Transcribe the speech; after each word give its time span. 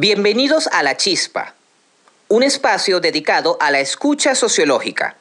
Bienvenidos 0.00 0.68
a 0.68 0.84
La 0.84 0.96
Chispa, 0.96 1.54
un 2.28 2.44
espacio 2.44 3.00
dedicado 3.00 3.56
a 3.58 3.72
la 3.72 3.80
escucha 3.80 4.36
sociológica. 4.36 5.16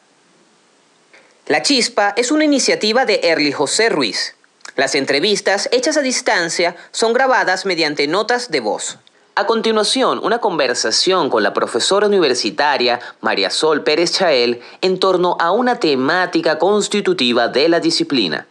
La 1.48 1.64
Chispa 1.64 2.14
es 2.16 2.30
una 2.30 2.46
iniciativa 2.46 3.04
de 3.04 3.22
Erly 3.24 3.52
José 3.52 3.90
Ruiz. 3.90 4.36
Las 4.76 4.94
entrevistas 4.94 5.68
hechas 5.72 5.98
a 5.98 6.04
distancia 6.04 6.76
son 6.92 7.14
grabadas 7.14 7.66
mediante 7.66 8.06
notas 8.06 8.52
de 8.52 8.60
voz. 8.60 9.00
A 9.34 9.48
continuación, 9.48 10.20
una 10.22 10.38
conversación 10.38 11.32
con 11.32 11.42
la 11.42 11.56
profesora 11.56 12.06
universitaria 12.06 13.00
María 13.22 13.50
Sol 13.50 13.82
Pérez 13.84 14.12
Chael 14.12 14.62
en 14.82 15.00
torno 15.00 15.38
a 15.40 15.54
una 15.54 15.80
temática 15.80 16.60
constitutiva 16.60 17.48
de 17.48 17.68
la 17.68 17.80
disciplina. 17.80 18.46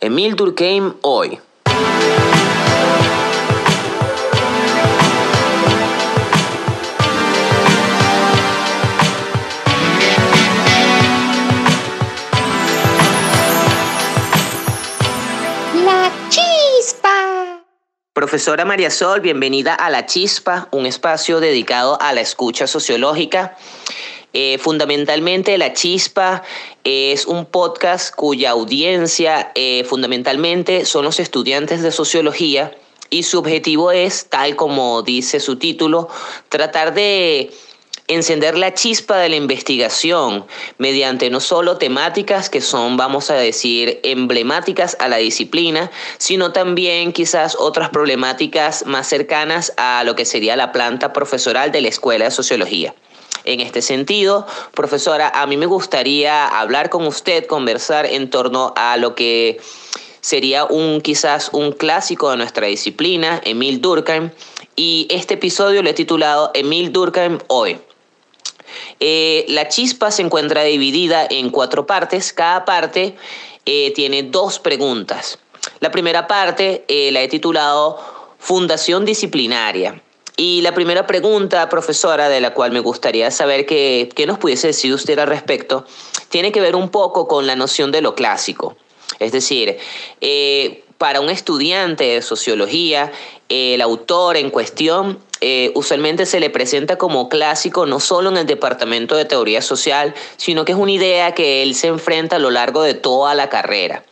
Emil 0.00 0.34
Durkheim 0.34 0.94
hoy. 1.02 1.38
Profesora 18.24 18.64
María 18.64 18.88
Sol, 18.88 19.20
bienvenida 19.20 19.74
a 19.74 19.90
La 19.90 20.06
Chispa, 20.06 20.68
un 20.70 20.86
espacio 20.86 21.40
dedicado 21.40 22.00
a 22.00 22.14
la 22.14 22.22
escucha 22.22 22.66
sociológica. 22.66 23.54
Eh, 24.32 24.56
fundamentalmente, 24.56 25.58
La 25.58 25.74
Chispa 25.74 26.42
es 26.84 27.26
un 27.26 27.44
podcast 27.44 28.14
cuya 28.14 28.52
audiencia 28.52 29.52
eh, 29.54 29.84
fundamentalmente 29.84 30.86
son 30.86 31.04
los 31.04 31.20
estudiantes 31.20 31.82
de 31.82 31.92
sociología 31.92 32.74
y 33.10 33.24
su 33.24 33.40
objetivo 33.40 33.92
es, 33.92 34.30
tal 34.30 34.56
como 34.56 35.02
dice 35.02 35.38
su 35.38 35.56
título, 35.56 36.08
tratar 36.48 36.94
de 36.94 37.52
encender 38.06 38.58
la 38.58 38.74
chispa 38.74 39.16
de 39.16 39.28
la 39.28 39.36
investigación 39.36 40.46
mediante 40.78 41.30
no 41.30 41.40
solo 41.40 41.78
temáticas 41.78 42.50
que 42.50 42.60
son, 42.60 42.96
vamos 42.96 43.30
a 43.30 43.34
decir, 43.34 44.00
emblemáticas 44.02 44.96
a 45.00 45.08
la 45.08 45.16
disciplina, 45.16 45.90
sino 46.18 46.52
también 46.52 47.12
quizás 47.12 47.56
otras 47.58 47.88
problemáticas 47.88 48.84
más 48.86 49.08
cercanas 49.08 49.72
a 49.76 50.04
lo 50.04 50.14
que 50.16 50.26
sería 50.26 50.56
la 50.56 50.72
planta 50.72 51.12
profesoral 51.12 51.72
de 51.72 51.80
la 51.80 51.88
Escuela 51.88 52.26
de 52.26 52.30
Sociología. 52.30 52.94
En 53.44 53.60
este 53.60 53.82
sentido, 53.82 54.46
profesora, 54.72 55.28
a 55.28 55.46
mí 55.46 55.56
me 55.56 55.66
gustaría 55.66 56.46
hablar 56.46 56.88
con 56.88 57.06
usted, 57.06 57.46
conversar 57.46 58.06
en 58.06 58.30
torno 58.30 58.72
a 58.76 58.96
lo 58.96 59.14
que 59.14 59.60
sería 60.22 60.64
un 60.64 61.02
quizás 61.02 61.50
un 61.52 61.72
clásico 61.72 62.30
de 62.30 62.38
nuestra 62.38 62.66
disciplina, 62.66 63.42
Emil 63.44 63.82
Durkheim, 63.82 64.30
y 64.76 65.06
este 65.10 65.34
episodio 65.34 65.82
lo 65.82 65.90
he 65.90 65.94
titulado 65.94 66.50
Emil 66.54 66.90
Durkheim 66.92 67.38
hoy. 67.48 67.78
Eh, 69.00 69.44
la 69.48 69.68
chispa 69.68 70.10
se 70.10 70.22
encuentra 70.22 70.62
dividida 70.62 71.26
en 71.28 71.50
cuatro 71.50 71.86
partes. 71.86 72.32
Cada 72.32 72.64
parte 72.64 73.16
eh, 73.66 73.92
tiene 73.94 74.22
dos 74.22 74.58
preguntas. 74.58 75.38
La 75.80 75.90
primera 75.90 76.26
parte 76.26 76.84
eh, 76.88 77.10
la 77.12 77.22
he 77.22 77.28
titulado 77.28 77.98
Fundación 78.38 79.04
Disciplinaria. 79.04 80.00
Y 80.36 80.62
la 80.62 80.74
primera 80.74 81.06
pregunta, 81.06 81.68
profesora, 81.68 82.28
de 82.28 82.40
la 82.40 82.54
cual 82.54 82.72
me 82.72 82.80
gustaría 82.80 83.30
saber 83.30 83.66
qué, 83.66 84.08
qué 84.14 84.26
nos 84.26 84.38
pudiese 84.38 84.68
decir 84.68 84.92
usted 84.92 85.18
al 85.18 85.28
respecto, 85.28 85.86
tiene 86.28 86.50
que 86.50 86.60
ver 86.60 86.74
un 86.74 86.88
poco 86.88 87.28
con 87.28 87.46
la 87.46 87.54
noción 87.54 87.92
de 87.92 88.00
lo 88.00 88.16
clásico. 88.16 88.76
Es 89.20 89.30
decir, 89.30 89.78
para 90.98 91.20
un 91.20 91.30
estudiante 91.30 92.04
de 92.04 92.22
sociología, 92.22 93.12
el 93.48 93.80
autor 93.80 94.36
en 94.36 94.50
cuestión 94.50 95.18
eh, 95.40 95.72
usualmente 95.74 96.24
se 96.24 96.40
le 96.40 96.48
presenta 96.48 96.96
como 96.96 97.28
clásico 97.28 97.84
no 97.84 98.00
solo 98.00 98.30
en 98.30 98.38
el 98.38 98.46
departamento 98.46 99.14
de 99.16 99.26
teoría 99.26 99.60
social, 99.60 100.14
sino 100.36 100.64
que 100.64 100.72
es 100.72 100.78
una 100.78 100.92
idea 100.92 101.34
que 101.34 101.62
él 101.62 101.74
se 101.74 101.88
enfrenta 101.88 102.36
a 102.36 102.38
lo 102.38 102.50
largo 102.50 102.82
de 102.82 102.94
toda 102.94 103.34
la 103.34 103.50
carrera. 103.50 104.04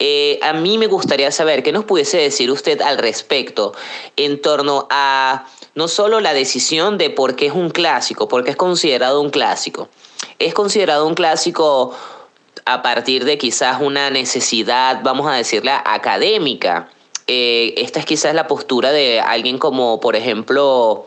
Eh, 0.00 0.40
a 0.42 0.52
mí 0.52 0.76
me 0.76 0.88
gustaría 0.88 1.30
saber 1.30 1.62
qué 1.62 1.70
nos 1.70 1.84
pudiese 1.84 2.18
decir 2.18 2.50
usted 2.50 2.80
al 2.82 2.98
respecto 2.98 3.72
en 4.16 4.42
torno 4.42 4.88
a 4.90 5.46
no 5.76 5.86
solo 5.86 6.20
la 6.20 6.34
decisión 6.34 6.98
de 6.98 7.10
por 7.10 7.36
qué 7.36 7.46
es 7.46 7.52
un 7.52 7.70
clásico, 7.70 8.26
por 8.26 8.42
qué 8.42 8.50
es 8.50 8.56
considerado 8.56 9.20
un 9.20 9.30
clásico. 9.30 9.88
Es 10.40 10.54
considerado 10.54 11.06
un 11.06 11.14
clásico 11.14 11.94
a 12.64 12.82
partir 12.82 13.24
de 13.24 13.38
quizás 13.38 13.80
una 13.80 14.10
necesidad, 14.10 15.00
vamos 15.04 15.28
a 15.28 15.34
decirla, 15.34 15.82
académica, 15.84 16.88
eh, 17.26 17.74
esta 17.78 18.00
es 18.00 18.06
quizás 18.06 18.34
la 18.34 18.46
postura 18.46 18.92
de 18.92 19.20
alguien 19.20 19.58
como, 19.58 20.00
por 20.00 20.16
ejemplo, 20.16 21.06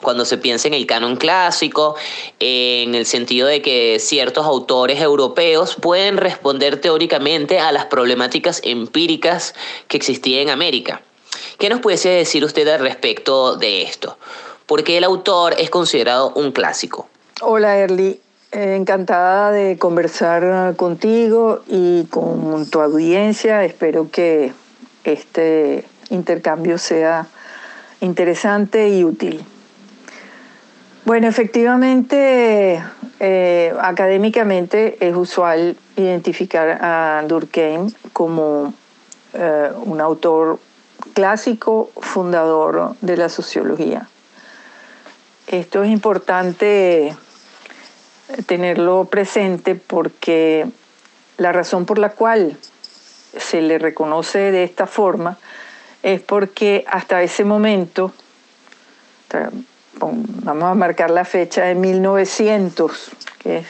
cuando 0.00 0.24
se 0.24 0.38
piensa 0.38 0.68
en 0.68 0.74
el 0.74 0.86
canon 0.86 1.16
clásico, 1.16 1.96
en 2.38 2.94
el 2.94 3.06
sentido 3.06 3.48
de 3.48 3.62
que 3.62 3.98
ciertos 4.00 4.46
autores 4.46 5.00
europeos 5.00 5.76
pueden 5.76 6.16
responder 6.16 6.80
teóricamente 6.80 7.58
a 7.58 7.72
las 7.72 7.86
problemáticas 7.86 8.60
empíricas 8.64 9.54
que 9.88 9.96
existían 9.96 10.42
en 10.42 10.50
América. 10.50 11.02
¿Qué 11.58 11.68
nos 11.68 11.80
puede 11.80 11.98
decir 12.08 12.44
usted 12.44 12.66
al 12.68 12.80
respecto 12.80 13.56
de 13.56 13.82
esto? 13.82 14.16
¿Por 14.66 14.84
qué 14.84 14.98
el 14.98 15.04
autor 15.04 15.54
es 15.58 15.68
considerado 15.68 16.32
un 16.34 16.52
clásico? 16.52 17.08
Hola, 17.42 17.76
Erly. 17.76 18.20
Eh, 18.52 18.74
encantada 18.74 19.52
de 19.52 19.78
conversar 19.78 20.74
contigo 20.76 21.60
y 21.68 22.04
con 22.06 22.68
tu 22.68 22.80
audiencia. 22.80 23.64
Espero 23.64 24.10
que 24.10 24.52
este 25.04 25.84
intercambio 26.10 26.78
sea 26.78 27.26
interesante 28.00 28.88
y 28.88 29.04
útil. 29.04 29.44
Bueno, 31.04 31.28
efectivamente, 31.28 32.82
eh, 33.18 33.74
académicamente 33.80 34.96
es 35.00 35.16
usual 35.16 35.76
identificar 35.96 36.78
a 36.82 37.24
Durkheim 37.26 37.92
como 38.12 38.74
eh, 39.32 39.70
un 39.84 40.00
autor 40.00 40.58
clásico 41.14 41.90
fundador 41.96 42.94
de 43.00 43.16
la 43.16 43.28
sociología. 43.28 44.08
Esto 45.46 45.82
es 45.82 45.90
importante 45.90 47.16
tenerlo 48.46 49.06
presente 49.06 49.74
porque 49.74 50.66
la 51.36 51.52
razón 51.52 51.86
por 51.86 51.98
la 51.98 52.10
cual 52.10 52.56
se 53.50 53.62
le 53.62 53.78
reconoce 53.78 54.52
de 54.52 54.62
esta 54.62 54.86
forma 54.86 55.36
es 56.02 56.20
porque 56.20 56.84
hasta 56.86 57.22
ese 57.22 57.44
momento, 57.44 58.12
vamos 59.98 60.64
a 60.64 60.74
marcar 60.74 61.10
la 61.10 61.24
fecha 61.24 61.64
de 61.64 61.74
1900, 61.74 63.10
que 63.38 63.58
es 63.58 63.66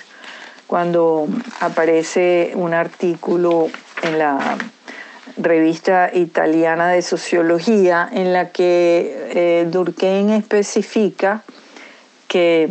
cuando 0.66 1.26
aparece 1.60 2.52
un 2.54 2.74
artículo 2.74 3.68
en 4.02 4.18
la 4.18 4.58
revista 5.38 6.10
italiana 6.12 6.88
de 6.88 7.00
sociología 7.00 8.08
en 8.12 8.32
la 8.34 8.50
que 8.50 9.28
eh, 9.32 9.66
Durkheim 9.68 10.30
especifica 10.30 11.42
que 12.28 12.68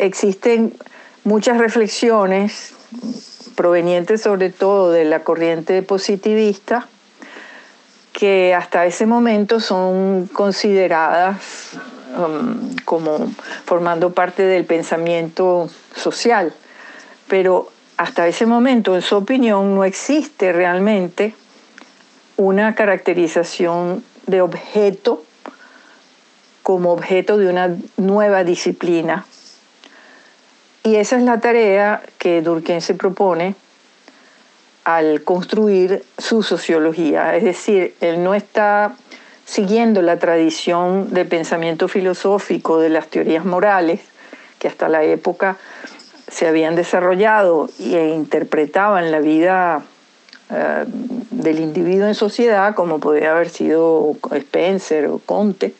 existen 0.00 0.74
muchas 1.24 1.58
reflexiones 1.58 2.74
provenientes 3.58 4.22
sobre 4.22 4.50
todo 4.50 4.92
de 4.92 5.04
la 5.04 5.24
corriente 5.24 5.82
positivista, 5.82 6.86
que 8.12 8.54
hasta 8.54 8.86
ese 8.86 9.04
momento 9.04 9.58
son 9.58 10.28
consideradas 10.32 11.72
um, 12.16 12.76
como 12.84 13.32
formando 13.64 14.12
parte 14.12 14.44
del 14.44 14.64
pensamiento 14.64 15.68
social. 15.96 16.54
Pero 17.26 17.68
hasta 17.96 18.28
ese 18.28 18.46
momento, 18.46 18.94
en 18.94 19.02
su 19.02 19.16
opinión, 19.16 19.74
no 19.74 19.82
existe 19.82 20.52
realmente 20.52 21.34
una 22.36 22.76
caracterización 22.76 24.04
de 24.28 24.40
objeto 24.40 25.24
como 26.62 26.92
objeto 26.92 27.36
de 27.36 27.48
una 27.48 27.76
nueva 27.96 28.44
disciplina 28.44 29.26
y 30.88 30.96
esa 30.96 31.16
es 31.16 31.22
la 31.22 31.38
tarea 31.38 32.02
que 32.16 32.40
Durkheim 32.40 32.80
se 32.80 32.94
propone 32.94 33.54
al 34.84 35.22
construir 35.22 36.02
su 36.16 36.42
sociología. 36.42 37.36
Es 37.36 37.44
decir, 37.44 37.94
él 38.00 38.24
no 38.24 38.34
está 38.34 38.94
siguiendo 39.44 40.00
la 40.00 40.18
tradición 40.18 41.12
de 41.12 41.26
pensamiento 41.26 41.88
filosófico 41.88 42.80
de 42.80 42.88
las 42.88 43.08
teorías 43.08 43.44
morales 43.44 44.00
que 44.58 44.68
hasta 44.68 44.88
la 44.88 45.04
época 45.04 45.58
se 46.26 46.46
habían 46.46 46.74
desarrollado 46.74 47.68
e 47.78 48.08
interpretaban 48.14 49.10
la 49.10 49.20
vida 49.20 49.82
eh, 50.50 50.84
del 50.86 51.60
individuo 51.60 52.06
en 52.06 52.14
sociedad, 52.14 52.74
como 52.74 52.98
podría 52.98 53.32
haber 53.32 53.50
sido 53.50 54.16
Spencer 54.32 55.06
o 55.08 55.18
Conte, 55.18 55.74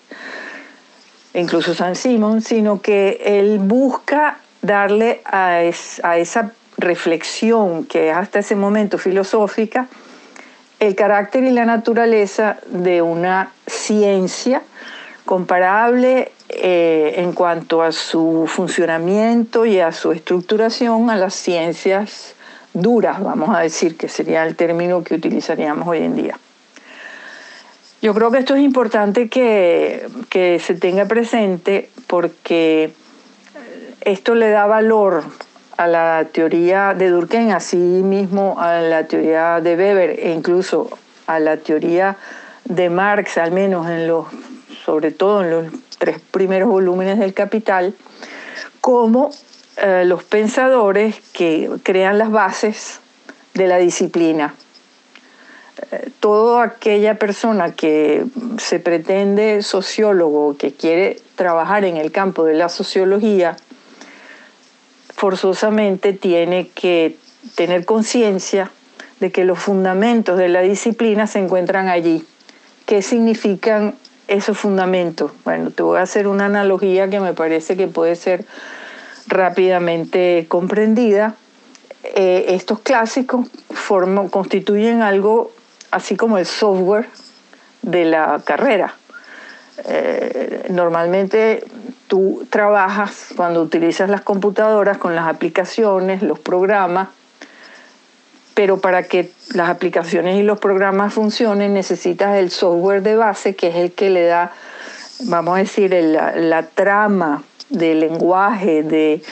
incluso 1.33 1.73
San 1.73 1.97
Simón, 1.97 2.43
sino 2.43 2.83
que 2.83 3.23
él 3.25 3.59
busca 3.59 4.41
darle 4.63 5.21
a, 5.25 5.63
esa 5.63 6.53
reflexión 6.77 7.85
que 7.85 8.11
es 8.11 8.17
hasta 8.17 8.39
ese 8.39 8.55
momento 8.55 8.99
filosófica 8.99 9.89
el 10.81 10.95
carácter 10.95 11.43
y 11.45 11.51
la 11.51 11.65
naturaleza 11.65 12.59
de 12.67 13.03
una 13.03 13.51
ciencia 13.67 14.63
comparable 15.25 16.31
eh, 16.49 17.15
en 17.17 17.33
cuanto 17.33 17.83
a 17.83 17.93
su 17.93 18.47
funcionamiento 18.47 19.67
y 19.67 19.81
a 19.81 19.93
su 19.93 20.13
estructuración 20.13 21.11
a 21.11 21.17
las 21.17 21.35
ciencias 21.35 22.35
duras, 22.73 23.21
vamos 23.23 23.55
a 23.55 23.61
decir, 23.61 23.97
que 23.97 24.09
sería 24.09 24.47
el 24.47 24.55
término 24.55 25.03
que 25.03 25.15
utilizaríamos 25.15 25.89
hoy 25.89 25.99
en 25.99 26.15
día. 26.15 26.39
Yo 28.01 28.15
creo 28.15 28.31
que 28.31 28.39
esto 28.39 28.55
es 28.55 28.63
importante 28.63 29.29
que, 29.29 30.07
que 30.31 30.61
se 30.61 30.75
tenga 30.75 31.07
presente 31.07 31.91
porque 32.07 32.93
esto 34.01 34.35
le 34.35 34.51
da 34.51 34.67
valor 34.67 35.25
a 35.77 35.87
la 35.87 36.27
teoría 36.33 36.95
de 36.95 37.09
Durkheim, 37.09 37.51
así 37.51 37.77
mismo 37.77 38.57
a 38.59 38.81
la 38.81 39.07
teoría 39.07 39.61
de 39.61 39.77
Weber 39.77 40.19
e 40.19 40.33
incluso 40.33 40.91
a 41.27 41.39
la 41.39 41.57
teoría 41.57 42.17
de 42.65 42.91
Marx, 42.91 43.39
al 43.39 43.53
menos 43.53 43.89
en 43.89 44.09
los, 44.09 44.27
sobre 44.85 45.13
todo 45.13 45.43
en 45.43 45.51
los 45.51 45.67
tres 45.99 46.21
primeros 46.31 46.69
volúmenes 46.69 47.19
del 47.19 47.33
Capital, 47.33 47.95
como 48.81 49.31
eh, 49.77 50.05
los 50.05 50.25
pensadores 50.25 51.21
que 51.33 51.71
crean 51.83 52.19
las 52.19 52.31
bases 52.31 53.01
de 53.55 53.67
la 53.67 53.79
disciplina. 53.79 54.55
Eh, 55.93 56.11
toda 56.19 56.65
aquella 56.65 57.19
persona 57.19 57.73
que 57.73 58.25
se 58.59 58.81
pretende 58.81 59.63
sociólogo, 59.63 60.57
que 60.57 60.73
quiere 60.73 61.21
trabajar 61.37 61.85
en 61.85 61.97
el 61.97 62.11
campo 62.11 62.45
de 62.45 62.55
la 62.55 62.69
sociología, 62.69 63.57
forzosamente 65.19 66.13
tiene 66.13 66.69
que 66.69 67.17
tener 67.57 67.85
conciencia 67.85 68.71
de 69.19 69.33
que 69.33 69.45
los 69.45 69.59
fundamentos 69.59 70.39
de 70.39 70.49
la 70.49 70.61
disciplina 70.61 71.27
se 71.27 71.41
encuentran 71.41 71.89
allí. 71.89 72.25
¿Qué 72.87 73.03
significan 73.03 73.97
esos 74.29 74.57
fundamentos? 74.57 75.33
Bueno, 75.45 75.73
te 75.73 75.83
voy 75.83 75.99
a 75.99 76.03
hacer 76.03 76.29
una 76.29 76.47
analogía 76.47 77.11
que 77.11 77.19
me 77.19 77.33
parece 77.33 77.77
que 77.77 77.89
puede 77.89 78.15
ser 78.15 78.45
rápidamente 79.27 80.47
comprendida. 80.47 81.35
Eh, 82.05 82.45
estos 82.51 82.79
clásicos 82.79 83.49
constituyen 84.31 85.03
algo 85.03 85.51
así 85.91 86.15
como 86.15 86.39
el 86.39 86.47
software 86.47 87.09
de 87.83 88.05
la 88.05 88.41
carrera. 88.45 88.95
Eh, 89.87 90.67
normalmente 90.71 91.65
tú 92.09 92.47
trabajas 92.51 93.29
cuando 93.37 93.63
utilizas 93.63 94.11
las 94.11 94.23
computadoras 94.23 94.99
con 94.99 95.15
las 95.15 95.29
aplicaciones, 95.29 96.23
los 96.23 96.39
programas, 96.39 97.09
pero 98.55 98.79
para 98.81 99.05
que 99.05 99.31
las 99.55 99.69
aplicaciones 99.69 100.37
y 100.37 100.43
los 100.43 100.59
programas 100.59 101.15
funcionen 101.15 101.75
necesitas 101.75 102.37
el 102.37 102.51
software 102.51 103.03
de 103.03 103.15
base, 103.15 103.55
que 103.55 103.69
es 103.69 103.77
el 103.77 103.93
que 103.93 104.11
le 104.11 104.25
da, 104.25 104.53
vamos 105.21 105.55
a 105.55 105.59
decir, 105.59 105.93
la, 105.93 106.63
trama 106.75 107.45
de 107.69 107.95
lenguaje, 107.95 108.83
de 108.83 109.23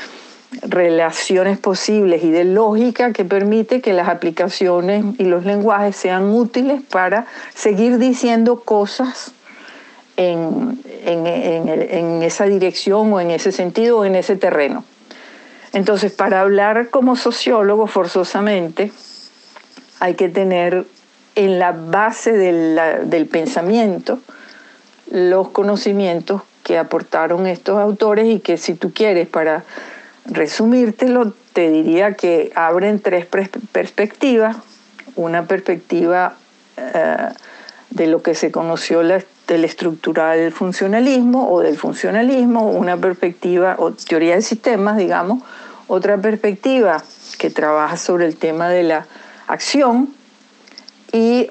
relaciones 0.62 1.58
posibles 1.58 2.22
y 2.22 2.30
de 2.30 2.44
lógica 2.44 3.12
que 3.12 3.24
permite 3.24 3.80
que 3.80 3.92
las 3.92 4.08
aplicaciones 4.08 5.04
y 5.18 5.24
los 5.24 5.44
lenguajes 5.44 5.96
sean 5.96 6.30
útiles 6.30 6.82
para 6.88 7.26
seguir 7.52 7.98
diciendo 7.98 8.60
cosas 8.60 9.32
en, 10.16 10.80
en, 11.04 12.22
esa 12.22 12.44
dirección 12.46 13.12
o 13.12 13.20
en 13.20 13.30
ese 13.30 13.52
sentido 13.52 13.98
o 13.98 14.04
en 14.04 14.16
ese 14.16 14.36
terreno. 14.36 14.84
Entonces, 15.72 16.12
para 16.12 16.40
hablar 16.40 16.88
como 16.90 17.16
sociólogo 17.16 17.86
forzosamente, 17.86 18.92
hay 20.00 20.14
que 20.14 20.28
tener 20.28 20.86
en 21.34 21.58
la 21.58 21.72
base 21.72 22.32
del, 22.32 23.26
pensamiento 23.26 24.20
los 25.10 25.50
conocimientos 25.50 26.42
que 26.64 26.78
aportaron 26.78 27.46
estos 27.46 27.78
autores 27.78 28.26
y 28.26 28.40
que 28.40 28.56
si 28.56 28.74
tú 28.74 28.92
quieres, 28.92 29.28
para 29.28 29.64
resumírtelo, 30.24 31.34
te 31.52 31.70
diría 31.70 32.14
que 32.14 32.50
abren 32.54 33.00
tres 33.00 33.26
perspectivas. 33.26 34.56
Una 35.14 35.46
perspectiva 35.46 36.36
eh, 36.76 37.28
de 37.90 38.06
lo 38.06 38.22
que 38.22 38.34
se 38.34 38.50
conoció 38.50 39.02
la, 39.02 39.22
del 39.46 39.64
estructural 39.64 40.52
funcionalismo 40.52 41.50
o 41.50 41.60
del 41.60 41.76
funcionalismo, 41.76 42.68
una 42.68 42.96
perspectiva 42.96 43.76
o 43.78 43.92
teoría 43.92 44.34
de 44.34 44.42
sistemas, 44.42 44.96
digamos, 44.96 45.42
otra 45.86 46.18
perspectiva 46.18 47.02
que 47.38 47.50
trabaja 47.50 47.96
sobre 47.96 48.26
el 48.26 48.36
tema 48.36 48.68
de 48.68 48.82
la 48.82 49.06
acción 49.46 50.14
y 51.12 51.48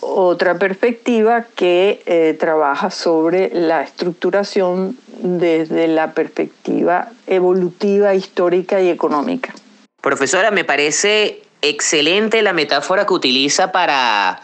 otra 0.00 0.58
perspectiva 0.58 1.46
que 1.54 2.02
eh, 2.06 2.36
trabaja 2.38 2.90
sobre 2.90 3.50
la 3.54 3.82
estructuración 3.82 4.98
desde 5.22 5.88
la 5.88 6.12
perspectiva 6.12 7.08
evolutiva, 7.26 8.14
histórica 8.14 8.80
y 8.80 8.90
económica. 8.90 9.54
Profesora, 10.00 10.50
me 10.50 10.64
parece 10.64 11.42
excelente 11.62 12.42
la 12.42 12.52
metáfora 12.52 13.06
que 13.06 13.14
utiliza 13.14 13.72
para 13.72 14.42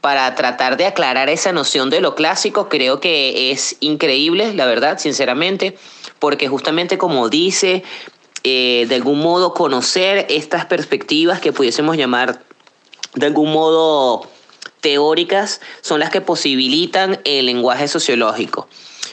para 0.00 0.34
tratar 0.34 0.76
de 0.76 0.86
aclarar 0.86 1.28
esa 1.28 1.52
noción 1.52 1.90
de 1.90 2.00
lo 2.00 2.14
clásico, 2.14 2.68
creo 2.68 3.00
que 3.00 3.50
es 3.50 3.76
increíble, 3.80 4.54
la 4.54 4.66
verdad, 4.66 4.98
sinceramente, 4.98 5.76
porque 6.18 6.48
justamente 6.48 6.96
como 6.96 7.28
dice, 7.28 7.82
eh, 8.42 8.86
de 8.88 8.94
algún 8.94 9.20
modo 9.20 9.52
conocer 9.52 10.26
estas 10.30 10.64
perspectivas 10.64 11.40
que 11.40 11.52
pudiésemos 11.52 11.96
llamar 11.96 12.40
de 13.14 13.26
algún 13.26 13.52
modo 13.52 14.22
teóricas 14.80 15.60
son 15.80 16.00
las 16.00 16.10
que 16.10 16.20
posibilitan 16.20 17.20
el 17.24 17.46
lenguaje 17.46 17.88
sociológico. 17.88 18.68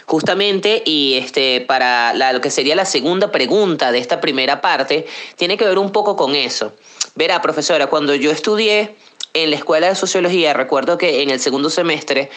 Justamente, 0.06 0.84
y 0.86 1.16
este, 1.16 1.62
para 1.62 2.14
lo 2.32 2.40
que 2.40 2.50
sería 2.50 2.76
la 2.76 2.86
segunda 2.86 3.32
pregunta 3.32 3.92
de 3.92 4.00
esta 4.00 4.22
primera 4.22 4.62
parte, 4.62 5.06
tiene 5.36 5.58
que 5.58 5.66
ver 5.66 5.78
un 5.78 5.92
poco 5.92 6.16
con 6.16 6.36
eso. 6.36 6.72
Verá, 7.16 7.42
profesora, 7.42 7.88
cuando 7.88 8.16
yo 8.16 8.32
estudié 8.32 8.96
en 9.44 9.52
la 9.52 9.58
escuela 9.58 9.88
de 9.88 9.96
sociología, 9.96 10.54
recuerdo 10.54 10.98
que 10.98 11.22
en 11.22 11.30
el 11.30 11.40
segundo 11.40 11.70
semestre 11.70 12.30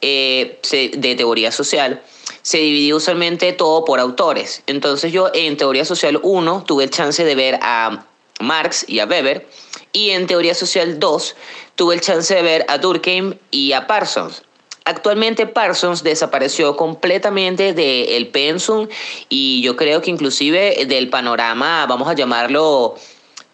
eh, 0.00 0.58
de 0.96 1.14
teoría 1.14 1.52
social, 1.52 2.02
se 2.42 2.58
dividió 2.58 2.96
usualmente 2.96 3.52
todo 3.52 3.84
por 3.84 4.00
autores. 4.00 4.62
Entonces 4.66 5.12
yo 5.12 5.30
en 5.34 5.56
teoría 5.56 5.84
social 5.84 6.18
1 6.22 6.64
tuve 6.66 6.84
el 6.84 6.90
chance 6.90 7.24
de 7.24 7.34
ver 7.34 7.58
a 7.62 8.06
Marx 8.40 8.84
y 8.88 9.00
a 9.00 9.06
Weber, 9.06 9.46
y 9.92 10.10
en 10.10 10.26
teoría 10.26 10.54
social 10.54 10.98
2 10.98 11.36
tuve 11.74 11.94
el 11.94 12.00
chance 12.00 12.34
de 12.34 12.42
ver 12.42 12.64
a 12.68 12.78
Durkheim 12.78 13.34
y 13.50 13.72
a 13.72 13.86
Parsons. 13.86 14.42
Actualmente 14.84 15.48
Parsons 15.48 16.04
desapareció 16.04 16.76
completamente 16.76 17.72
del 17.72 18.28
pensum 18.28 18.86
y 19.28 19.60
yo 19.60 19.74
creo 19.74 20.00
que 20.00 20.12
inclusive 20.12 20.84
del 20.86 21.10
panorama, 21.10 21.86
vamos 21.86 22.06
a 22.06 22.12
llamarlo 22.12 22.94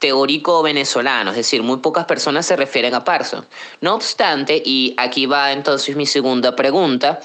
teórico 0.03 0.65
venezolano, 0.65 1.31
es 1.31 1.37
decir, 1.37 1.63
muy 1.63 1.77
pocas 1.77 2.07
personas 2.07 2.45
se 2.45 2.57
refieren 2.57 2.93
a 2.93 3.05
Parsons. 3.05 3.47
No 3.81 3.95
obstante, 3.95 4.61
y 4.65 4.95
aquí 4.97 5.27
va 5.27 5.53
entonces 5.53 5.95
mi 5.95 6.07
segunda 6.07 6.57
pregunta, 6.57 7.21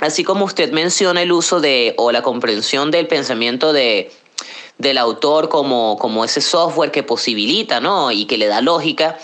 así 0.00 0.24
como 0.24 0.44
usted 0.44 0.72
menciona 0.72 1.22
el 1.22 1.30
uso 1.30 1.60
de 1.60 1.94
o 1.98 2.10
la 2.10 2.22
comprensión 2.22 2.90
del 2.90 3.06
pensamiento 3.06 3.72
de, 3.72 4.10
del 4.76 4.98
autor 4.98 5.48
como, 5.48 5.96
como 5.98 6.24
ese 6.24 6.40
software 6.40 6.90
que 6.90 7.04
posibilita 7.04 7.78
¿no? 7.78 8.10
y 8.10 8.24
que 8.24 8.38
le 8.38 8.48
da 8.48 8.60
lógica, 8.60 9.16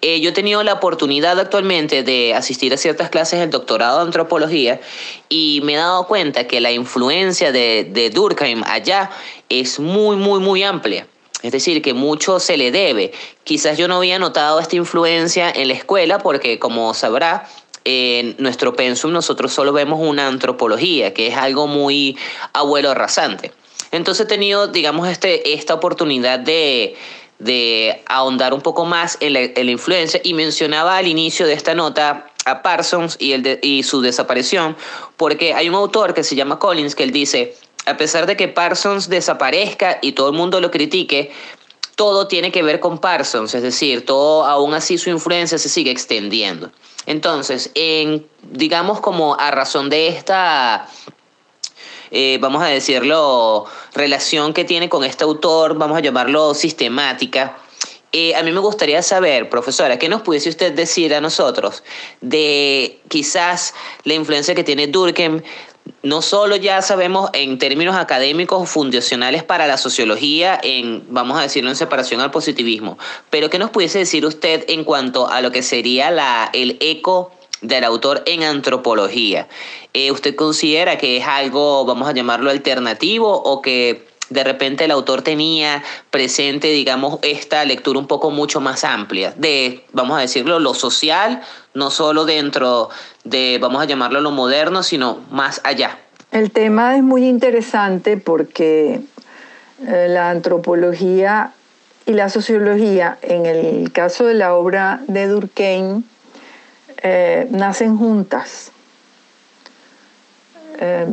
eh, 0.00 0.22
yo 0.22 0.30
he 0.30 0.32
tenido 0.32 0.62
la 0.62 0.72
oportunidad 0.72 1.38
actualmente 1.38 2.02
de 2.02 2.32
asistir 2.32 2.72
a 2.72 2.78
ciertas 2.78 3.10
clases 3.10 3.40
del 3.40 3.50
doctorado 3.50 3.98
de 3.98 4.04
antropología 4.06 4.80
y 5.28 5.60
me 5.62 5.74
he 5.74 5.76
dado 5.76 6.06
cuenta 6.06 6.46
que 6.46 6.62
la 6.62 6.72
influencia 6.72 7.52
de, 7.52 7.86
de 7.92 8.08
Durkheim 8.08 8.62
allá 8.64 9.10
es 9.50 9.78
muy, 9.78 10.16
muy, 10.16 10.40
muy 10.40 10.62
amplia. 10.62 11.06
Es 11.42 11.52
decir, 11.52 11.82
que 11.82 11.94
mucho 11.94 12.38
se 12.40 12.56
le 12.56 12.70
debe. 12.70 13.12
Quizás 13.44 13.78
yo 13.78 13.88
no 13.88 13.96
había 13.96 14.18
notado 14.18 14.60
esta 14.60 14.76
influencia 14.76 15.50
en 15.50 15.68
la 15.68 15.74
escuela 15.74 16.18
porque, 16.18 16.58
como 16.58 16.92
sabrá, 16.94 17.48
en 17.84 18.36
nuestro 18.38 18.74
pensum 18.74 19.12
nosotros 19.12 19.52
solo 19.52 19.72
vemos 19.72 20.00
una 20.02 20.26
antropología, 20.26 21.14
que 21.14 21.28
es 21.28 21.36
algo 21.36 21.66
muy 21.66 22.16
abuelo 22.52 22.94
rasante. 22.94 23.52
Entonces 23.92 24.26
he 24.26 24.28
tenido, 24.28 24.68
digamos, 24.68 25.08
este, 25.08 25.54
esta 25.54 25.74
oportunidad 25.74 26.38
de, 26.38 26.96
ahondar 28.06 28.52
un 28.52 28.60
poco 28.60 28.84
más 28.84 29.16
en 29.20 29.32
la, 29.32 29.70
influencia 29.70 30.20
y 30.22 30.34
mencionaba 30.34 30.98
al 30.98 31.06
inicio 31.06 31.46
de 31.46 31.54
esta 31.54 31.74
nota 31.74 32.26
a 32.44 32.62
Parsons 32.62 33.16
y, 33.18 33.32
el 33.32 33.58
y 33.62 33.82
su 33.82 34.02
desaparición, 34.02 34.76
porque 35.16 35.54
hay 35.54 35.68
un 35.68 35.74
autor 35.74 36.12
que 36.12 36.22
se 36.22 36.36
llama 36.36 36.58
Collins 36.58 36.94
que 36.94 37.02
él 37.02 37.12
dice, 37.12 37.56
a 37.86 37.96
pesar 37.96 38.26
de 38.26 38.36
que 38.36 38.48
Parsons 38.48 39.08
desaparezca 39.08 39.98
y 40.02 40.12
todo 40.12 40.28
el 40.28 40.36
mundo 40.36 40.60
lo 40.60 40.70
critique, 40.70 41.32
todo 41.96 42.28
tiene 42.28 42.50
que 42.50 42.62
ver 42.62 42.80
con 42.80 42.98
Parsons, 42.98 43.54
es 43.54 43.62
decir, 43.62 44.06
todo 44.06 44.44
aún 44.44 44.74
así 44.74 44.96
su 44.98 45.10
influencia 45.10 45.58
se 45.58 45.68
sigue 45.68 45.90
extendiendo. 45.90 46.70
Entonces, 47.06 47.70
en, 47.74 48.26
digamos 48.42 49.00
como 49.00 49.38
a 49.38 49.50
razón 49.50 49.90
de 49.90 50.08
esta, 50.08 50.88
eh, 52.10 52.38
vamos 52.40 52.62
a 52.62 52.66
decirlo, 52.66 53.66
relación 53.94 54.52
que 54.54 54.64
tiene 54.64 54.88
con 54.88 55.04
este 55.04 55.24
autor, 55.24 55.76
vamos 55.76 55.98
a 55.98 56.00
llamarlo 56.00 56.54
sistemática, 56.54 57.56
Eh, 58.12 58.34
a 58.34 58.42
mí 58.42 58.50
me 58.50 58.58
gustaría 58.58 59.02
saber, 59.02 59.48
profesora, 59.48 59.96
¿qué 59.96 60.08
nos 60.08 60.22
pudiese 60.22 60.48
usted 60.48 60.72
decir 60.72 61.14
a 61.14 61.20
nosotros 61.20 61.84
de 62.20 62.98
quizás 63.06 63.72
la 64.02 64.14
influencia 64.14 64.52
que 64.56 64.64
tiene 64.64 64.88
Durkheim 64.88 65.42
no 66.02 66.22
solo 66.22 66.56
ya 66.56 66.80
sabemos 66.82 67.30
en 67.34 67.58
términos 67.58 67.96
académicos 67.96 68.68
fundacionales 68.68 69.42
para 69.42 69.66
la 69.66 69.76
sociología, 69.76 70.58
en, 70.62 71.04
vamos 71.08 71.38
a 71.38 71.42
decirlo, 71.42 71.70
en 71.70 71.76
separación 71.76 72.20
al 72.20 72.30
positivismo, 72.30 72.98
pero 73.28 73.50
¿qué 73.50 73.58
nos 73.58 73.70
pudiese 73.70 73.98
decir 73.98 74.24
usted 74.24 74.64
en 74.68 74.84
cuanto 74.84 75.28
a 75.28 75.40
lo 75.42 75.52
que 75.52 75.62
sería 75.62 76.10
la, 76.10 76.48
el 76.52 76.78
eco 76.80 77.32
del 77.60 77.84
autor 77.84 78.22
en 78.26 78.44
antropología? 78.44 79.48
Eh, 79.92 80.10
¿Usted 80.10 80.34
considera 80.34 80.96
que 80.96 81.18
es 81.18 81.26
algo, 81.26 81.84
vamos 81.84 82.08
a 82.08 82.12
llamarlo 82.12 82.50
alternativo, 82.50 83.30
o 83.30 83.60
que 83.60 84.06
de 84.30 84.44
repente 84.44 84.84
el 84.84 84.92
autor 84.92 85.22
tenía 85.22 85.82
presente, 86.10 86.68
digamos, 86.68 87.18
esta 87.22 87.64
lectura 87.64 87.98
un 87.98 88.06
poco 88.06 88.30
mucho 88.30 88.60
más 88.60 88.84
amplia 88.84 89.34
de, 89.36 89.84
vamos 89.92 90.16
a 90.16 90.20
decirlo, 90.20 90.60
lo 90.60 90.72
social, 90.72 91.42
no 91.74 91.90
solo 91.90 92.24
dentro 92.24 92.90
de, 93.24 93.58
vamos 93.60 93.82
a 93.82 93.84
llamarlo 93.84 94.20
lo 94.20 94.30
moderno, 94.30 94.82
sino 94.82 95.20
más 95.30 95.60
allá. 95.64 95.98
El 96.32 96.52
tema 96.52 96.96
es 96.96 97.02
muy 97.02 97.26
interesante 97.26 98.16
porque 98.16 99.00
eh, 99.86 100.06
la 100.08 100.30
antropología 100.30 101.52
y 102.06 102.12
la 102.12 102.28
sociología, 102.28 103.18
en 103.22 103.46
el 103.46 103.92
caso 103.92 104.26
de 104.26 104.34
la 104.34 104.54
obra 104.54 105.00
de 105.08 105.26
Durkheim, 105.26 106.04
eh, 107.02 107.48
nacen 107.50 107.96
juntas. 107.96 108.70
Eh, 110.78 111.06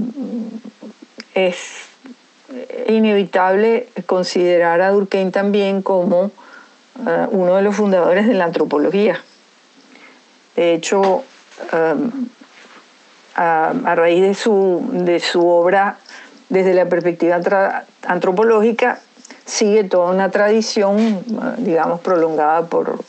es 1.33 1.57
inevitable 2.87 3.89
considerar 4.05 4.81
a 4.81 4.91
Durkheim 4.91 5.31
también 5.31 5.81
como 5.81 6.31
uno 7.29 7.55
de 7.55 7.61
los 7.61 7.75
fundadores 7.75 8.27
de 8.27 8.33
la 8.33 8.45
antropología. 8.45 9.21
De 10.55 10.73
hecho, 10.73 11.23
um, 11.73 12.27
a, 13.35 13.95
raíz 13.95 14.21
de 14.21 14.33
su, 14.33 14.87
de 14.91 15.19
su 15.19 15.47
obra, 15.47 15.97
desde 16.49 16.73
la 16.73 16.85
perspectiva 16.85 17.39
antropológica, 18.03 18.99
sigue 19.45 19.83
toda 19.83 20.11
una 20.11 20.29
tradición, 20.29 21.23
digamos, 21.57 22.01
prolongada 22.01 22.65
por, 22.65 22.99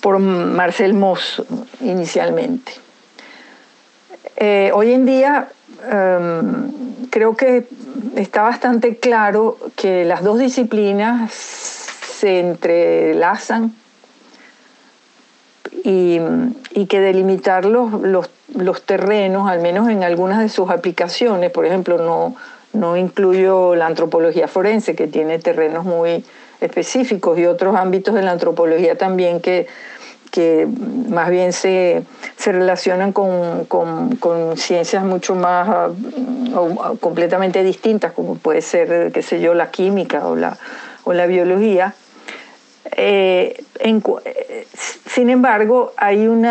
por 0.00 0.18
Marcel 0.18 0.94
Mauss 0.94 1.42
inicialmente. 1.80 2.72
Eh, 4.36 4.70
hoy 4.74 4.92
en 4.92 5.06
día 5.06 5.48
um, 5.90 7.08
creo 7.10 7.36
que 7.36 7.66
está 8.16 8.42
bastante 8.42 8.98
claro 8.98 9.56
que 9.76 10.04
las 10.04 10.22
dos 10.22 10.38
disciplinas 10.38 11.32
se 11.32 12.40
entrelazan 12.40 13.74
y, 15.84 16.20
que 16.88 17.00
delimitar 17.00 17.64
los, 17.64 17.90
los, 18.54 18.82
terrenos, 18.82 19.48
al 19.48 19.60
menos 19.60 19.88
en 19.88 20.04
algunas 20.04 20.40
de 20.40 20.48
sus 20.48 20.70
aplicaciones, 20.70 21.50
por 21.50 21.66
ejemplo, 21.66 21.98
no, 21.98 22.36
no 22.72 22.96
incluyo 22.96 23.74
la 23.74 23.86
antropología 23.86 24.48
forense, 24.48 24.94
que 24.94 25.06
tiene 25.06 25.38
terrenos 25.38 25.84
muy 25.84 26.24
específicos, 26.60 27.38
y 27.38 27.46
otros 27.46 27.76
ámbitos 27.76 28.14
de 28.14 28.22
la 28.22 28.32
antropología 28.32 28.96
también 28.96 29.40
que, 29.40 29.66
que 30.30 30.68
más 31.08 31.30
bien 31.30 31.52
se, 31.52 32.02
se 32.36 32.52
relacionan 32.52 33.12
con, 33.12 33.64
con, 33.66 34.16
con, 34.16 34.56
ciencias 34.56 35.04
mucho 35.04 35.34
más 35.34 35.90
o, 36.54 36.96
completamente 37.00 37.62
distintas, 37.62 38.12
como 38.12 38.36
puede 38.36 38.62
ser, 38.62 39.12
qué 39.12 39.22
sé 39.22 39.40
yo, 39.40 39.54
la 39.54 39.70
química 39.70 40.26
o 40.26 40.36
la, 40.36 40.56
o 41.04 41.12
la 41.12 41.26
biología. 41.26 41.94
Eh, 42.92 43.64
sin 45.06 45.30
embargo, 45.30 45.92
hay 45.96 46.26
un, 46.26 46.44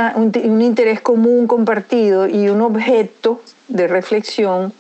interés 0.62 1.01
común 1.01 1.48
compartido 1.48 2.27
y 2.27 2.50
un 2.50 2.62
objeto 2.62 3.42
de 3.68 3.88
reflexión 3.88 4.74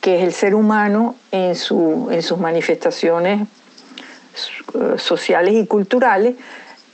que 0.00 0.18
es 0.18 0.24
el 0.24 0.32
ser 0.32 0.54
humano 0.54 1.14
en, 1.30 1.54
sus 1.56 2.38
manifestaciones 2.38 3.42
eh, 3.42 4.98
sociales 4.98 5.54
y 5.54 5.66
culturales, 5.66 6.36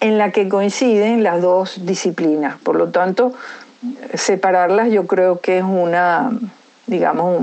en 0.01 0.19
la 0.19 0.31
que 0.31 0.49
coinciden 0.49 1.23
las 1.23 1.41
dos 1.41 1.87
disciplinas. 1.87 2.57
Por 2.59 2.77
lo 2.77 2.89
tanto, 2.89 3.33
separarlas 4.15 4.91
yo 4.91 5.07
creo 5.07 5.41
que 5.41 5.59
es 5.59 5.65
una, 5.65 6.31
digamos, 6.87 7.43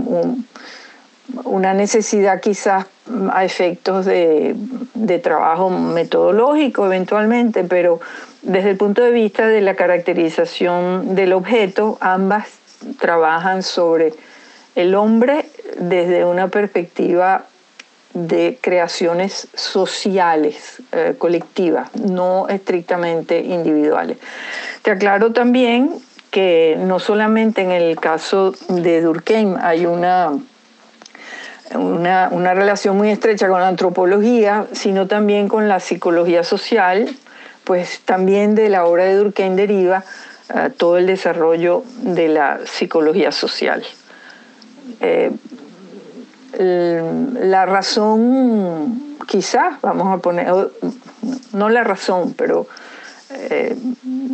una 1.43 1.73
necesidad 1.73 2.41
quizás 2.41 2.85
a 3.31 3.43
efectos 3.43 4.05
de, 4.05 4.55
de 4.93 5.19
trabajo 5.19 5.69
metodológico 5.69 6.85
eventualmente, 6.85 7.63
pero 7.63 7.99
desde 8.41 8.71
el 8.71 8.77
punto 8.77 9.01
de 9.01 9.11
vista 9.11 9.47
de 9.47 9.61
la 9.61 9.75
caracterización 9.75 11.15
del 11.15 11.33
objeto, 11.33 11.97
ambas 12.01 12.47
trabajan 12.99 13.63
sobre 13.63 14.13
el 14.75 14.95
hombre 14.95 15.45
desde 15.77 16.25
una 16.25 16.47
perspectiva 16.47 17.45
de 18.13 18.59
creaciones 18.61 19.47
sociales, 19.55 20.81
eh, 20.91 21.15
colectivas, 21.17 21.93
no 21.95 22.47
estrictamente 22.47 23.39
individuales. 23.39 24.17
Te 24.83 24.91
aclaro 24.91 25.31
también 25.31 25.95
que 26.29 26.75
no 26.79 26.99
solamente 26.99 27.61
en 27.61 27.71
el 27.71 27.99
caso 27.99 28.53
de 28.67 29.01
Durkheim 29.01 29.55
hay 29.59 29.85
una, 29.85 30.33
una, 31.75 32.29
una 32.31 32.53
relación 32.53 32.97
muy 32.97 33.09
estrecha 33.09 33.47
con 33.47 33.61
la 33.61 33.67
antropología, 33.67 34.67
sino 34.71 35.07
también 35.07 35.47
con 35.47 35.67
la 35.67 35.79
psicología 35.79 36.43
social, 36.43 37.09
pues 37.63 38.01
también 38.01 38.55
de 38.55 38.69
la 38.69 38.85
obra 38.85 39.05
de 39.05 39.15
Durkheim 39.15 39.55
deriva 39.55 40.03
eh, 40.53 40.69
todo 40.75 40.97
el 40.97 41.07
desarrollo 41.07 41.83
de 41.97 42.27
la 42.27 42.59
psicología 42.65 43.31
social. 43.31 43.83
Eh, 44.99 45.31
la 46.57 47.65
razón, 47.65 49.17
quizás, 49.27 49.81
vamos 49.81 50.13
a 50.13 50.21
poner, 50.21 50.47
no 51.53 51.69
la 51.69 51.83
razón, 51.83 52.33
pero 52.37 52.67
eh, 53.35 53.75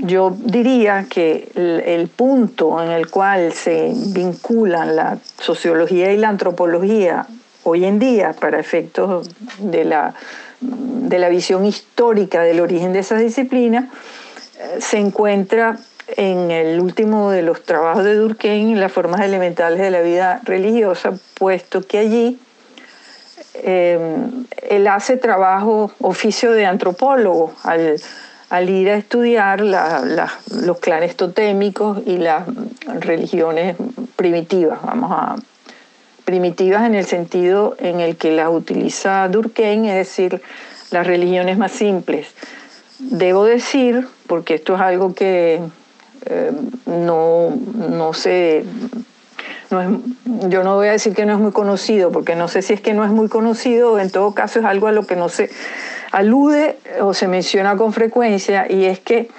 yo 0.03 0.35
diría 0.37 1.05
que 1.09 1.49
el, 1.55 2.07
punto 2.07 2.81
en 2.81 2.91
el 2.91 3.09
cual 3.09 3.53
se 3.53 3.91
vinculan 4.13 4.95
la 4.95 5.17
sociología 5.39 6.11
y 6.11 6.17
la 6.17 6.29
antropología 6.29 7.27
hoy 7.63 7.85
en 7.85 7.99
día 7.99 8.33
para 8.33 8.59
efectos 8.59 9.29
de 9.59 9.85
la 9.85 10.15
de 10.61 11.19
la 11.19 11.29
visión 11.29 11.65
histórica 11.65 12.41
del 12.41 12.59
origen 12.59 12.93
de 12.93 12.99
esas 12.99 13.21
disciplinas, 13.21 13.85
eh, 14.59 14.81
se 14.81 14.97
encuentra 14.97 15.77
en 16.17 16.51
el 16.51 16.79
último 16.79 17.31
de 17.31 17.43
los 17.43 17.63
trabajos 17.63 18.03
de 18.03 18.15
Durkheim, 18.15 18.75
las 18.75 18.91
formas 18.91 19.21
elementales 19.21 19.79
de 19.79 19.91
la 19.91 20.01
vida 20.01 20.41
religiosa, 20.43 21.13
puesto 21.35 21.81
que 21.81 21.99
allí 21.99 22.39
eh, 23.53 24.27
él 24.69 24.87
hace 24.87 25.17
trabajo, 25.17 25.91
oficio 25.99 26.51
de 26.51 26.65
antropólogo, 26.65 27.53
al, 27.63 28.01
ir 28.61 28.89
a 28.89 28.95
estudiar 28.95 29.61
los 29.61 30.79
clanes 30.79 31.15
totémicos 31.15 31.99
y 32.05 32.17
las 32.17 32.43
religiones 32.99 33.75
primitivas, 34.15 34.79
vamos 34.81 35.11
a 35.11 35.35
primitivas 36.25 36.85
en 36.85 36.93
el 36.93 37.05
sentido 37.05 37.75
en 37.79 37.99
el 38.01 38.15
que 38.15 38.31
las 38.31 38.49
utiliza 38.49 39.27
Durkheim, 39.29 39.85
es 39.85 39.95
decir, 39.95 40.41
las 40.91 41.07
religiones 41.07 41.57
más 41.57 41.71
simples. 41.71 42.27
Debo 42.99 43.45
decir, 43.45 44.07
porque 44.27 44.55
esto 44.55 44.75
es 44.75 44.81
algo 44.81 45.13
que 45.15 45.59
eh, 46.25 46.51
no, 46.85 47.57
no 47.89 48.13
sé, 48.13 48.63
yo 50.49 50.63
no 50.63 50.75
voy 50.75 50.87
a 50.87 50.91
decir 50.91 51.15
que 51.15 51.25
no 51.25 51.33
es 51.33 51.39
muy 51.39 51.51
conocido, 51.51 52.11
porque 52.11 52.35
no 52.35 52.47
sé 52.47 52.61
si 52.61 52.73
es 52.73 52.81
que 52.81 52.93
no 52.93 53.03
es 53.05 53.11
muy 53.11 53.27
conocido, 53.27 53.93
o 53.93 53.99
en 53.99 54.11
todo 54.11 54.33
caso 54.33 54.59
es 54.59 54.65
algo 54.65 54.87
a 54.87 54.91
lo 54.91 55.07
que 55.07 55.15
no 55.15 55.29
se 55.29 55.49
alude 56.11 56.77
o 57.01 57.13
se 57.13 57.27
menciona 57.27 57.75
con 57.75 57.93
frecuencia, 57.93 58.65
y 58.69 58.85
es 58.85 58.99
que 58.99 59.29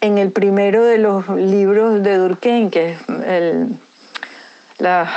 en 0.00 0.18
el 0.18 0.32
primero 0.32 0.84
de 0.84 0.98
los 0.98 1.28
libros 1.28 2.02
de 2.02 2.16
Durkheim, 2.16 2.70
que 2.70 2.92
es 2.92 2.98
el, 3.26 3.68
la 4.78 5.08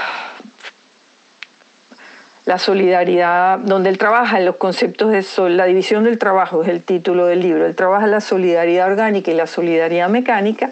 solidaridad, 2.60 3.58
donde 3.60 3.90
él 3.90 3.98
trabaja 3.98 4.38
en 4.38 4.46
los 4.46 4.58
conceptos 4.58 5.12
de 5.12 5.24
sol, 5.24 5.58
la 5.58 5.66
división 5.66 6.04
del 6.04 6.20
trabajo 6.20 6.62
es 6.62 6.70
el 6.70 6.84
título 6.84 7.26
del 7.26 7.42
libro, 7.42 7.66
él 7.66 7.76
trabaja 7.76 8.06
la 8.06 8.22
solidaridad 8.22 8.88
orgánica 8.88 9.32
y 9.32 9.34
la 9.34 9.48
solidaridad 9.48 10.10
mecánica, 10.10 10.72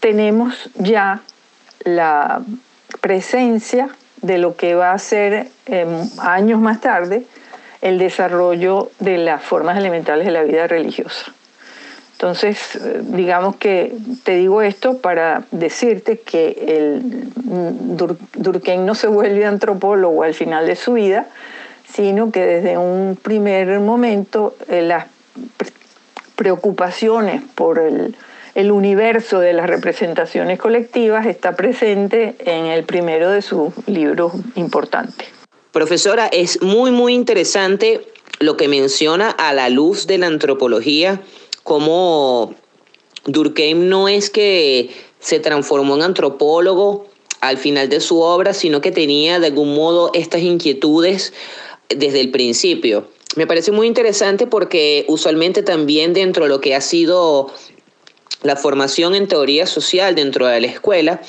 tenemos 0.00 0.70
ya 0.74 1.20
la 1.84 2.42
presencia 3.00 3.88
de 4.20 4.38
lo 4.38 4.56
que 4.56 4.74
va 4.74 4.92
a 4.92 4.98
ser 4.98 5.48
em, 5.66 5.88
años 6.18 6.60
más 6.60 6.80
tarde 6.80 7.24
el 7.82 7.98
desarrollo 7.98 8.90
de 8.98 9.18
las 9.18 9.42
formas 9.42 9.78
elementales 9.78 10.26
de 10.26 10.32
la 10.32 10.42
vida 10.42 10.66
religiosa. 10.66 11.32
Entonces, 12.12 12.78
digamos 13.00 13.56
que 13.56 13.94
te 14.24 14.34
digo 14.34 14.60
esto 14.60 14.98
para 14.98 15.44
decirte 15.52 16.18
que 16.18 16.50
el 16.66 17.30
Durkheim 18.34 18.84
no 18.84 18.94
se 18.94 19.06
vuelve 19.06 19.46
antropólogo 19.46 20.22
al 20.22 20.34
final 20.34 20.66
de 20.66 20.76
su 20.76 20.92
vida, 20.92 21.28
sino 21.90 22.30
que 22.30 22.44
desde 22.44 22.76
un 22.76 23.18
primer 23.20 23.80
momento 23.80 24.54
eh, 24.68 24.82
las 24.82 25.06
preocupaciones 26.36 27.42
por 27.54 27.78
el, 27.78 28.14
el 28.54 28.70
universo 28.70 29.40
de 29.40 29.54
las 29.54 29.68
representaciones 29.68 30.58
colectivas 30.58 31.24
está 31.24 31.56
presente 31.56 32.36
en 32.40 32.66
el 32.66 32.84
primero 32.84 33.30
de 33.30 33.40
sus 33.40 33.72
libros 33.86 34.34
importantes. 34.56 35.39
Profesora, 35.72 36.26
es 36.26 36.62
muy, 36.62 36.90
muy 36.90 37.14
interesante 37.14 38.06
lo 38.40 38.56
que 38.56 38.66
menciona 38.66 39.30
a 39.30 39.52
la 39.52 39.68
luz 39.68 40.06
de 40.06 40.18
la 40.18 40.26
antropología, 40.26 41.22
como 41.62 42.54
Durkheim 43.26 43.88
no 43.88 44.08
es 44.08 44.30
que 44.30 44.90
se 45.20 45.38
transformó 45.38 45.94
en 45.96 46.02
antropólogo 46.02 47.06
al 47.40 47.56
final 47.56 47.88
de 47.88 48.00
su 48.00 48.20
obra, 48.20 48.52
sino 48.52 48.80
que 48.80 48.90
tenía 48.90 49.38
de 49.38 49.48
algún 49.48 49.74
modo 49.74 50.10
estas 50.14 50.42
inquietudes 50.42 51.32
desde 51.88 52.20
el 52.20 52.30
principio. 52.30 53.08
Me 53.36 53.46
parece 53.46 53.70
muy 53.70 53.86
interesante 53.86 54.46
porque 54.46 55.04
usualmente 55.06 55.62
también 55.62 56.14
dentro 56.14 56.44
de 56.44 56.48
lo 56.48 56.60
que 56.60 56.74
ha 56.74 56.80
sido 56.80 57.52
la 58.42 58.56
formación 58.56 59.14
en 59.14 59.28
teoría 59.28 59.66
social 59.66 60.14
dentro 60.14 60.46
de 60.46 60.60
la 60.60 60.66
escuela, 60.66 61.20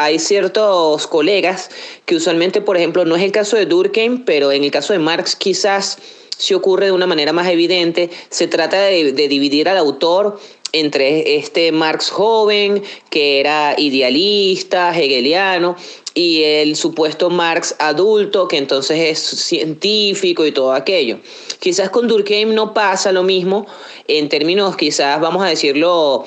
hay 0.00 0.18
ciertos 0.18 1.06
colegas 1.06 1.70
que 2.06 2.16
usualmente, 2.16 2.62
por 2.62 2.78
ejemplo, 2.78 3.04
no 3.04 3.16
es 3.16 3.22
el 3.22 3.32
caso 3.32 3.56
de 3.56 3.66
Durkheim, 3.66 4.24
pero 4.24 4.50
en 4.50 4.64
el 4.64 4.70
caso 4.70 4.94
de 4.94 4.98
Marx 4.98 5.36
quizás 5.36 5.98
se 6.38 6.54
ocurre 6.54 6.86
de 6.86 6.92
una 6.92 7.06
manera 7.06 7.34
más 7.34 7.48
evidente, 7.48 8.08
se 8.30 8.46
trata 8.46 8.80
de, 8.80 9.12
dividir 9.12 9.68
al 9.68 9.76
autor 9.76 10.40
entre 10.72 11.36
este 11.36 11.70
Marx 11.70 12.08
joven, 12.08 12.82
que 13.10 13.40
era 13.40 13.74
idealista, 13.76 14.96
hegeliano, 14.98 15.76
y 16.14 16.44
el 16.44 16.76
supuesto 16.76 17.28
Marx 17.28 17.76
adulto, 17.78 18.48
que 18.48 18.56
entonces 18.56 18.98
es 19.00 19.18
científico 19.18 20.46
y 20.46 20.52
todo 20.52 20.72
aquello. 20.72 21.18
Quizás 21.58 21.90
con 21.90 22.08
Durkheim 22.08 22.54
no 22.54 22.72
pasa 22.72 23.12
lo 23.12 23.22
mismo 23.22 23.66
en 24.08 24.30
términos, 24.30 24.76
quizás 24.76 25.20
vamos 25.20 25.44
a 25.44 25.48
decirlo, 25.48 26.24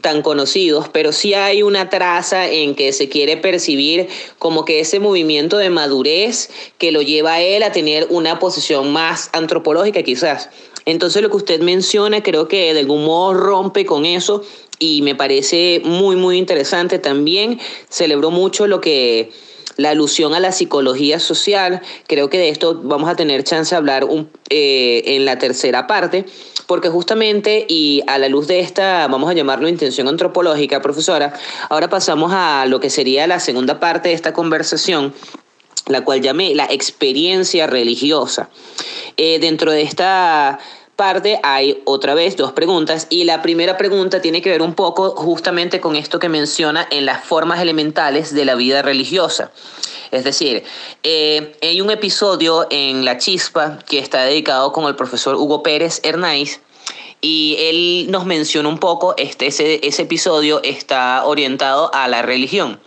tan 0.00 0.22
conocidos, 0.22 0.88
pero 0.88 1.12
sí 1.12 1.34
hay 1.34 1.62
una 1.62 1.88
traza 1.88 2.48
en 2.50 2.74
que 2.74 2.92
se 2.92 3.08
quiere 3.08 3.36
percibir 3.36 4.08
como 4.38 4.64
que 4.64 4.80
ese 4.80 5.00
movimiento 5.00 5.58
de 5.58 5.70
madurez 5.70 6.50
que 6.78 6.92
lo 6.92 7.02
lleva 7.02 7.34
a 7.34 7.40
él 7.40 7.62
a 7.62 7.72
tener 7.72 8.06
una 8.10 8.38
posición 8.38 8.92
más 8.92 9.30
antropológica 9.32 10.02
quizás. 10.02 10.50
Entonces 10.84 11.22
lo 11.22 11.30
que 11.30 11.36
usted 11.36 11.60
menciona 11.60 12.22
creo 12.22 12.46
que 12.48 12.72
de 12.72 12.80
algún 12.80 13.04
modo 13.04 13.34
rompe 13.34 13.84
con 13.86 14.06
eso 14.06 14.42
y 14.78 15.02
me 15.02 15.14
parece 15.14 15.80
muy 15.84 16.16
muy 16.16 16.38
interesante 16.38 16.98
también. 16.98 17.58
Celebró 17.88 18.30
mucho 18.30 18.66
lo 18.66 18.80
que 18.80 19.30
la 19.76 19.90
alusión 19.90 20.34
a 20.34 20.40
la 20.40 20.52
psicología 20.52 21.20
social. 21.20 21.82
Creo 22.06 22.30
que 22.30 22.38
de 22.38 22.48
esto 22.48 22.80
vamos 22.82 23.08
a 23.08 23.16
tener 23.16 23.44
chance 23.44 23.74
de 23.74 23.76
hablar 23.76 24.06
eh, 24.50 25.02
en 25.06 25.24
la 25.24 25.38
tercera 25.38 25.86
parte, 25.86 26.26
porque 26.66 26.88
justamente 26.88 27.66
y 27.68 28.02
a 28.06 28.18
la 28.18 28.28
luz 28.28 28.46
de 28.46 28.60
esta, 28.60 29.06
vamos 29.08 29.30
a 29.30 29.34
llamarlo 29.34 29.68
intención 29.68 30.08
antropológica, 30.08 30.82
profesora, 30.82 31.32
ahora 31.70 31.88
pasamos 31.88 32.32
a 32.34 32.66
lo 32.66 32.80
que 32.80 32.90
sería 32.90 33.26
la 33.26 33.40
segunda 33.40 33.80
parte 33.80 34.08
de 34.10 34.14
esta 34.14 34.32
conversación 34.32 35.14
la 35.88 36.02
cual 36.02 36.20
llamé 36.20 36.54
la 36.54 36.64
experiencia 36.64 37.66
religiosa. 37.66 38.48
Eh, 39.16 39.38
dentro 39.38 39.70
de 39.70 39.82
esta 39.82 40.58
parte 40.96 41.38
hay 41.42 41.82
otra 41.84 42.14
vez 42.14 42.36
dos 42.36 42.52
preguntas 42.52 43.06
y 43.10 43.24
la 43.24 43.42
primera 43.42 43.76
pregunta 43.76 44.22
tiene 44.22 44.40
que 44.40 44.50
ver 44.50 44.62
un 44.62 44.74
poco 44.74 45.10
justamente 45.10 45.80
con 45.80 45.94
esto 45.94 46.18
que 46.18 46.30
menciona 46.30 46.86
en 46.90 47.04
las 47.04 47.24
formas 47.24 47.60
elementales 47.60 48.34
de 48.34 48.44
la 48.46 48.54
vida 48.54 48.82
religiosa. 48.82 49.52
Es 50.10 50.24
decir, 50.24 50.64
eh, 51.02 51.56
hay 51.62 51.80
un 51.80 51.90
episodio 51.90 52.66
en 52.70 53.04
La 53.04 53.18
Chispa 53.18 53.78
que 53.86 53.98
está 53.98 54.24
dedicado 54.24 54.72
con 54.72 54.86
el 54.86 54.96
profesor 54.96 55.34
Hugo 55.34 55.62
Pérez 55.62 56.00
Hernáiz 56.02 56.60
y 57.20 57.56
él 57.58 58.10
nos 58.10 58.24
menciona 58.24 58.68
un 58.68 58.78
poco, 58.78 59.14
este, 59.18 59.48
ese, 59.48 59.86
ese 59.86 60.02
episodio 60.02 60.62
está 60.62 61.24
orientado 61.26 61.92
a 61.94 62.08
la 62.08 62.22
religión. 62.22 62.80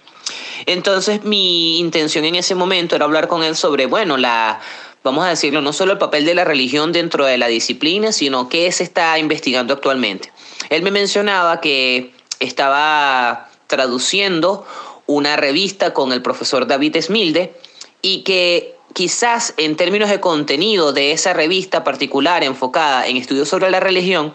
Entonces 0.66 1.24
mi 1.24 1.80
intención 1.80 2.26
en 2.26 2.36
ese 2.36 2.56
momento 2.56 2.96
era 2.96 3.06
hablar 3.06 3.28
con 3.28 3.44
él 3.44 3.56
sobre, 3.56 3.86
bueno, 3.86 4.18
la 4.18 4.60
vamos 5.04 5.26
a 5.26 5.30
decirlo, 5.30 5.62
no 5.62 5.74
solo 5.74 5.94
el 5.94 5.98
papel 5.98 6.26
de 6.26 6.36
la 6.36 6.46
religión 6.46 6.92
dentro 6.92 7.26
de 7.26 7.38
la 7.38 7.48
disciplina, 7.48 8.12
sino 8.12 8.50
qué 8.50 8.72
se 8.72 8.84
está 8.84 9.18
investigando 9.20 9.74
actualmente. 9.74 10.32
Él 10.70 10.82
me 10.84 10.92
mencionaba 10.92 11.62
que 11.62 12.12
estaba 12.40 13.50
traduciendo 13.68 14.66
una 15.06 15.36
revista 15.36 15.94
con 15.94 16.12
el 16.12 16.22
profesor 16.22 16.68
David 16.68 16.98
Smilde 17.02 17.54
y 18.02 18.22
que 18.24 18.76
quizás 18.94 19.54
en 19.58 19.76
términos 19.76 20.10
de 20.10 20.20
contenido 20.20 20.94
de 20.94 21.12
esa 21.12 21.34
revista 21.34 21.84
particular 21.84 22.44
enfocada 22.44 23.08
en 23.08 23.18
estudios 23.18 23.50
sobre 23.50 23.72
la 23.72 23.80
religión, 23.80 24.34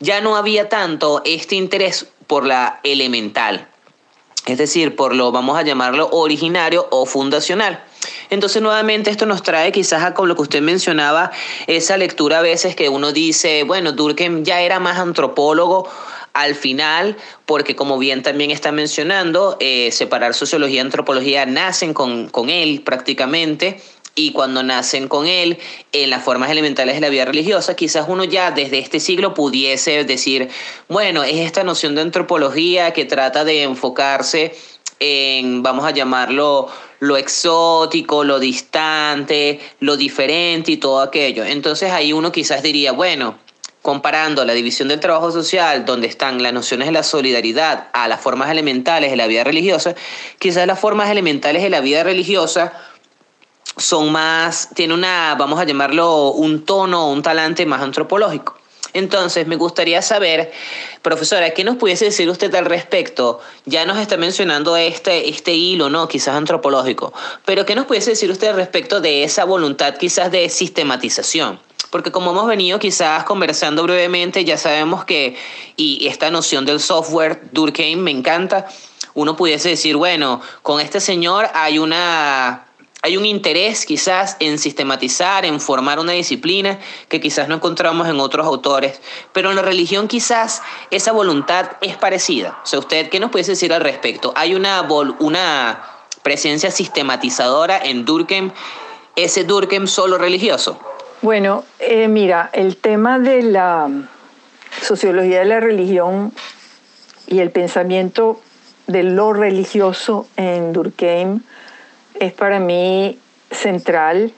ya 0.00 0.20
no 0.20 0.36
había 0.36 0.68
tanto 0.68 1.22
este 1.24 1.56
interés 1.56 2.06
por 2.26 2.46
la 2.46 2.80
elemental, 2.82 3.68
es 4.48 4.56
decir, 4.56 4.96
por 4.96 5.14
lo, 5.14 5.30
vamos 5.30 5.58
a 5.58 5.62
llamarlo, 5.62 6.08
originario 6.10 6.88
o 6.90 7.04
fundacional. 7.04 7.84
Entonces, 8.30 8.62
nuevamente, 8.62 9.10
esto 9.10 9.26
nos 9.26 9.42
trae 9.42 9.72
quizás 9.72 10.02
a 10.02 10.14
con 10.14 10.26
lo 10.26 10.36
que 10.36 10.42
usted 10.42 10.62
mencionaba, 10.62 11.30
esa 11.66 11.98
lectura 11.98 12.38
a 12.38 12.42
veces 12.42 12.74
que 12.74 12.88
uno 12.88 13.12
dice, 13.12 13.64
bueno, 13.64 13.92
Durkheim 13.92 14.44
ya 14.44 14.62
era 14.62 14.80
más 14.80 14.98
antropólogo 14.98 15.86
al 16.32 16.54
final, 16.54 17.16
porque 17.44 17.76
como 17.76 17.98
bien 17.98 18.22
también 18.22 18.50
está 18.50 18.72
mencionando, 18.72 19.58
eh, 19.60 19.90
separar 19.92 20.32
sociología 20.32 20.76
y 20.76 20.80
antropología 20.80 21.44
nacen 21.44 21.92
con, 21.92 22.28
con 22.28 22.48
él 22.48 22.80
prácticamente 22.82 23.82
y 24.18 24.32
cuando 24.32 24.64
nacen 24.64 25.06
con 25.06 25.28
él 25.28 25.58
en 25.92 26.10
las 26.10 26.24
formas 26.24 26.50
elementales 26.50 26.96
de 26.96 27.00
la 27.00 27.08
vida 27.08 27.24
religiosa, 27.24 27.76
quizás 27.76 28.06
uno 28.08 28.24
ya 28.24 28.50
desde 28.50 28.78
este 28.78 28.98
siglo 28.98 29.32
pudiese 29.32 30.02
decir, 30.02 30.48
bueno, 30.88 31.22
es 31.22 31.36
esta 31.36 31.62
noción 31.62 31.94
de 31.94 32.02
antropología 32.02 32.92
que 32.92 33.04
trata 33.04 33.44
de 33.44 33.62
enfocarse 33.62 34.56
en, 34.98 35.62
vamos 35.62 35.84
a 35.84 35.92
llamarlo, 35.92 36.68
lo 36.98 37.16
exótico, 37.16 38.24
lo 38.24 38.40
distante, 38.40 39.60
lo 39.78 39.96
diferente 39.96 40.72
y 40.72 40.78
todo 40.78 41.00
aquello. 41.00 41.44
Entonces 41.44 41.92
ahí 41.92 42.12
uno 42.12 42.32
quizás 42.32 42.60
diría, 42.64 42.90
bueno, 42.90 43.38
comparando 43.82 44.44
la 44.44 44.52
división 44.52 44.88
del 44.88 44.98
trabajo 44.98 45.30
social, 45.30 45.84
donde 45.84 46.08
están 46.08 46.42
las 46.42 46.52
nociones 46.52 46.88
de 46.88 46.92
la 46.92 47.04
solidaridad, 47.04 47.86
a 47.92 48.08
las 48.08 48.20
formas 48.20 48.50
elementales 48.50 49.12
de 49.12 49.16
la 49.16 49.28
vida 49.28 49.44
religiosa, 49.44 49.94
quizás 50.40 50.66
las 50.66 50.80
formas 50.80 51.08
elementales 51.08 51.62
de 51.62 51.70
la 51.70 51.80
vida 51.80 52.02
religiosa 52.02 52.72
son 53.78 54.12
más, 54.12 54.70
tiene 54.74 54.94
una, 54.94 55.34
vamos 55.38 55.60
a 55.60 55.64
llamarlo, 55.64 56.32
un 56.32 56.64
tono, 56.64 57.10
un 57.10 57.22
talante 57.22 57.66
más 57.66 57.82
antropológico. 57.82 58.56
Entonces, 58.94 59.46
me 59.46 59.56
gustaría 59.56 60.00
saber, 60.02 60.50
profesora, 61.02 61.50
¿qué 61.50 61.62
nos 61.62 61.76
pudiese 61.76 62.06
decir 62.06 62.28
usted 62.30 62.54
al 62.54 62.64
respecto? 62.64 63.40
Ya 63.66 63.84
nos 63.84 63.98
está 63.98 64.16
mencionando 64.16 64.76
este, 64.76 65.28
este 65.28 65.54
hilo, 65.54 65.90
¿no? 65.90 66.08
Quizás 66.08 66.34
antropológico, 66.34 67.12
pero 67.44 67.66
¿qué 67.66 67.74
nos 67.74 67.86
pudiese 67.86 68.10
decir 68.10 68.30
usted 68.30 68.48
al 68.48 68.56
respecto 68.56 69.00
de 69.00 69.24
esa 69.24 69.44
voluntad 69.44 69.96
quizás 69.96 70.32
de 70.32 70.48
sistematización? 70.48 71.60
Porque 71.90 72.12
como 72.12 72.32
hemos 72.32 72.46
venido 72.46 72.78
quizás 72.78 73.24
conversando 73.24 73.82
brevemente, 73.82 74.44
ya 74.44 74.56
sabemos 74.56 75.04
que, 75.04 75.36
y 75.76 76.06
esta 76.06 76.30
noción 76.30 76.64
del 76.66 76.80
software, 76.80 77.40
Durkheim, 77.52 78.00
me 78.00 78.10
encanta, 78.10 78.66
uno 79.14 79.36
pudiese 79.36 79.70
decir, 79.70 79.96
bueno, 79.96 80.40
con 80.62 80.80
este 80.80 81.00
señor 81.00 81.48
hay 81.54 81.78
una 81.78 82.67
hay 83.02 83.16
un 83.16 83.24
interés 83.24 83.86
quizás 83.86 84.36
en 84.40 84.58
sistematizar, 84.58 85.44
en 85.44 85.60
formar 85.60 86.00
una 86.00 86.12
disciplina 86.12 86.78
que 87.08 87.20
quizás 87.20 87.48
no 87.48 87.54
encontramos 87.54 88.08
en 88.08 88.18
otros 88.18 88.46
autores, 88.46 89.00
pero 89.32 89.50
en 89.50 89.56
la 89.56 89.62
religión 89.62 90.08
quizás 90.08 90.62
esa 90.90 91.12
voluntad 91.12 91.72
es 91.80 91.96
parecida. 91.96 92.58
O 92.62 92.66
sea, 92.66 92.80
usted, 92.80 93.08
¿qué 93.08 93.20
nos 93.20 93.30
puede 93.30 93.44
decir 93.44 93.72
al 93.72 93.82
respecto? 93.82 94.32
¿Hay 94.34 94.54
una, 94.54 94.82
una 95.20 95.82
presencia 96.22 96.70
sistematizadora 96.70 97.78
en 97.78 98.04
Durkheim, 98.04 98.50
ese 99.14 99.44
Durkheim 99.44 99.86
solo 99.86 100.18
religioso? 100.18 100.78
Bueno, 101.22 101.64
eh, 101.78 102.08
mira, 102.08 102.50
el 102.52 102.76
tema 102.76 103.18
de 103.18 103.42
la 103.42 103.88
sociología 104.82 105.40
de 105.40 105.44
la 105.44 105.60
religión 105.60 106.32
y 107.26 107.38
el 107.40 107.50
pensamiento 107.50 108.40
de 108.86 109.02
lo 109.02 109.32
religioso 109.32 110.26
en 110.36 110.72
Durkheim, 110.72 111.42
es 112.20 112.32
para 112.32 112.60
mí 112.60 113.18
central 113.50 114.32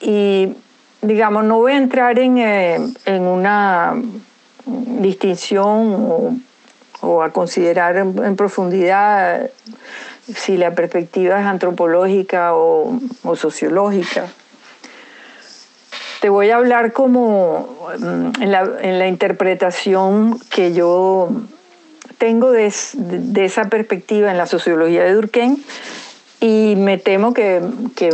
y 0.00 0.54
digamos, 1.02 1.44
no 1.44 1.58
voy 1.58 1.72
a 1.72 1.76
entrar 1.76 2.18
en, 2.18 2.38
eh, 2.38 2.78
una 3.06 3.94
distinción 4.66 6.40
o, 7.00 7.22
a 7.22 7.30
considerar 7.30 7.96
en, 7.96 8.36
profundidad 8.36 9.50
si 10.34 10.56
la 10.56 10.72
perspectiva 10.72 11.40
es 11.40 11.46
antropológica 11.46 12.54
o, 12.54 13.00
sociológica. 13.36 14.26
Te 16.20 16.28
voy 16.28 16.50
a 16.50 16.56
hablar 16.56 16.92
como 16.92 17.88
mm, 17.98 18.42
en 18.42 18.98
la, 18.98 19.06
interpretación 19.06 20.38
que 20.50 20.72
yo 20.72 21.30
tengo 22.18 22.50
de, 22.50 22.66
esa 22.66 23.64
perspectiva 23.70 24.30
en 24.30 24.36
la 24.36 24.46
sociología 24.46 25.04
de 25.04 25.14
Durkheim 25.14 25.56
y 26.40 26.74
me 26.76 26.98
temo 26.98 27.32
que, 27.32 27.60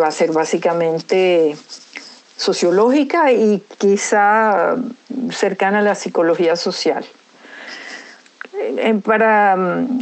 va 0.01 0.07
a 0.07 0.13
ser 0.13 0.33
básicamente 0.33 1.57
sociológica 2.37 3.33
y 3.33 3.63
quizá 3.79 4.77
cercana 5.31 5.81
a 5.81 5.83
la 5.83 5.95
psicología 5.95 6.57
social. 6.57 7.05
Eh, 8.59 9.01
para, 9.05 9.57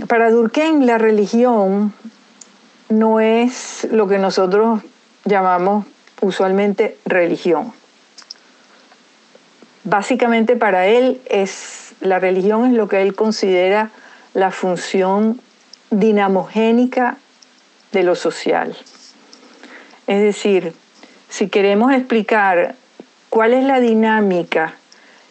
para 0.09 0.31
Durkheim 0.31 0.83
la 0.83 0.99
religión 0.99 1.95
no 2.89 3.21
es 3.21 3.89
lo 3.91 4.07
que 4.09 4.19
nosotros 4.19 4.83
llamamos 5.25 5.87
usualmente 6.21 6.99
religión. 7.05 7.73
Básicamente 9.85 10.57
para 10.57 10.87
él 10.87 11.21
es 11.27 11.82
la 12.03 12.19
religión 12.19 12.67
es 12.67 12.73
lo 12.73 12.89
que 12.89 13.01
él 13.01 13.15
considera 13.15 13.91
la 14.35 14.51
función 14.51 15.41
dinamogénica 15.91 17.17
de 17.93 18.03
lo 18.03 18.15
social. 18.15 18.77
Es 20.07 20.21
decir, 20.21 20.75
si 21.29 21.49
queremos 21.49 21.93
explicar 21.93 22.75
cuál 23.29 23.55
es 23.55 23.65
la 23.65 23.81
dinámica 23.81 24.75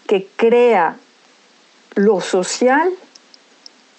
que 0.07 0.27
crea 0.35 0.97
lo 1.95 2.21
social, 2.21 2.89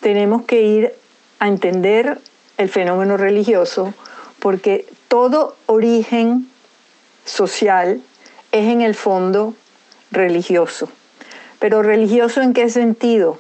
tenemos 0.01 0.43
que 0.43 0.63
ir 0.63 0.95
a 1.39 1.49
entender 1.49 2.21
el 2.57 2.69
fenómeno 2.69 3.17
religioso, 3.17 3.93
porque 4.39 4.87
todo 5.09 5.57
origen 5.67 6.49
social 7.25 8.03
es 8.51 8.69
en 8.69 8.81
el 8.81 8.95
fondo 8.95 9.55
religioso. 10.11 10.89
Pero 11.63 11.81
religioso 11.85 12.43
en 12.43 12.55
qué 12.55 12.69
sentido? 12.69 13.39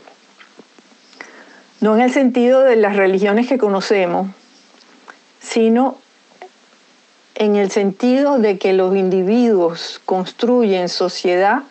No 1.81 1.97
en 1.97 2.03
el 2.03 2.13
sentido 2.13 2.63
de 2.63 2.77
las 2.77 2.95
religiones 2.95 3.49
que 3.49 3.59
conocemos, 3.59 4.29
sino 5.41 5.99
en 7.35 7.57
el 7.57 7.73
sentido 7.73 8.39
de 8.39 8.59
que 8.59 8.75
los 8.75 8.95
individuos 8.95 10.01
construyen 10.05 10.89
sociedad 10.89 11.65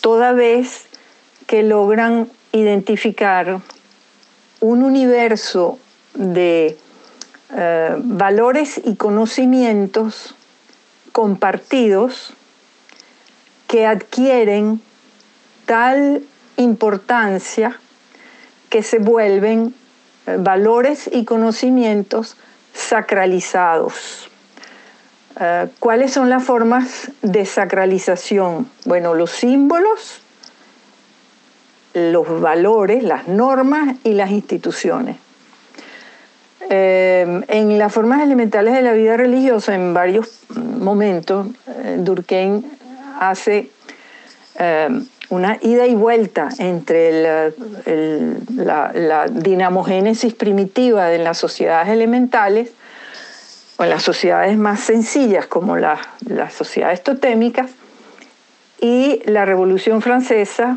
toda 0.00 0.32
vez 0.32 0.86
que 1.46 1.62
logran 1.62 2.28
identificar 2.50 3.60
un 4.58 4.82
universo 4.82 5.78
de 6.14 6.78
eh, 7.54 7.94
valores 7.98 8.80
y 8.84 8.96
conocimientos 8.96 10.34
compartidos 11.12 12.32
que 13.68 13.86
adquieren 13.86 14.82
tal 15.66 16.22
importancia 16.56 17.78
que 18.68 18.82
se 18.82 18.98
vuelven 18.98 19.74
eh, 20.26 20.36
valores 20.38 21.10
y 21.12 21.24
conocimientos 21.24 22.36
sacralizados. 22.72 24.30
Eh, 25.38 25.68
¿Cuáles 25.78 26.12
son 26.12 26.30
las 26.30 26.44
formas 26.44 27.10
de 27.22 27.44
sacralización? 27.44 28.70
Bueno, 28.84 29.14
los 29.14 29.30
símbolos, 29.30 30.22
los 31.94 32.40
valores, 32.40 33.02
las 33.02 33.28
normas 33.28 33.96
y 34.04 34.14
las 34.14 34.30
instituciones. 34.30 35.16
Eh, 36.70 37.42
en 37.48 37.78
las 37.78 37.92
formas 37.92 38.22
elementales 38.22 38.72
de 38.72 38.82
la 38.82 38.92
vida 38.92 39.16
religiosa, 39.16 39.74
en 39.74 39.92
varios 39.92 40.40
momentos, 40.48 41.48
Durkheim 41.98 42.62
hace 43.20 43.70
una 45.32 45.56
ida 45.62 45.86
y 45.86 45.94
vuelta 45.94 46.50
entre 46.58 47.10
la, 48.50 49.26
dinamogénesis 49.30 50.34
primitiva 50.34 51.06
de 51.06 51.16
las 51.16 51.38
sociedades 51.38 51.88
elementales 51.88 52.72
o 53.78 53.86
las 53.86 54.02
sociedades 54.02 54.58
más 54.58 54.80
sencillas 54.80 55.46
como 55.46 55.78
las 55.78 56.00
sociedades 56.52 57.02
totémicas 57.02 57.70
y 58.78 59.22
la 59.24 59.46
Revolución 59.46 60.02
Francesa 60.02 60.76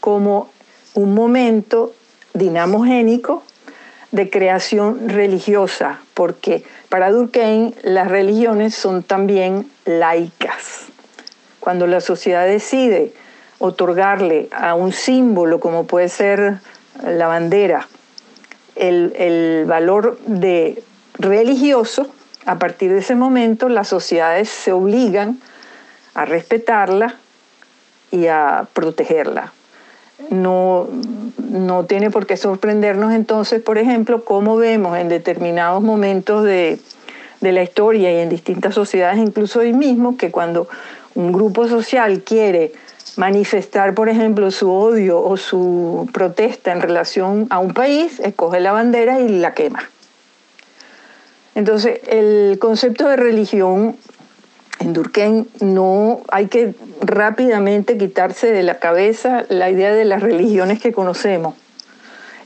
como 0.00 0.50
un 0.94 1.14
momento 1.14 1.94
dinamogénico 2.34 3.44
de 4.10 4.30
creación 4.30 5.10
religiosa, 5.10 6.00
porque 6.14 6.64
para 6.88 7.12
Durkheim 7.12 7.72
las 7.84 8.08
religiones 8.08 8.74
son 8.74 9.04
también 9.04 9.70
laicas. 9.84 10.86
Cuando 11.60 11.86
la 11.86 12.00
sociedad 12.00 12.44
decide 12.46 13.12
otorgarle 13.62 14.48
a 14.50 14.74
un 14.74 14.92
símbolo 14.92 15.60
como 15.60 15.84
puede 15.84 16.08
ser 16.08 16.58
la 17.00 17.28
bandera 17.28 17.86
el, 18.74 19.12
el 19.16 19.64
valor 19.66 20.18
de 20.26 20.82
religioso, 21.14 22.08
a 22.44 22.58
partir 22.58 22.92
de 22.92 22.98
ese 22.98 23.14
momento 23.14 23.68
las 23.68 23.86
sociedades 23.86 24.48
se 24.48 24.72
obligan 24.72 25.38
a 26.14 26.24
respetarla 26.24 27.14
y 28.10 28.26
a 28.26 28.66
protegerla. 28.72 29.52
No, 30.30 30.88
no 31.48 31.84
tiene 31.84 32.10
por 32.10 32.26
qué 32.26 32.36
sorprendernos 32.36 33.12
entonces, 33.12 33.62
por 33.62 33.78
ejemplo, 33.78 34.24
cómo 34.24 34.56
vemos 34.56 34.98
en 34.98 35.08
determinados 35.08 35.82
momentos 35.82 36.42
de, 36.44 36.80
de 37.40 37.52
la 37.52 37.62
historia 37.62 38.12
y 38.12 38.20
en 38.22 38.28
distintas 38.28 38.74
sociedades, 38.74 39.18
incluso 39.18 39.60
hoy 39.60 39.72
mismo, 39.72 40.16
que 40.16 40.32
cuando 40.32 40.68
un 41.14 41.30
grupo 41.32 41.68
social 41.68 42.22
quiere 42.22 42.72
manifestar, 43.16 43.94
por 43.94 44.08
ejemplo, 44.08 44.50
su 44.50 44.70
odio 44.72 45.22
o 45.22 45.36
su 45.36 46.08
protesta 46.12 46.72
en 46.72 46.80
relación 46.80 47.46
a 47.50 47.58
un 47.58 47.72
país, 47.72 48.20
escoge 48.20 48.60
la 48.60 48.72
bandera 48.72 49.20
y 49.20 49.28
la 49.28 49.54
quema. 49.54 49.88
Entonces, 51.54 52.00
el 52.06 52.58
concepto 52.58 53.08
de 53.08 53.16
religión 53.16 53.96
en 54.78 54.92
Durkheim 54.92 55.46
no 55.60 56.22
hay 56.28 56.46
que 56.46 56.74
rápidamente 57.00 57.98
quitarse 57.98 58.50
de 58.50 58.62
la 58.62 58.78
cabeza 58.78 59.44
la 59.48 59.70
idea 59.70 59.94
de 59.94 60.04
las 60.04 60.22
religiones 60.22 60.80
que 60.80 60.92
conocemos. 60.92 61.54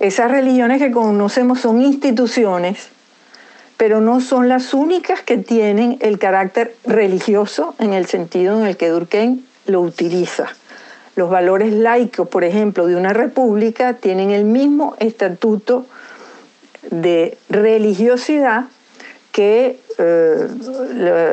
Esas 0.00 0.30
religiones 0.30 0.82
que 0.82 0.90
conocemos 0.90 1.60
son 1.60 1.80
instituciones, 1.80 2.90
pero 3.78 4.00
no 4.00 4.20
son 4.20 4.48
las 4.48 4.74
únicas 4.74 5.22
que 5.22 5.38
tienen 5.38 5.96
el 6.00 6.18
carácter 6.18 6.74
religioso 6.84 7.74
en 7.78 7.94
el 7.94 8.06
sentido 8.06 8.60
en 8.60 8.66
el 8.66 8.76
que 8.76 8.90
Durkheim 8.90 9.45
lo 9.66 9.80
utiliza. 9.80 10.48
Los 11.14 11.30
valores 11.30 11.72
laicos, 11.72 12.28
por 12.28 12.44
ejemplo, 12.44 12.86
de 12.86 12.96
una 12.96 13.12
república 13.12 13.94
tienen 13.94 14.30
el 14.30 14.44
mismo 14.44 14.96
estatuto 14.98 15.86
de 16.90 17.38
religiosidad 17.48 18.66
que 19.32 19.80
eh, 19.98 20.48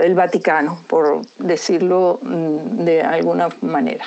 el 0.04 0.15
Vaticano, 0.15 0.80
por 0.88 1.22
decirlo 1.38 2.19
mm, 2.22 2.84
de 2.86 3.02
alguna 3.02 3.50
manera. 3.62 4.06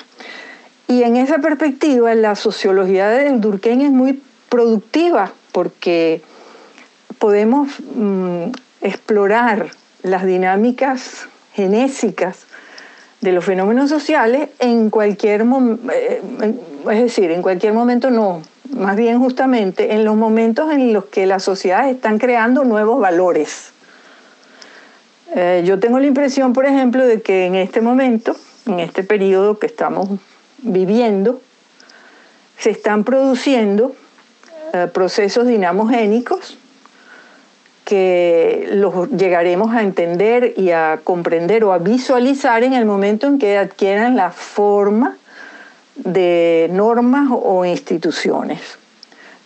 Y 0.88 1.02
en 1.02 1.16
esa 1.16 1.38
perspectiva, 1.38 2.14
la 2.14 2.36
sociología 2.36 3.08
del 3.08 3.40
Durkheim 3.40 3.80
es 3.82 3.90
muy 3.90 4.22
productiva 4.48 5.32
porque 5.52 6.22
podemos 7.18 7.68
mm, 7.94 8.50
explorar 8.80 9.70
las 10.02 10.24
dinámicas 10.24 11.28
genésicas 11.52 12.45
de 13.20 13.32
los 13.32 13.44
fenómenos 13.44 13.90
sociales 13.90 14.50
en 14.58 14.90
cualquier 14.90 15.44
momento, 15.44 15.92
eh, 15.92 16.22
es 16.90 17.00
decir, 17.00 17.30
en 17.30 17.42
cualquier 17.42 17.72
momento 17.72 18.10
no, 18.10 18.42
más 18.70 18.96
bien 18.96 19.18
justamente 19.18 19.94
en 19.94 20.04
los 20.04 20.16
momentos 20.16 20.72
en 20.72 20.92
los 20.92 21.06
que 21.06 21.26
las 21.26 21.42
sociedades 21.42 21.94
están 21.94 22.18
creando 22.18 22.64
nuevos 22.64 23.00
valores. 23.00 23.72
Eh, 25.34 25.62
yo 25.66 25.78
tengo 25.78 25.98
la 25.98 26.06
impresión, 26.06 26.52
por 26.52 26.66
ejemplo, 26.66 27.04
de 27.04 27.20
que 27.20 27.46
en 27.46 27.56
este 27.56 27.80
momento, 27.80 28.36
en 28.66 28.80
este 28.80 29.02
periodo 29.02 29.58
que 29.58 29.66
estamos 29.66 30.08
viviendo, 30.58 31.40
se 32.58 32.70
están 32.70 33.04
produciendo 33.04 33.94
eh, 34.72 34.88
procesos 34.92 35.46
dinamogénicos 35.46 36.58
que 37.86 38.68
los 38.72 39.08
llegaremos 39.10 39.74
a 39.74 39.82
entender 39.82 40.54
y 40.56 40.72
a 40.72 41.00
comprender 41.02 41.64
o 41.64 41.72
a 41.72 41.78
visualizar 41.78 42.64
en 42.64 42.74
el 42.74 42.84
momento 42.84 43.28
en 43.28 43.38
que 43.38 43.56
adquieran 43.56 44.16
la 44.16 44.32
forma 44.32 45.16
de 45.94 46.68
normas 46.72 47.28
o 47.30 47.64
instituciones 47.64 48.60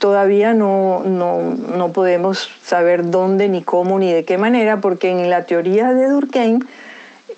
todavía 0.01 0.55
no, 0.55 1.03
no, 1.05 1.93
podemos 1.93 2.49
saber 2.63 3.11
dónde, 3.11 3.49
ni 3.49 3.63
cómo, 3.63 3.99
ni 3.99 4.11
de 4.11 4.25
qué 4.25 4.39
manera, 4.39 4.81
porque 4.81 5.11
en 5.11 5.29
la 5.29 5.45
teoría 5.45 5.93
de 5.93 6.09
Durkheim 6.09 6.61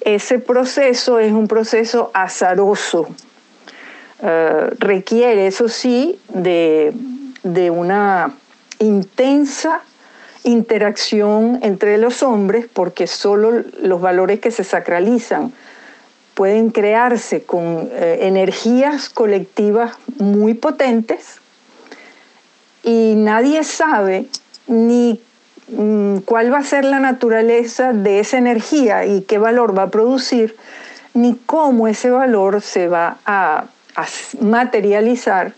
ese 0.04 0.38
proceso 0.38 1.18
es 1.18 1.32
un 1.32 1.48
proceso 1.48 2.12
azaroso. 2.14 3.08
Eh, 4.22 4.70
requiere, 4.78 5.48
eso 5.48 5.68
sí, 5.68 6.20
de, 6.28 6.92
de 7.42 7.70
una 7.70 8.32
intensa 8.78 9.82
interacción 10.44 11.58
entre 11.62 11.98
los 11.98 12.22
hombres, 12.22 12.66
porque 12.72 13.06
solo 13.06 13.62
los 13.80 14.00
valores 14.00 14.40
que 14.40 14.50
se 14.50 14.64
sacralizan 14.64 15.52
pueden 16.34 16.70
crearse 16.70 17.42
con 17.42 17.88
eh, 17.92 18.18
energías 18.22 19.08
colectivas 19.08 19.92
muy 20.18 20.54
potentes 20.54 21.42
y 22.82 23.14
nadie 23.16 23.64
sabe 23.64 24.26
ni 24.66 25.20
mm, 25.68 26.18
cuál 26.18 26.52
va 26.52 26.58
a 26.58 26.64
ser 26.64 26.84
la 26.84 26.98
naturaleza 26.98 27.92
de 27.92 28.20
esa 28.20 28.38
energía 28.38 29.06
y 29.06 29.22
qué 29.22 29.38
valor 29.38 29.76
va 29.76 29.84
a 29.84 29.90
producir 29.90 30.56
ni 31.14 31.36
cómo 31.46 31.88
ese 31.88 32.10
valor 32.10 32.62
se 32.62 32.88
va 32.88 33.18
a, 33.24 33.66
materializar 34.40 35.52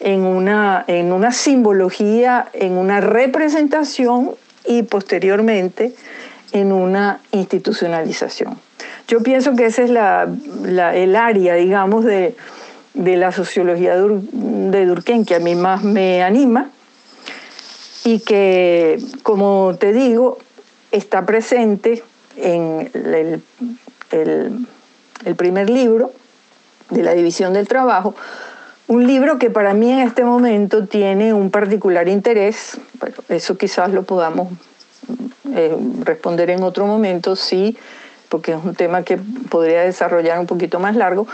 en 0.00 0.20
una, 0.20 0.84
en 0.86 1.12
una 1.12 1.32
simbología, 1.32 2.48
en 2.52 2.72
una 2.72 3.00
representación 3.00 4.32
y 4.66 4.82
posteriormente 4.82 5.94
en 6.52 6.72
una 6.72 7.20
institucionalización. 7.32 8.58
Yo 9.08 9.22
pienso 9.22 9.56
que 9.56 9.66
esa 9.66 9.82
es 9.82 9.90
el 9.90 11.16
área, 11.16 11.54
digamos, 11.54 12.04
de, 12.04 12.36
la 12.94 13.32
sociología 13.32 13.96
de 13.96 14.86
Durkheim 14.86 15.24
que 15.24 15.36
a 15.36 15.38
mí 15.38 15.54
más 15.54 15.82
me 15.82 16.22
anima 16.22 16.70
y 18.04 18.20
que, 18.20 18.98
como 19.22 19.76
te 19.78 19.92
digo, 19.92 20.38
está 20.90 21.24
presente 21.24 22.02
en 22.36 22.90
el, 22.94 23.42
primer 25.36 25.70
libro 25.70 26.12
de 26.90 27.02
la 27.02 27.14
división 27.14 27.52
del 27.52 27.68
trabajo, 27.68 28.14
un 28.88 29.06
libro 29.06 29.38
que 29.38 29.50
para 29.50 29.74
mí 29.74 29.92
en 29.92 30.00
este 30.00 30.24
momento 30.24 30.86
tiene 30.86 31.32
un 31.32 31.50
particular 31.50 32.08
interés, 32.08 32.78
eso 33.28 33.56
quizás 33.56 33.90
lo 33.92 34.02
podamos 34.02 34.48
eh, 35.54 35.76
responder 36.00 36.50
en 36.50 36.62
otro 36.62 36.86
momento, 36.86 37.36
sí, 37.36 37.76
porque 38.28 38.52
es 38.52 38.58
un 38.62 38.74
tema 38.74 39.02
que 39.02 39.18
podría 39.50 39.82
desarrollar 39.82 40.38
un 40.40 40.46
poquito 40.46 40.80
más 40.80 40.96
largo 40.96 41.26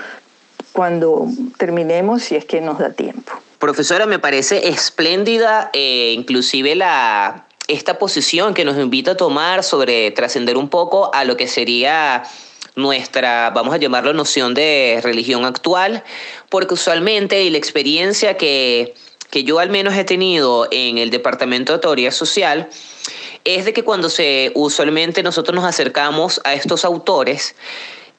cuando 0.72 1.28
terminemos, 1.56 2.24
si 2.24 2.34
es 2.36 2.44
que 2.44 2.60
nos 2.60 2.78
da 2.78 2.92
tiempo. 2.92 3.32
Profesora, 3.60 4.06
me 4.06 4.18
parece 4.18 4.68
espléndida 4.68 5.70
eh, 5.72 6.12
inclusive 6.16 6.74
la, 6.74 7.46
esta 7.68 7.98
posición 7.98 8.52
que 8.52 8.64
nos 8.64 8.76
invita 8.78 9.12
a 9.12 9.16
tomar 9.16 9.62
sobre 9.62 10.10
trascender 10.10 10.56
un 10.56 10.68
poco 10.68 11.14
a 11.14 11.24
lo 11.24 11.36
que 11.36 11.46
sería 11.46 12.24
nuestra, 12.76 13.50
vamos 13.50 13.74
a 13.74 13.78
llamarlo, 13.78 14.12
noción 14.12 14.54
de 14.54 15.00
religión 15.02 15.44
actual, 15.44 16.02
porque 16.48 16.74
usualmente 16.74 17.42
y 17.42 17.50
la 17.50 17.58
experiencia 17.58 18.36
que, 18.36 18.94
que 19.30 19.44
yo 19.44 19.58
al 19.58 19.70
menos 19.70 19.94
he 19.94 20.04
tenido 20.04 20.68
en 20.70 20.98
el 20.98 21.10
Departamento 21.10 21.72
de 21.72 21.78
Teoría 21.78 22.10
Social 22.10 22.68
es 23.44 23.64
de 23.64 23.72
que 23.72 23.84
cuando 23.84 24.08
se 24.10 24.52
usualmente 24.54 25.22
nosotros 25.22 25.54
nos 25.54 25.64
acercamos 25.64 26.40
a 26.44 26.54
estos 26.54 26.84
autores, 26.84 27.54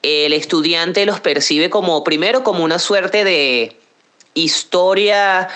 el 0.02 0.32
estudiante 0.32 1.04
los 1.04 1.20
percibe 1.20 1.68
como 1.68 2.04
primero 2.04 2.44
como 2.44 2.64
una 2.64 2.78
suerte 2.78 3.24
de 3.24 3.76
historia 4.34 5.48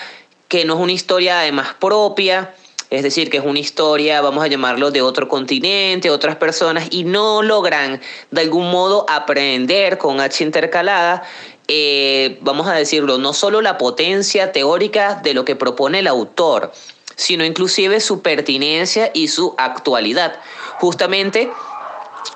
que 0.47 0.65
no 0.65 0.73
es 0.73 0.79
una 0.81 0.91
historia 0.91 1.39
además 1.39 1.73
propia, 1.79 2.53
es 2.91 3.03
decir, 3.03 3.29
que 3.29 3.37
es 3.37 3.45
una 3.45 3.57
historia, 3.57 4.19
vamos 4.19 4.43
a 4.43 4.47
llamarlo, 4.47 4.91
de 4.91 5.01
otro 5.01 5.29
continente, 5.29 6.09
otras 6.09 6.35
personas, 6.35 6.89
y 6.91 7.05
no 7.05 7.41
logran 7.41 8.01
de 8.31 8.41
algún 8.41 8.69
modo 8.69 9.05
aprender 9.09 9.97
con 9.97 10.19
H 10.19 10.43
intercalada, 10.43 11.23
eh, 11.69 12.37
vamos 12.41 12.67
a 12.67 12.73
decirlo, 12.73 13.17
no 13.17 13.31
solo 13.31 13.61
la 13.61 13.77
potencia 13.77 14.51
teórica 14.51 15.21
de 15.23 15.33
lo 15.33 15.45
que 15.45 15.55
propone 15.55 15.99
el 15.99 16.07
autor, 16.07 16.73
sino 17.15 17.45
inclusive 17.45 18.01
su 18.01 18.21
pertinencia 18.21 19.09
y 19.13 19.29
su 19.29 19.55
actualidad. 19.57 20.41
Justamente 20.81 21.49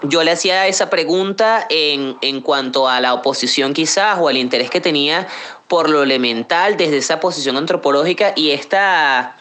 yo 0.04 0.24
le 0.24 0.32
hacía 0.32 0.68
esa 0.68 0.90
pregunta 0.90 1.68
en, 1.70 2.18
en, 2.22 2.40
cuanto 2.40 2.88
a 2.88 3.02
la 3.02 3.14
oposición 3.14 3.74
quizás 3.74 4.20
o 4.22 4.30
al 4.30 4.38
interés 4.38 4.70
que 4.70 4.80
tenía 4.80 5.28
por 5.68 5.90
lo 5.90 6.02
elemental 6.02 6.78
desde 6.78 6.98
esa 6.98 7.20
posición 7.20 7.58
antropológica 7.58 8.32
y 8.38 8.52
esta 8.52 9.36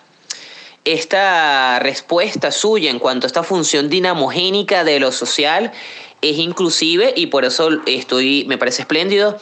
esta 0.84 1.78
respuesta 1.78 2.52
suya 2.52 2.90
en 2.90 2.98
cuanto 2.98 3.26
a 3.26 3.28
esta 3.28 3.42
función 3.42 3.88
dinamogénica 3.88 4.84
de 4.84 5.00
lo 5.00 5.12
social 5.12 5.72
es 6.20 6.38
inclusive, 6.38 7.12
y 7.16 7.26
por 7.26 7.44
eso 7.44 7.68
estoy, 7.86 8.44
me 8.46 8.58
parece 8.58 8.82
espléndido, 8.82 9.38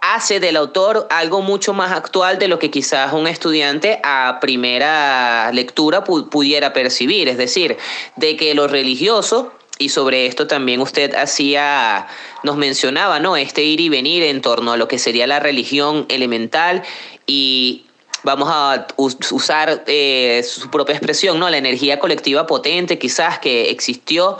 hace 0.00 0.40
del 0.40 0.56
autor 0.56 1.06
algo 1.10 1.42
mucho 1.42 1.74
más 1.74 1.92
actual 1.92 2.38
de 2.38 2.48
lo 2.48 2.58
que 2.58 2.70
quizás 2.70 3.12
un 3.12 3.26
estudiante 3.26 4.00
a 4.02 4.38
primera 4.40 5.50
lectura 5.52 6.02
pudiera 6.04 6.72
percibir, 6.72 7.28
es 7.28 7.36
decir, 7.36 7.76
de 8.16 8.36
que 8.36 8.54
lo 8.54 8.68
religioso, 8.68 9.52
y 9.78 9.88
sobre 9.88 10.26
esto 10.26 10.46
también 10.46 10.80
usted 10.80 11.14
hacía, 11.14 12.06
nos 12.42 12.56
mencionaba, 12.56 13.20
¿no? 13.20 13.36
Este 13.36 13.62
ir 13.62 13.80
y 13.80 13.88
venir 13.88 14.22
en 14.22 14.40
torno 14.40 14.72
a 14.72 14.76
lo 14.76 14.88
que 14.88 14.98
sería 14.98 15.26
la 15.26 15.40
religión 15.40 16.06
elemental 16.08 16.82
y 17.26 17.86
vamos 18.22 18.48
a 18.50 18.86
usar 18.96 19.84
eh, 19.86 20.44
su 20.46 20.70
propia 20.70 20.94
expresión, 20.94 21.38
¿no? 21.38 21.50
La 21.50 21.58
energía 21.58 21.98
colectiva 21.98 22.46
potente 22.46 22.98
quizás 22.98 23.38
que 23.38 23.70
existió 23.70 24.38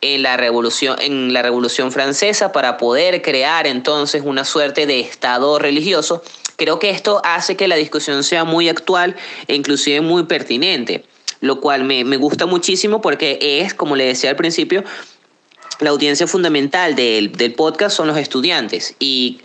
en 0.00 0.22
la 0.22 0.36
revolución 0.36 0.96
en 1.00 1.32
la 1.32 1.42
revolución 1.42 1.90
francesa 1.90 2.52
para 2.52 2.76
poder 2.76 3.22
crear 3.22 3.66
entonces 3.66 4.22
una 4.24 4.44
suerte 4.44 4.86
de 4.86 5.00
estado 5.00 5.58
religioso. 5.58 6.22
Creo 6.56 6.78
que 6.78 6.90
esto 6.90 7.20
hace 7.24 7.56
que 7.56 7.66
la 7.66 7.76
discusión 7.76 8.22
sea 8.22 8.44
muy 8.44 8.68
actual 8.68 9.16
e 9.48 9.54
inclusive 9.54 10.00
muy 10.00 10.24
pertinente, 10.24 11.04
lo 11.40 11.60
cual 11.60 11.84
me, 11.84 12.04
me 12.04 12.16
gusta 12.16 12.46
muchísimo 12.46 13.00
porque 13.00 13.38
es, 13.60 13.74
como 13.74 13.96
le 13.96 14.04
decía 14.04 14.30
al 14.30 14.36
principio, 14.36 14.84
la 15.80 15.90
audiencia 15.90 16.28
fundamental 16.28 16.94
del, 16.94 17.32
del 17.32 17.54
podcast 17.54 17.96
son 17.96 18.06
los 18.06 18.16
estudiantes 18.16 18.94
y 19.00 19.40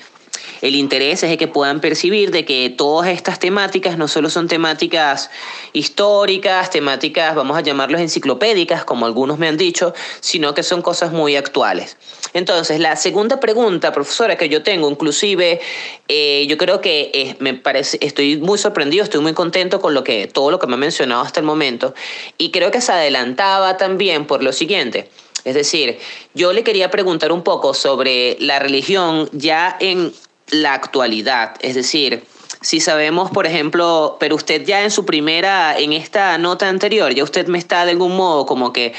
el 0.61 0.75
interés 0.75 1.23
es 1.23 1.29
de 1.29 1.37
que 1.37 1.47
puedan 1.47 1.79
percibir 1.79 2.31
de 2.31 2.45
que 2.45 2.69
todas 2.69 3.09
estas 3.09 3.39
temáticas 3.39 3.97
no 3.97 4.07
solo 4.07 4.29
son 4.29 4.47
temáticas 4.47 5.29
históricas, 5.73 6.69
temáticas, 6.69 7.35
vamos 7.35 7.57
a 7.57 7.61
llamarlos 7.61 8.01
enciclopédicas, 8.01 8.83
como 8.83 9.05
algunos 9.05 9.39
me 9.39 9.47
han 9.47 9.57
dicho, 9.57 9.93
sino 10.19 10.53
que 10.53 10.63
son 10.63 10.81
cosas 10.81 11.11
muy 11.11 11.35
actuales. 11.35 11.97
Entonces, 12.33 12.79
la 12.79 12.95
segunda 12.95 13.39
pregunta, 13.39 13.91
profesora, 13.91 14.37
que 14.37 14.49
yo 14.49 14.61
tengo, 14.61 14.89
inclusive, 14.89 15.61
eh, 16.07 16.45
yo 16.47 16.57
creo 16.57 16.81
que 16.81 17.35
me 17.39 17.53
parece, 17.53 17.97
estoy 18.01 18.37
muy 18.37 18.57
sorprendido, 18.57 19.03
estoy 19.03 19.21
muy 19.21 19.33
contento 19.33 19.79
con 19.79 19.93
lo 19.93 20.03
que, 20.03 20.27
todo 20.27 20.51
lo 20.51 20.59
que 20.59 20.67
me 20.67 20.75
ha 20.75 20.77
mencionado 20.77 21.21
hasta 21.21 21.39
el 21.39 21.45
momento, 21.45 21.93
y 22.37 22.51
creo 22.51 22.71
que 22.71 22.81
se 22.81 22.91
adelantaba 22.91 23.77
también 23.77 24.25
por 24.25 24.43
lo 24.43 24.53
siguiente. 24.53 25.09
Es 25.45 25.55
decir, 25.55 25.97
yo 26.33 26.51
le 26.53 26.63
quería 26.63 26.91
preguntar 26.91 27.31
un 27.31 27.43
poco 27.43 27.73
sobre 27.73 28.37
la 28.39 28.59
religión 28.59 29.29
ya 29.31 29.77
en 29.79 30.13
la 30.51 30.73
actualidad. 30.73 31.55
Es 31.61 31.75
decir, 31.75 32.23
si 32.61 32.79
sabemos, 32.79 33.31
por 33.31 33.45
ejemplo, 33.45 34.17
pero 34.19 34.35
usted 34.35 34.65
ya 34.65 34.83
en 34.83 34.91
su 34.91 35.05
primera, 35.05 35.77
en 35.77 35.93
esta 35.93 36.37
nota 36.37 36.67
anterior, 36.67 37.13
ya 37.13 37.23
usted 37.23 37.47
me 37.47 37.57
está 37.57 37.85
de 37.85 37.91
algún 37.91 38.15
modo 38.15 38.45
como 38.45 38.73
que 38.73 38.93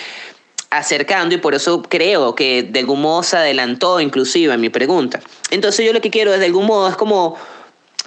acercando 0.70 1.34
y 1.34 1.38
por 1.38 1.54
eso 1.54 1.82
creo 1.82 2.34
que 2.34 2.62
de 2.62 2.80
algún 2.80 3.02
modo 3.02 3.22
se 3.22 3.36
adelantó 3.36 4.00
inclusive 4.00 4.56
mi 4.56 4.70
pregunta. 4.70 5.20
Entonces 5.50 5.84
yo 5.84 5.92
lo 5.92 6.00
que 6.00 6.10
quiero 6.10 6.30
de 6.30 6.46
algún 6.46 6.66
modo 6.66 6.88
es 6.88 6.96
como 6.96 7.36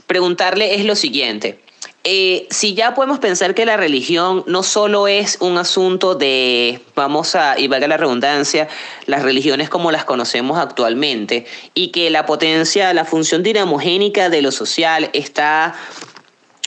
preguntarle 0.08 0.76
es 0.76 0.86
lo 0.86 0.96
siguiente. 0.96 1.60
Eh, 2.06 2.48
si 2.50 2.74
ya 2.74 2.94
podemos 2.94 3.20
pensar 3.20 3.56
que 3.56 3.66
la 3.66 3.78
religión 3.78 4.44
no 4.46 4.62
solo 4.62 5.08
es 5.08 5.38
un 5.40 5.58
asunto 5.58 6.16
de, 6.16 6.82
vamos 6.96 7.34
a, 7.36 7.58
y 7.58 7.70
valga 7.70 7.88
la 7.88 7.96
redundancia, 7.96 8.68
las 9.06 9.24
religiones 9.24 9.70
como 9.70 9.90
las 9.90 10.04
conocemos 10.04 10.58
actualmente, 10.58 11.46
y 11.74 11.90
que 11.90 12.10
la 12.10 12.26
potencia, 12.26 12.94
la 12.94 13.06
función 13.06 13.42
dinamogénica 13.42 14.30
de 14.30 14.42
lo 14.42 14.52
social 14.52 15.12
está 15.14 15.76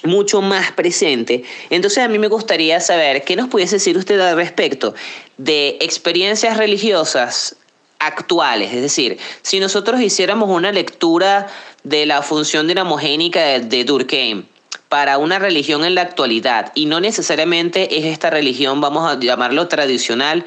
mucho 0.05 0.41
más 0.41 0.73
presente. 0.73 1.45
Entonces 1.69 2.03
a 2.03 2.09
mí 2.09 2.19
me 2.19 2.29
gustaría 2.29 2.81
saber 2.81 3.23
qué 3.23 3.37
nos 3.37 3.49
pudiese 3.49 3.77
decir 3.77 3.99
usted 3.99 4.19
al 4.21 4.37
respecto 4.37 4.95
de 5.37 5.77
experiencias 5.83 6.57
religiosas 6.57 7.57
actuales, 7.99 8.73
es 8.73 8.81
decir, 8.81 9.19
si 9.43 9.61
nosotros 9.61 10.01
hiciéramos 10.01 10.49
una 10.49 10.73
lectura 10.73 11.49
de 11.83 12.07
la 12.07 12.23
función 12.23 12.69
dinamogénica 12.69 13.43
de, 13.43 13.61
de 13.61 13.85
Durkheim, 13.85 14.47
para 14.89 15.19
una 15.19 15.39
religión 15.39 15.85
en 15.85 15.95
la 15.95 16.03
actualidad 16.03 16.73
y 16.75 16.87
no 16.87 17.01
necesariamente 17.01 17.99
es 17.99 18.05
esta 18.07 18.31
religión, 18.31 18.81
vamos 18.81 19.11
a 19.11 19.19
llamarlo 19.19 19.69
tradicional, 19.69 20.45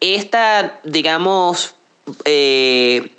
esta, 0.00 0.80
digamos, 0.84 1.74
eh, 2.24 3.10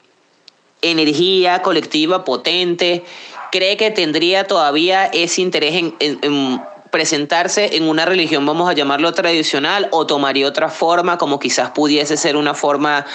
energía 0.81 1.61
colectiva 1.61 2.23
potente, 2.23 3.03
cree 3.51 3.77
que 3.77 3.91
tendría 3.91 4.45
todavía 4.45 5.05
ese 5.05 5.41
interés 5.41 5.93
en, 5.99 6.61
presentarse 6.91 7.75
en 7.75 7.89
una 7.89 8.05
religión, 8.05 8.45
vamos 8.45 8.69
a 8.69 8.73
llamarlo 8.73 9.11
tradicional, 9.13 9.89
o 9.91 10.05
tomaría 10.05 10.47
otra 10.47 10.69
forma, 10.69 11.17
como 11.17 11.39
quizás 11.39 11.71
pudiese 11.71 12.15
ser 12.15 12.37
una 12.37 12.53
forma 12.53 13.05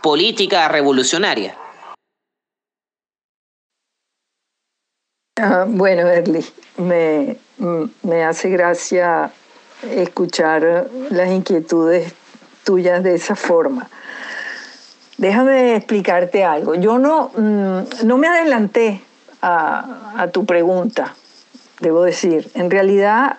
política 0.00 0.68
revolucionaria? 0.68 1.54
Ah, 5.40 5.66
bueno, 5.68 6.08
Erly, 6.08 6.44
me, 6.78 7.36
me 8.02 8.24
hace 8.24 8.48
gracia 8.50 9.30
escuchar 9.88 10.88
las 11.10 11.30
inquietudes 11.30 12.12
tuyas 12.64 13.04
de 13.04 13.14
esa 13.14 13.36
forma. 13.36 13.88
Déjame 15.16 15.76
explicarte 15.76 16.44
algo. 16.44 16.74
Yo 16.74 16.98
no, 16.98 17.30
mm, 17.36 18.04
no 18.04 18.18
me 18.18 18.26
adelanté 18.26 19.00
a, 19.40 20.14
a, 20.16 20.26
tu 20.28 20.44
pregunta, 20.44 21.14
debo 21.78 22.02
decir. 22.02 22.50
En 22.54 22.68
realidad, 22.68 23.38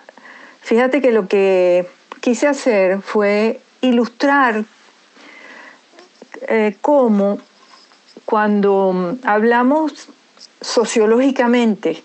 fíjate 0.62 1.02
que 1.02 1.12
lo 1.12 1.28
que 1.28 1.86
quise 2.22 2.48
hacer 2.48 3.02
fue 3.02 3.60
ilustrar 3.82 4.64
eh, 6.48 6.76
cómo 6.80 7.40
cuando 8.24 9.18
hablamos 9.22 10.08
sociológicamente, 10.60 12.02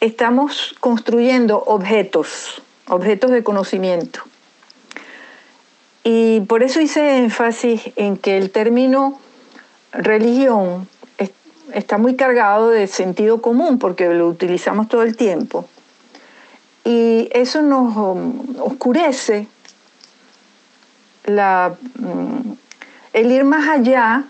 estamos 0.00 0.74
construyendo 0.80 1.62
objetos, 1.64 2.62
objetos 2.88 3.30
de 3.30 3.42
conocimiento. 3.44 4.20
Y 6.04 6.40
por 6.40 6.62
eso 6.62 6.80
hice 6.80 7.18
énfasis 7.18 7.92
en 7.96 8.16
que 8.16 8.36
el 8.36 8.50
término 8.50 9.20
religión 9.92 10.88
está 11.72 11.98
muy 11.98 12.16
cargado 12.16 12.70
de 12.70 12.86
sentido 12.86 13.40
común 13.40 13.78
porque 13.78 14.08
lo 14.08 14.28
utilizamos 14.28 14.88
todo 14.88 15.02
el 15.02 15.16
tiempo. 15.16 15.68
Y 16.84 17.28
eso 17.32 17.62
nos 17.62 17.96
um, 17.96 18.60
oscurece 18.60 19.46
mm, 21.28 22.52
el 23.12 23.32
ir 23.32 23.44
más 23.44 23.68
allá 23.68 24.24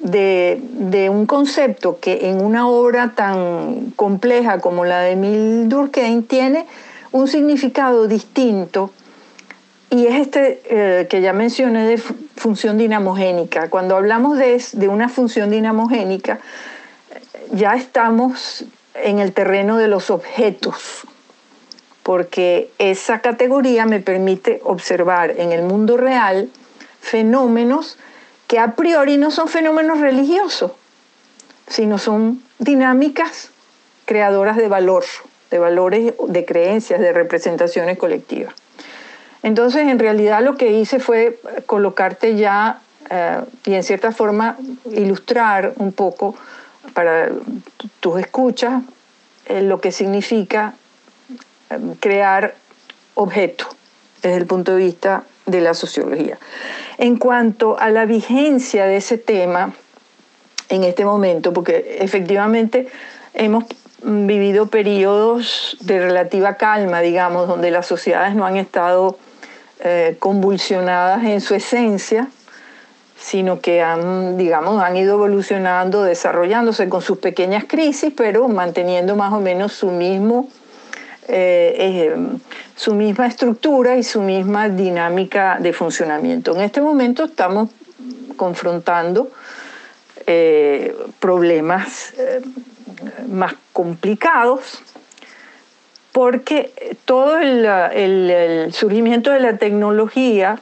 de, 0.00 1.08
un 1.10 1.26
concepto 1.26 1.98
que 2.00 2.30
en 2.30 2.40
una 2.40 2.68
obra 2.68 3.12
tan 3.14 3.92
compleja 3.96 4.60
como 4.60 4.84
la 4.84 5.00
de 5.00 5.12
Emil 5.12 5.68
Durkheim 5.68 6.22
tiene 6.22 6.66
un 7.12 7.28
significado 7.28 8.06
distinto 8.06 8.92
y 9.90 10.06
es 10.06 10.16
este 10.16 10.60
eh, 10.68 11.06
que 11.08 11.20
ya 11.22 11.32
mencioné 11.32 11.86
de 11.86 11.96
función 11.96 12.76
dinamogénica. 12.76 13.70
Cuando 13.70 13.96
hablamos 13.96 14.38
de, 14.38 14.62
de 14.72 14.88
una 14.88 15.08
función 15.08 15.50
dinamogénica, 15.50 16.40
ya 17.52 17.74
estamos 17.74 18.66
en 18.94 19.18
el 19.18 19.32
terreno 19.32 19.78
de 19.78 19.88
los 19.88 20.10
objetos, 20.10 21.06
porque 22.02 22.70
esa 22.78 23.20
categoría 23.20 23.86
me 23.86 24.00
permite 24.00 24.60
observar 24.64 25.34
en 25.38 25.52
el 25.52 25.62
mundo 25.62 25.96
real 25.96 26.50
fenómenos 27.00 27.96
que 28.48 28.58
a 28.58 28.74
priori 28.74 29.18
no 29.18 29.30
son 29.30 29.46
fenómenos 29.46 30.00
religiosos, 30.00 30.72
sino 31.68 31.98
son 31.98 32.42
dinámicas 32.58 33.50
creadoras 34.06 34.56
de 34.56 34.68
valor, 34.68 35.04
de 35.50 35.58
valores, 35.58 36.14
de 36.26 36.44
creencias, 36.44 36.98
de 36.98 37.12
representaciones 37.12 37.98
colectivas. 37.98 38.54
Entonces, 39.42 39.86
en 39.86 39.98
realidad 39.98 40.42
lo 40.42 40.56
que 40.56 40.72
hice 40.72 40.98
fue 40.98 41.38
colocarte 41.66 42.36
ya 42.36 42.80
eh, 43.10 43.42
y 43.66 43.74
en 43.74 43.82
cierta 43.82 44.12
forma 44.12 44.56
ilustrar 44.90 45.74
un 45.76 45.92
poco 45.92 46.34
para 46.94 47.30
tus 48.00 48.18
escuchas 48.18 48.82
eh, 49.46 49.62
lo 49.62 49.80
que 49.80 49.92
significa 49.92 50.74
eh, 51.70 51.78
crear 52.00 52.54
objetos 53.14 53.68
desde 54.22 54.38
el 54.38 54.46
punto 54.46 54.74
de 54.74 54.84
vista 54.84 55.24
de 55.46 55.60
la 55.60 55.74
sociología. 55.74 56.38
En 56.98 57.16
cuanto 57.16 57.78
a 57.78 57.90
la 57.90 58.06
vigencia 58.06 58.86
de 58.86 58.96
ese 58.96 59.18
tema 59.18 59.72
en 60.68 60.82
este 60.82 61.04
momento, 61.04 61.52
porque 61.52 61.98
efectivamente 62.00 62.88
hemos 63.34 63.64
vivido 64.02 64.66
periodos 64.66 65.76
de 65.80 66.00
relativa 66.00 66.54
calma, 66.54 67.00
digamos, 67.00 67.46
donde 67.46 67.70
las 67.70 67.86
sociedades 67.86 68.34
no 68.34 68.44
han 68.44 68.56
estado 68.56 69.16
eh, 69.80 70.16
convulsionadas 70.18 71.24
en 71.24 71.40
su 71.40 71.54
esencia, 71.54 72.28
sino 73.16 73.60
que 73.60 73.80
han, 73.80 74.36
digamos, 74.36 74.82
han 74.82 74.96
ido 74.96 75.14
evolucionando, 75.14 76.02
desarrollándose 76.02 76.88
con 76.88 77.00
sus 77.00 77.18
pequeñas 77.18 77.64
crisis, 77.66 78.12
pero 78.16 78.48
manteniendo 78.48 79.14
más 79.14 79.32
o 79.32 79.40
menos 79.40 79.72
su 79.72 79.90
mismo 79.90 80.48
eh, 81.28 81.74
eh, 81.78 82.16
su 82.74 82.94
misma 82.94 83.26
estructura 83.26 83.96
y 83.96 84.02
su 84.02 84.20
misma 84.20 84.68
dinámica 84.68 85.58
de 85.60 85.72
funcionamiento. 85.72 86.54
En 86.54 86.62
este 86.62 86.80
momento 86.80 87.24
estamos 87.24 87.70
confrontando 88.36 89.30
problemas 91.20 92.12
más 93.28 93.54
complicados 93.72 94.82
porque 96.18 96.72
todo 97.04 97.38
el, 97.38 98.72
surgimiento 98.72 99.30
de 99.30 99.38
la 99.38 99.56
tecnología 99.56 100.58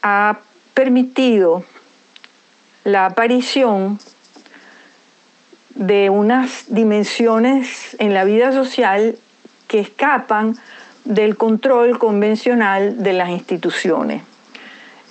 ha 0.00 0.40
permitido 0.72 1.62
la 2.84 3.04
aparición 3.04 3.98
de 5.74 6.10
unas 6.10 6.64
dimensiones 6.68 7.96
en 7.98 8.14
la 8.14 8.24
vida 8.24 8.52
social 8.52 9.16
que 9.68 9.80
escapan 9.80 10.56
del 11.04 11.36
control 11.36 11.98
convencional 11.98 13.02
de 13.02 13.12
las 13.12 13.30
instituciones. 13.30 14.22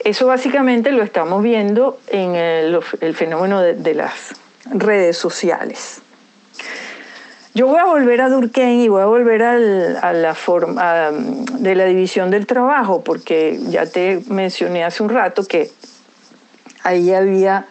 Eso 0.04 0.28
básicamente 0.28 0.92
lo 0.92 1.04
estamos 1.04 1.44
viendo 1.44 2.00
en 2.08 2.36
el, 2.36 2.82
fenómeno 3.14 3.62
de 3.62 3.94
las 3.94 4.34
redes 4.74 5.18
sociales. 5.18 6.02
Yo 7.54 7.68
voy 7.68 7.80
a 7.80 7.86
volver 7.86 8.22
a 8.22 8.30
Durkheim 8.30 8.80
y 8.80 8.88
voy 8.88 9.02
a 9.02 9.08
volver 9.08 9.44
a 9.44 10.14
la 10.14 10.34
forma 10.36 11.12
de 11.12 11.76
la 11.76 11.84
división 11.84 12.32
del 12.32 12.46
trabajo, 12.46 13.02
porque 13.04 13.60
ya 13.68 13.86
te 13.86 14.22
mencioné 14.30 14.86
hace 14.86 15.04
un 15.04 15.10
rato 15.10 15.44
que 15.44 15.70
ahí 16.84 17.14
había 17.14 17.66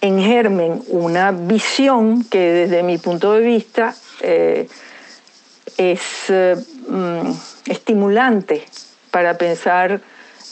en 0.00 0.22
germen 0.22 0.82
una 0.88 1.30
visión 1.32 2.24
que 2.24 2.38
desde 2.38 2.82
mi 2.82 2.98
punto 2.98 3.32
de 3.32 3.40
vista 3.40 3.94
eh, 4.22 4.68
es 5.76 6.00
eh, 6.28 6.56
mm, 6.88 7.32
estimulante 7.66 8.64
para 9.10 9.36
pensar 9.36 10.00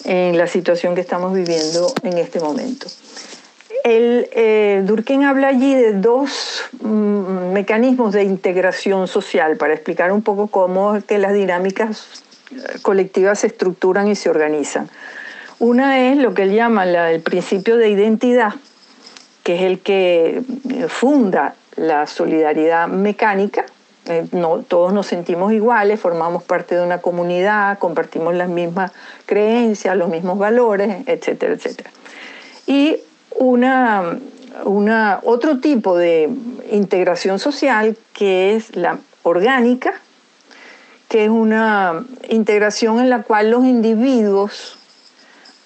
en 0.04 0.38
la 0.38 0.46
situación 0.46 0.94
que 0.94 1.00
estamos 1.00 1.34
viviendo 1.34 1.92
en 2.02 2.18
este 2.18 2.40
momento. 2.40 2.86
El, 3.84 4.28
eh, 4.32 4.82
Durkheim 4.84 5.22
habla 5.22 5.48
allí 5.48 5.74
de 5.74 5.92
dos 5.94 6.62
mm, 6.80 7.52
mecanismos 7.52 8.12
de 8.12 8.24
integración 8.24 9.06
social 9.06 9.56
para 9.56 9.74
explicar 9.74 10.12
un 10.12 10.22
poco 10.22 10.48
cómo 10.48 10.98
que 11.06 11.18
las 11.18 11.32
dinámicas 11.32 12.22
eh, 12.50 12.78
colectivas 12.82 13.40
se 13.40 13.48
estructuran 13.48 14.08
y 14.08 14.14
se 14.14 14.30
organizan. 14.30 14.90
Una 15.58 16.10
es 16.10 16.18
lo 16.18 16.34
que 16.34 16.42
él 16.42 16.52
llama 16.52 16.84
el 16.84 17.20
principio 17.20 17.76
de 17.76 17.88
identidad, 17.88 18.54
que 19.48 19.54
es 19.54 19.62
el 19.62 19.80
que 19.80 20.42
eh, 20.68 20.88
funda 20.88 21.54
la 21.76 22.06
solidaridad 22.06 22.86
mecánica. 22.86 23.64
no, 24.32 24.58
todos 24.58 24.92
nos 24.92 25.06
sentimos 25.06 25.54
iguales, 25.54 25.98
formamos 25.98 26.42
parte 26.42 26.74
de 26.74 26.82
una 26.82 26.98
comunidad, 26.98 27.78
compartimos 27.78 28.34
las 28.34 28.50
mismas 28.50 28.92
creencias, 29.24 29.96
los 29.96 30.10
mismos 30.10 30.38
valores, 30.38 30.98
etcétera, 31.06 31.54
etcétera. 31.54 31.90
Y 32.66 32.98
una, 33.36 34.18
una, 34.64 35.20
otro 35.22 35.60
tipo 35.60 35.96
de 35.96 36.28
integración 36.70 37.38
social 37.38 37.96
que 38.12 38.54
es 38.54 38.76
la 38.76 38.98
orgánica, 39.22 39.94
que 41.08 41.24
es 41.24 41.30
una 41.30 42.04
integración 42.28 43.00
en 43.00 43.08
la 43.08 43.22
cual 43.22 43.50
los 43.50 43.64
individuos 43.64 44.76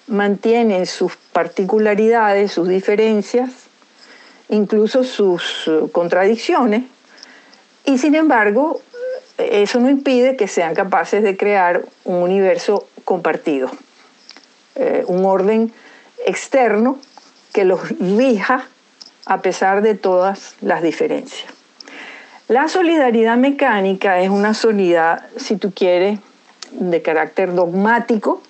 mantienen 0.07 0.85
sus 0.85 1.17
particularidades, 1.33 2.53
sus 2.53 2.69
diferencias, 2.69 3.62
incluso 4.53 5.03
sus 5.03 5.69
contradicciones, 5.91 6.83
y 7.85 7.97
sin 7.97 8.15
embargo 8.15 8.81
eso 9.37 9.79
no 9.79 9.89
impide 9.89 10.35
que 10.35 10.47
sean 10.47 10.75
capaces 10.75 11.23
de 11.23 11.35
crear 11.35 11.83
un 12.03 12.17
universo 12.17 12.87
compartido, 13.03 13.71
eh, 14.75 15.03
un 15.07 15.25
orden 15.25 15.73
externo 16.25 16.99
que 17.51 17.65
los 17.65 17.89
rija 17.99 18.67
a 19.25 19.41
pesar 19.41 19.81
de 19.81 19.95
todas 19.95 20.55
las 20.61 20.81
diferencias. 20.81 21.51
La 22.47 22.67
solidaridad 22.67 23.37
mecánica 23.37 24.19
es 24.19 24.29
una 24.29 24.53
solidaridad, 24.53 25.25
si 25.37 25.55
tú 25.55 25.71
quieres, 25.73 26.19
de 26.71 27.01
carácter 27.01 27.53
dogmático 27.53 28.41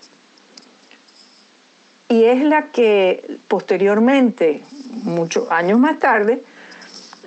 y 2.07 2.25
es 2.25 2.43
la 2.43 2.67
que 2.67 3.37
posteriormente, 3.47 4.62
muchos 5.04 5.50
años 5.52 5.79
más 5.79 6.00
tarde, 6.00 6.44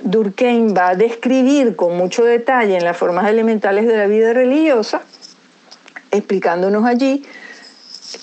Durkheim 0.02 0.74
va 0.76 0.90
a 0.90 0.94
describir 0.94 1.76
con 1.76 1.96
mucho 1.96 2.24
detalle 2.24 2.76
en 2.76 2.84
las 2.84 2.96
formas 2.96 3.28
elementales 3.28 3.86
de 3.86 3.96
la 3.96 4.06
vida 4.06 4.32
religiosa, 4.32 5.02
explicándonos 6.10 6.84
allí 6.84 7.24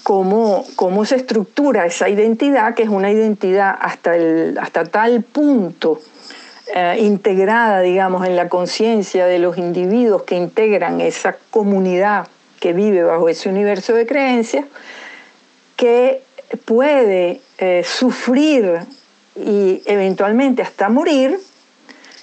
cómo, 0.04 0.66
cómo 0.76 1.06
se 1.06 1.16
estructura 1.16 1.86
esa 1.86 2.10
identidad, 2.10 2.76
que 2.76 2.84
es 2.84 2.90
una 2.90 3.12
identidad 3.12 3.76
hasta, 3.80 4.16
el, 4.16 4.58
hasta 4.60 4.86
tal 4.86 5.24
punto 5.24 6.00
eh, 6.74 6.98
integrada, 7.00 7.82
digamos, 7.82 8.26
en 8.26 8.36
la 8.36 8.50
conciencia 8.50 9.26
de 9.26 9.40
los 9.40 9.58
individuos 9.58 10.24
que 10.24 10.36
integran 10.36 11.02
esa 11.02 11.36
comunidad 11.52 12.28
que 12.60 12.74
vive 12.74 13.04
bajo 13.04 13.28
ese 13.30 13.50
universo 13.50 13.94
de 13.94 14.06
creencias, 14.06 14.66
que 15.76 16.22
puede 16.66 17.42
eh, 17.58 17.84
sufrir 17.84 18.80
y 19.36 19.82
eventualmente 19.86 20.62
hasta 20.62 20.90
morir 20.90 21.40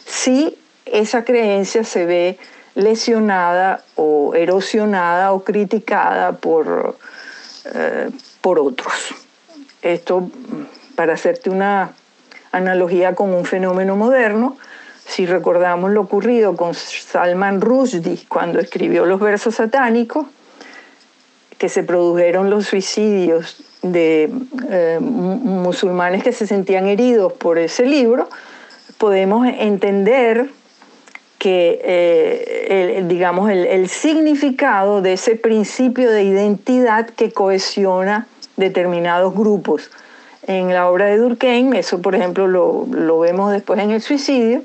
si 0.06 0.56
esa 0.86 1.24
creencia 1.24 1.84
se 1.84 2.06
ve 2.06 2.38
lesionada 2.74 3.82
o 3.96 4.34
erosionada 4.34 5.32
o 5.32 5.44
criticada 5.44 6.32
por, 6.32 6.96
eh, 7.74 8.10
por 8.40 8.58
otros. 8.58 8.92
Esto, 9.82 10.30
para 10.94 11.14
hacerte 11.14 11.50
una 11.50 11.92
analogía 12.52 13.14
con 13.14 13.32
un 13.32 13.44
fenómeno 13.44 13.96
moderno, 13.96 14.56
si 15.06 15.26
recordamos 15.26 15.90
lo 15.90 16.02
ocurrido 16.02 16.54
con 16.54 16.74
Salman 16.74 17.60
Rushdie 17.60 18.26
cuando 18.28 18.60
escribió 18.60 19.06
los 19.06 19.20
versos 19.20 19.56
satánicos, 19.56 20.26
que 21.58 21.68
se 21.68 21.82
produjeron 21.82 22.48
los 22.48 22.66
suicidios 22.66 23.62
de 23.82 24.30
eh, 24.70 24.98
musulmanes 25.00 26.22
que 26.22 26.32
se 26.32 26.46
sentían 26.46 26.86
heridos 26.86 27.32
por 27.32 27.58
ese 27.58 27.86
libro, 27.86 28.28
podemos 28.98 29.46
entender 29.46 30.50
que 31.38 31.80
eh, 31.82 32.96
el, 32.98 33.08
digamos 33.08 33.50
el, 33.50 33.88
significado 33.88 35.00
de 35.00 35.14
ese 35.14 35.36
principio 35.36 36.10
de 36.10 36.24
identidad 36.24 37.08
que 37.08 37.32
cohesiona 37.32 38.26
determinados 38.56 39.34
grupos. 39.34 39.90
En 40.46 40.74
la 40.74 40.90
obra 40.90 41.06
de 41.06 41.16
Durkheim, 41.16 41.72
eso 41.74 42.02
por 42.02 42.14
ejemplo 42.14 42.46
lo, 42.46 42.86
lo 42.90 43.20
vemos 43.20 43.52
después 43.52 43.80
en 43.80 43.90
el 43.90 44.02
suicidio, 44.02 44.62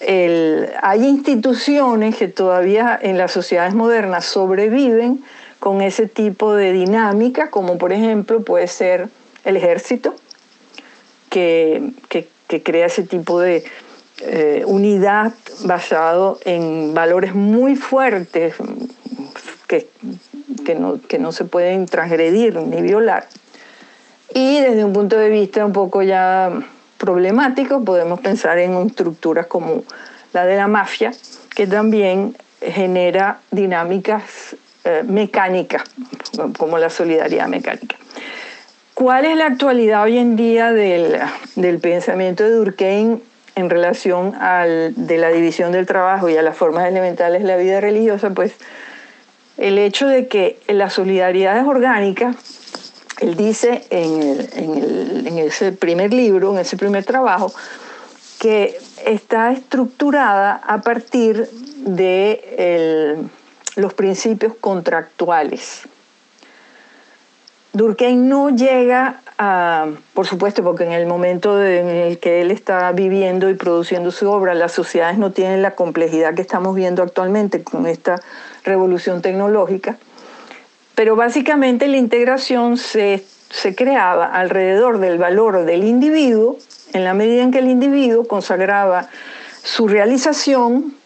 hay 0.00 1.04
instituciones 1.04 2.16
que 2.16 2.26
todavía 2.26 2.98
en 3.00 3.18
las 3.18 3.32
sociedades 3.32 3.74
modernas 3.74 4.24
sobreviven 4.24 5.22
con 5.60 5.82
ese 5.82 6.08
tipo 6.08 6.54
de 6.54 6.72
dinámica, 6.72 7.50
como 7.50 7.78
por 7.78 7.92
ejemplo 7.92 8.42
puede 8.42 8.66
ser 8.66 9.08
el 9.44 9.56
ejército, 9.56 10.14
que, 11.28 11.92
crea 12.64 12.86
ese 12.86 13.04
tipo 13.04 13.38
de 13.38 13.62
eh, 14.22 14.64
unidad 14.66 15.32
basado 15.64 16.40
en 16.44 16.92
valores 16.94 17.34
muy 17.34 17.76
fuertes 17.76 18.54
que, 19.68 20.74
no, 20.74 21.00
que 21.00 21.18
no 21.18 21.30
se 21.30 21.44
pueden 21.44 21.86
transgredir 21.86 22.56
ni 22.56 22.82
violar. 22.82 23.28
Y 24.34 24.60
desde 24.60 24.84
un 24.84 24.92
punto 24.92 25.16
de 25.16 25.28
vista 25.28 25.64
un 25.64 25.72
poco 25.72 26.02
ya 26.02 26.50
problemático, 26.98 27.84
podemos 27.84 28.20
pensar 28.20 28.58
en 28.58 28.74
estructuras 28.86 29.46
como 29.46 29.84
la 30.32 30.44
de 30.44 30.56
la 30.56 30.68
mafia, 30.68 31.12
que 31.54 31.66
también 31.66 32.36
genera 32.60 33.40
dinámicas 33.50 34.56
eh, 34.84 35.02
mecánicas, 35.06 35.82
como 36.58 36.78
la 36.78 36.90
solidaridad 36.90 37.48
mecánica. 37.48 37.96
¿Cuál 38.94 39.24
es 39.24 39.36
la 39.36 39.46
actualidad 39.46 40.02
hoy 40.02 40.18
en 40.18 40.36
día 40.36 40.72
del, 40.72 41.18
del 41.56 41.78
pensamiento 41.78 42.44
de 42.44 42.50
Durkheim 42.50 43.20
en 43.56 43.70
relación 43.70 44.34
al, 44.34 44.94
de 44.94 45.18
la 45.18 45.28
división 45.28 45.72
del 45.72 45.86
trabajo 45.86 46.28
y 46.28 46.36
a 46.36 46.42
las 46.42 46.56
formas 46.56 46.86
elementales 46.86 47.42
de 47.42 47.48
la 47.48 47.56
vida 47.56 47.80
religiosa? 47.80 48.30
Pues 48.30 48.54
el 49.56 49.78
hecho 49.78 50.06
de 50.06 50.28
que 50.28 50.58
la 50.68 50.90
solidaridad 50.90 51.58
es 51.58 51.66
orgánica 51.66 52.34
él 53.20 53.36
dice 53.36 53.84
en, 53.90 55.38
ese 55.38 55.72
primer 55.72 56.12
libro, 56.12 56.52
en 56.52 56.58
ese 56.58 56.76
primer 56.76 57.04
trabajo, 57.04 57.52
que 58.38 58.78
está 59.04 59.52
estructurada 59.52 60.54
a 60.54 60.80
partir 60.80 61.48
de 61.84 63.28
los 63.76 63.94
principios 63.94 64.54
contractuales. 64.60 65.82
Durkheim 67.72 68.28
no 68.28 68.50
llega 68.50 69.20
a, 69.38 69.86
por 70.12 70.26
supuesto, 70.26 70.64
porque 70.64 70.84
en 70.84 70.92
el 70.92 71.06
momento 71.06 71.64
en 71.64 71.86
el 71.86 72.18
que 72.18 72.40
él 72.40 72.50
está 72.50 72.90
viviendo 72.90 73.48
y 73.48 73.54
produciendo 73.54 74.10
su 74.10 74.28
obra, 74.28 74.54
las 74.54 74.72
sociedades 74.72 75.18
no 75.18 75.30
tienen 75.30 75.62
la 75.62 75.76
complejidad 75.76 76.34
que 76.34 76.42
estamos 76.42 76.74
viendo 76.74 77.02
actualmente 77.02 77.62
con 77.62 77.86
esta 77.86 78.20
revolución 78.64 79.22
tecnológica, 79.22 79.98
pero 80.96 81.14
básicamente 81.14 81.86
la 81.86 81.96
integración 81.96 82.76
se, 82.76 83.24
creaba 83.76 84.26
alrededor 84.26 84.98
del 84.98 85.18
valor 85.18 85.64
del 85.64 85.84
individuo, 85.84 86.58
en 86.92 87.04
la 87.04 87.14
medida 87.14 87.42
en 87.42 87.52
que 87.52 87.60
el 87.60 87.68
individuo 87.68 88.26
consagraba 88.26 89.08
su 89.62 89.86
realización 89.86 90.96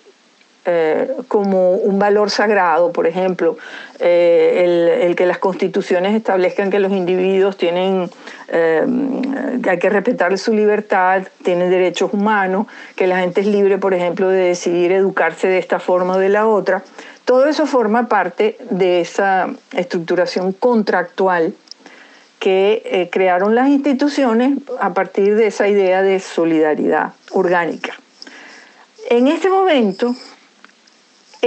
eh, 0.67 1.11
como 1.29 1.73
un 1.73 1.99
valor 1.99 2.31
sagrado, 2.31 2.93
por 2.93 3.07
ejemplo, 3.07 3.57
eh, 4.01 5.03
el, 5.03 5.15
que 5.15 5.27
las 5.27 5.39
constituciones 5.39 6.15
establezcan 6.15 6.71
que 6.71 6.79
los 6.79 6.93
individuos 6.93 7.57
tienen, 7.57 8.11
eh, 8.49 8.85
hay 9.69 9.79
que 9.79 9.91
respetar 9.91 10.37
su 10.39 10.53
libertad, 10.53 11.23
tienen 11.43 11.71
derechos 11.71 12.13
humanos, 12.13 12.67
que 12.97 13.07
la 13.07 13.19
gente 13.19 13.43
es 13.43 13.47
libre, 13.47 13.79
por 13.79 13.95
ejemplo, 13.95 14.29
de 14.29 14.39
decidir 14.39 14.93
educarse 14.93 15.49
de 15.49 15.59
esta 15.59 15.79
forma 15.79 16.15
o 16.15 16.19
de 16.19 16.29
la 16.29 16.47
otra. 16.47 16.83
Todo 17.25 17.47
eso 17.47 17.67
forma 17.67 18.09
parte 18.09 18.57
de 18.71 19.01
esa 19.01 19.49
estructuración 19.73 20.53
contractual 20.53 21.55
que 22.39 22.83
eh, 22.85 23.09
crearon 23.11 23.55
las 23.55 23.69
instituciones 23.69 24.59
a 24.79 24.93
partir 24.93 25.35
de 25.35 25.47
esa 25.47 25.67
idea 25.67 26.03
de 26.03 26.21
solidaridad 26.21 27.15
orgánica. 27.31 27.95
En 29.09 29.29
este 29.29 29.49
momento, 29.49 30.15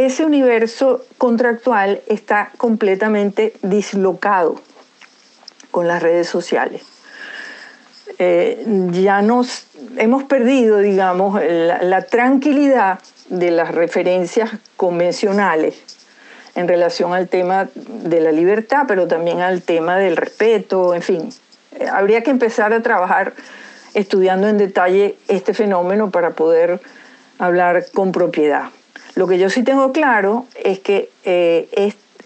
ese 0.05 0.23
universo 0.23 1.03
contractual 1.17 2.01
está 2.05 2.51
completamente 2.57 3.53
dislocado 3.63 4.61
con 5.71 5.87
las 5.87 6.03
redes 6.03 6.29
sociales. 6.29 6.83
Eh, 8.19 8.63
ya 8.91 9.23
nos 9.23 9.65
hemos 9.97 10.23
perdido, 10.23 10.77
digamos, 10.77 11.41
la 11.43 12.03
tranquilidad 12.03 12.99
de 13.29 13.49
las 13.49 13.73
referencias 13.73 14.51
convencionales 14.75 15.75
en 16.53 16.67
relación 16.67 17.13
al 17.13 17.27
tema 17.27 17.67
de 17.75 18.21
la 18.21 18.31
libertad, 18.31 18.85
pero 18.87 19.07
también 19.07 19.41
al 19.41 19.63
tema 19.63 19.97
del 19.97 20.15
respeto, 20.15 20.93
en 20.93 21.01
fin. 21.01 21.29
Eh, 21.79 21.87
habría 21.91 22.21
que 22.21 22.29
empezar 22.29 22.71
a 22.71 22.83
trabajar 22.83 23.33
estudiando 23.95 24.47
en 24.47 24.59
detalle 24.59 25.17
este 25.27 25.55
fenómeno 25.55 26.11
para 26.11 26.31
poder 26.31 26.79
hablar 27.39 27.85
con 27.93 28.11
propiedad. 28.11 28.69
Lo 29.17 29.25
que 29.25 29.39
yo 29.39 29.49
sí 29.49 29.63
tengo 29.63 29.91
claro 29.93 30.45
es 30.63 30.77
que 30.77 31.09
eh, 31.25 31.67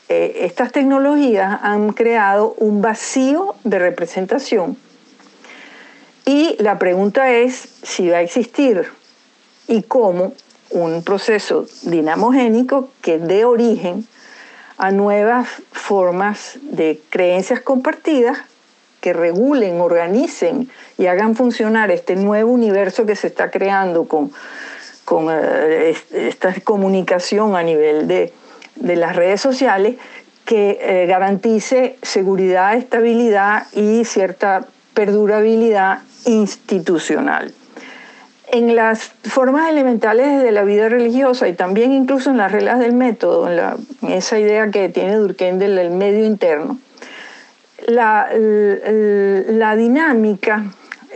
eh, 0.09 0.39
estas 0.41 0.73
tecnologías 0.73 1.59
han 1.63 1.93
creado 1.93 2.53
un 2.57 2.81
vacío 2.81 3.55
de 3.63 3.79
representación. 3.79 4.75
Y 6.25 6.57
la 6.59 6.79
pregunta 6.79 7.31
es 7.31 7.69
si 7.81 8.09
va 8.09 8.17
a 8.17 8.21
existir 8.21 8.89
y 9.69 9.83
cómo 9.83 10.33
un 10.71 11.01
proceso 11.01 11.65
dinamogénico 11.83 12.89
que 13.01 13.19
dé 13.19 13.45
origen 13.45 14.05
a 14.77 14.91
nuevas 14.91 15.47
formas 15.71 16.59
de 16.61 16.99
creencias 17.09 17.61
compartidas 17.61 18.37
que 18.99 19.13
regulen, 19.13 19.79
organicen 19.79 20.69
y 20.97 21.05
hagan 21.05 21.37
funcionar 21.37 21.89
este 21.89 22.17
nuevo 22.17 22.51
universo 22.51 23.05
que 23.05 23.15
se 23.15 23.27
está 23.27 23.49
creando 23.49 24.09
con, 24.09 24.33
con 25.11 25.27
eh, 25.29 25.93
esta 26.13 26.55
comunicación 26.63 27.57
a 27.57 27.63
nivel 27.63 28.07
de, 28.07 28.31
las 28.95 29.13
redes 29.13 29.41
sociales 29.41 29.97
que 30.45 30.79
eh, 30.81 31.05
garantice 31.05 31.97
seguridad, 32.01 32.77
estabilidad 32.77 33.67
y 33.73 34.05
cierta 34.05 34.65
perdurabilidad 34.93 35.99
institucional. 36.23 37.53
En 38.53 38.73
las 38.73 39.11
formas 39.25 39.69
elementales 39.69 40.41
de 40.41 40.51
la 40.53 40.63
vida 40.63 40.87
religiosa 40.87 41.49
y 41.49 41.53
también 41.55 41.91
incluso 41.91 42.29
en 42.29 42.37
las 42.37 42.53
reglas 42.53 42.79
del 42.79 42.93
método, 42.93 43.51
en, 43.51 44.11
esa 44.13 44.39
idea 44.39 44.71
que 44.71 44.87
tiene 44.87 45.17
Durkheim 45.17 45.57
del 45.57 45.89
medio 45.89 46.23
interno, 46.23 46.79
la, 47.85 48.29
dinámica 49.75 50.71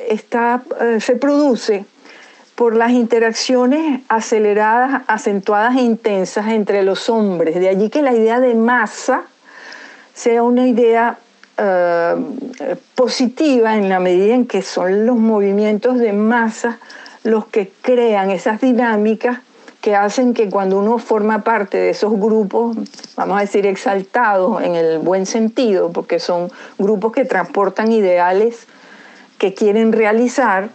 está, 0.10 0.64
eh, 0.82 1.00
se 1.00 1.16
produce 1.16 1.86
por 2.56 2.76
las 2.76 2.91
interacciones 2.91 4.01
aceleradas, 4.08 5.03
acentuadas 5.08 5.76
e 5.76 5.82
intensas 5.82 6.47
entre 6.47 6.84
los 6.84 7.10
hombres. 7.10 7.60
De 7.60 7.70
allí 7.70 7.89
que 7.89 8.01
la 8.01 8.14
idea 8.14 8.39
de 8.39 8.56
masa 8.56 9.24
sea 10.14 10.41
una 10.43 10.66
idea 10.66 11.18
eh, 11.58 12.16
positiva 12.95 13.78
en 13.78 13.89
la 13.89 13.99
medida 13.99 14.34
en 14.34 14.47
que 14.47 14.62
son 14.62 15.06
los 15.06 15.18
movimientos 15.18 15.99
de 15.99 16.14
masa 16.14 16.80
los 17.24 17.45
que 17.47 17.72
crean 17.82 18.30
esas 18.30 18.62
dinámicas 18.62 19.39
que 19.82 19.95
hacen 19.95 20.34
que 20.34 20.49
cuando 20.49 20.80
uno 20.80 20.97
forma 20.97 21.43
parte 21.43 21.78
de 21.78 21.91
esos 21.91 22.12
grupos, 22.20 22.76
vamos 23.16 23.38
a 23.38 23.41
decir 23.41 23.68
exaltados 23.68 24.64
en 24.64 24.74
el 24.74 24.97
buen 24.97 25.28
sentido, 25.28 25.91
porque 25.91 26.20
son 26.20 26.51
grupos 26.80 27.12
que 27.12 27.24
transportan 27.24 27.91
ideales 27.91 28.66
que 29.38 29.53
quieren 29.53 29.91
realizar, 29.91 30.70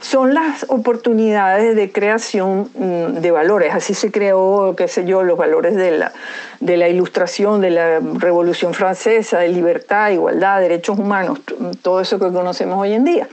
son 0.00 0.34
las 0.34 0.64
oportunidades 0.68 1.74
de 1.74 1.90
creación 1.90 2.70
mm, 2.74 3.20
de 3.20 3.30
valores. 3.30 3.74
Así 3.74 3.94
se 3.94 4.10
creó, 4.10 4.74
qué 4.76 4.88
sé 4.88 5.04
yo, 5.04 5.22
los 5.22 5.36
valores 5.36 5.74
de 5.74 5.92
la, 5.92 6.12
de 6.60 6.76
la 6.76 6.88
ilustración, 6.88 7.60
de 7.60 7.70
la 7.70 8.00
Revolución 8.00 8.74
Francesa, 8.74 9.38
de 9.38 9.48
libertad, 9.48 10.10
igualdad, 10.10 10.60
derechos 10.60 10.98
humanos, 10.98 11.40
todo 11.82 12.00
eso 12.00 12.18
que 12.18 12.32
conocemos 12.32 12.78
hoy 12.78 12.92
en 12.92 13.04
día. 13.04 13.28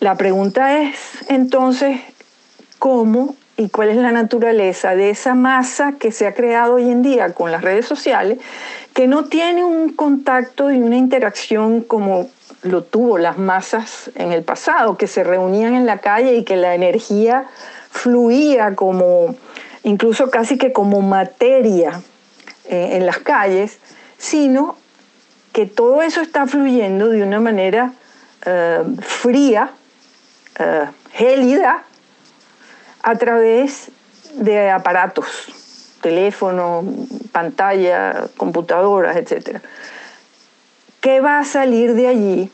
La 0.00 0.16
pregunta 0.16 0.82
es 0.82 0.96
entonces 1.28 2.00
cómo 2.78 3.36
y 3.56 3.68
cuál 3.68 3.90
es 3.90 3.96
la 3.96 4.10
naturaleza 4.10 4.94
de 4.94 5.10
esa 5.10 5.34
masa 5.34 5.92
que 5.98 6.12
se 6.12 6.26
ha 6.26 6.32
creado 6.32 6.76
hoy 6.76 6.90
en 6.90 7.02
día 7.02 7.34
con 7.34 7.52
las 7.52 7.60
redes 7.60 7.84
sociales, 7.84 8.38
que 8.94 9.06
no 9.06 9.26
tiene 9.26 9.64
un 9.64 9.90
contacto 9.90 10.70
y 10.70 10.78
una 10.80 10.96
interacción 10.96 11.82
como 11.82 12.30
lo 12.62 12.82
tuvo 12.82 13.18
las 13.18 13.38
masas 13.38 14.10
en 14.14 14.32
el 14.32 14.42
pasado, 14.42 14.96
que 14.96 15.06
se 15.06 15.24
reunían 15.24 15.74
en 15.74 15.86
la 15.86 15.98
calle 15.98 16.34
y 16.34 16.44
que 16.44 16.56
la 16.56 16.74
energía 16.74 17.46
fluía 17.90 18.74
como, 18.74 19.34
incluso 19.82 20.30
casi 20.30 20.58
que 20.58 20.72
como 20.72 21.00
materia 21.00 22.00
eh, 22.66 22.96
en 22.96 23.06
las 23.06 23.18
calles, 23.18 23.78
sino 24.18 24.76
que 25.52 25.66
todo 25.66 26.02
eso 26.02 26.20
está 26.20 26.46
fluyendo 26.46 27.08
de 27.08 27.22
una 27.22 27.40
manera 27.40 27.92
eh, 28.46 28.82
fría, 29.00 29.70
eh, 30.58 30.86
gélida, 31.12 31.84
a 33.02 33.16
través 33.16 33.90
de 34.34 34.70
aparatos, 34.70 35.26
teléfono, 36.00 36.84
pantalla, 37.32 38.28
computadoras, 38.36 39.16
etc. 39.16 39.60
¿Qué 41.00 41.20
va 41.20 41.38
a 41.38 41.44
salir 41.44 41.94
de 41.94 42.08
allí 42.08 42.50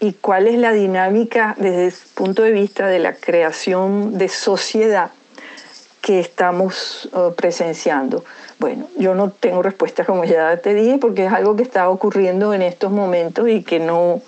y 0.00 0.12
cuál 0.12 0.48
es 0.48 0.58
la 0.58 0.72
dinámica 0.72 1.54
desde 1.58 1.86
el 1.86 1.94
punto 2.14 2.42
de 2.42 2.52
vista 2.52 2.86
de 2.86 2.98
la 2.98 3.14
creación 3.14 4.18
de 4.18 4.28
sociedad 4.28 5.12
que 6.02 6.20
estamos 6.20 7.08
uh, 7.14 7.32
presenciando? 7.34 8.22
Bueno, 8.58 8.88
yo 8.98 9.14
no 9.14 9.30
tengo 9.30 9.62
respuesta 9.62 10.04
como 10.04 10.24
ya 10.24 10.58
te 10.58 10.74
dije 10.74 10.98
porque 10.98 11.24
es 11.24 11.32
algo 11.32 11.56
que 11.56 11.62
está 11.62 11.88
ocurriendo 11.88 12.52
en 12.52 12.60
estos 12.60 12.92
momentos 12.92 13.48
y 13.48 13.62
que 13.62 13.80
no, 13.80 14.20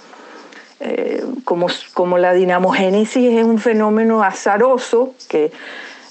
eh, 0.80 1.22
como, 1.44 1.66
como 1.92 2.16
la 2.16 2.32
dinamogénesis 2.32 3.38
es 3.38 3.44
un 3.44 3.58
fenómeno 3.58 4.22
azaroso 4.22 5.12
que 5.28 5.52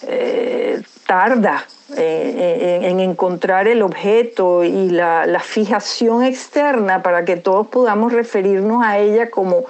eh, 0.04 0.82
tarda 1.08 1.66
eh, 1.98 2.80
en, 2.84 3.00
encontrar 3.00 3.68
el 3.68 3.82
objeto 3.82 4.64
y 4.64 4.90
la, 4.90 5.26
la, 5.26 5.40
fijación 5.40 6.24
externa 6.24 7.02
para 7.02 7.26
que 7.26 7.36
todos 7.36 7.68
podamos 7.68 8.14
referirnos 8.14 8.84
a 8.84 9.00
ella 9.00 9.30
como 9.30 9.66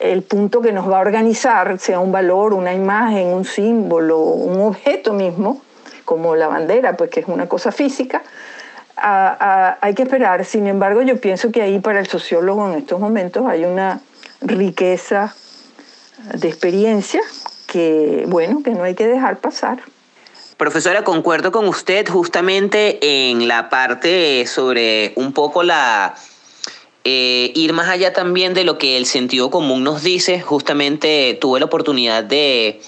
el 0.00 0.22
punto 0.22 0.60
que 0.60 0.72
nos 0.72 0.90
va 0.90 0.98
a 0.98 1.00
organizar, 1.00 1.78
sea 1.78 2.00
un 2.00 2.12
valor, 2.12 2.52
una 2.52 2.74
imagen, 2.74 3.28
un 3.28 3.44
símbolo, 3.44 4.18
un 4.18 4.60
objeto 4.60 5.12
mismo, 5.12 5.62
como 6.04 6.36
la 6.36 6.48
bandera, 6.48 6.96
pues 6.96 7.10
que 7.10 7.20
es 7.20 7.28
una 7.28 7.48
cosa 7.48 7.72
física, 7.72 8.22
hay 8.96 9.94
que 9.94 10.02
esperar. 10.02 10.44
Sin 10.44 10.66
embargo, 10.66 11.02
yo 11.02 11.20
pienso 11.20 11.50
que 11.50 11.62
ahí 11.62 11.78
para 11.78 12.00
el 12.00 12.06
sociólogo 12.06 12.70
en 12.70 12.78
estos 12.78 13.00
momentos 13.00 13.46
hay 13.46 13.64
una 13.64 14.00
riqueza 14.40 15.34
de 16.34 16.48
experiencia 16.48 17.20
que, 17.66 18.24
bueno, 18.28 18.62
que 18.62 18.70
no 18.70 18.84
hay 18.84 18.94
que 18.94 19.06
dejar 19.06 19.38
pasar. 19.38 19.78
Profesora, 20.64 21.04
concuerdo 21.04 21.52
con 21.52 21.68
usted 21.68 22.08
justamente 22.08 22.98
en 23.02 23.48
la 23.48 23.68
parte 23.68 24.46
sobre 24.46 25.12
un 25.14 25.34
poco 25.34 25.62
la... 25.62 26.14
Eh, 27.04 27.52
ir 27.54 27.74
más 27.74 27.90
allá 27.90 28.14
también 28.14 28.54
de 28.54 28.64
lo 28.64 28.78
que 28.78 28.96
el 28.96 29.04
sentido 29.04 29.50
común 29.50 29.84
nos 29.84 30.02
dice. 30.02 30.40
Justamente 30.40 31.36
tuve 31.38 31.60
la 31.60 31.66
oportunidad 31.66 32.24
de, 32.24 32.80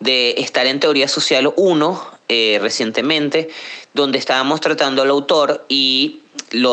de 0.00 0.36
estar 0.38 0.64
en 0.66 0.80
Teoría 0.80 1.08
Social 1.08 1.52
1 1.56 2.10
eh, 2.30 2.58
recientemente, 2.62 3.50
donde 3.92 4.16
estábamos 4.16 4.62
tratando 4.62 5.02
al 5.02 5.10
autor 5.10 5.66
y 5.68 6.22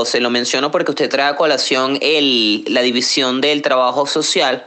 se 0.06 0.22
lo 0.22 0.30
menciono 0.30 0.72
porque 0.72 0.92
usted 0.92 1.10
trae 1.10 1.28
a 1.28 1.36
colación 1.36 1.98
el, 2.00 2.64
la 2.70 2.84
división 2.84 3.42
del 3.42 3.62
trabajo 3.62 4.08
social. 4.08 4.66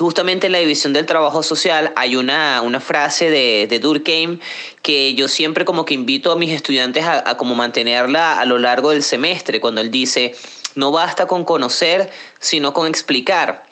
Justamente 0.00 0.46
en 0.46 0.52
la 0.52 0.60
división 0.60 0.94
del 0.94 1.04
trabajo 1.04 1.42
social 1.42 1.92
hay 1.94 2.16
una, 2.16 2.62
una 2.62 2.80
frase 2.80 3.28
de, 3.28 3.78
Durkheim 3.80 4.38
que 4.80 5.12
yo 5.12 5.28
siempre 5.28 5.66
como 5.66 5.84
que 5.84 5.92
invito 5.92 6.32
a 6.32 6.36
mis 6.36 6.52
estudiantes 6.52 7.04
a, 7.04 7.28
a 7.28 7.36
como 7.36 7.54
mantenerla 7.54 8.40
a 8.40 8.46
lo 8.46 8.56
largo 8.56 8.92
del 8.92 9.02
semestre, 9.02 9.60
cuando 9.60 9.82
él 9.82 9.90
dice, 9.90 10.34
no 10.74 10.90
basta 10.90 11.26
con 11.26 11.44
conocer, 11.44 12.08
sino 12.38 12.72
con 12.72 12.86
explicar. 12.86 13.66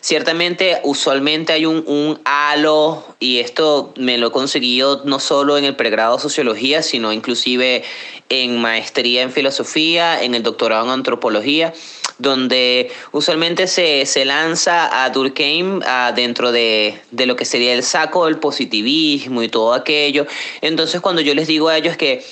Ciertamente, 0.00 0.80
usualmente 0.84 1.52
hay 1.52 1.66
un, 1.66 1.84
un, 1.86 2.18
halo, 2.24 3.04
y 3.20 3.40
esto 3.40 3.92
me 3.96 4.16
lo 4.16 4.28
he 4.28 4.32
conseguido 4.32 5.02
no 5.04 5.18
solo 5.18 5.58
en 5.58 5.64
el 5.64 5.76
pregrado 5.76 6.16
de 6.16 6.22
sociología, 6.22 6.82
sino 6.82 7.12
inclusive 7.12 7.84
en 8.30 8.58
maestría 8.58 9.22
en 9.22 9.32
filosofía, 9.32 10.22
en 10.22 10.34
el 10.34 10.42
doctorado 10.42 10.86
en 10.86 10.92
antropología, 10.92 11.74
donde 12.18 12.90
usualmente 13.12 13.66
se, 13.66 14.06
se 14.06 14.24
lanza 14.24 15.04
a 15.04 15.10
Durkheim 15.10 15.80
a 15.86 16.12
dentro 16.12 16.52
de, 16.52 17.00
de 17.10 17.26
lo 17.26 17.36
que 17.36 17.44
sería 17.44 17.74
el 17.74 17.82
saco 17.82 18.26
del 18.26 18.38
positivismo 18.38 19.42
y 19.42 19.48
todo 19.48 19.74
aquello. 19.74 20.26
Entonces, 20.60 21.00
cuando 21.00 21.20
yo 21.22 21.34
les 21.34 21.46
digo 21.46 21.68
a 21.68 21.76
ellos 21.76 21.96
que 21.96 22.24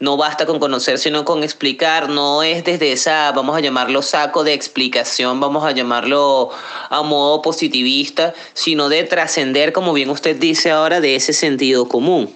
no 0.00 0.16
basta 0.16 0.46
con 0.46 0.58
conocer, 0.58 0.98
sino 0.98 1.26
con 1.26 1.44
explicar, 1.44 2.08
no 2.08 2.42
es 2.42 2.64
desde 2.64 2.92
esa, 2.92 3.30
vamos 3.32 3.56
a 3.56 3.60
llamarlo 3.60 4.00
saco 4.00 4.44
de 4.44 4.54
explicación, 4.54 5.40
vamos 5.40 5.62
a 5.64 5.72
llamarlo 5.72 6.50
a 6.88 7.02
modo 7.02 7.42
positivista, 7.42 8.32
sino 8.54 8.88
de 8.88 9.04
trascender, 9.04 9.72
como 9.72 9.92
bien 9.92 10.08
usted 10.08 10.36
dice 10.36 10.70
ahora, 10.70 11.00
de 11.00 11.16
ese 11.16 11.34
sentido 11.34 11.86
común. 11.86 12.34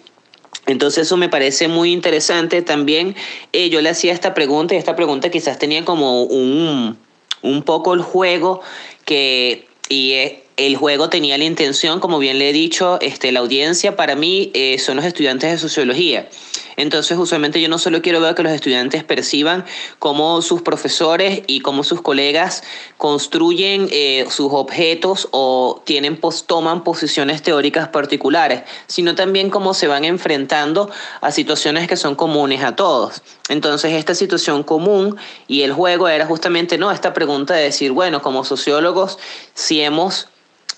Entonces 0.67 1.07
eso 1.07 1.17
me 1.17 1.29
parece 1.29 1.69
muy 1.69 1.93
interesante. 1.93 2.63
También 2.63 3.15
eh, 3.53 3.69
yo 3.71 3.81
le 3.81 3.91
hacía 3.91 4.13
esta 4.13 4.35
pregunta 4.35 4.75
y 4.75 4.79
esta 4.79 4.97
pregunta 4.97 5.31
quizás 5.31 5.59
tenía 5.59 5.85
como 5.85 6.23
un, 6.23 6.99
un 7.43 7.63
poco 7.63 7.95
el 7.95 8.01
juego 8.01 8.61
que, 9.05 9.67
y 9.89 10.13
es, 10.13 10.33
el 10.57 10.77
juego 10.77 11.09
tenía 11.09 11.37
la 11.37 11.45
intención, 11.45 12.01
como 12.01 12.19
bien 12.19 12.39
le 12.39 12.51
he 12.51 12.53
dicho, 12.53 12.99
este, 13.01 13.33
la 13.33 13.41
audiencia 13.41 13.97
para 13.97 14.15
mí 14.15 14.51
eh, 14.55 14.79
son 14.79 14.97
los 14.97 15.05
estudiantes 15.05 15.51
de 15.51 15.59
sociología. 15.59 16.29
Entonces, 16.77 17.17
usualmente 17.19 17.61
yo 17.61 17.69
no 17.69 17.79
solo 17.79 18.03
quiero 18.03 18.21
ver 18.21 18.35
que 18.35 18.43
los 18.43 18.53
estudiantes 18.53 19.05
perciban 19.05 19.65
cómo 19.99 20.43
sus 20.43 20.63
profesores 20.63 21.43
y 21.47 21.61
cómo 21.61 21.85
sus 21.85 22.03
colegas 22.03 22.63
construyen 22.97 23.89
eh, 23.91 24.27
sus 24.31 24.53
objetos 24.53 25.29
o 25.31 25.83
tienen, 25.85 26.21
toman 26.47 26.85
posiciones 26.85 27.43
teóricas 27.43 27.89
particulares, 27.89 28.63
sino 28.87 29.15
también 29.15 29.51
cómo 29.51 29.75
se 29.75 29.87
van 29.87 30.05
enfrentando 30.05 30.91
a 31.21 31.31
situaciones 31.31 31.89
que 31.89 31.97
son 31.97 32.15
comunes 32.15 32.63
a 32.63 32.77
todos. 32.77 33.23
Entonces, 33.49 33.93
esta 33.93 34.15
situación 34.15 34.63
común 34.63 35.17
y 35.47 35.63
el 35.63 35.73
juego 35.73 36.09
era 36.09 36.27
justamente, 36.27 36.79
¿no? 36.79 36.91
Esta 36.91 37.13
pregunta 37.13 37.55
de 37.55 37.65
decir, 37.65 37.93
bueno, 37.93 38.23
como 38.23 38.45
sociólogos, 38.45 39.19
si 39.55 39.81
hemos 39.81 40.29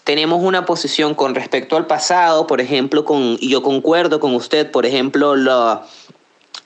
tenemos 0.06 0.40
una 0.40 0.64
posición 0.64 1.16
con 1.16 1.34
respecto 1.34 1.76
al 1.76 1.88
pasado, 1.88 2.46
por 2.46 2.60
ejemplo, 2.60 3.04
con, 3.04 3.36
y 3.40 3.48
yo 3.48 3.60
concuerdo 3.60 4.20
con 4.20 4.36
usted, 4.36 4.70
por 4.70 4.86
ejemplo, 4.86 5.34
lo, 5.34 5.82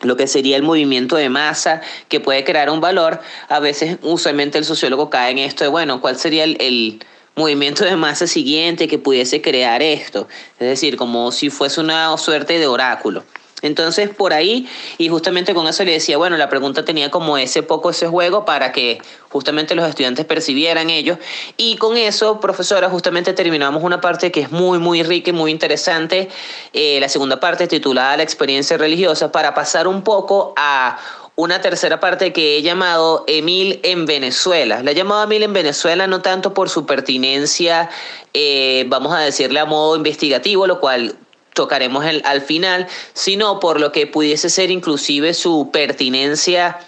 lo 0.03 0.16
que 0.18 0.26
sería 0.26 0.59
el 0.59 0.62
movimiento 0.62 1.16
de 1.16 1.30
masa 1.30 1.80
que 2.09 2.20
puede 2.20 2.45
crear 2.45 2.68
un 2.68 2.82
valor, 2.82 3.18
a 3.49 3.59
veces 3.59 3.97
usualmente 4.03 4.59
el 4.59 4.66
sociólogo 4.66 5.09
cae 5.09 5.30
en 5.30 5.38
esto 5.38 5.64
de, 5.64 5.70
bueno, 5.70 6.03
¿cuál 6.03 6.18
sería 6.18 6.45
el, 6.45 6.59
el 6.61 7.03
movimiento 7.34 7.82
de 7.82 7.97
masa 7.97 8.26
siguiente 8.26 8.88
que 8.88 8.99
pudiese 8.99 9.41
crear 9.41 9.82
esto? 9.82 10.28
Es 10.59 10.68
decir, 10.68 10.99
como 10.99 11.32
si 11.32 11.49
fuese 11.49 11.80
una 11.80 12.14
suerte 12.18 12.59
de 12.59 12.66
oráculo. 12.66 13.24
Entonces, 13.62 14.11
por 14.11 14.32
ahí, 14.32 14.68
y 14.98 15.08
justamente 15.08 15.54
con 15.54 15.66
eso 15.66 15.84
le 15.84 15.92
decía, 15.92 16.16
bueno, 16.16 16.36
la 16.36 16.48
pregunta 16.48 16.84
tenía 16.84 17.11
como 17.11 17.38
ese 17.38 17.62
poco 17.62 17.90
ese 17.90 18.06
juego 18.06 18.44
para 18.44 18.72
que 18.72 18.98
justamente 19.28 19.74
los 19.74 19.88
estudiantes 19.88 20.24
percibieran 20.24 20.90
ellos. 20.90 21.18
Y 21.56 21.76
con 21.76 21.96
eso, 21.96 22.40
profesora, 22.40 22.88
justamente 22.88 23.32
terminamos 23.32 23.82
una 23.82 24.00
parte 24.00 24.30
que 24.32 24.40
es 24.40 24.50
muy, 24.50 24.78
muy 24.78 25.02
rica 25.02 25.30
y 25.30 25.32
muy 25.32 25.50
interesante, 25.50 26.28
eh, 26.72 26.98
la 27.00 27.08
segunda 27.08 27.40
parte 27.40 27.66
titulada 27.66 28.16
La 28.16 28.22
experiencia 28.22 28.76
religiosa, 28.76 29.32
para 29.32 29.54
pasar 29.54 29.86
un 29.86 30.02
poco 30.02 30.54
a 30.56 30.98
una 31.36 31.61
tercera 31.62 32.00
parte 32.00 32.32
que 32.32 32.58
he 32.58 32.62
llamado 32.62 33.24
Emil 33.26 33.80
en 33.82 34.04
Venezuela. 34.04 34.82
La 34.82 34.90
he 34.90 34.94
llamado 34.94 35.24
Emil 35.24 35.42
en 35.42 35.54
Venezuela 35.54 36.06
no 36.06 36.20
tanto 36.20 36.52
por 36.52 36.68
su 36.68 36.84
pertinencia, 36.84 37.88
eh, 38.34 38.84
vamos 38.88 39.14
a 39.14 39.20
decirle 39.20 39.58
a 39.58 39.64
modo 39.64 39.96
investigativo, 39.96 40.66
lo 40.66 40.80
cual 40.80 41.16
tocaremos 41.55 42.05
el, 42.05 42.22
al 42.24 42.40
final, 42.40 42.86
sino 43.12 43.61
por 43.61 43.80
lo 43.80 43.92
que 43.92 44.07
pudiese 44.07 44.51
ser 44.51 44.70
inclusive 44.70 45.34
su 45.34 45.70
pertinencia 45.72 46.78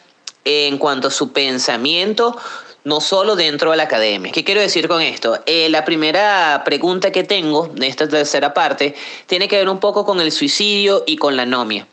en 0.44 0.78
cuanto 0.78 1.08
a 1.08 1.10
su 1.10 1.32
pensamiento, 1.32 2.36
no 2.84 3.00
solo 3.00 3.36
dentro 3.36 3.70
de 3.70 3.76
la 3.76 3.84
academia. 3.84 4.32
¿Qué 4.32 4.44
quiero 4.44 4.60
decir 4.60 4.88
con 4.88 5.02
esto? 5.02 5.38
Eh, 5.46 5.68
la 5.68 5.84
primera 5.84 6.62
pregunta 6.64 7.12
que 7.12 7.22
tengo 7.22 7.68
de 7.68 7.86
esta 7.86 8.08
tercera 8.08 8.54
parte 8.54 8.94
tiene 9.26 9.46
que 9.46 9.56
ver 9.56 9.68
un 9.68 9.78
poco 9.78 10.04
con 10.04 10.20
el 10.20 10.32
suicidio 10.32 11.04
y 11.06 11.16
con 11.16 11.36
la 11.36 11.42
anomia. 11.42 11.86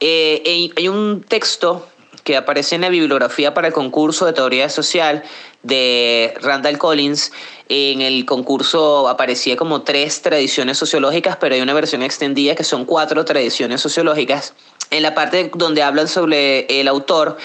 Eh, 0.00 0.70
hay 0.76 0.88
un 0.88 1.22
texto 1.22 1.88
que 2.24 2.36
aparece 2.36 2.74
en 2.74 2.82
la 2.82 2.90
bibliografía 2.90 3.54
para 3.54 3.68
el 3.68 3.72
concurso 3.72 4.26
de 4.26 4.34
teoría 4.34 4.68
social 4.68 5.22
de 5.62 6.34
Randall 6.40 6.78
Collins. 6.78 7.32
En 7.68 8.00
el 8.00 8.24
concurso 8.24 9.08
aparecía 9.08 9.56
como 9.56 9.82
tres 9.82 10.22
tradiciones 10.22 10.78
sociológicas, 10.78 11.36
pero 11.36 11.54
hay 11.54 11.60
una 11.60 11.74
versión 11.74 12.02
extendida 12.02 12.54
que 12.54 12.64
son 12.64 12.84
cuatro 12.84 13.24
tradiciones 13.24 13.80
sociológicas. 13.80 14.54
En 14.90 15.02
la 15.02 15.14
parte 15.14 15.50
donde 15.54 15.82
hablan 15.82 16.08
sobre 16.08 16.80
el 16.80 16.88
autor, 16.88 17.36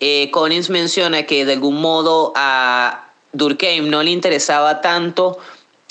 eh, 0.00 0.30
Collins 0.32 0.70
menciona 0.70 1.24
que 1.24 1.44
de 1.44 1.52
algún 1.52 1.80
modo 1.80 2.32
a 2.34 3.08
Durkheim 3.32 3.88
no 3.88 4.02
le 4.02 4.10
interesaba 4.10 4.80
tanto 4.80 5.38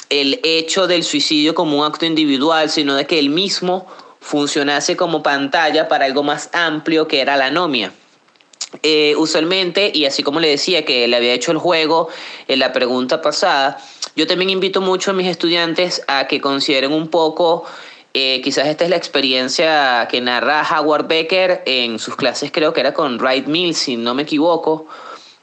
el 0.09 0.39
hecho 0.43 0.87
del 0.87 1.03
suicidio 1.03 1.53
como 1.55 1.79
un 1.79 1.85
acto 1.85 2.05
individual, 2.05 2.69
sino 2.69 2.95
de 2.95 3.05
que 3.05 3.19
el 3.19 3.29
mismo 3.29 3.87
funcionase 4.19 4.97
como 4.97 5.23
pantalla 5.23 5.87
para 5.87 6.05
algo 6.05 6.23
más 6.23 6.49
amplio 6.53 7.07
que 7.07 7.21
era 7.21 7.37
la 7.37 7.47
anomia. 7.47 7.93
Eh, 8.83 9.15
usualmente, 9.17 9.91
y 9.93 10.05
así 10.05 10.23
como 10.23 10.39
le 10.39 10.49
decía 10.49 10.83
que 10.83 11.07
le 11.07 11.15
había 11.15 11.33
hecho 11.33 11.51
el 11.51 11.57
juego 11.57 12.09
en 12.47 12.59
la 12.59 12.73
pregunta 12.73 13.21
pasada, 13.21 13.77
yo 14.15 14.27
también 14.27 14.49
invito 14.49 14.81
mucho 14.81 15.11
a 15.11 15.13
mis 15.13 15.27
estudiantes 15.27 16.03
a 16.07 16.27
que 16.27 16.41
consideren 16.41 16.91
un 16.91 17.07
poco, 17.07 17.63
eh, 18.13 18.41
quizás 18.43 18.67
esta 18.67 18.83
es 18.83 18.89
la 18.89 18.97
experiencia 18.97 20.07
que 20.11 20.19
narra 20.19 20.67
Howard 20.69 21.07
Becker 21.07 21.63
en 21.65 21.97
sus 21.97 22.17
clases, 22.17 22.51
creo 22.51 22.73
que 22.73 22.81
era 22.81 22.93
con 22.93 23.17
Wright 23.17 23.47
Mills, 23.47 23.77
si 23.77 23.95
no 23.95 24.13
me 24.13 24.23
equivoco, 24.23 24.87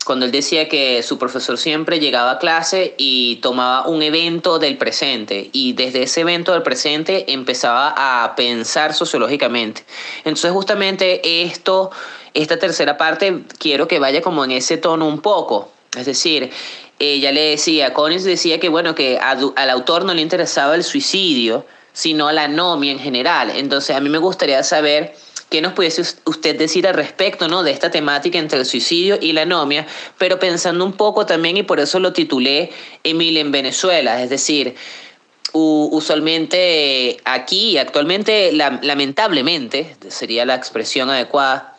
cuando 0.05 0.27
él 0.27 0.33
decía 0.33 0.69
que 0.69 1.03
su 1.03 1.19
profesor 1.19 1.57
siempre 1.59 1.99
llegaba 1.99 2.33
a 2.33 2.39
clase 2.39 2.95
y 2.99 3.37
tomaba 3.37 3.89
un 3.89 4.03
evento 4.03 4.59
del 4.59 4.77
presente 4.77 5.49
y 5.53 5.73
desde 5.73 6.03
ese 6.03 6.21
evento 6.21 6.53
del 6.53 6.63
presente 6.63 7.33
empezaba 7.33 7.95
a 7.97 8.35
pensar 8.37 8.93
sociológicamente. 8.93 9.85
Entonces 10.19 10.53
justamente 10.53 11.43
esto, 11.45 11.91
esta 12.35 12.59
tercera 12.59 12.97
parte, 12.97 13.45
quiero 13.59 13.89
que 13.89 13.99
vaya 13.99 14.21
como 14.21 14.45
en 14.45 14.51
ese 14.51 14.77
tono 14.77 15.07
un 15.07 15.21
poco. 15.21 15.71
Es 15.97 16.07
decir, 16.07 16.51
ella 16.99 17.33
le 17.33 17.51
decía, 17.51 17.95
Collins 17.95 18.25
decía 18.25 18.61
que 18.61 18.69
bueno, 18.69 18.95
que 18.95 19.19
al 19.19 19.71
autor 19.71 20.05
no 20.05 20.15
le 20.15 20.23
interesaba 20.23 20.75
el 20.75 20.85
suicidio, 20.85 21.65
sino 21.93 22.31
la 22.33 22.45
anomia 22.45 22.93
en 22.93 22.99
general. 22.99 23.51
Entonces 23.55 23.95
a 23.95 24.01
mí 24.01 24.09
me 24.09 24.19
gustaría 24.19 24.63
saber 24.63 25.15
¿Qué 25.55 25.61
nos 25.61 25.75
pudiese 25.75 26.03
usted 26.25 26.59
decir 26.59 26.85
al 26.89 26.95
respecto 26.95 27.47
¿no? 27.47 27.63
de 27.63 27.71
esta 27.71 27.89
temática 27.89 28.41
entre 28.41 28.59
el 28.59 28.67
suicidio 28.67 29.19
y 29.21 29.33
la 29.33 29.43
anomia? 29.43 29.87
Pero 30.19 30.41
pensando 30.41 30.85
un 30.85 30.95
poco 30.95 31.27
también, 31.27 31.57
y 31.57 31.63
por 31.63 31.79
eso 31.79 32.01
lo 32.01 32.13
titulé 32.13 32.73
Emil 33.05 33.37
en 33.37 33.53
Venezuela, 33.53 34.21
es 34.21 34.31
decir, 34.31 34.75
usualmente 35.53 37.19
aquí, 37.25 37.79
actualmente, 37.79 38.51
lamentablemente, 38.53 39.97
sería 40.09 40.45
la 40.45 40.57
expresión 40.57 41.09
adecuada, 41.09 41.74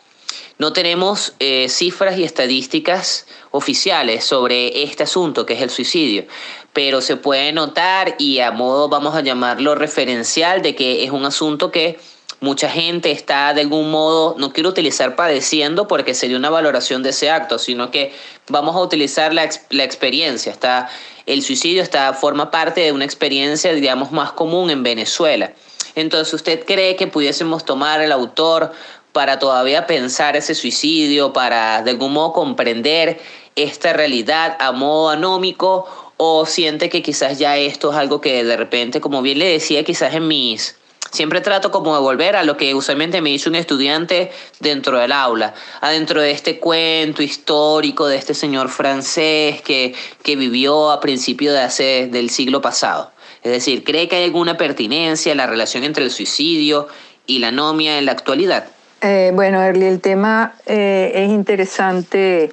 no 0.58 0.72
tenemos 0.72 1.34
eh, 1.38 1.68
cifras 1.68 2.18
y 2.18 2.24
estadísticas 2.24 3.26
oficiales 3.50 4.24
sobre 4.24 4.82
este 4.82 5.02
asunto 5.02 5.44
que 5.46 5.54
es 5.54 5.62
el 5.62 5.70
suicidio, 5.70 6.24
pero 6.72 7.00
se 7.00 7.16
puede 7.16 7.52
notar 7.52 8.16
y 8.18 8.40
a 8.40 8.50
modo, 8.50 8.88
vamos 8.88 9.14
a 9.14 9.20
llamarlo, 9.20 9.74
referencial 9.74 10.62
de 10.62 10.74
que 10.74 11.04
es 11.04 11.10
un 11.10 11.24
asunto 11.24 11.70
que 11.70 11.98
mucha 12.40 12.68
gente 12.68 13.10
está 13.10 13.54
de 13.54 13.62
algún 13.62 13.90
modo, 13.90 14.34
no 14.38 14.52
quiero 14.52 14.70
utilizar 14.70 15.16
padeciendo 15.16 15.88
porque 15.88 16.14
sería 16.14 16.36
una 16.36 16.50
valoración 16.50 17.02
de 17.02 17.10
ese 17.10 17.30
acto, 17.30 17.58
sino 17.58 17.90
que 17.90 18.14
vamos 18.48 18.76
a 18.76 18.80
utilizar 18.80 19.32
la, 19.32 19.48
la 19.70 19.84
experiencia. 19.84 20.52
Está, 20.52 20.88
el 21.24 21.42
suicidio 21.42 21.82
está, 21.82 22.12
forma 22.14 22.50
parte 22.50 22.82
de 22.82 22.92
una 22.92 23.04
experiencia, 23.04 23.72
digamos, 23.72 24.12
más 24.12 24.32
común 24.32 24.70
en 24.70 24.82
Venezuela. 24.82 25.52
Entonces, 25.96 26.34
¿usted 26.34 26.64
cree 26.66 26.94
que 26.94 27.06
pudiésemos 27.06 27.64
tomar 27.64 28.02
el 28.02 28.12
autor 28.12 28.72
para 29.16 29.38
todavía 29.38 29.86
pensar 29.86 30.36
ese 30.36 30.54
suicidio, 30.54 31.32
para 31.32 31.82
de 31.82 31.92
algún 31.92 32.12
modo 32.12 32.34
comprender 32.34 33.18
esta 33.54 33.94
realidad 33.94 34.58
a 34.60 34.72
modo 34.72 35.08
anómico? 35.08 35.86
¿O 36.18 36.44
siente 36.44 36.90
que 36.90 37.00
quizás 37.00 37.38
ya 37.38 37.56
esto 37.56 37.92
es 37.92 37.96
algo 37.96 38.20
que 38.20 38.44
de 38.44 38.58
repente, 38.58 39.00
como 39.00 39.22
bien 39.22 39.38
le 39.38 39.46
decía, 39.46 39.84
quizás 39.84 40.12
en 40.14 40.28
mis 40.28 40.76
Siempre 41.12 41.40
trato 41.40 41.70
como 41.70 41.94
de 41.94 42.00
volver 42.02 42.36
a 42.36 42.44
lo 42.44 42.58
que 42.58 42.74
usualmente 42.74 43.22
me 43.22 43.30
dice 43.30 43.48
un 43.48 43.54
estudiante 43.54 44.32
dentro 44.60 44.98
del 44.98 45.12
aula, 45.12 45.54
adentro 45.80 46.20
de 46.20 46.32
este 46.32 46.58
cuento 46.58 47.22
histórico 47.22 48.06
de 48.08 48.18
este 48.18 48.34
señor 48.34 48.68
francés 48.68 49.62
que, 49.62 49.94
que 50.22 50.36
vivió 50.36 50.90
a 50.90 51.00
principios 51.00 51.54
de 51.54 51.60
hace, 51.60 52.08
del 52.12 52.28
siglo 52.28 52.60
pasado. 52.60 53.12
Es 53.42 53.50
decir, 53.50 53.82
¿cree 53.82 54.08
que 54.08 54.16
hay 54.16 54.24
alguna 54.24 54.58
pertinencia 54.58 55.32
en 55.32 55.38
la 55.38 55.46
relación 55.46 55.84
entre 55.84 56.04
el 56.04 56.10
suicidio 56.10 56.88
y 57.26 57.38
la 57.38 57.48
anomia 57.48 57.98
en 57.98 58.04
la 58.04 58.12
actualidad? 58.12 58.75
Eh, 59.02 59.30
bueno, 59.34 59.62
Erly, 59.62 59.86
el 59.86 60.00
tema 60.00 60.54
eh, 60.64 61.12
es 61.14 61.28
interesante 61.28 62.50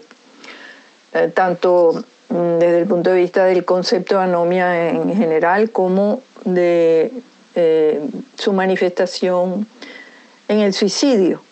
eh, 1.13 1.31
tanto 1.33 2.03
mm, 2.29 2.57
desde 2.59 2.79
el 2.79 2.85
punto 2.85 3.11
de 3.11 3.15
vista 3.17 3.45
del 3.45 3.63
concepto 3.63 4.17
de 4.17 4.23
anomia 4.23 4.89
en 4.89 5.15
general 5.15 5.71
como 5.71 6.21
de 6.43 7.11
su 8.35 8.51
manifestación 8.51 9.67
en 10.47 10.59
el 10.59 10.73
suicidio. 10.73 11.43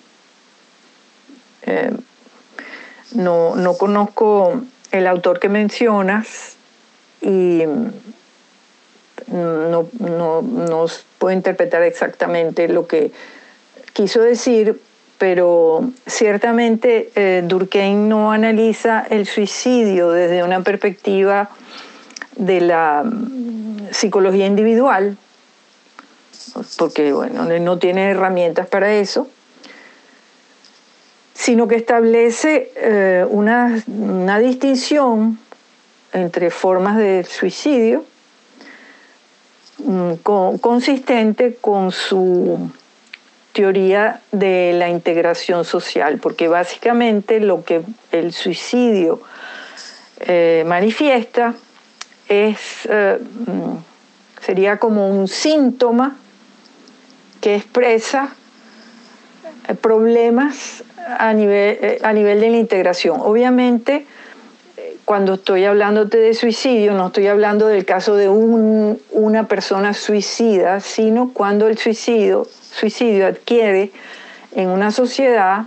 No, 3.13 3.55
no, 3.55 3.77
conozco 3.77 4.61
el 4.91 5.05
autor 5.05 5.39
que 5.39 5.47
mencionas 5.47 6.55
y 7.21 7.61
no, 9.27 9.87
no, 9.99 10.85
puedo 11.19 11.35
interpretar 11.35 11.83
exactamente 11.83 12.67
lo 12.67 12.87
que 12.87 13.11
quiso 13.93 14.21
decir, 14.21 14.79
pero 15.17 15.91
ciertamente 16.07 17.11
eh, 17.13 17.43
Durkheim 17.45 18.07
no 18.07 18.31
analiza 18.31 19.05
el 19.09 19.27
suicidio 19.27 20.09
desde 20.09 20.43
una 20.43 20.61
perspectiva 20.61 21.49
de 22.35 22.61
la 22.61 23.03
mm, 23.03 23.89
psicología 23.91 24.47
individual, 24.47 25.17
porque 26.77 27.13
bueno, 27.13 27.45
no 27.45 27.77
tiene 27.77 28.09
herramientas 28.09 28.67
para 28.67 28.93
eso, 28.93 29.27
sino 31.35 31.67
que 31.67 31.75
establece 31.75 32.71
eh, 32.75 33.25
una, 33.29 34.39
distinción 34.39 35.39
entre 36.13 36.49
formas 36.49 36.97
de 36.97 37.23
suicidio 37.23 38.05
mm, 39.77 40.13
consistente 40.59 41.57
con 41.61 41.91
su 41.91 42.71
teoría 43.51 44.21
de 44.31 44.73
la 44.73 44.89
integración 44.89 45.65
social, 45.65 46.19
porque 46.19 46.47
básicamente 46.47 47.39
lo 47.39 47.63
que 47.63 47.81
el 48.11 48.33
suicidio 48.33 49.21
eh, 50.19 50.63
manifiesta 50.65 51.55
es, 52.27 52.57
eh, 52.89 53.17
mm, 53.19 53.75
sería 54.41 54.77
como 54.77 55.09
un 55.09 55.27
síntoma 55.27 56.17
que 57.41 57.55
expresa 57.55 58.35
eh, 59.67 59.73
problemas 59.73 60.83
a 61.17 61.33
nivel, 61.33 61.97
a 62.03 62.13
nivel 62.13 62.39
de 62.39 62.49
la 62.49 62.57
integración. 62.57 63.19
Obviamente, 63.19 64.05
cuando 65.05 65.33
estoy 65.33 65.65
hablándote 65.65 66.17
de 66.17 66.33
suicidio, 66.33 66.93
no 66.93 67.07
estoy 67.07 67.27
hablando 67.27 67.67
del 67.67 67.83
caso 67.83 68.15
de 68.15 68.29
una 68.29 69.47
persona 69.47 69.93
suicida, 69.93 70.79
sino 70.79 71.33
cuando 71.33 71.67
el 71.67 71.77
suicidio, 71.77 72.47
suicidio 72.71 73.27
adquiere 73.27 73.91
en 74.55 74.69
una 74.69 74.91
sociedad 74.91 75.65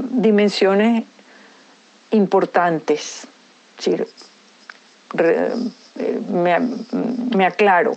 dimensiones 0.00 1.04
importantes. 2.10 3.26
me 7.32 7.46
aclaro 7.46 7.94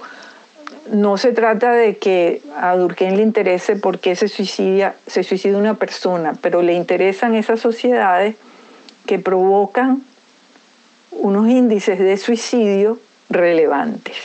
no 0.91 1.17
se 1.17 1.31
trata 1.31 1.71
de 1.71 1.97
que 1.97 2.41
a 2.55 2.75
Durkheim 2.75 3.15
le 3.15 3.21
interese 3.21 3.75
por 3.75 3.99
qué 3.99 4.15
se 4.15 4.27
suicida, 4.27 4.95
se 5.05 5.23
suicida 5.23 5.57
una 5.57 5.75
persona, 5.75 6.33
pero 6.41 6.61
le 6.61 6.73
interesan 6.73 7.35
esas 7.35 7.59
sociedades 7.59 8.35
que 9.05 9.19
provocan 9.19 10.03
unos 11.11 11.49
índices 11.49 11.99
de 11.99 12.17
suicidio 12.17 12.99
relevantes. 13.29 14.17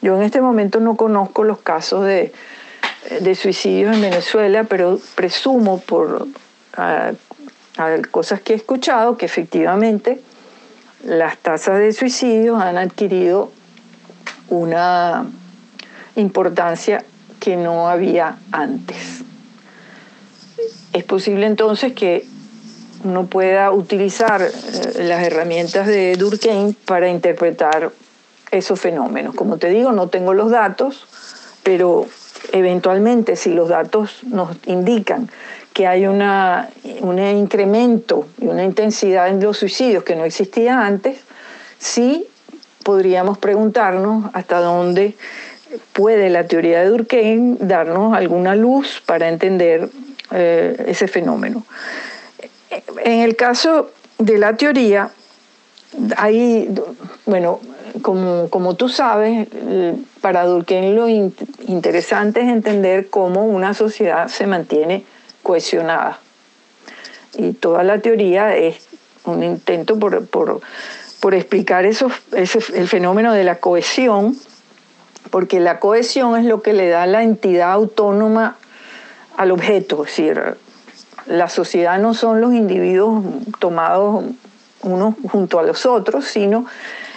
Yo 0.00 0.16
en 0.16 0.22
este 0.22 0.40
momento 0.40 0.80
no 0.80 0.96
conozco 0.96 1.44
los 1.44 1.58
casos 1.58 2.04
de, 2.04 2.32
de 3.20 3.34
suicidios 3.34 3.94
en 3.94 4.02
Venezuela, 4.02 4.64
pero 4.64 4.98
presumo 5.14 5.80
por 5.80 6.26
cosas 8.10 8.40
que 8.40 8.52
he 8.52 8.56
escuchado 8.56 9.16
que 9.16 9.26
efectivamente 9.26 10.20
las 11.04 11.36
tasas 11.38 11.78
de 11.78 11.92
suicidio 11.92 12.56
han 12.56 12.78
adquirido 12.78 13.52
una 14.48 15.26
importancia 16.16 17.04
que 17.40 17.56
no 17.56 17.88
había 17.88 18.38
antes. 18.52 19.22
Es 20.92 21.04
posible 21.04 21.46
entonces 21.46 21.92
que 21.92 22.26
uno 23.02 23.26
pueda 23.26 23.70
utilizar 23.70 24.42
eh, 24.42 25.04
las 25.04 25.22
herramientas 25.22 25.86
de 25.86 26.16
Durkheim 26.16 26.74
para 26.86 27.08
interpretar 27.08 27.92
esos 28.50 28.80
fenómenos. 28.80 29.34
Como 29.34 29.58
te 29.58 29.68
digo, 29.68 29.92
no 29.92 30.08
tengo 30.08 30.32
los 30.32 30.50
datos, 30.50 31.06
pero 31.62 32.06
eventualmente 32.52 33.36
si 33.36 33.52
los 33.52 33.68
datos 33.68 34.22
nos 34.24 34.56
indican 34.66 35.30
que 35.72 35.86
hay 35.86 36.06
un 36.06 37.18
incremento 37.18 38.28
y 38.40 38.46
una 38.46 38.64
intensidad 38.64 39.28
en 39.28 39.42
los 39.42 39.58
suicidios 39.58 40.04
que 40.04 40.14
no 40.14 40.24
existía 40.24 40.86
antes, 40.86 41.18
sí 41.78 42.28
podríamos 42.84 43.38
preguntarnos 43.38 44.30
hasta 44.34 44.60
dónde 44.60 45.16
puede 45.92 46.30
la 46.30 46.46
teoría 46.46 46.80
de 46.80 46.86
Durkheim 46.86 47.56
darnos 47.58 48.14
alguna 48.14 48.54
luz 48.54 49.02
para 49.04 49.28
entender 49.28 49.88
eh, 50.30 50.84
ese 50.86 51.08
fenómeno. 51.08 51.64
En 53.04 53.20
el 53.20 53.36
caso 53.36 53.90
de 54.18 54.38
la 54.38 54.56
teoría, 54.56 55.10
hay, 56.16 56.72
bueno, 57.26 57.60
como, 58.02 58.48
como 58.50 58.74
tú 58.74 58.88
sabes, 58.88 59.48
para 60.20 60.44
Durkheim 60.46 60.94
lo 60.94 61.08
interesante 61.08 62.40
es 62.40 62.48
entender 62.48 63.08
cómo 63.08 63.44
una 63.44 63.74
sociedad 63.74 64.28
se 64.28 64.46
mantiene 64.46 65.04
cohesionada. 65.42 66.18
Y 67.36 67.52
toda 67.52 67.82
la 67.82 67.98
teoría 67.98 68.56
es 68.56 68.86
un 69.24 69.42
intento 69.42 69.98
por, 69.98 70.26
por, 70.26 70.60
por 71.20 71.34
explicar 71.34 71.86
eso, 71.86 72.10
ese, 72.32 72.58
el 72.74 72.88
fenómeno 72.88 73.32
de 73.32 73.44
la 73.44 73.56
cohesión, 73.56 74.36
porque 75.30 75.60
la 75.60 75.80
cohesión 75.80 76.38
es 76.38 76.44
lo 76.44 76.62
que 76.62 76.72
le 76.72 76.88
da 76.88 77.06
la 77.06 77.22
entidad 77.22 77.72
autónoma 77.72 78.56
al 79.36 79.50
objeto, 79.50 80.04
es 80.04 80.10
decir, 80.10 80.56
la 81.26 81.48
sociedad 81.48 81.98
no 81.98 82.14
son 82.14 82.40
los 82.40 82.52
individuos 82.52 83.24
tomados 83.58 84.24
unos 84.82 85.14
junto 85.30 85.58
a 85.58 85.62
los 85.62 85.86
otros, 85.86 86.26
sino 86.26 86.66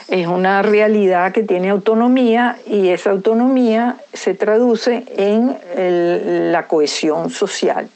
es 0.07 0.27
una 0.27 0.61
realidad 0.61 1.33
que 1.33 1.43
tiene 1.43 1.69
autonomía 1.69 2.57
y 2.65 2.89
esa 2.89 3.11
autonomía 3.11 3.97
se 4.13 4.33
traduce 4.33 5.03
en 5.17 6.51
la 6.51 6.67
cohesión 6.67 7.29
social. 7.29 7.89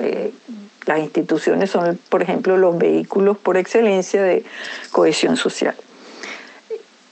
Eh, 0.00 0.32
las 0.86 1.00
instituciones 1.00 1.70
son, 1.70 1.98
por 2.08 2.22
ejemplo, 2.22 2.56
los 2.56 2.78
vehículos 2.78 3.36
por 3.36 3.58
excelencia 3.58 4.22
de 4.22 4.44
cohesión 4.90 5.36
social. 5.36 5.74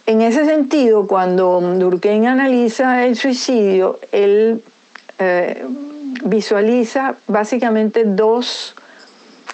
En 0.07 0.23
ese 0.23 0.47
sentido, 0.47 1.07
cuando 1.07 1.61
Durkheim 1.61 2.25
analiza 2.25 3.05
el 3.05 3.17
suicidio, 3.17 4.01
él 4.11 4.65
eh, 5.19 5.67
visualiza 6.25 7.17
básicamente 7.27 8.05
dos 8.05 8.75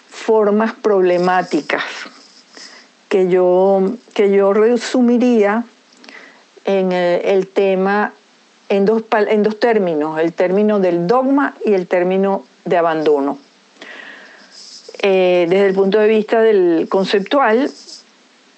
formas 0.08 0.72
problemáticas 0.72 1.82
que 3.14 3.28
yo, 3.28 3.92
que 4.12 4.32
yo 4.32 4.52
resumiría 4.52 5.62
en 6.64 6.90
eh, 6.90 7.20
el, 7.32 7.46
tema 7.46 8.12
en 8.68 8.84
dos, 8.84 9.04
en 9.12 9.44
dos 9.44 9.60
términos, 9.60 10.18
el 10.18 10.32
término 10.32 10.80
del 10.80 11.06
dogma 11.06 11.54
y 11.64 11.74
el 11.74 11.86
término 11.86 12.44
de 12.64 12.76
abandono. 12.76 13.38
Eh, 15.00 15.46
desde 15.48 15.66
el 15.66 15.74
punto 15.74 16.00
de 16.00 16.08
vista 16.08 16.42
del 16.42 16.88
conceptual, 16.90 17.70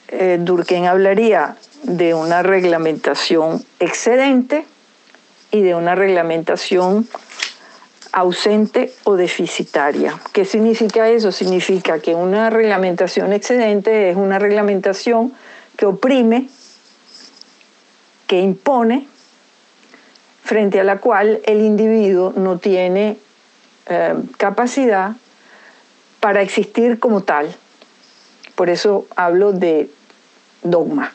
eh, 0.09 0.39
Durkheim 0.41 0.87
hablaría 0.87 1.59
de 1.83 2.15
una 2.15 2.43
reglamentación 2.43 3.63
excedente 3.79 4.65
y 5.51 5.61
de 5.61 5.75
una 5.75 5.95
reglamentación 5.95 7.07
ausente 8.17 8.95
o 9.05 9.14
deficitaria. 9.14 10.19
¿Qué 10.33 10.47
significa 10.47 11.07
eso? 11.07 11.31
Significa 11.31 11.99
que 11.99 12.14
una 12.14 12.49
reglamentación 12.49 13.35
excedente 13.35 14.09
es 14.09 14.17
una 14.17 14.39
reglamentación 14.39 15.35
que 15.77 15.85
oprime, 15.85 16.49
que 18.27 18.41
impone, 18.41 19.07
frente 20.43 20.81
a 20.81 20.85
la 20.85 20.97
cual 20.97 21.43
el 21.45 21.61
individuo 21.61 22.33
no 22.35 22.57
tiene 22.57 23.19
eh, 23.87 24.14
capacidad 24.39 25.12
para 26.19 26.41
existir 26.41 26.99
como 26.99 27.23
tal. 27.23 27.55
Por 28.55 28.71
eso 28.71 29.07
hablo 29.14 29.53
de 29.53 29.91
dogma. 30.62 31.12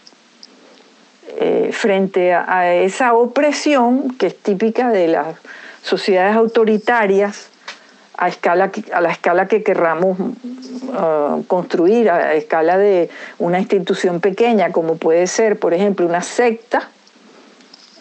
Eh, 1.29 1.71
frente 1.73 2.35
a, 2.35 2.75
esa 2.75 3.15
opresión 3.15 4.15
que 4.19 4.27
es 4.27 4.37
típica 4.37 4.91
de 4.91 5.07
las 5.07 5.37
sociedades 5.81 6.35
autoritarias, 6.35 7.49
a, 8.17 8.27
escala, 8.27 8.71
a 8.93 9.01
la 9.01 9.11
escala 9.11 9.47
que 9.47 9.63
querramos 9.63 10.19
uh, 10.19 11.43
construir, 11.47 12.09
a 12.09 12.19
la 12.19 12.33
escala 12.35 12.77
de 12.77 13.09
una 13.39 13.59
institución 13.59 14.19
pequeña, 14.19 14.71
como 14.71 14.97
puede 14.97 15.25
ser, 15.27 15.57
por 15.57 15.73
ejemplo, 15.73 16.05
una 16.05 16.21
secta, 16.21 16.89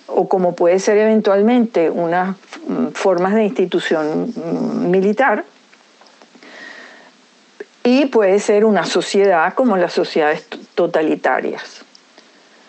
o 0.07 0.29
como 0.29 0.55
puede 0.55 0.79
ser 0.79 0.99
eventualmente 0.99 1.89
unas 1.89 2.37
mm, 2.67 2.89
formas 2.89 3.35
de 3.35 3.45
institución 3.45 4.33
mm, 4.35 4.91
militar, 4.91 5.45
y 7.83 8.07
puede 8.07 8.41
ser 8.41 8.67
una 8.67 8.85
sociedad 8.85 9.55
como 9.55 9.77
las 9.79 9.95
sociedades 9.95 10.47
totalitarias. 10.75 11.81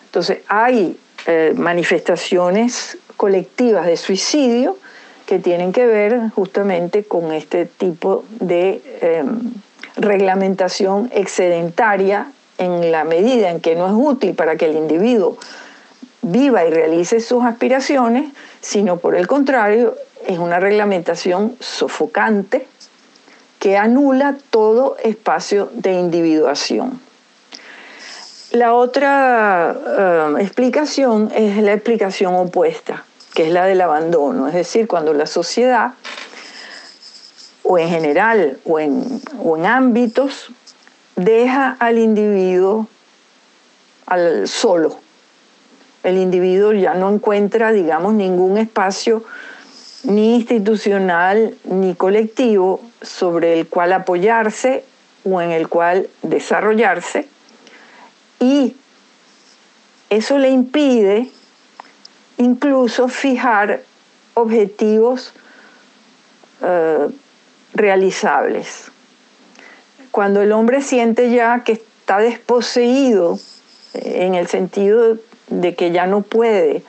Entonces, 0.06 0.38
hay 0.48 0.98
eh, 1.26 1.52
manifestaciones 1.54 2.96
colectivas 3.16 3.86
de 3.86 3.96
suicidio 3.96 4.78
que 5.32 5.38
tienen 5.38 5.72
que 5.72 5.86
ver 5.86 6.28
justamente 6.34 7.04
con 7.04 7.32
este 7.32 7.64
tipo 7.64 8.22
de 8.38 8.82
em, 9.00 9.54
reglamentación 9.96 11.10
excedentaria 11.10 12.30
en 12.58 12.92
la 12.92 13.04
medida 13.04 13.48
en 13.48 13.62
que 13.62 13.74
no 13.74 13.86
es 13.86 13.94
útil 13.96 14.34
para 14.34 14.56
que 14.56 14.66
el 14.66 14.76
individuo 14.76 15.38
viva 16.20 16.66
y 16.66 16.70
realice 16.70 17.20
sus 17.20 17.44
aspiraciones, 17.44 18.30
sino 18.60 18.98
por 18.98 19.14
el 19.14 19.26
contrario, 19.26 19.96
es 20.26 20.38
una 20.38 20.60
reglamentación 20.60 21.56
sofocante 21.60 22.66
que 23.58 23.78
anula 23.78 24.36
todo 24.50 24.98
espacio 25.02 25.70
de 25.72 25.94
individuación. 25.94 27.00
La 28.50 28.74
otra 28.74 29.74
eh, 29.98 30.42
explicación 30.42 31.32
es 31.34 31.56
la 31.62 31.72
explicación 31.72 32.34
opuesta, 32.34 33.06
que 33.34 33.46
es 33.46 33.52
la 33.52 33.66
del 33.66 33.80
abandono, 33.80 34.48
es 34.48 34.54
decir, 34.54 34.86
cuando 34.86 35.14
la 35.14 35.26
sociedad, 35.26 35.94
o 37.62 37.78
en 37.78 37.88
general, 37.88 38.58
o 38.64 38.80
en, 38.80 39.20
o 39.42 39.56
en 39.56 39.66
ámbitos, 39.66 40.50
deja 41.16 41.76
al 41.78 41.98
individuo 41.98 42.88
al 44.06 44.48
solo. 44.48 44.98
El 46.02 46.18
individuo 46.18 46.72
ya 46.72 46.94
no 46.94 47.12
encuentra, 47.12 47.72
digamos, 47.72 48.14
ningún 48.14 48.58
espacio 48.58 49.24
ni 50.04 50.34
institucional 50.34 51.56
ni 51.64 51.94
colectivo 51.94 52.80
sobre 53.00 53.58
el 53.58 53.68
cual 53.68 53.92
apoyarse 53.92 54.84
o 55.24 55.40
en 55.40 55.52
el 55.52 55.68
cual 55.68 56.08
desarrollarse 56.22 57.28
y 58.42 58.76
eso 60.10 60.36
le 60.38 60.50
impide 60.50 61.30
incluso 62.42 63.08
fijar 63.08 63.82
objetivos 64.34 65.32
eh, 66.62 67.08
realizables. 67.74 68.90
Cuando 70.10 70.42
el 70.42 70.52
hombre 70.52 70.82
siente 70.82 71.30
ya 71.30 71.64
que 71.64 71.72
está 71.72 72.18
desposeído 72.18 73.38
eh, 73.94 74.24
en 74.26 74.34
el 74.34 74.46
sentido 74.46 75.16
de 75.48 75.74
que 75.74 75.90
ya 75.90 76.06
no 76.06 76.22
puede 76.22 76.82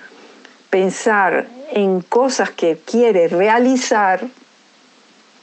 pensar 0.70 1.48
en 1.72 2.02
cosas 2.02 2.52
que 2.52 2.78
quiere 2.78 3.28
realizar, 3.28 4.28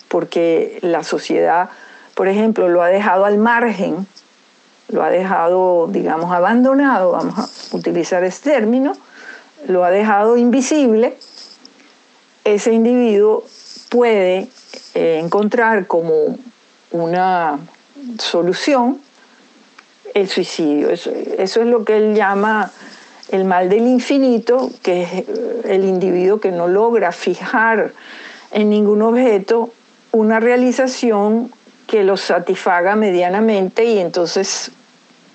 porque 0.08 0.78
la 0.82 1.04
sociedad, 1.04 1.70
por 2.14 2.28
ejemplo, 2.28 2.68
lo 2.68 2.82
ha 2.82 2.88
dejado 2.88 3.24
al 3.24 3.38
margen, 3.38 4.06
lo 4.88 5.02
ha 5.02 5.10
dejado, 5.10 5.86
digamos, 5.88 6.32
abandonado, 6.32 7.12
vamos 7.12 7.38
a 7.38 7.76
utilizar 7.76 8.24
este 8.24 8.50
término, 8.50 8.92
lo 9.66 9.84
ha 9.84 9.90
dejado 9.90 10.36
invisible, 10.36 11.16
ese 12.44 12.72
individuo 12.72 13.44
puede 13.88 14.48
eh, 14.94 15.20
encontrar 15.22 15.86
como 15.86 16.38
una 16.90 17.58
solución 18.18 19.00
el 20.14 20.28
suicidio. 20.28 20.90
Eso, 20.90 21.10
es 21.10 21.56
lo 21.56 21.84
que 21.84 21.96
él 21.96 22.14
llama 22.14 22.70
el 23.30 23.44
mal 23.44 23.68
del 23.68 23.86
infinito, 23.86 24.70
que 24.82 25.02
es 25.02 25.12
eh, 25.12 25.62
el 25.64 25.84
individuo 25.84 26.40
que 26.40 26.50
no 26.50 26.68
logra 26.68 27.12
fijar 27.12 27.92
en 28.50 28.70
ningún 28.70 29.02
objeto 29.02 29.72
una 30.12 30.40
realización 30.40 31.52
que 31.86 32.02
lo 32.02 32.16
satisfaga 32.16 32.96
medianamente 32.96 33.84
y 33.84 33.98
entonces 33.98 34.72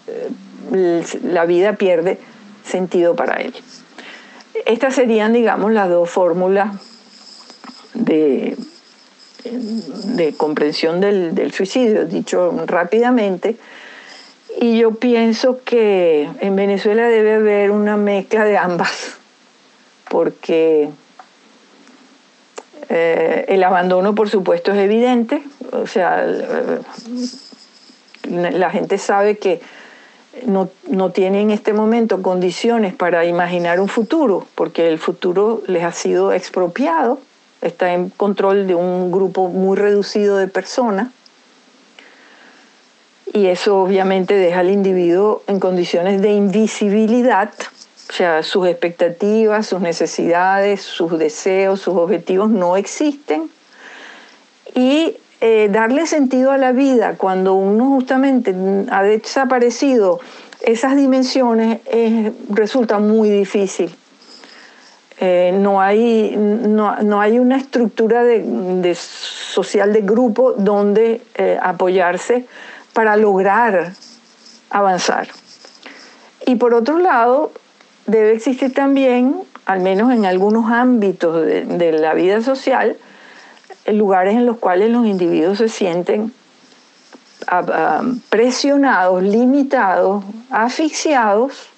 eh, 0.08 1.04
la 1.24 1.46
vida 1.46 1.74
pierde 1.74 2.20
sentido 2.64 3.16
para 3.16 3.36
él. 3.36 3.54
Estas 4.66 4.96
serían, 4.96 5.34
digamos, 5.34 5.72
las 5.72 5.90
dos 5.90 6.10
fórmulas 6.10 6.76
de, 7.94 8.58
de 9.44 10.34
comprensión 10.34 11.02
del, 11.02 11.52
suicidio, 11.52 12.06
dicho 12.06 12.64
rápidamente. 12.66 13.58
Y 14.60 14.78
yo 14.78 14.92
pienso 14.96 15.60
que 15.64 16.30
en 16.40 16.56
Venezuela 16.56 17.08
debe 17.08 17.36
haber 17.36 17.72
una 17.72 17.98
mezcla 17.98 18.46
de 18.46 18.58
ambas, 18.58 19.18
porque 20.10 20.90
eh, 22.90 23.46
el 23.50 23.64
abandono, 23.64 24.16
por 24.16 24.30
supuesto, 24.30 24.72
es 24.72 24.78
evidente, 24.78 25.44
o 25.72 25.86
sea, 25.88 26.26
la 28.30 28.70
gente 28.70 28.98
sabe 28.98 29.38
que 29.38 29.60
no, 30.46 30.70
no 30.90 31.12
tiene 31.12 31.42
en 31.42 31.52
este 31.52 31.74
momento 31.74 32.22
condiciones 32.22 32.94
para 32.94 33.26
imaginar 33.26 33.80
un 33.80 33.88
futuro, 33.88 34.46
porque 34.56 34.88
el 34.88 35.00
futuro 35.00 35.62
les 35.68 35.84
ha 35.84 35.92
sido 35.92 36.34
expropiado, 36.34 37.20
está 37.62 37.94
en 37.94 38.10
control 38.10 38.68
de 38.68 38.76
un 38.76 39.12
grupo 39.12 39.48
muy 39.48 39.78
reducido 39.78 40.38
de 40.38 40.48
personas 40.48 41.10
y 43.36 43.48
eso 43.48 43.82
obviamente 43.82 44.34
deja 44.34 44.62
al 44.62 44.70
individuo 44.70 45.44
en 45.48 45.60
condiciones 45.60 46.22
de 46.22 46.32
invisibilidad, 46.32 47.52
o 48.10 48.14
sea, 48.14 48.44
sus 48.44 48.66
expectativas, 48.66 49.68
sus 49.68 49.82
necesidades, 49.82 50.82
sus 50.82 51.20
deseos, 51.20 51.82
sus 51.82 51.96
objetivos 51.96 52.50
no 52.50 52.78
existen. 52.78 53.50
Y 54.74 55.18
eh, 55.42 55.70
darle 55.72 56.06
sentido 56.06 56.52
a 56.52 56.58
la 56.58 56.72
vida 56.72 57.16
cuando 57.18 57.56
uno 57.56 57.86
justamente 57.90 58.56
ha 58.90 59.04
desaparecido 59.04 60.20
esas 60.62 60.96
dimensiones 60.96 61.80
resulta 62.50 63.00
muy 63.00 63.30
difícil. 63.30 63.96
Eh, 65.18 65.54
no, 65.58 65.80
hay, 65.80 66.36
no, 66.36 67.22
hay 67.22 67.40
una 67.40 67.56
estructura 67.56 68.24
de, 68.24 68.96
social 68.96 69.94
de 69.94 70.02
grupo 70.02 70.54
donde 70.54 71.22
eh, 71.36 71.58
apoyarse 71.62 72.46
para 72.92 73.16
lograr 73.16 73.94
avanzar. 74.70 75.30
Y 76.46 76.56
por 76.56 76.74
otro 76.74 77.00
lado, 77.00 77.52
debe 78.08 78.34
existir 78.34 78.74
también, 78.74 79.38
al 79.66 79.80
menos 79.80 80.12
en 80.12 80.26
algunos 80.26 80.70
ámbitos 80.70 81.46
de, 81.46 81.92
la 81.94 82.14
vida 82.14 82.42
social, 82.42 82.98
lugares 83.88 84.36
en 84.36 84.46
los 84.46 84.58
cuales 84.58 84.90
los 84.90 85.06
individuos 85.06 85.58
se 85.60 85.70
sienten 85.70 86.34
presionados, 88.30 89.22
limitados, 89.22 90.24
asfixiados 90.50 91.70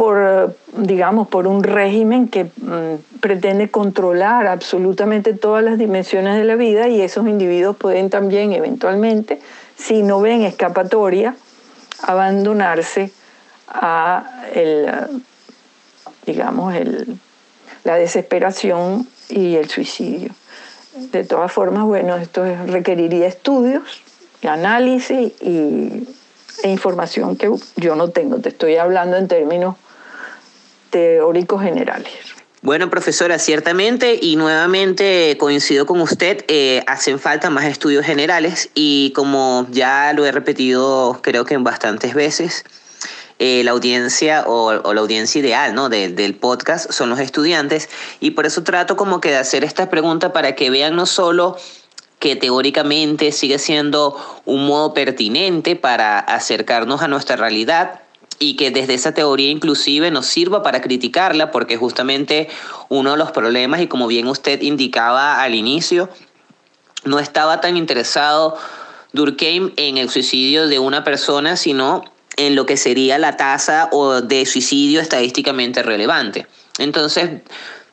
por, 0.00 0.56
digamos, 0.72 1.28
por 1.28 1.46
un 1.46 1.62
régimen 1.62 2.28
que 2.28 2.44
mm, 2.44 3.18
pretende 3.20 3.70
controlar 3.70 4.46
absolutamente 4.46 5.34
todas 5.34 5.62
las 5.62 5.76
dimensiones 5.76 6.38
de 6.38 6.44
la 6.44 6.54
vida 6.56 6.88
y 6.88 7.02
esos 7.02 7.26
individuos 7.26 7.76
pueden 7.76 8.08
también 8.08 8.54
eventualmente, 8.54 9.42
si 9.76 10.02
no 10.02 10.22
ven 10.22 10.40
escapatoria, 10.40 11.36
abandonarse 12.02 13.12
a 13.68 14.24
el, 14.54 14.90
digamos, 16.24 16.74
el, 16.74 17.18
la 17.84 17.96
desesperación 17.96 19.06
y 19.30 19.56
el 19.56 19.68
suicidio. 19.68 20.30
De 20.94 21.24
todas 21.24 21.52
formas, 21.52 21.84
bueno, 21.84 22.16
esto 22.16 22.44
requeriría 22.66 23.26
estudios, 23.26 24.02
análisis 24.42 25.32
y, 25.40 26.06
e 26.62 26.70
información 26.70 27.36
que 27.36 27.50
yo 27.76 27.94
no 27.94 28.10
tengo. 28.10 28.38
Te 28.38 28.50
estoy 28.50 28.76
hablando 28.76 29.16
en 29.16 29.28
términos 29.28 29.76
teóricos 30.90 31.62
generales. 31.62 32.12
Bueno, 32.62 32.90
profesora, 32.90 33.38
ciertamente 33.38 34.18
y 34.20 34.36
nuevamente 34.36 35.36
coincido 35.38 35.86
con 35.86 36.02
usted, 36.02 36.44
eh, 36.48 36.82
hacen 36.86 37.18
falta 37.18 37.48
más 37.48 37.64
estudios 37.64 38.04
generales 38.04 38.68
y 38.74 39.12
como 39.14 39.66
ya 39.70 40.12
lo 40.12 40.26
he 40.26 40.32
repetido 40.32 41.20
creo 41.22 41.46
que 41.46 41.54
en 41.54 41.64
bastantes 41.64 42.12
veces, 42.12 42.64
eh, 43.42 43.64
la 43.64 43.70
audiencia 43.70 44.44
o, 44.46 44.70
la 44.72 45.00
audiencia 45.00 45.40
ideal 45.40 45.74
¿no? 45.74 45.88
del 45.88 46.34
podcast 46.34 46.92
son 46.92 47.08
los 47.08 47.18
estudiantes 47.18 47.88
y 48.20 48.32
por 48.32 48.44
eso 48.44 48.62
trato 48.64 48.96
como 48.96 49.22
que 49.22 49.30
de 49.30 49.38
hacer 49.38 49.64
esta 49.64 49.88
pregunta 49.88 50.34
para 50.34 50.54
que 50.54 50.68
vean 50.68 50.94
no 50.94 51.06
solo 51.06 51.56
que 52.18 52.36
teóricamente 52.36 53.32
sigue 53.32 53.58
siendo 53.58 54.14
un 54.44 54.66
modo 54.66 54.92
pertinente 54.92 55.74
para 55.74 56.18
acercarnos 56.18 57.00
a 57.00 57.08
nuestra 57.08 57.36
realidad, 57.36 58.02
y 58.38 58.56
que 58.56 58.70
desde 58.70 58.94
esa 58.94 59.12
teoría 59.12 59.50
inclusive 59.50 60.10
nos 60.10 60.26
sirva 60.26 60.62
para 60.62 60.82
criticarla, 60.82 61.50
porque 61.50 61.78
justamente 61.78 62.48
uno 62.88 63.12
de 63.12 63.16
los 63.16 63.32
problemas, 63.32 63.80
y 63.80 63.86
como 63.86 64.06
bien 64.06 64.26
usted 64.28 64.60
indicaba 64.60 65.42
al 65.42 65.54
inicio, 65.54 66.10
no 67.04 67.18
estaba 67.18 67.62
tan 67.62 67.78
interesado 67.78 68.56
Durkheim 69.12 69.72
en 69.76 69.98
el 69.98 70.10
suicidio 70.10 70.68
de 70.68 70.78
una 70.78 71.04
persona, 71.04 71.56
sino 71.56 72.04
en 72.36 72.54
lo 72.54 72.66
que 72.66 72.76
sería 72.76 73.18
la 73.18 73.36
tasa 73.36 73.88
o 73.92 74.20
de 74.20 74.46
suicidio 74.46 75.00
estadísticamente 75.00 75.82
relevante. 75.82 76.46
Entonces, 76.78 77.42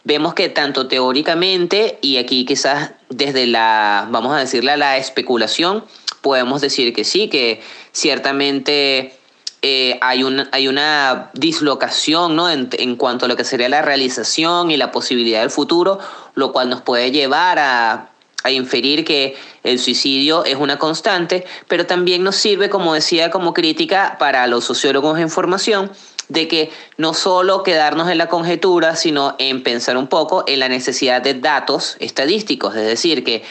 vemos 0.03 0.33
que 0.33 0.49
tanto 0.49 0.87
teóricamente 0.87 1.99
y 2.01 2.17
aquí 2.17 2.45
quizás 2.45 2.91
desde 3.09 3.45
la, 3.47 4.07
vamos 4.09 4.33
a 4.33 4.39
decirle, 4.39 4.77
la 4.77 4.97
especulación, 4.97 5.83
podemos 6.21 6.61
decir 6.61 6.93
que 6.93 7.03
sí, 7.03 7.27
que 7.27 7.61
ciertamente 7.91 9.17
eh, 9.61 9.97
hay, 10.01 10.23
una, 10.23 10.47
hay 10.51 10.67
una 10.67 11.31
dislocación 11.33 12.35
¿no? 12.35 12.49
en, 12.49 12.95
cuanto 12.95 13.25
a 13.25 13.27
lo 13.27 13.35
que 13.35 13.43
sería 13.43 13.69
la 13.69 13.81
realización 13.81 14.71
y 14.71 14.77
la 14.77 14.91
posibilidad 14.91 15.41
del 15.41 15.49
futuro, 15.49 15.99
lo 16.35 16.51
cual 16.51 16.69
nos 16.69 16.81
puede 16.81 17.11
llevar 17.11 17.59
a, 17.59 18.09
a 18.43 18.51
inferir 18.51 19.03
que 19.03 19.35
el 19.63 19.79
suicidio 19.79 20.45
es 20.45 20.55
una 20.55 20.77
constante, 20.77 21.45
pero 21.67 21.85
también 21.85 22.23
nos 22.23 22.35
sirve, 22.35 22.69
como 22.69 22.93
decía, 22.93 23.29
como 23.31 23.53
crítica 23.53 24.15
para 24.19 24.47
los 24.47 24.63
sociólogos 24.63 25.19
en 25.19 25.29
formación, 25.29 25.91
de 26.29 26.47
que 26.47 26.71
no 26.97 27.13
solo 27.13 27.63
quedarnos 27.63 28.09
en 28.09 28.17
la 28.17 28.27
conjetura, 28.27 28.95
sino 28.95 29.35
en 29.39 29.63
pensar 29.63 29.97
un 29.97 30.07
poco 30.07 30.43
en 30.47 30.59
la 30.59 30.69
necesidad 30.69 31.21
de 31.21 31.35
datos 31.35 31.95
estadísticos, 31.99 32.75
es 32.75 32.85
decir, 32.85 33.23
que 33.23 33.43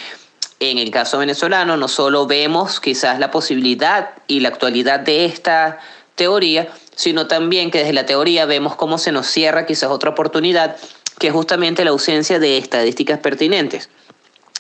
en 0.61 0.79
el 0.79 0.91
caso 0.91 1.19
venezolano 1.19 1.77
no 1.77 1.89
solo 1.89 2.27
vemos 2.27 2.81
quizás 2.81 3.19
la 3.19 3.31
posibilidad 3.31 4.11
y 4.27 4.41
la 4.41 4.49
actualidad 4.49 5.01
de 5.01 5.27
esta 5.27 5.79
teoría, 6.15 6.69
sino 6.95 7.27
también 7.27 7.71
que 7.71 7.79
desde 7.79 7.93
la 7.93 8.07
teoría 8.07 8.47
vemos 8.47 8.75
cómo 8.77 8.97
se 8.97 9.13
nos 9.13 9.27
cierra 9.27 9.67
quizás 9.67 9.91
otra 9.91 10.11
oportunidad, 10.11 10.77
que 11.19 11.29
es 11.29 11.33
justamente 11.33 11.85
la 11.85 11.91
ausencia 11.91 12.39
de 12.39 12.57
estadísticas 12.57 13.19
pertinentes. 13.19 13.91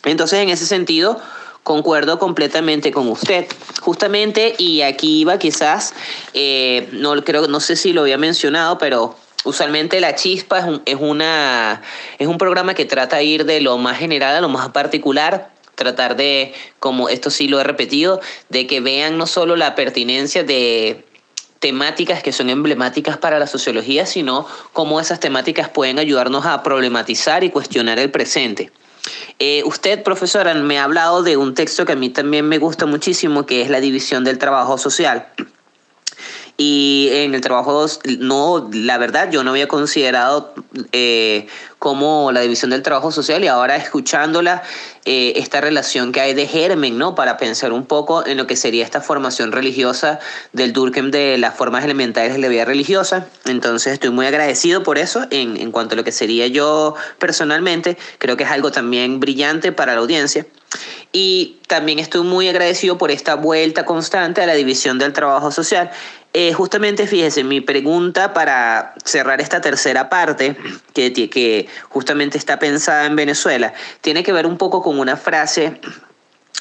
Entonces, 0.04 0.40
en 0.40 0.50
ese 0.50 0.66
sentido, 0.66 1.20
concuerdo 1.62 2.18
completamente 2.18 2.92
con 2.92 3.08
usted. 3.08 3.46
Justamente, 3.80 4.54
y 4.56 4.82
aquí 4.82 5.20
iba 5.20 5.38
quizás, 5.38 5.94
eh, 6.32 6.88
no, 6.92 7.22
creo, 7.24 7.48
no 7.48 7.60
sé 7.60 7.76
si 7.76 7.92
lo 7.92 8.02
había 8.02 8.18
mencionado, 8.18 8.78
pero 8.78 9.16
usualmente 9.44 10.00
la 10.00 10.14
chispa 10.14 10.60
es 10.60 10.64
un, 10.64 10.82
es, 10.84 10.96
una, 10.98 11.82
es 12.18 12.28
un 12.28 12.38
programa 12.38 12.74
que 12.74 12.84
trata 12.84 13.16
de 13.16 13.24
ir 13.24 13.44
de 13.44 13.60
lo 13.60 13.78
más 13.78 13.98
general 13.98 14.36
a 14.36 14.40
lo 14.40 14.48
más 14.48 14.68
particular 14.70 15.50
tratar 15.76 16.16
de, 16.16 16.54
como 16.80 17.08
esto 17.08 17.30
sí 17.30 17.48
lo 17.48 17.60
he 17.60 17.64
repetido, 17.64 18.20
de 18.48 18.66
que 18.66 18.80
vean 18.80 19.18
no 19.18 19.26
solo 19.26 19.56
la 19.56 19.74
pertinencia 19.74 20.42
de 20.42 21.04
temáticas 21.60 22.22
que 22.22 22.32
son 22.32 22.50
emblemáticas 22.50 23.16
para 23.18 23.38
la 23.38 23.46
sociología, 23.46 24.06
sino 24.06 24.46
cómo 24.72 25.00
esas 25.00 25.20
temáticas 25.20 25.68
pueden 25.68 25.98
ayudarnos 25.98 26.44
a 26.46 26.62
problematizar 26.62 27.44
y 27.44 27.50
cuestionar 27.50 27.98
el 27.98 28.10
presente. 28.10 28.72
Eh, 29.38 29.62
usted, 29.64 30.02
profesora, 30.02 30.54
me 30.54 30.78
ha 30.78 30.84
hablado 30.84 31.22
de 31.22 31.36
un 31.36 31.54
texto 31.54 31.84
que 31.84 31.92
a 31.92 31.96
mí 31.96 32.10
también 32.10 32.48
me 32.48 32.58
gusta 32.58 32.86
muchísimo, 32.86 33.46
que 33.46 33.62
es 33.62 33.70
la 33.70 33.80
división 33.80 34.24
del 34.24 34.38
trabajo 34.38 34.78
social. 34.78 35.28
Y 36.58 37.10
en 37.12 37.34
el 37.34 37.42
trabajo, 37.42 37.86
no, 38.18 38.70
la 38.72 38.96
verdad, 38.96 39.30
yo 39.30 39.44
no 39.44 39.50
había 39.50 39.68
considerado 39.68 40.54
eh, 40.92 41.48
como 41.78 42.32
la 42.32 42.40
división 42.40 42.70
del 42.70 42.82
trabajo 42.82 43.12
social 43.12 43.44
y 43.44 43.48
ahora 43.48 43.76
escuchándola, 43.76 44.62
eh, 45.04 45.34
esta 45.36 45.60
relación 45.60 46.12
que 46.12 46.20
hay 46.20 46.32
de 46.32 46.46
germen, 46.46 46.96
¿no? 46.96 47.14
Para 47.14 47.36
pensar 47.36 47.72
un 47.72 47.84
poco 47.84 48.26
en 48.26 48.38
lo 48.38 48.46
que 48.46 48.56
sería 48.56 48.84
esta 48.84 49.02
formación 49.02 49.52
religiosa 49.52 50.18
del 50.54 50.72
Durkheim 50.72 51.10
de 51.10 51.36
las 51.36 51.54
formas 51.54 51.84
elementales 51.84 52.32
de 52.32 52.38
la 52.38 52.48
vida 52.48 52.64
religiosa. 52.64 53.28
Entonces 53.44 53.92
estoy 53.92 54.10
muy 54.10 54.26
agradecido 54.26 54.82
por 54.82 54.96
eso 54.96 55.26
en, 55.30 55.58
en 55.58 55.70
cuanto 55.70 55.94
a 55.94 55.96
lo 55.96 56.04
que 56.04 56.10
sería 56.10 56.46
yo 56.46 56.94
personalmente. 57.18 57.98
Creo 58.18 58.38
que 58.38 58.44
es 58.44 58.50
algo 58.50 58.72
también 58.72 59.20
brillante 59.20 59.72
para 59.72 59.92
la 59.94 60.00
audiencia. 60.00 60.46
Y 61.12 61.58
también 61.68 61.98
estoy 61.98 62.22
muy 62.22 62.48
agradecido 62.48 62.98
por 62.98 63.10
esta 63.10 63.36
vuelta 63.36 63.84
constante 63.84 64.42
a 64.42 64.46
la 64.46 64.54
división 64.54 64.98
del 64.98 65.12
trabajo 65.12 65.50
social. 65.50 65.90
Eh, 66.38 66.52
justamente, 66.52 67.06
fíjese, 67.06 67.44
mi 67.44 67.62
pregunta 67.62 68.34
para 68.34 68.92
cerrar 69.02 69.40
esta 69.40 69.62
tercera 69.62 70.10
parte, 70.10 70.54
que, 70.92 71.10
que 71.10 71.66
justamente 71.88 72.36
está 72.36 72.58
pensada 72.58 73.06
en 73.06 73.16
Venezuela, 73.16 73.72
tiene 74.02 74.22
que 74.22 74.34
ver 74.34 74.46
un 74.46 74.58
poco 74.58 74.82
con 74.82 74.98
una 74.98 75.16
frase 75.16 75.80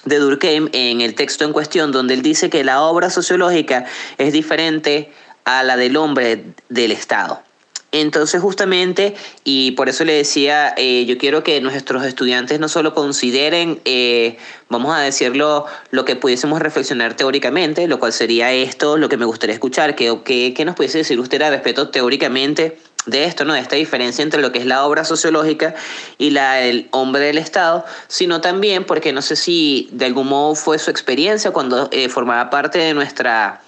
de 0.05 0.17
Durkheim 0.19 0.69
en 0.71 1.01
el 1.01 1.13
texto 1.13 1.43
en 1.43 1.51
cuestión, 1.51 1.91
donde 1.91 2.13
él 2.13 2.21
dice 2.21 2.49
que 2.49 2.63
la 2.63 2.83
obra 2.83 3.09
sociológica 3.09 3.83
es 4.17 4.31
diferente 4.31 5.11
a 5.43 5.61
la 5.61 5.75
del 5.75 5.97
hombre 5.97 6.45
del 6.69 6.93
Estado. 6.93 7.43
Entonces 7.91 8.41
justamente, 8.41 9.15
y 9.45 9.71
por 9.71 9.87
eso 9.87 10.03
le 10.03 10.13
decía, 10.13 10.73
eh, 10.75 11.05
yo 11.05 11.17
quiero 11.17 11.43
que 11.43 11.61
nuestros 11.61 12.03
estudiantes 12.05 12.59
no 12.59 12.67
solo 12.67 12.93
consideren, 12.93 13.79
eh, 13.85 14.37
vamos 14.69 14.93
a 14.93 14.99
decirlo, 14.99 15.65
lo 15.91 16.03
que 16.03 16.17
pudiésemos 16.17 16.61
reflexionar 16.61 17.15
teóricamente, 17.15 17.87
lo 17.87 17.99
cual 17.99 18.11
sería 18.11 18.51
esto, 18.51 18.97
lo 18.97 19.07
que 19.07 19.15
me 19.15 19.23
gustaría 19.23 19.53
escuchar, 19.53 19.95
que, 19.95 20.21
que, 20.23 20.65
nos 20.65 20.75
pudiese 20.75 20.97
decir 20.97 21.19
usted 21.19 21.41
al 21.41 21.53
respecto 21.53 21.89
teóricamente 21.89 22.77
de 23.05 23.25
esto, 23.25 23.45
¿no? 23.45 23.53
De 23.53 23.61
esta 23.61 23.77
diferencia 23.77 24.23
entre 24.23 24.41
lo 24.41 24.51
que 24.51 24.59
es 24.59 24.65
la 24.65 24.85
obra 24.85 25.05
sociológica 25.05 25.75
y 26.17 26.31
la 26.31 26.55
del 26.55 26.89
hombre 26.91 27.23
del 27.23 27.37
Estado, 27.37 27.85
sino 28.07 28.41
también 28.41 28.83
porque 28.83 29.13
no 29.13 29.21
sé 29.21 29.37
si 29.37 29.87
de 29.93 30.05
algún 30.05 30.27
modo 30.27 30.55
fue 30.55 30.79
su 30.79 30.91
experiencia 30.91 31.51
cuando 31.51 31.87
eh, 31.91 32.09
formaba 32.09 32.49
parte 32.49 32.79
de 32.79 32.93
nuestra 32.93 33.61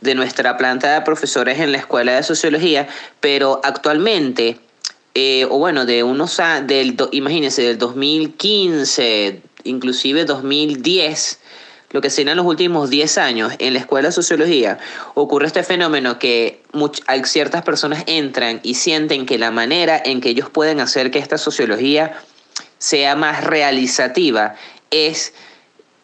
de 0.00 0.14
nuestra 0.14 0.56
planta 0.56 0.92
de 0.92 1.00
profesores 1.02 1.60
en 1.60 1.72
la 1.72 1.78
Escuela 1.78 2.14
de 2.14 2.22
Sociología, 2.22 2.88
pero 3.20 3.60
actualmente, 3.64 4.58
eh, 5.14 5.46
o 5.50 5.58
bueno, 5.58 5.86
de 5.86 6.02
unos, 6.02 6.40
del, 6.66 6.96
imagínense, 7.12 7.62
del 7.62 7.78
2015, 7.78 9.40
inclusive 9.64 10.24
2010, 10.24 11.38
lo 11.94 12.00
que 12.00 12.10
serían 12.10 12.36
los 12.36 12.46
últimos 12.46 12.90
10 12.90 13.18
años 13.18 13.52
en 13.60 13.72
la 13.72 13.78
escuela 13.78 14.08
de 14.08 14.12
sociología, 14.12 14.78
ocurre 15.14 15.46
este 15.46 15.62
fenómeno 15.62 16.18
que 16.18 16.60
ciertas 17.24 17.62
personas 17.62 18.02
entran 18.06 18.58
y 18.64 18.74
sienten 18.74 19.26
que 19.26 19.38
la 19.38 19.52
manera 19.52 20.02
en 20.04 20.20
que 20.20 20.30
ellos 20.30 20.50
pueden 20.50 20.80
hacer 20.80 21.12
que 21.12 21.20
esta 21.20 21.38
sociología 21.38 22.18
sea 22.78 23.14
más 23.14 23.44
realizativa 23.44 24.56
es 24.90 25.34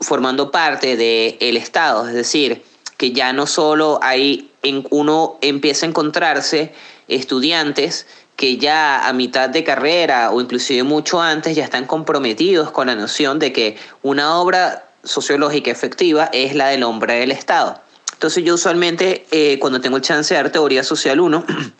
formando 0.01 0.51
parte 0.51 0.97
del 0.97 1.57
Estado, 1.57 2.07
es 2.07 2.14
decir, 2.14 2.62
que 3.01 3.12
ya 3.12 3.32
no 3.32 3.46
solo 3.46 3.98
hay, 4.03 4.51
en, 4.62 4.86
uno 4.90 5.38
empieza 5.40 5.86
a 5.86 5.88
encontrarse 5.88 6.74
estudiantes 7.09 8.07
que 8.36 8.59
ya 8.59 9.09
a 9.09 9.14
mitad 9.14 9.48
de 9.48 9.64
carrera 9.64 10.30
o 10.32 10.38
inclusive 10.42 10.82
mucho 10.82 11.22
antes 11.22 11.57
ya 11.57 11.64
están 11.64 11.86
comprometidos 11.86 12.70
con 12.70 12.88
la 12.88 12.94
noción 12.96 13.38
de 13.38 13.55
que 13.55 13.78
una 14.03 14.38
obra 14.38 14.84
sociológica 15.03 15.70
efectiva 15.70 16.28
es 16.34 16.55
la 16.55 16.68
del 16.68 16.82
hombre 16.82 17.14
del 17.14 17.30
Estado. 17.30 17.80
Entonces 18.12 18.44
yo 18.44 18.57
usualmente 18.57 19.24
eh, 19.30 19.59
cuando 19.61 19.80
tengo 19.80 19.96
el 19.96 20.03
chance 20.03 20.34
de 20.34 20.42
dar 20.42 20.53
teoría 20.53 20.84
social 20.84 21.20
1, 21.20 21.46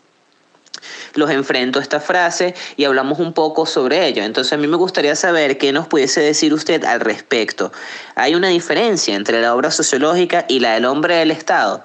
los 1.15 1.29
enfrento 1.29 1.79
a 1.79 1.81
esta 1.81 1.99
frase 1.99 2.55
y 2.77 2.85
hablamos 2.85 3.19
un 3.19 3.33
poco 3.33 3.65
sobre 3.65 4.07
ello. 4.07 4.23
Entonces 4.23 4.53
a 4.53 4.57
mí 4.57 4.67
me 4.67 4.77
gustaría 4.77 5.15
saber 5.15 5.57
qué 5.57 5.71
nos 5.71 5.87
pudiese 5.87 6.21
decir 6.21 6.53
usted 6.53 6.83
al 6.83 6.99
respecto. 6.99 7.71
¿Hay 8.15 8.35
una 8.35 8.49
diferencia 8.49 9.15
entre 9.15 9.41
la 9.41 9.55
obra 9.55 9.71
sociológica 9.71 10.45
y 10.47 10.59
la 10.59 10.73
del 10.73 10.85
hombre 10.85 11.15
del 11.15 11.31
Estado? 11.31 11.83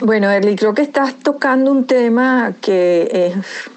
Bueno, 0.00 0.30
Erly, 0.30 0.56
creo 0.56 0.74
que 0.74 0.82
estás 0.82 1.14
tocando 1.14 1.70
un 1.70 1.86
tema 1.86 2.54
que, 2.60 3.08
es, 3.12 3.70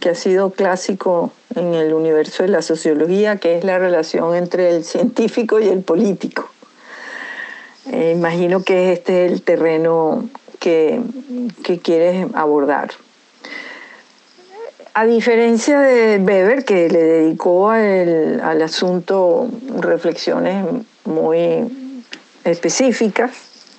que 0.00 0.08
ha 0.08 0.14
sido 0.16 0.50
clásico 0.50 1.32
en 1.54 1.74
el 1.74 1.94
universo 1.94 2.42
de 2.42 2.48
la 2.48 2.62
sociología, 2.62 3.36
que 3.36 3.58
es 3.58 3.64
la 3.64 3.78
relación 3.78 4.34
entre 4.34 4.70
el 4.70 4.84
científico 4.84 5.60
y 5.60 5.68
el 5.68 5.82
político. 5.82 6.50
Eh, 7.92 8.14
imagino 8.16 8.62
que 8.62 8.92
este 8.92 9.26
es 9.26 9.32
el 9.32 9.42
terreno 9.42 10.28
que, 10.58 11.00
que 11.62 11.78
quieres 11.78 12.26
abordar. 12.34 12.90
A 14.92 15.04
diferencia 15.04 15.80
de 15.80 16.18
Weber, 16.18 16.64
que 16.64 16.88
le 16.88 17.02
dedicó 17.02 17.70
al 17.70 18.62
asunto 18.62 19.48
reflexiones 19.78 20.64
muy 21.04 22.04
específicas, 22.44 23.30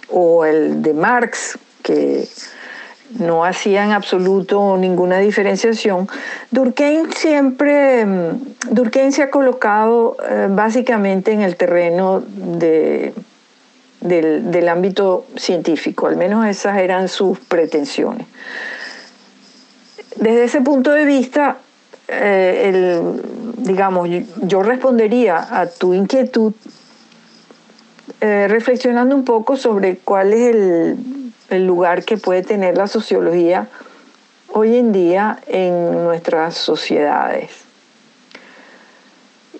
o 0.09 0.45
el 0.45 0.81
de 0.81 0.93
Marx, 0.93 1.57
que 1.83 2.27
no 3.19 3.43
hacía 3.43 3.83
en 3.83 3.91
absoluto 3.91 4.77
ninguna 4.77 5.19
diferenciación, 5.19 6.07
Durkheim 6.49 7.11
siempre, 7.11 8.05
Durkheim 8.69 9.11
se 9.11 9.23
ha 9.23 9.29
colocado 9.29 10.15
eh, 10.29 10.47
básicamente 10.49 11.33
en 11.33 11.41
el 11.41 11.55
terreno 11.57 12.23
de, 12.25 13.13
del, 13.99 14.69
ámbito 14.69 15.25
científico, 15.35 16.07
al 16.07 16.17
menos 16.17 16.45
esas 16.47 16.77
eran 16.77 17.07
sus 17.07 17.39
pretensiones. 17.39 18.27
Desde 20.15 20.43
ese 20.43 20.61
punto 20.61 20.91
de 20.91 21.05
vista, 21.05 21.57
eh, 22.07 23.01
digamos, 23.57 24.09
yo 24.41 24.63
respondería 24.63 25.47
a 25.49 25.67
tu 25.67 25.93
inquietud 25.93 26.53
eh, 28.19 28.47
reflexionando 28.47 29.15
un 29.15 29.25
poco 29.25 29.55
sobre 29.55 29.97
cuál 29.97 30.33
es 30.33 30.55
el, 30.55 31.33
el 31.49 31.65
lugar 31.65 32.03
que 32.03 32.17
puede 32.17 32.43
tener 32.43 32.77
la 32.77 32.87
sociología 32.87 33.67
hoy 34.49 34.77
en 34.77 34.91
día 34.91 35.39
en 35.47 36.03
nuestras 36.03 36.55
sociedades. 36.55 37.60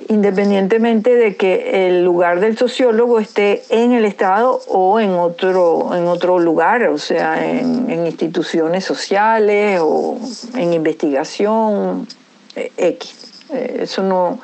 Independientemente 0.08 1.16
de 1.16 1.36
que 1.36 1.88
el 1.88 2.04
lugar 2.04 2.40
del 2.40 2.58
sociólogo 2.58 3.20
esté 3.20 3.64
en 3.70 3.92
el 3.92 4.06
Estado 4.06 4.62
o 4.68 5.00
en 5.00 5.12
otro, 5.12 5.96
en 5.96 6.08
otro 6.08 6.40
lugar, 6.40 6.84
o 6.88 6.98
sea, 6.98 7.48
en, 7.48 8.06
instituciones 8.06 8.84
sociales 8.84 9.80
o 9.82 10.18
en 10.56 10.74
investigación 10.74 12.08
eh, 12.56 12.72
X. 12.78 13.44
Eh, 13.54 13.80
eso 13.82 14.04
no, 14.04 14.40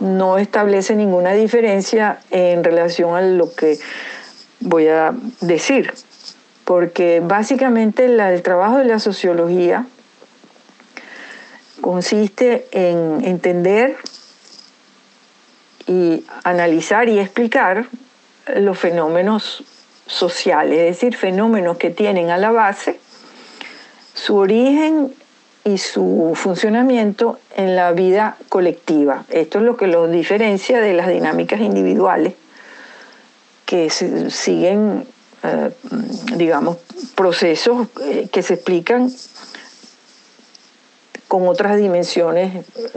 no 0.00 0.38
establece 0.38 0.94
ninguna 0.94 1.32
diferencia 1.32 2.20
en 2.30 2.62
relación 2.62 3.16
a 3.16 3.22
lo 3.22 3.52
que 3.54 3.78
voy 4.60 4.88
a 4.88 5.14
decir, 5.40 5.92
porque 6.64 7.20
básicamente 7.24 8.04
el 8.04 8.42
trabajo 8.42 8.78
de 8.78 8.84
la 8.84 8.98
sociología 8.98 9.86
consiste 11.80 12.66
en 12.72 13.24
entender 13.24 13.96
y 15.86 16.24
analizar 16.44 17.08
y 17.08 17.18
explicar 17.18 17.86
los 18.56 18.78
fenómenos 18.78 19.64
sociales, 20.06 20.78
es 20.78 21.00
decir, 21.00 21.16
fenómenos 21.16 21.78
que 21.78 21.90
tienen 21.90 22.30
a 22.30 22.36
la 22.36 22.50
base 22.50 23.00
su 24.14 24.36
origen 24.36 25.12
y 25.64 25.78
su 25.78 26.32
funcionamiento 26.34 27.38
en 27.56 27.76
la 27.76 27.92
vida 27.92 28.36
colectiva. 28.48 29.24
Esto 29.28 29.58
es 29.58 29.64
lo 29.64 29.76
que 29.76 29.88
los 29.88 30.10
diferencia 30.10 30.80
de 30.80 30.94
las 30.94 31.08
dinámicas 31.08 31.60
individuales 31.60 32.34
que 33.66 33.90
siguen, 33.90 35.06
eh, 35.42 35.70
digamos, 36.36 36.78
procesos 37.14 37.88
eh, 38.04 38.28
que 38.32 38.42
se 38.42 38.54
explican 38.54 39.12
con 41.26 41.48
otras 41.48 41.76
dimensiones 41.76 42.64
eh, 42.76 42.88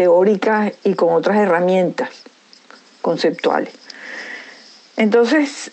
teóricas 0.00 0.72
y 0.82 0.94
con 0.94 1.12
otras 1.12 1.36
herramientas 1.36 2.08
conceptuales. 3.02 3.74
Entonces, 4.96 5.72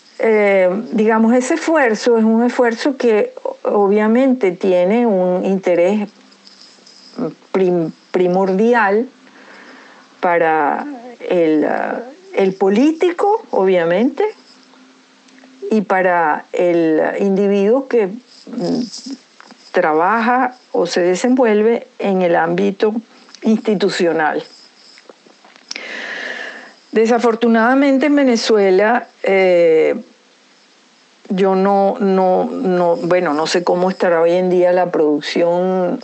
digamos, 0.92 1.32
ese 1.32 1.54
esfuerzo 1.54 2.18
es 2.18 2.24
un 2.24 2.44
esfuerzo 2.44 2.98
que 2.98 3.32
obviamente 3.62 4.52
tiene 4.52 5.06
un 5.06 5.46
interés 5.46 6.10
primordial 8.12 9.08
para 10.20 10.86
el, 11.26 11.64
uh, 11.64 12.02
el 12.34 12.52
político, 12.52 13.46
obviamente, 13.50 14.26
y 15.70 15.80
para 15.80 16.44
el 16.52 17.00
individuo 17.20 17.88
que 17.88 18.08
mm, 18.08 18.82
trabaja 19.72 20.54
o 20.72 20.84
se 20.84 21.00
desenvuelve 21.00 21.86
en 21.98 22.20
el 22.20 22.36
ámbito 22.36 22.94
institucional. 23.42 24.42
Desafortunadamente 26.92 28.06
en 28.06 28.16
Venezuela 28.16 29.08
eh, 29.22 29.94
yo 31.28 31.54
no, 31.54 31.96
no, 32.00 32.44
no, 32.50 32.96
bueno, 32.96 33.34
no 33.34 33.46
sé 33.46 33.62
cómo 33.62 33.90
estará 33.90 34.22
hoy 34.22 34.32
en 34.32 34.48
día 34.48 34.72
la 34.72 34.90
producción 34.90 36.00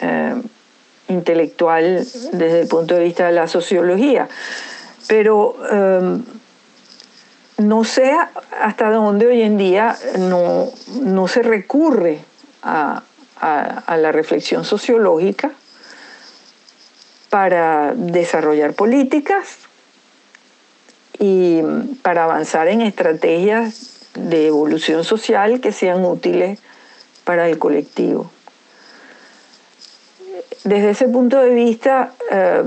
eh, 0.00 0.34
intelectual 1.08 2.06
desde 2.32 2.60
el 2.60 2.68
punto 2.68 2.94
de 2.94 3.04
vista 3.04 3.26
de 3.26 3.32
la 3.32 3.48
sociología, 3.48 4.28
pero 5.08 5.56
eh, 5.70 6.18
no 7.58 7.82
sé 7.82 8.16
hasta 8.60 8.90
dónde 8.90 9.26
hoy 9.26 9.42
en 9.42 9.58
día 9.58 9.96
no, 10.18 10.70
no 11.02 11.26
se 11.26 11.42
recurre 11.42 12.20
a, 12.62 13.02
a 13.40 13.96
la 13.96 14.12
reflexión 14.12 14.64
sociológica 14.64 15.52
para 17.30 17.92
desarrollar 17.94 18.74
políticas 18.74 19.58
y 21.18 21.60
para 22.02 22.24
avanzar 22.24 22.68
en 22.68 22.80
estrategias 22.80 24.06
de 24.14 24.46
evolución 24.46 25.04
social 25.04 25.60
que 25.60 25.72
sean 25.72 26.04
útiles 26.04 26.58
para 27.24 27.48
el 27.48 27.58
colectivo. 27.58 28.30
Desde 30.64 30.90
ese 30.90 31.08
punto 31.08 31.40
de 31.40 31.50
vista, 31.50 32.12
eh, 32.30 32.62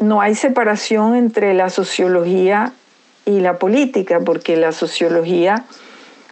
no 0.00 0.20
hay 0.20 0.34
separación 0.34 1.14
entre 1.14 1.54
la 1.54 1.70
sociología 1.70 2.72
y 3.26 3.40
la 3.40 3.58
política, 3.58 4.20
porque 4.20 4.56
la 4.56 4.72
sociología 4.72 5.64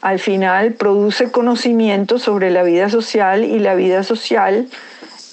al 0.00 0.18
final 0.18 0.72
produce 0.74 1.30
conocimiento 1.30 2.18
sobre 2.18 2.50
la 2.50 2.62
vida 2.62 2.88
social 2.88 3.44
y 3.44 3.58
la 3.58 3.74
vida 3.74 4.02
social 4.02 4.68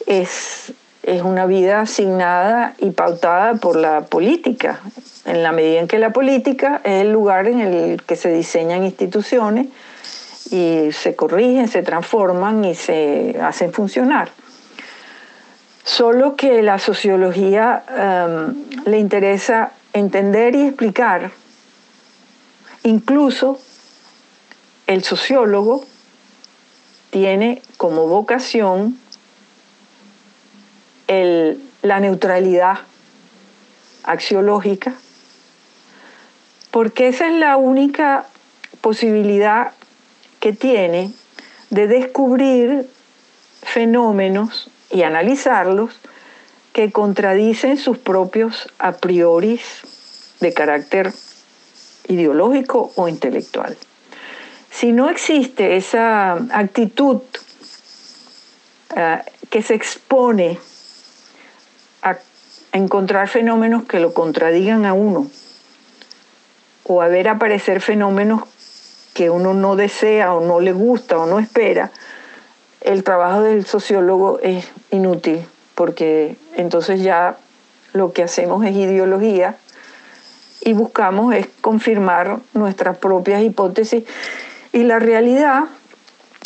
es, 0.07 0.73
es 1.05 1.21
una 1.21 1.45
vida 1.45 1.81
asignada 1.81 2.73
y 2.79 2.89
pautada 2.89 3.55
por 3.55 3.75
la 3.75 4.01
política 4.01 4.81
en 5.25 5.43
la 5.43 5.51
medida 5.51 5.79
en 5.79 5.87
que 5.87 5.99
la 5.99 6.11
política 6.11 6.81
es 6.83 7.03
el 7.03 7.11
lugar 7.11 7.47
en 7.47 7.59
el 7.59 8.03
que 8.03 8.15
se 8.15 8.31
diseñan 8.31 8.83
instituciones 8.83 9.67
y 10.49 10.91
se 10.91 11.15
corrigen, 11.15 11.67
se 11.67 11.83
transforman 11.83 12.65
y 12.65 12.75
se 12.75 13.37
hacen 13.41 13.71
funcionar. 13.71 14.29
Solo 15.83 16.35
que 16.35 16.63
la 16.63 16.79
sociología 16.79 17.83
em, 17.89 18.65
le 18.85 18.97
interesa 18.97 19.73
entender 19.93 20.55
y 20.55 20.67
explicar, 20.67 21.31
incluso 22.83 23.59
el 24.87 25.03
sociólogo 25.03 25.85
tiene 27.11 27.61
como 27.77 28.07
vocación 28.07 28.99
la 31.07 31.99
neutralidad 31.99 32.79
axiológica 34.03 34.93
porque 36.75 37.07
esa 37.07 37.27
es 37.27 37.33
la 37.39 37.55
única 37.55 38.25
posibilidad 38.81 39.71
que 40.41 40.51
tiene 40.51 41.13
de 41.69 41.87
descubrir 41.87 42.89
fenómenos 43.63 44.69
y 44.91 45.03
analizarlos 45.03 45.97
que 46.73 46.91
contradicen 46.91 47.77
sus 47.77 47.97
propios 47.97 48.67
a 48.77 48.91
priori 48.91 49.61
de 50.41 50.53
carácter 50.53 51.13
ideológico 52.09 52.91
o 52.95 53.07
intelectual. 53.07 53.77
Si 54.69 54.91
no 54.91 55.09
existe 55.09 55.77
esa 55.77 56.33
actitud 56.51 57.21
eh, 58.97 59.19
que 59.49 59.61
se 59.61 59.75
expone 59.75 60.59
encontrar 62.75 63.27
fenómenos 63.29 63.85
que 63.85 63.99
lo 63.99 64.13
contradigan 64.13 64.85
a 64.85 64.93
uno 64.93 65.27
o 66.83 67.01
a 67.01 67.07
ver 67.07 67.29
aparecer 67.29 67.81
fenómenos 67.81 68.43
que 69.13 69.29
uno 69.29 69.53
no 69.53 69.75
desea 69.75 70.33
o 70.33 70.41
no 70.41 70.59
le 70.59 70.73
gusta 70.73 71.17
o 71.17 71.25
no 71.25 71.39
espera, 71.39 71.91
el 72.81 73.03
trabajo 73.03 73.41
del 73.41 73.65
sociólogo 73.65 74.39
es 74.43 74.69
inútil, 74.91 75.45
porque 75.73 76.35
entonces 76.55 77.01
ya 77.01 77.37
lo 77.93 78.11
que 78.11 78.23
hacemos 78.23 78.65
es 78.65 78.75
ideología 78.75 79.55
y 80.61 80.73
buscamos 80.73 81.33
es 81.33 81.47
confirmar 81.61 82.39
nuestras 82.53 82.97
propias 82.97 83.41
hipótesis. 83.41 84.03
Y 84.73 84.83
la 84.83 84.99
realidad 84.99 85.63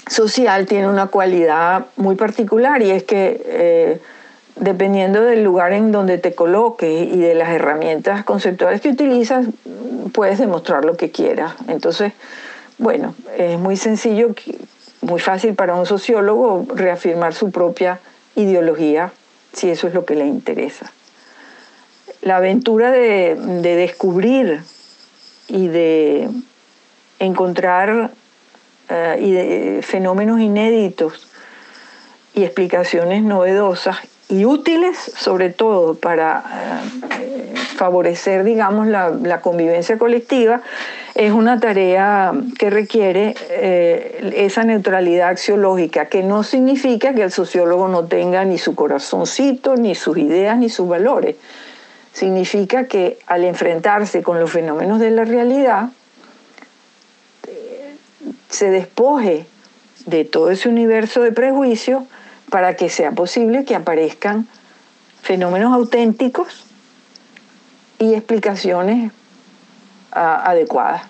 social 0.07 0.67
tiene 0.67 0.87
una 0.87 1.07
cualidad 1.07 1.87
muy 1.97 2.15
particular 2.15 2.81
y 2.83 2.91
es 2.91 3.03
que 3.03 3.41
eh, 3.45 4.01
dependiendo 4.59 5.21
del 5.23 5.43
lugar 5.43 5.73
en 5.73 5.91
donde 5.91 6.17
te 6.17 6.35
coloques 6.35 7.07
y 7.07 7.17
de 7.17 7.33
las 7.33 7.49
herramientas 7.49 8.23
conceptuales 8.23 8.81
que 8.81 8.89
utilizas, 8.89 9.47
puedes 10.13 10.37
demostrar 10.37 10.85
lo 10.85 10.97
que 10.97 11.11
quieras. 11.11 11.53
Entonces, 11.67 12.13
bueno, 12.77 13.15
es 13.37 13.57
muy 13.57 13.77
sencillo, 13.77 14.33
muy 15.01 15.19
fácil 15.19 15.55
para 15.55 15.75
un 15.75 15.85
sociólogo 15.85 16.65
reafirmar 16.73 17.33
su 17.33 17.51
propia 17.51 17.99
ideología, 18.35 19.11
si 19.53 19.69
eso 19.69 19.87
es 19.87 19.93
lo 19.93 20.05
que 20.05 20.15
le 20.15 20.25
interesa. 20.25 20.91
La 22.21 22.37
aventura 22.37 22.91
de, 22.91 23.35
descubrir 23.61 24.61
y 25.47 25.67
de 25.67 26.29
encontrar 27.19 28.11
eh, 28.89 29.79
fenómenos 29.83 30.41
inéditos 30.41 31.29
y 32.33 32.43
explicaciones 32.43 33.23
novedosas 33.23 33.99
y 34.29 34.45
útiles 34.45 34.95
sobre 35.17 35.49
todo 35.49 35.95
para 35.95 36.43
eh, 37.19 37.53
favorecer, 37.75 38.43
digamos, 38.43 38.87
la, 38.87 39.41
convivencia 39.41 39.97
colectiva, 39.97 40.61
es 41.15 41.31
una 41.31 41.59
tarea 41.59 42.33
que 42.59 42.69
requiere 42.69 43.35
eh, 43.49 44.33
esa 44.35 44.63
neutralidad 44.63 45.29
axiológica, 45.29 46.05
que 46.05 46.21
no 46.21 46.43
significa 46.43 47.15
que 47.15 47.23
el 47.23 47.31
sociólogo 47.31 47.87
no 47.87 48.05
tenga 48.05 48.45
ni 48.45 48.59
su 48.59 48.75
corazoncito, 48.75 49.75
ni 49.75 49.95
sus 49.95 50.17
ideas, 50.19 50.57
ni 50.59 50.69
sus 50.69 50.87
valores. 50.87 51.35
Significa 52.13 52.85
que 52.85 53.17
al 53.25 53.43
enfrentarse 53.45 54.21
con 54.21 54.39
los 54.39 54.51
fenómenos 54.51 54.99
de 54.99 55.09
la 55.09 55.25
realidad, 55.25 55.89
eh, 57.47 57.95
se 58.47 58.69
despoje 58.69 59.47
de 60.05 60.23
todo 60.25 60.51
ese 60.51 60.69
universo 60.69 61.21
de 61.23 61.31
prejuicios 61.31 62.03
para 62.49 62.75
que 62.75 62.89
sea 62.89 63.11
posible 63.11 63.65
que 63.65 63.75
aparezcan 63.75 64.47
fenómenos 65.21 65.73
auténticos 65.73 66.65
y 67.99 68.13
explicaciones 68.13 69.11
ah, 70.11 70.43
adecuadas. 70.45 71.03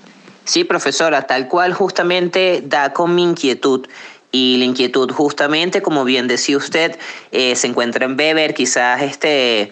Sí, 0.45 0.63
profesora, 0.63 1.27
tal 1.27 1.47
cual 1.47 1.73
justamente 1.73 2.63
da 2.65 2.91
con 2.91 3.13
mi 3.13 3.23
inquietud. 3.23 3.87
Y 4.31 4.57
la 4.57 4.65
inquietud 4.65 5.11
justamente, 5.11 5.81
como 5.81 6.03
bien 6.05 6.27
decía 6.27 6.57
usted, 6.57 6.97
eh, 7.31 7.55
se 7.55 7.67
encuentra 7.67 8.05
en 8.05 8.17
Weber, 8.17 8.53
quizás 8.53 9.01
este, 9.01 9.71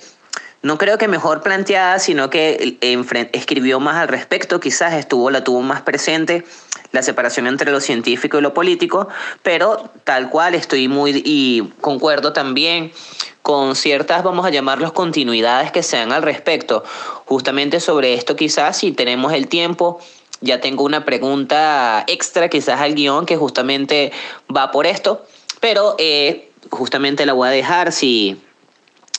no 0.62 0.78
creo 0.78 0.98
que 0.98 1.08
mejor 1.08 1.44
planteada, 1.44 2.00
sino 2.00 2.30
que 2.30 2.78
escribió 3.34 3.80
más 3.80 3.98
al 3.98 4.08
respecto, 4.08 4.60
quizás 4.60 4.94
estuvo, 4.94 5.30
la 5.30 5.44
tuvo 5.44 5.62
más 5.62 5.82
presente 5.82 6.44
la 6.92 7.04
separación 7.04 7.48
entre 7.48 7.72
lo 7.72 7.82
científico 7.82 8.38
y 8.38 8.42
lo 8.42 8.54
político, 8.54 9.08
pero 9.44 9.90
tal 10.04 10.30
cual 10.30 10.56
estoy 10.56 10.88
muy 10.88 11.22
y 11.26 11.64
concuerdo 11.82 12.34
también 12.34 12.92
con 13.42 13.76
ciertas, 13.76 14.24
vamos 14.24 14.46
a 14.46 14.50
llamarlos 14.50 14.92
continuidades 14.92 15.72
que 15.72 15.84
sean 15.84 16.12
al 16.12 16.22
respecto. 16.22 16.84
Justamente 17.26 17.80
sobre 17.80 18.14
esto 18.14 18.36
quizás 18.36 18.78
si 18.78 18.92
tenemos 18.92 19.32
el 19.32 19.48
tiempo, 19.48 20.00
ya 20.42 20.60
tengo 20.60 20.84
una 20.84 21.06
pregunta 21.06 22.04
extra 22.08 22.50
quizás 22.50 22.82
al 22.82 22.94
guion 22.94 23.26
que 23.26 23.38
justamente 23.38 24.12
va 24.54 24.72
por 24.72 24.86
esto, 24.86 25.26
pero 25.60 25.96
eh, 25.98 26.52
justamente 26.70 27.26
la 27.26 27.34
voy 27.34 27.48
a 27.48 27.52
dejar 27.52 27.92
si, 27.92 28.38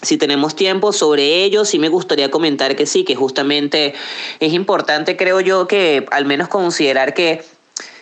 si 0.02 0.16
tenemos 0.16 0.54
tiempo 0.54 0.92
sobre 0.92 1.42
ello, 1.44 1.64
sí 1.64 1.78
me 1.78 1.88
gustaría 1.88 2.30
comentar 2.30 2.76
que 2.76 2.86
sí, 2.86 3.04
que 3.04 3.16
justamente 3.16 3.94
es 4.40 4.52
importante, 4.52 5.16
creo 5.16 5.40
yo, 5.40 5.66
que 5.66 6.06
al 6.10 6.24
menos 6.24 6.48
considerar 6.48 7.14
que 7.14 7.42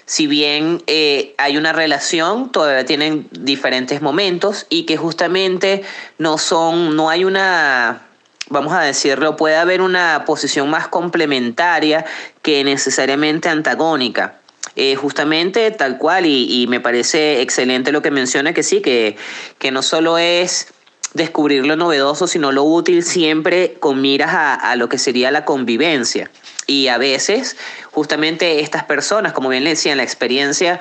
si 0.07 0.29
bien 0.29 0.83
eh, 0.87 1.35
hay 1.37 1.57
una 1.57 1.73
relación, 1.73 2.51
todavía 2.53 2.85
tienen 2.85 3.29
diferentes 3.33 4.01
momentos 4.01 4.67
y 4.69 4.85
que 4.87 4.97
justamente 4.97 5.83
no 6.19 6.39
son, 6.39 6.95
no 6.95 7.11
hay 7.11 7.25
una, 7.25 8.07
vamos 8.49 8.73
a 8.73 8.83
decirlo, 8.83 9.37
puede 9.37 9.57
haber 9.57 9.83
una 9.83 10.23
posición 10.25 10.71
más 10.71 10.87
complementaria 10.87 12.07
que 12.43 12.63
necesariamente 12.63 13.49
antagónica. 13.49 14.39
Eh, 14.77 14.95
justamente 14.95 15.71
tal 15.71 15.97
cual, 15.97 16.27
y, 16.27 16.67
me 16.69 16.81
parece 16.81 17.41
excelente 17.41 17.93
lo 17.93 18.03
que 18.03 18.11
menciona, 18.11 18.53
que 18.53 18.63
sí, 18.63 18.83
que, 18.83 19.17
que 19.59 19.71
no 19.71 19.83
solo 19.83 20.19
es 20.19 20.69
descubrir 21.15 21.67
lo 21.67 21.77
novedoso, 21.77 22.27
sino 22.27 22.53
lo 22.53 22.63
útil 22.63 23.03
siempre 23.03 23.75
con 23.81 24.03
miras 24.03 24.35
a, 24.35 24.55
a 24.55 24.77
lo 24.77 24.89
que 24.89 24.99
sería 24.99 25.31
la 25.31 25.47
convivencia. 25.47 26.31
Y 26.67 26.89
a 26.89 26.99
veces, 26.99 27.57
justamente 27.93 28.61
estas 28.61 28.85
personas, 28.85 29.33
como 29.33 29.49
bien 29.49 29.65
le 29.65 29.71
decía, 29.71 29.93
en 29.93 29.99
la 29.99 30.05
experiencia 30.05 30.81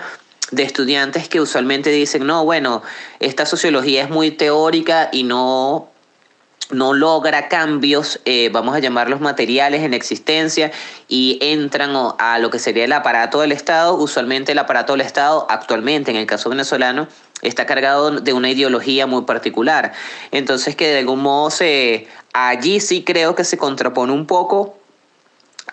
de 0.52 0.64
estudiantes 0.64 1.28
que 1.28 1.42
usualmente 1.42 1.90
dicen, 1.90 2.26
no, 2.26 2.44
bueno, 2.46 2.84
esta 3.20 3.46
sociología 3.46 4.04
es 4.04 4.10
muy 4.10 4.32
teórica 4.32 5.10
y 5.12 5.24
no 5.24 5.90
no 6.72 6.94
logra 6.94 7.48
cambios, 7.48 8.20
eh, 8.26 8.50
vamos 8.52 8.76
a 8.76 8.80
llamarlos 8.80 9.22
materiales 9.22 9.84
en 9.84 9.94
existencia, 9.94 10.72
y 11.08 11.38
entran 11.42 11.92
a 12.18 12.40
lo 12.40 12.50
que 12.50 12.60
sería 12.60 12.86
el 12.86 12.94
aparato 12.94 13.42
del 13.42 13.52
Estado. 13.52 13.96
Usualmente 13.96 14.54
el 14.54 14.60
aparato 14.60 14.94
del 14.94 15.02
Estado, 15.02 15.46
actualmente 15.50 16.12
en 16.12 16.18
el 16.18 16.26
caso 16.26 16.50
venezolano, 16.50 17.08
está 17.42 17.66
cargado 17.66 18.12
de 18.12 18.34
una 18.34 18.50
ideología 18.50 19.06
muy 19.06 19.24
particular. 19.24 19.94
Entonces 20.32 20.76
que 20.76 20.88
de 20.88 21.00
algún 21.00 21.22
modo 21.22 21.52
se, 21.52 22.08
allí 22.34 22.80
sí 22.80 23.04
creo 23.04 23.36
que 23.36 23.44
se 23.44 23.58
contrapone 23.58 24.12
un 24.14 24.26
poco 24.26 24.76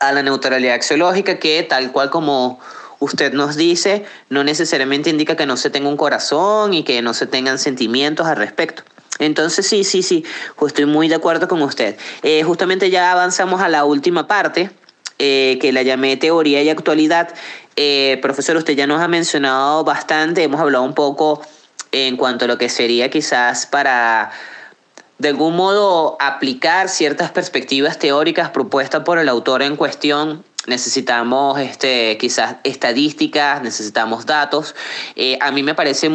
a 0.00 0.12
la 0.12 0.22
neutralidad 0.22 0.74
axiológica 0.74 1.38
que 1.38 1.62
tal 1.62 1.92
cual 1.92 2.10
como 2.10 2.60
usted 2.98 3.32
nos 3.32 3.56
dice, 3.56 4.04
no 4.28 4.44
necesariamente 4.44 5.10
indica 5.10 5.36
que 5.36 5.46
no 5.46 5.56
se 5.56 5.70
tenga 5.70 5.88
un 5.88 5.96
corazón 5.96 6.72
y 6.72 6.84
que 6.84 7.02
no 7.02 7.14
se 7.14 7.26
tengan 7.26 7.58
sentimientos 7.58 8.26
al 8.26 8.36
respecto. 8.36 8.82
Entonces 9.18 9.66
sí, 9.66 9.84
sí, 9.84 10.02
sí, 10.02 10.24
pues 10.56 10.70
estoy 10.70 10.86
muy 10.86 11.08
de 11.08 11.16
acuerdo 11.16 11.48
con 11.48 11.62
usted. 11.62 11.96
Eh, 12.22 12.42
justamente 12.44 12.90
ya 12.90 13.12
avanzamos 13.12 13.60
a 13.60 13.68
la 13.68 13.84
última 13.84 14.26
parte, 14.26 14.70
eh, 15.18 15.58
que 15.60 15.72
la 15.72 15.82
llamé 15.82 16.16
teoría 16.16 16.62
y 16.62 16.70
actualidad. 16.70 17.28
Eh, 17.76 18.18
profesor, 18.22 18.56
usted 18.56 18.74
ya 18.74 18.86
nos 18.86 19.00
ha 19.00 19.08
mencionado 19.08 19.84
bastante, 19.84 20.42
hemos 20.42 20.60
hablado 20.60 20.84
un 20.84 20.94
poco 20.94 21.42
en 21.92 22.16
cuanto 22.16 22.46
a 22.46 22.48
lo 22.48 22.58
que 22.58 22.68
sería 22.68 23.10
quizás 23.10 23.66
para 23.66 24.30
de 25.22 25.28
algún 25.28 25.54
modo 25.54 26.16
aplicar 26.18 26.88
ciertas 26.88 27.30
perspectivas 27.30 27.96
teóricas 27.96 28.50
propuestas 28.50 29.04
por 29.04 29.18
el 29.18 29.28
autor 29.28 29.62
en 29.62 29.76
cuestión. 29.76 30.42
Necesitamos 30.66 31.60
este, 31.60 32.18
quizás 32.18 32.56
estadísticas, 32.64 33.62
necesitamos 33.62 34.26
datos. 34.26 34.74
Eh, 35.14 35.38
a 35.40 35.52
mí 35.52 35.62
me 35.62 35.76
parece, 35.76 36.10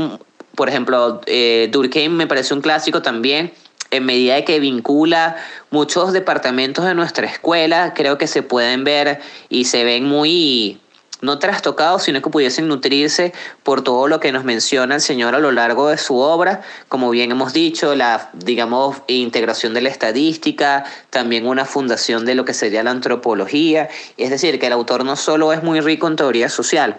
por 0.56 0.68
ejemplo, 0.68 1.22
eh, 1.26 1.70
Durkheim 1.72 2.12
me 2.12 2.28
parece 2.28 2.54
un 2.54 2.60
clásico 2.60 3.02
también 3.02 3.54
en 3.92 4.04
medida 4.04 4.36
de 4.36 4.44
que 4.44 4.60
vincula 4.60 5.38
muchos 5.70 6.12
departamentos 6.12 6.84
de 6.84 6.94
nuestra 6.94 7.28
escuela, 7.28 7.94
creo 7.96 8.18
que 8.18 8.28
se 8.28 8.44
pueden 8.44 8.84
ver 8.84 9.22
y 9.48 9.64
se 9.64 9.86
ven 9.86 10.04
muy 10.04 10.82
no 11.22 11.40
trastocados, 11.40 12.04
sino 12.04 12.22
que 12.22 12.30
pudiesen 12.30 12.68
nutrirse 12.68 13.34
por 13.64 13.84
todo 13.84 14.08
lo 14.08 14.20
que 14.20 14.32
nos 14.32 14.44
menciona 14.44 14.96
el 14.96 15.02
Señor 15.02 15.36
a 15.36 15.40
lo 15.40 15.52
largo 15.52 15.90
de 15.90 15.98
su 15.98 16.18
obra, 16.18 16.62
como 16.90 17.10
bien 17.10 17.32
hemos 17.32 17.54
dicho, 17.54 17.96
la, 17.96 18.30
digamos, 18.34 18.98
integración 19.08 19.74
de 19.74 19.82
la 19.82 19.90
estadística, 19.90 20.86
también 21.10 21.48
una 21.48 21.66
fundación 21.66 22.26
de 22.26 22.36
lo 22.36 22.46
que 22.46 22.54
sería 22.54 22.84
la 22.84 22.92
antropología, 22.92 23.90
es 24.18 24.30
decir, 24.30 24.60
que 24.60 24.68
el 24.68 24.74
autor 24.74 25.06
no 25.06 25.16
solo 25.16 25.54
es 25.54 25.64
muy 25.64 25.80
rico 25.80 26.08
en 26.08 26.16
teoría 26.16 26.50
social. 26.50 26.98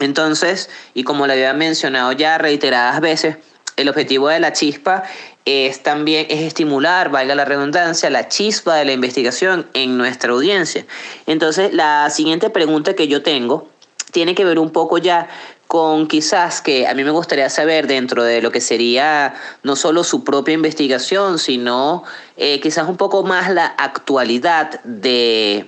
Entonces, 0.00 0.70
y 0.94 1.04
como 1.04 1.26
le 1.26 1.34
había 1.34 1.52
mencionado 1.54 2.12
ya 2.12 2.38
reiteradas 2.38 3.00
veces, 3.00 3.36
el 3.76 3.88
objetivo 3.88 4.28
de 4.28 4.40
la 4.40 4.52
chispa 4.52 5.04
es 5.44 5.82
también 5.82 6.26
es 6.30 6.40
estimular, 6.40 7.10
valga 7.10 7.34
la 7.34 7.44
redundancia, 7.44 8.08
la 8.10 8.28
chispa 8.28 8.76
de 8.76 8.84
la 8.84 8.92
investigación 8.92 9.66
en 9.74 9.98
nuestra 9.98 10.32
audiencia. 10.32 10.86
Entonces, 11.26 11.74
la 11.74 12.08
siguiente 12.10 12.50
pregunta 12.50 12.94
que 12.94 13.08
yo 13.08 13.22
tengo 13.22 13.68
tiene 14.12 14.34
que 14.34 14.44
ver 14.44 14.58
un 14.58 14.70
poco 14.70 14.98
ya 14.98 15.28
con 15.66 16.06
quizás 16.06 16.60
que 16.60 16.86
a 16.86 16.94
mí 16.94 17.02
me 17.04 17.10
gustaría 17.10 17.50
saber 17.50 17.86
dentro 17.86 18.22
de 18.22 18.40
lo 18.40 18.52
que 18.52 18.60
sería 18.60 19.34
no 19.62 19.76
solo 19.76 20.04
su 20.04 20.22
propia 20.22 20.54
investigación, 20.54 21.38
sino 21.38 22.04
eh, 22.36 22.60
quizás 22.60 22.88
un 22.88 22.96
poco 22.96 23.24
más 23.24 23.50
la 23.50 23.66
actualidad 23.66 24.80
de, 24.84 25.66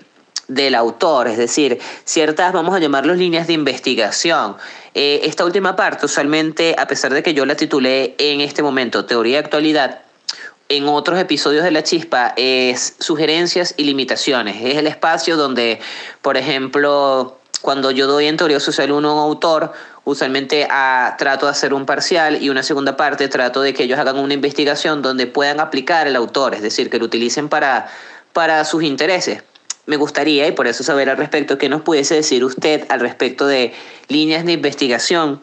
del 0.48 0.74
autor, 0.76 1.28
es 1.28 1.38
decir, 1.38 1.80
ciertas, 2.04 2.52
vamos 2.52 2.74
a 2.74 2.78
llamarlos 2.78 3.18
líneas 3.18 3.46
de 3.46 3.54
investigación. 3.54 4.56
Eh, 4.98 5.28
esta 5.28 5.44
última 5.44 5.76
parte, 5.76 6.06
usualmente, 6.06 6.74
a 6.78 6.86
pesar 6.86 7.12
de 7.12 7.22
que 7.22 7.34
yo 7.34 7.44
la 7.44 7.54
titulé 7.54 8.14
en 8.16 8.40
este 8.40 8.62
momento 8.62 9.04
Teoría 9.04 9.34
de 9.34 9.44
Actualidad, 9.44 10.00
en 10.70 10.88
otros 10.88 11.20
episodios 11.20 11.64
de 11.64 11.70
La 11.70 11.82
Chispa 11.82 12.32
es 12.38 12.96
sugerencias 12.98 13.74
y 13.76 13.84
limitaciones. 13.84 14.56
Es 14.64 14.78
el 14.78 14.86
espacio 14.86 15.36
donde, 15.36 15.80
por 16.22 16.38
ejemplo, 16.38 17.36
cuando 17.60 17.90
yo 17.90 18.06
doy 18.06 18.24
en 18.26 18.38
teoría 18.38 18.58
social 18.58 18.90
uno 18.90 19.10
a 19.10 19.12
un 19.12 19.18
autor, 19.18 19.74
usualmente 20.04 20.66
ah, 20.70 21.14
trato 21.18 21.44
de 21.44 21.52
hacer 21.52 21.74
un 21.74 21.84
parcial 21.84 22.42
y 22.42 22.48
una 22.48 22.62
segunda 22.62 22.96
parte 22.96 23.28
trato 23.28 23.60
de 23.60 23.74
que 23.74 23.82
ellos 23.82 23.98
hagan 23.98 24.16
una 24.16 24.32
investigación 24.32 25.02
donde 25.02 25.26
puedan 25.26 25.60
aplicar 25.60 26.06
el 26.06 26.16
autor, 26.16 26.54
es 26.54 26.62
decir, 26.62 26.88
que 26.88 26.98
lo 26.98 27.04
utilicen 27.04 27.50
para, 27.50 27.86
para 28.32 28.64
sus 28.64 28.82
intereses 28.82 29.42
me 29.86 29.96
gustaría, 29.96 30.46
y 30.48 30.52
por 30.52 30.66
eso 30.66 30.84
saber 30.84 31.08
al 31.08 31.16
respecto, 31.16 31.58
qué 31.58 31.68
nos 31.68 31.82
pudiese 31.82 32.14
decir 32.14 32.44
usted 32.44 32.84
al 32.88 33.00
respecto 33.00 33.46
de 33.46 33.72
líneas 34.08 34.44
de 34.44 34.52
investigación 34.52 35.40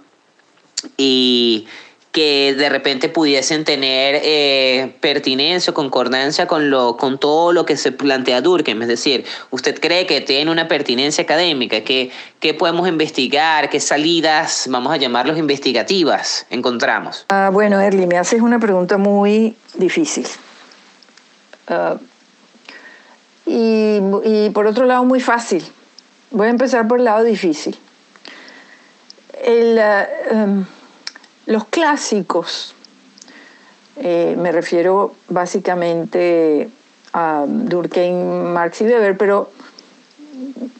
y 0.97 1.67
que 2.13 2.53
de 2.55 2.69
repente 2.69 3.09
pudiesen 3.09 3.65
tener 3.65 4.21
eh, 4.23 4.95
pertinencia 4.99 5.71
o 5.71 5.73
concordancia 5.73 6.45
con, 6.45 6.69
lo, 6.69 6.95
con 6.95 7.17
todo 7.17 7.53
lo 7.53 7.65
que 7.65 7.75
se 7.75 7.91
plantea 7.91 8.39
Durkheim. 8.39 8.79
Es 8.83 8.87
decir, 8.87 9.25
¿usted 9.49 9.79
cree 9.79 10.05
que 10.05 10.21
tiene 10.21 10.51
una 10.51 10.67
pertinencia 10.67 11.23
académica? 11.23 11.81
¿Qué, 11.81 12.11
qué 12.39 12.53
podemos 12.53 12.87
investigar? 12.87 13.67
¿Qué 13.71 13.79
salidas, 13.79 14.67
vamos 14.69 14.93
a 14.93 14.97
llamarlos 14.97 15.39
investigativas, 15.39 16.45
encontramos? 16.51 17.25
Ah, 17.29 17.49
bueno, 17.51 17.81
Erly, 17.81 18.05
me 18.05 18.19
haces 18.19 18.41
una 18.41 18.59
pregunta 18.59 18.97
muy 18.97 19.55
difícil. 19.73 20.27
Uh, 21.67 21.97
y, 23.45 24.49
por 24.53 24.67
otro 24.67 24.85
lado 24.85 25.03
muy 25.03 25.19
fácil. 25.19 25.63
Voy 26.31 26.47
a 26.47 26.49
empezar 26.49 26.87
por 26.87 26.99
el 26.99 27.05
lado 27.05 27.23
difícil. 27.23 27.77
Eh, 29.33 30.07
em, 30.31 30.65
los 31.45 31.65
clásicos, 31.65 32.73
eh, 33.97 34.35
me 34.37 34.51
refiero 34.51 35.13
básicamente 35.27 36.69
a 37.11 37.45
Durkheim, 37.47 38.53
Marx 38.53 38.81
y 38.81 38.85
Weber, 38.85 39.17
pero 39.17 39.51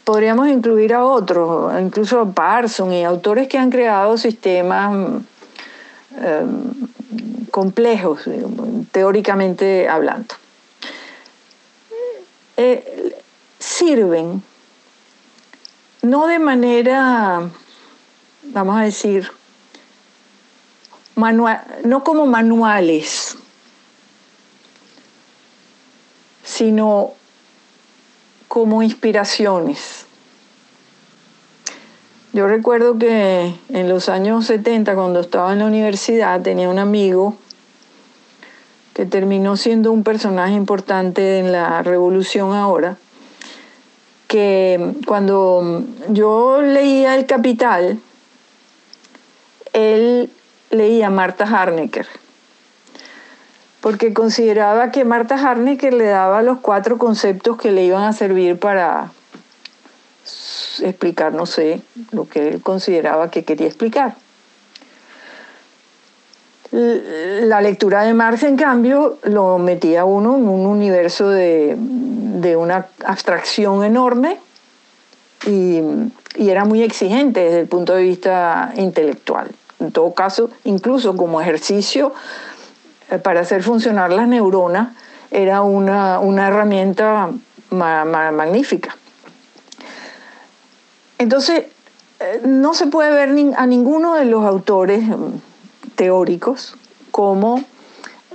podríamos 0.04 0.48
incluir 0.48 0.94
a 0.94 1.04
otros, 1.04 1.72
incluso 1.80 2.20
a 2.20 2.32
Parson 2.32 2.92
y 2.92 3.04
autores 3.04 3.46
que 3.48 3.58
han 3.58 3.70
creado 3.70 4.16
sistemas 4.16 5.22
em, 6.16 6.72
complejos, 7.50 8.22
teóricamente 8.90 9.88
hablando. 9.88 10.34
Eh, 12.56 13.16
sirven 13.58 14.42
no 16.04 16.26
de 16.26 16.38
manera, 16.38 17.48
vamos 18.42 18.76
a 18.78 18.82
decir, 18.82 19.30
no 21.16 22.04
como 22.04 22.26
manuales, 22.26 23.38
sino 26.42 27.14
como 28.48 28.82
inspiraciones. 28.82 30.04
Yo 32.34 32.48
recuerdo 32.48 32.98
que 32.98 33.54
en 33.70 33.88
los 33.88 34.08
años 34.08 34.46
70, 34.46 34.94
cuando 34.94 35.20
estaba 35.20 35.52
en 35.52 35.60
la 35.60 35.66
universidad, 35.66 36.42
tenía 36.42 36.68
un 36.68 36.78
amigo 36.78 37.38
que 38.94 39.06
terminó 39.06 39.56
siendo 39.56 39.92
un 39.92 40.04
personaje 40.04 40.54
importante 40.54 41.40
en 41.40 41.50
la 41.50 41.82
revolución 41.82 42.52
ahora, 42.52 42.96
que 44.28 44.94
cuando 45.06 45.82
yo 46.08 46.62
leía 46.62 47.16
El 47.16 47.26
Capital, 47.26 48.00
él 49.72 50.30
leía 50.70 51.10
Marta 51.10 51.44
Harnecker, 51.44 52.06
porque 53.80 54.14
consideraba 54.14 54.92
que 54.92 55.04
Marta 55.04 55.34
Harnecker 55.34 55.92
le 55.92 56.06
daba 56.06 56.42
los 56.42 56.60
cuatro 56.60 56.96
conceptos 56.96 57.58
que 57.58 57.72
le 57.72 57.84
iban 57.84 58.04
a 58.04 58.12
servir 58.12 58.58
para 58.58 59.10
explicar, 60.80 61.32
no 61.32 61.46
sé, 61.46 61.82
lo 62.12 62.28
que 62.28 62.48
él 62.48 62.62
consideraba 62.62 63.30
que 63.30 63.44
quería 63.44 63.66
explicar. 63.66 64.16
La 66.76 67.60
lectura 67.60 68.02
de 68.02 68.14
Marx, 68.14 68.42
en 68.42 68.56
cambio, 68.56 69.18
lo 69.22 69.58
metía 69.58 70.04
uno 70.04 70.34
en 70.34 70.48
un 70.48 70.66
universo 70.66 71.28
de, 71.28 71.76
una 72.58 72.88
abstracción 73.06 73.84
enorme 73.84 74.40
y, 75.46 75.80
era 76.36 76.64
muy 76.64 76.82
exigente 76.82 77.38
desde 77.44 77.60
el 77.60 77.68
punto 77.68 77.94
de 77.94 78.02
vista 78.02 78.72
intelectual. 78.74 79.52
En 79.78 79.92
todo 79.92 80.12
caso, 80.14 80.50
incluso 80.64 81.16
como 81.16 81.40
ejercicio 81.40 82.12
eh, 83.08 83.18
para 83.18 83.42
hacer 83.42 83.62
funcionar 83.62 84.10
las 84.10 84.26
neuronas, 84.26 84.96
era 85.30 85.62
una, 85.62 86.18
herramienta 86.48 87.30
magnífica. 87.70 88.96
Entonces, 91.18 91.66
eh, 92.18 92.40
no 92.44 92.74
se 92.74 92.88
puede 92.88 93.12
ver 93.12 93.54
a 93.56 93.64
ninguno 93.64 94.16
de 94.16 94.24
los 94.24 94.44
autores 94.44 95.04
teóricos 95.94 96.76
como 97.10 97.62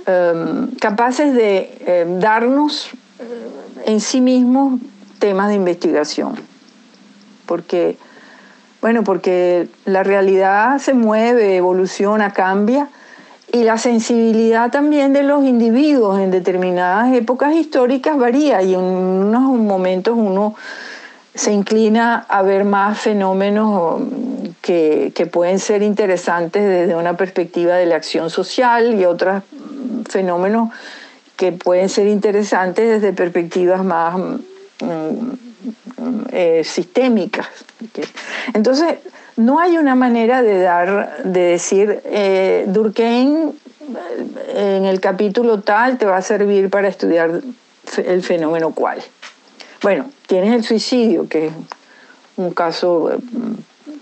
em, 0.06 0.68
capaces 0.80 1.34
de 1.34 1.78
em, 1.86 2.18
darnos 2.18 2.90
eh, 3.18 3.84
en 3.86 4.00
sí 4.00 4.20
mismos 4.20 4.80
temas 5.18 5.48
de 5.48 5.54
investigación. 5.54 6.34
Porque, 7.46 7.96
bueno, 8.80 9.04
porque 9.04 9.68
la 9.84 10.02
realidad 10.02 10.78
se 10.78 10.94
mueve, 10.94 11.56
evoluciona, 11.56 12.32
cambia, 12.32 12.88
y 13.52 13.64
la 13.64 13.78
sensibilidad 13.78 14.70
también 14.70 15.12
de 15.12 15.24
los 15.24 15.44
individuos 15.44 16.20
en 16.20 16.30
determinadas 16.30 17.12
épocas 17.12 17.54
históricas 17.54 18.16
varía, 18.16 18.62
y 18.62 18.74
en 18.74 18.80
unos 18.80 19.42
momentos 19.58 20.14
uno 20.16 20.54
se 21.34 21.52
inclina 21.52 22.26
a 22.28 22.42
ver 22.42 22.64
más 22.64 22.98
fenómenos 22.98 24.02
que, 24.60 25.28
pueden 25.32 25.58
ser 25.58 25.82
interesantes 25.82 26.62
desde 26.62 26.94
una 26.94 27.16
perspectiva 27.16 27.76
de 27.76 27.86
la 27.86 27.96
acción 27.96 28.30
social 28.30 28.98
y 28.98 29.04
otros 29.04 29.42
fenómenos 30.08 30.70
que 31.36 31.52
pueden 31.52 31.88
ser 31.88 32.06
interesantes 32.06 33.00
desde 33.00 33.14
perspectivas 33.14 33.82
más 33.84 34.18
mm, 34.18 35.30
eh, 36.32 36.62
sistémicas. 36.64 37.48
Entonces, 38.52 38.98
no 39.36 39.58
hay 39.58 39.78
una 39.78 39.94
manera 39.94 40.42
de 40.42 40.60
dar, 40.60 41.22
de 41.24 41.40
decir, 41.40 42.02
eh, 42.04 42.64
Durkheim 42.68 43.52
eh, 44.48 44.76
en 44.76 44.84
el 44.84 45.00
capítulo 45.00 45.60
tal 45.60 45.96
te 45.96 46.04
va 46.04 46.18
a 46.18 46.22
servir 46.22 46.68
para 46.68 46.88
estudiar 46.88 47.40
el 48.04 48.22
fenómeno 48.22 48.72
cual. 48.72 49.02
Bueno, 49.82 50.10
tienes 50.26 50.52
el 50.52 50.62
suicidio, 50.62 51.26
que 51.26 51.46
es 51.46 51.52
un 52.36 52.52
caso 52.52 53.10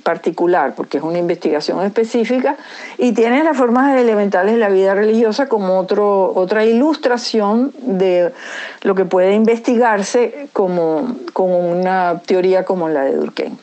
particular, 0.09 0.73
porque 0.75 0.97
es 0.97 1.05
una 1.05 1.19
investigación 1.19 1.85
específica, 1.85 2.57
y 2.97 3.13
tiene 3.13 3.45
las 3.45 3.55
formas 3.55 3.95
elementales 3.95 4.55
de 4.55 4.59
la 4.59 4.71
vida 4.71 4.95
religiosa 4.95 5.51
como 5.51 5.79
otro, 5.79 6.33
otra 6.35 6.65
ilustración 6.65 7.75
de 7.83 8.33
lo 8.81 8.95
que 8.95 9.05
puede 9.05 9.35
investigarse 9.35 10.49
como, 10.55 11.15
como 11.35 11.59
una 11.59 12.23
teoría 12.25 12.65
como 12.65 12.89
la 12.89 13.03
de 13.03 13.17
Durkheim. 13.17 13.59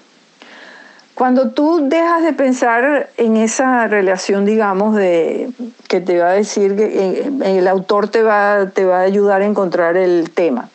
Cuando 1.15 1.49
tú 1.49 1.89
dejas 1.89 2.21
de 2.21 2.33
pensar 2.33 3.09
en 3.17 3.37
esa 3.37 3.87
relación, 3.87 4.45
digamos, 4.45 4.95
de 4.95 5.49
que 5.87 5.99
te 5.99 6.19
va 6.19 6.27
a 6.27 6.33
decir 6.33 6.75
que 6.75 6.85
eh, 6.85 7.57
el 7.57 7.67
autor 7.67 8.07
te 8.09 8.21
va, 8.21 8.69
te 8.71 8.85
va 8.85 8.99
a 8.99 9.01
ayudar 9.01 9.41
a 9.41 9.45
encontrar 9.47 9.97
el 9.97 10.29
tema, 10.29 10.69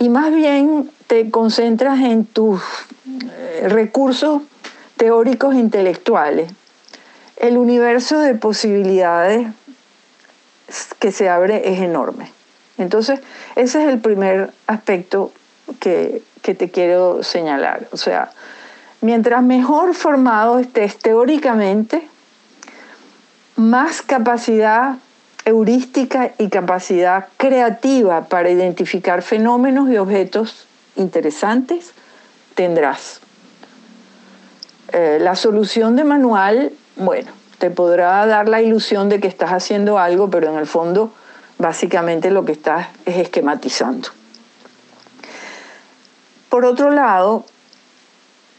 y 0.00 0.08
más 0.08 0.34
bien 0.34 0.90
te 1.08 1.30
concentras 1.30 2.00
en 2.00 2.24
tus 2.24 2.62
eh, 3.06 3.68
recursos 3.68 4.40
teóricos 4.96 5.54
intelectuales, 5.54 6.52
el 7.36 7.58
universo 7.58 8.18
de 8.20 8.34
posibilidades 8.34 9.48
que 10.98 11.12
se 11.12 11.28
abre 11.28 11.72
es 11.72 11.80
enorme. 11.80 12.32
Entonces, 12.78 13.20
ese 13.54 13.82
es 13.82 13.88
el 13.88 14.00
primer 14.00 14.52
aspecto 14.66 15.32
que, 15.80 16.22
te 16.42 16.70
quiero 16.70 17.22
señalar. 17.22 17.88
O 17.92 17.96
sea, 17.96 18.30
mientras 19.00 19.42
mejor 19.42 19.94
formado 19.94 20.58
estés 20.58 20.98
teóricamente, 20.98 22.08
más 23.56 24.02
capacidad 24.02 24.96
heurística 25.44 26.32
y 26.38 26.48
capacidad 26.48 27.28
creativa 27.36 28.24
para 28.24 28.50
identificar 28.50 29.22
fenómenos 29.22 29.90
y 29.90 29.96
objetos 29.96 30.66
interesantes, 30.96 31.92
tendrás. 32.54 33.20
Eh, 34.96 35.18
la 35.20 35.34
solución 35.34 35.96
de 35.96 36.04
manual, 36.04 36.72
bueno, 36.94 37.32
te 37.58 37.68
podrá 37.68 38.24
dar 38.26 38.48
la 38.48 38.62
ilusión 38.62 39.08
de 39.08 39.18
que 39.18 39.26
estás 39.26 39.50
haciendo 39.50 39.98
algo, 39.98 40.30
pero 40.30 40.52
en 40.52 40.56
el 40.56 40.68
fondo 40.68 41.12
básicamente 41.58 42.30
lo 42.30 42.44
que 42.44 42.52
estás 42.52 42.86
es 43.04 43.16
esquematizando. 43.16 44.10
Por 46.48 46.64
otro 46.64 46.92
lado, 46.92 47.44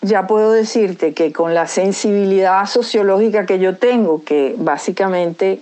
ya 0.02 0.28
puedo 0.28 0.52
decirte 0.52 1.14
que 1.14 1.32
con 1.32 1.54
la 1.54 1.68
sensibilidad 1.68 2.66
sociológica 2.66 3.46
que 3.46 3.58
yo 3.58 3.78
tengo, 3.78 4.26
que 4.26 4.56
básicamente 4.58 5.62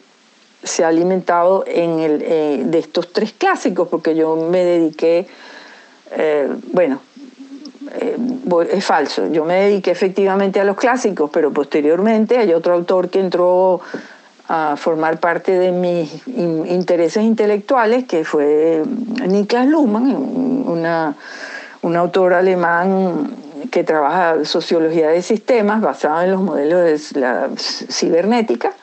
se 0.64 0.84
ha 0.84 0.88
alimentado 0.88 1.66
en 1.68 2.00
el, 2.00 2.24
eh, 2.26 2.62
de 2.66 2.80
estos 2.80 3.14
tres 3.14 3.32
clásicos, 3.34 3.90
porque 3.90 4.16
yo 4.16 4.36
me 4.36 4.64
dediqué, 4.64 5.28
eh, 6.14 6.50
bueno, 6.72 7.00
eh, 7.94 8.18
es 8.72 8.86
falso, 8.86 9.32
yo 9.32 9.46
me 9.46 9.56
dediqué 9.56 9.92
efectivamente 9.92 10.60
a 10.60 10.64
los 10.64 10.78
clásicos, 10.78 11.30
pero 11.32 11.52
posteriormente 11.52 12.38
hay 12.38 12.54
otro 12.54 12.74
autor 12.74 13.10
que 13.10 13.20
entró 13.20 13.82
a 14.48 14.76
formar 14.76 15.20
parte 15.20 15.58
de 15.58 15.72
mis 15.72 16.28
intereses 16.28 17.24
intelectuales, 17.24 18.06
que 18.06 18.26
fue 18.26 18.84
Niklas 19.28 19.68
Luhmann, 19.68 20.16
una, 20.68 21.16
un 21.82 21.96
autor 21.96 22.34
alemán 22.34 23.32
que 23.72 23.84
trabaja 23.84 24.44
sociología 24.46 25.10
de 25.10 25.22
sistemas 25.22 25.82
basado 25.82 26.22
en 26.22 26.32
los 26.32 26.42
modelos 26.42 27.14
de 27.14 27.20
la 27.20 27.50
cibernética. 27.58 28.74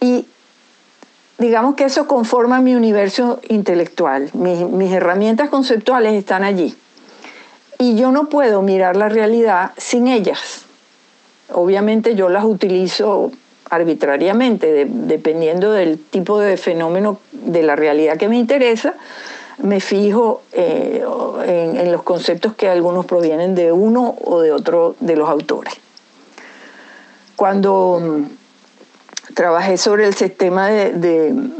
Y 0.00 0.26
digamos 1.38 1.76
que 1.76 1.84
eso 1.84 2.06
conforma 2.06 2.60
mi 2.60 2.74
universo 2.74 3.40
intelectual. 3.48 4.30
Mis, 4.34 4.92
herramientas 4.92 5.48
conceptuales 5.48 6.14
están 6.14 6.44
allí. 6.44 6.76
Y 7.78 7.94
yo 7.94 8.10
no 8.10 8.28
puedo 8.28 8.60
mirar 8.62 8.96
la 8.96 9.08
realidad 9.08 9.72
sin 9.76 10.08
ellas. 10.08 10.64
Obviamente 11.52 12.16
yo 12.16 12.28
las 12.28 12.44
utilizo 12.44 13.30
arbitrariamente, 13.70 14.86
dependiendo 14.88 15.72
del 15.72 15.98
tipo 15.98 16.40
de 16.40 16.56
fenómeno 16.56 17.20
de 17.32 17.62
la 17.62 17.76
realidad 17.76 18.16
que 18.16 18.28
me 18.28 18.36
interesa, 18.36 18.94
me 19.58 19.80
fijo 19.80 20.42
eh, 20.52 21.04
en, 21.46 21.92
los 21.92 22.02
conceptos 22.02 22.54
que 22.54 22.68
algunos 22.68 23.06
provienen 23.06 23.54
de 23.54 23.72
uno 23.72 24.16
o 24.24 24.40
de 24.40 24.52
otro 24.52 24.96
de 25.00 25.16
los 25.16 25.28
autores. 25.28 25.74
Cuando 27.36 28.00
mm, 28.00 29.34
trabajé 29.34 29.76
sobre 29.76 30.06
el 30.06 30.14
sistema 30.14 30.68
del, 30.68 31.52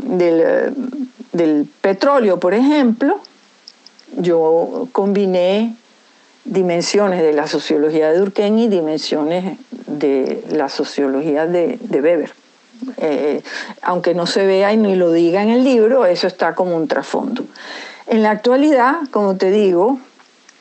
del 1.32 1.68
petróleo, 1.80 2.38
por 2.40 2.54
ejemplo, 2.54 3.20
yo 4.16 4.88
combiné 4.92 5.76
dimensiones 6.48 7.22
de 7.22 7.32
la 7.32 7.46
sociología 7.46 8.10
de 8.10 8.18
Durkheim 8.18 8.58
y 8.58 8.68
dimensiones 8.68 9.58
de 9.86 10.44
la 10.50 10.68
sociología 10.68 11.46
de, 11.46 11.78
Weber. 11.90 12.32
Eh, 12.96 13.42
aunque 13.82 14.14
no 14.14 14.26
se 14.26 14.46
vea 14.46 14.72
y 14.72 14.76
ni 14.76 14.94
lo 14.94 15.12
diga 15.12 15.42
en 15.42 15.50
el 15.50 15.64
libro, 15.64 16.06
eso 16.06 16.26
está 16.26 16.54
como 16.54 16.76
un 16.76 16.88
trasfondo. 16.88 17.44
En 18.06 18.22
la 18.22 18.30
actualidad, 18.30 18.96
como 19.10 19.36
te 19.36 19.50
digo, 19.50 20.00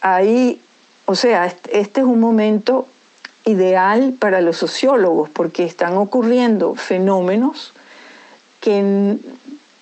hay, 0.01 0.61
o 1.05 1.15
sea, 1.15 1.45
este 1.71 2.01
es 2.01 2.05
un 2.05 2.19
momento 2.19 2.87
ideal 3.45 4.13
para 4.19 4.41
los 4.41 4.57
sociólogos 4.57 5.29
porque 5.29 5.63
están 5.63 5.95
ocurriendo 5.95 6.75
fenómenos 6.75 7.71
que 8.59 9.17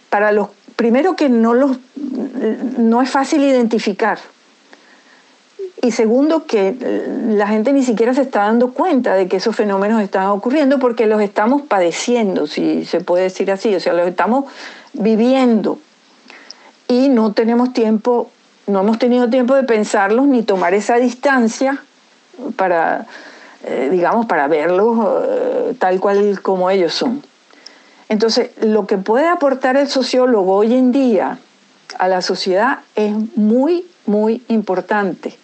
para 0.09 0.31
los 0.31 0.49
primero 0.75 1.15
que 1.15 1.29
no 1.29 1.55
los 1.55 1.77
no 2.77 3.01
es 3.01 3.09
fácil 3.09 3.43
identificar 3.43 4.19
y 5.81 5.91
segundo, 5.91 6.45
que 6.45 6.75
la 7.27 7.47
gente 7.47 7.73
ni 7.73 7.83
siquiera 7.83 8.13
se 8.13 8.21
está 8.21 8.43
dando 8.43 8.73
cuenta 8.73 9.13
de 9.13 9.27
que 9.27 9.37
esos 9.37 9.55
fenómenos 9.55 10.01
están 10.01 10.27
ocurriendo 10.27 10.79
porque 10.79 11.05
los 11.05 11.21
estamos 11.21 11.63
padeciendo, 11.63 12.47
si 12.47 12.85
se 12.85 13.01
puede 13.01 13.23
decir 13.23 13.51
así, 13.51 13.75
o 13.75 13.79
sea, 13.79 13.93
los 13.93 14.07
estamos 14.07 14.45
viviendo 14.93 15.79
y 16.87 17.09
no 17.09 17.33
tenemos 17.33 17.73
tiempo, 17.73 18.31
no 18.67 18.79
hemos 18.79 18.99
tenido 18.99 19.29
tiempo 19.29 19.53
de 19.55 19.63
pensarlos 19.63 20.27
ni 20.27 20.43
tomar 20.43 20.73
esa 20.73 20.95
distancia 20.95 21.83
para, 22.55 23.05
eh, 23.65 23.89
digamos, 23.91 24.25
para 24.27 24.47
verlos 24.47 24.97
eh, 25.23 25.75
tal 25.77 25.99
cual 25.99 26.41
como 26.41 26.69
ellos 26.69 26.93
son. 26.93 27.21
Entonces, 28.07 28.51
lo 28.61 28.87
que 28.87 28.97
puede 28.97 29.27
aportar 29.27 29.77
el 29.77 29.87
sociólogo 29.87 30.55
hoy 30.55 30.73
en 30.73 30.91
día 30.91 31.39
a 31.97 32.07
la 32.07 32.21
sociedad 32.21 32.79
es 32.95 33.13
muy, 33.35 33.85
muy 34.05 34.43
importante. 34.47 35.37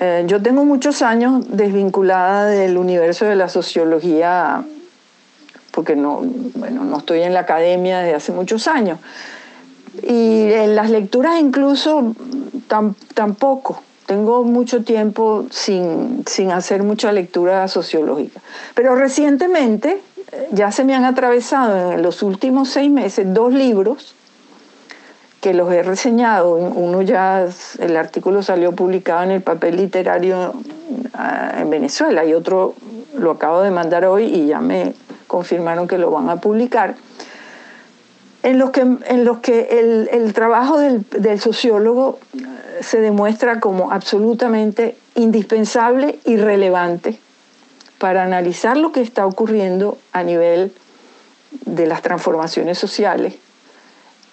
Eh, 0.00 0.24
yo 0.26 0.42
tengo 0.42 0.64
muchos 0.64 1.02
años 1.02 1.44
desvinculada 1.48 2.46
del 2.46 2.76
universo 2.76 3.24
de 3.24 3.36
la 3.36 3.48
sociología, 3.48 4.64
porque 5.70 5.96
no, 5.96 6.20
bueno, 6.54 6.84
no 6.84 6.98
estoy 6.98 7.22
en 7.22 7.32
la 7.32 7.40
academia 7.40 8.00
desde 8.00 8.14
hace 8.14 8.32
muchos 8.32 8.68
años. 8.68 8.98
Y 10.02 10.52
en 10.52 10.76
las 10.76 10.90
lecturas 10.90 11.40
incluso 11.40 12.14
tampoco. 13.14 13.82
Tengo 14.06 14.44
mucho 14.44 14.84
tiempo 14.84 15.46
sin, 15.50 16.22
sin 16.26 16.52
hacer 16.52 16.82
mucha 16.82 17.10
lectura 17.10 17.66
sociológica. 17.66 18.40
Pero 18.74 18.94
recientemente 18.94 20.00
eh, 20.32 20.48
ya 20.52 20.70
se 20.70 20.84
me 20.84 20.94
han 20.94 21.04
atravesado 21.04 21.92
en 21.92 22.02
los 22.02 22.22
últimos 22.22 22.68
seis 22.68 22.90
meses 22.90 23.32
dos 23.32 23.52
libros 23.52 24.15
que 25.40 25.54
los 25.54 25.72
he 25.72 25.82
reseñado. 25.82 26.54
Uno 26.54 27.02
ya, 27.02 27.46
el 27.78 27.96
artículo 27.96 28.42
salió 28.42 28.72
publicado 28.72 29.24
en 29.24 29.30
el 29.32 29.42
papel 29.42 29.76
literario 29.76 30.54
ah, 31.14 31.54
en 31.58 31.70
Venezuela 31.70 32.24
y 32.24 32.34
otro 32.34 32.74
lo 33.14 33.32
acabo 33.32 33.62
de 33.62 33.70
mandar 33.70 34.04
hoy 34.04 34.24
y 34.24 34.46
ya 34.46 34.60
me 34.60 34.94
confirmaron 35.26 35.88
que 35.88 35.98
lo 35.98 36.10
van 36.10 36.28
a 36.28 36.36
publicar. 36.36 36.96
En 38.42 38.58
los 38.58 38.70
que, 38.70 38.80
en 38.80 39.24
los 39.24 39.38
que 39.38 40.08
el, 40.12 40.32
trabajo 40.32 40.78
del, 40.78 41.04
del 41.10 41.40
sociólogo 41.40 42.20
eh, 42.34 42.42
se 42.80 43.00
demuestra 43.00 43.58
como 43.58 43.90
absolutamente 43.90 44.96
indispensable 45.14 46.20
y 46.24 46.36
relevante 46.36 47.18
para 47.98 48.22
analizar 48.22 48.76
lo 48.76 48.92
que 48.92 49.00
está 49.00 49.26
ocurriendo 49.26 49.98
a 50.12 50.22
nivel 50.22 50.72
de 51.64 51.86
las 51.86 52.02
transformaciones 52.02 52.78
sociales 52.78 53.36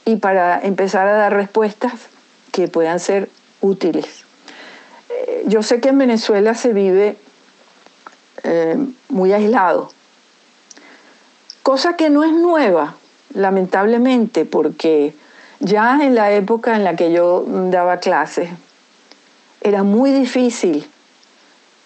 y 0.05 0.17
para 0.17 0.59
empezar 0.61 1.07
a 1.07 1.13
dar 1.13 1.33
respuestas 1.33 1.93
que 2.51 2.67
puedan 2.67 2.99
ser 2.99 3.29
útiles. 3.61 4.25
Eh, 5.09 5.43
yo 5.47 5.63
sé 5.63 5.79
que 5.79 5.89
en 5.89 5.97
Venezuela 5.97 6.53
se 6.53 6.73
vive 6.73 7.17
eh, 8.43 8.77
muy 9.09 9.31
aislado, 9.33 9.91
cosa 11.61 11.95
que 11.95 12.09
no 12.09 12.23
es 12.23 12.33
nueva, 12.33 12.95
lamentablemente, 13.33 14.45
porque 14.45 15.15
ya 15.59 15.99
en 16.03 16.15
la 16.15 16.31
época 16.31 16.75
en 16.75 16.83
la 16.83 16.95
que 16.95 17.11
yo 17.11 17.45
daba 17.47 17.97
clases, 17.97 18.49
era 19.61 19.83
muy 19.83 20.11
difícil 20.11 20.89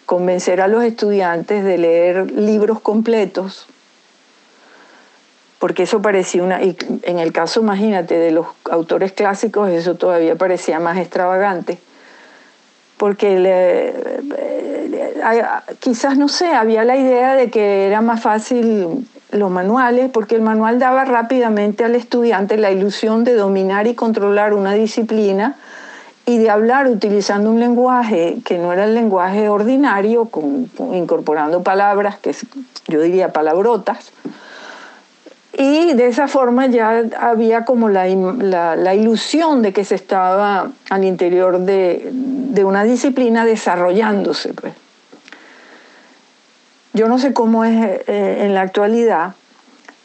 convencer 0.08 0.62
a 0.62 0.68
los 0.68 0.84
estudiantes 0.84 1.64
de 1.64 1.78
leer 1.78 2.32
libros 2.32 2.80
completos 2.80 3.68
porque 5.60 5.84
eso 5.84 6.02
parecía 6.02 6.44
una, 6.44 6.64
y 6.64 6.78
en 7.04 7.20
el 7.20 7.32
caso, 7.32 7.62
imagínate, 7.62 8.18
de 8.18 8.32
los 8.32 8.48
autores 8.70 9.12
clásicos, 9.12 9.70
eso 9.70 9.96
todavía 9.96 10.36
parecía 10.36 10.80
más 10.80 10.98
extravagante, 10.98 11.80
porque 12.98 13.94
quizás, 15.80 16.18
no 16.18 16.28
sé, 16.28 16.48
había 16.48 16.84
la 16.84 16.96
idea 16.96 17.36
de 17.36 17.50
que 17.50 17.88
era 17.88 18.02
más 18.02 18.22
fácil 18.22 19.08
los 19.32 19.52
manuales, 19.52 20.10
porque 20.12 20.36
el 20.36 20.42
manual 20.42 20.80
daba 20.80 21.06
rápidamente 21.06 21.84
al 21.84 21.96
estudiante 21.96 22.58
la 22.58 22.72
ilusión 22.72 23.24
de 23.24 23.34
dominar 23.34 23.88
y 23.88 23.96
controlar 23.96 24.54
una 24.54 24.74
disciplina 24.74 25.58
y 26.26 26.38
de 26.38 26.50
hablar 26.50 26.88
utilizando 26.88 27.50
un 27.50 27.60
lenguaje 27.60 28.38
que 28.46 28.58
no 28.58 28.74
era 28.74 28.86
el 28.86 28.94
lenguaje 28.94 29.50
ordinario, 29.50 30.30
incorporando 30.94 31.64
palabras 31.64 32.18
que 32.20 32.36
yo 32.88 33.02
diría 33.02 33.32
palabrotas, 33.32 34.12
y 35.54 35.94
de 35.94 36.08
esa 36.08 36.28
forma 36.28 36.68
ya 36.68 37.04
había 37.20 37.66
como 37.66 37.90
la, 37.90 38.08
ilusión 38.96 39.62
de 39.62 39.74
que 39.74 39.86
se 39.86 39.96
estaba 39.96 40.72
al 40.90 41.04
interior 41.04 41.60
de, 41.60 42.12
una 42.64 42.84
disciplina 42.84 43.46
desarrollándose. 43.46 44.54
Pues. 44.54 44.74
Yo 46.94 47.08
no 47.08 47.20
sé 47.20 47.34
cómo 47.34 47.64
es 47.64 48.02
eh, 48.08 48.46
en 48.46 48.54
la 48.54 48.62
actualidad, 48.62 49.36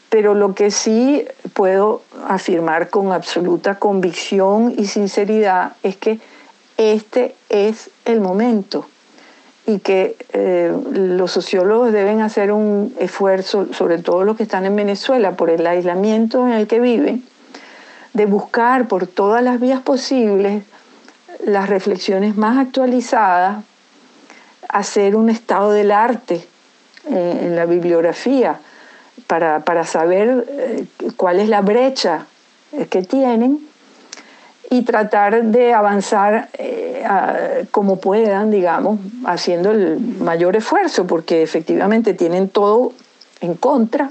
pero 0.09 0.33
lo 0.35 0.53
que 0.53 0.71
sí 0.71 1.25
puedo 1.53 2.03
afirmar 2.27 2.89
con 2.89 3.11
absoluta 3.11 3.75
convicción 3.75 4.73
y 4.77 4.85
sinceridad 4.85 5.73
es 5.83 5.97
que 5.97 6.19
este 6.77 7.35
es 7.49 7.89
el 8.05 8.21
momento 8.21 8.87
y 9.65 9.79
que 9.79 10.17
eh, 10.33 10.73
los 10.91 11.31
sociólogos 11.31 11.93
deben 11.93 12.21
hacer 12.21 12.51
un 12.51 12.93
esfuerzo, 12.99 13.73
sobre 13.73 13.97
todo 13.97 14.23
los 14.23 14.35
que 14.35 14.43
están 14.43 14.65
en 14.65 14.75
Venezuela, 14.75 15.37
por 15.37 15.49
el 15.49 15.65
aislamiento 15.65 16.45
en 16.47 16.53
el 16.53 16.67
que 16.67 16.79
viven, 16.79 17.23
de 18.13 18.25
buscar 18.25 18.87
por 18.87 19.07
todas 19.07 19.41
las 19.41 19.59
vías 19.59 19.81
posibles 19.81 20.63
las 21.45 21.69
reflexiones 21.69 22.35
más 22.35 22.57
actualizadas, 22.57 23.63
hacer 24.67 25.15
un 25.15 25.29
estado 25.29 25.71
del 25.71 25.91
arte 25.91 26.45
eh, 27.09 27.39
en 27.43 27.55
la 27.55 27.65
bibliografía 27.65 28.59
para, 29.27 29.61
para 29.61 29.85
saber 29.85 30.45
eh, 30.49 30.85
cuál 31.15 31.39
es 31.39 31.47
la 31.47 31.61
brecha 31.61 32.25
que 32.89 33.03
tienen 33.03 33.59
y 34.73 34.81
tratar 34.81 35.43
de 35.43 35.71
avanzar 35.71 36.49
eh, 36.57 37.67
como 37.69 37.97
puedan, 37.97 38.49
digamos, 38.49 38.99
haciendo 39.23 39.69
el 39.69 39.99
mayor 39.99 40.55
esfuerzo, 40.55 41.05
porque 41.05 41.43
efectivamente 41.43 42.15
tienen 42.15 42.49
todo 42.49 42.91
en 43.39 43.53
contra, 43.53 44.09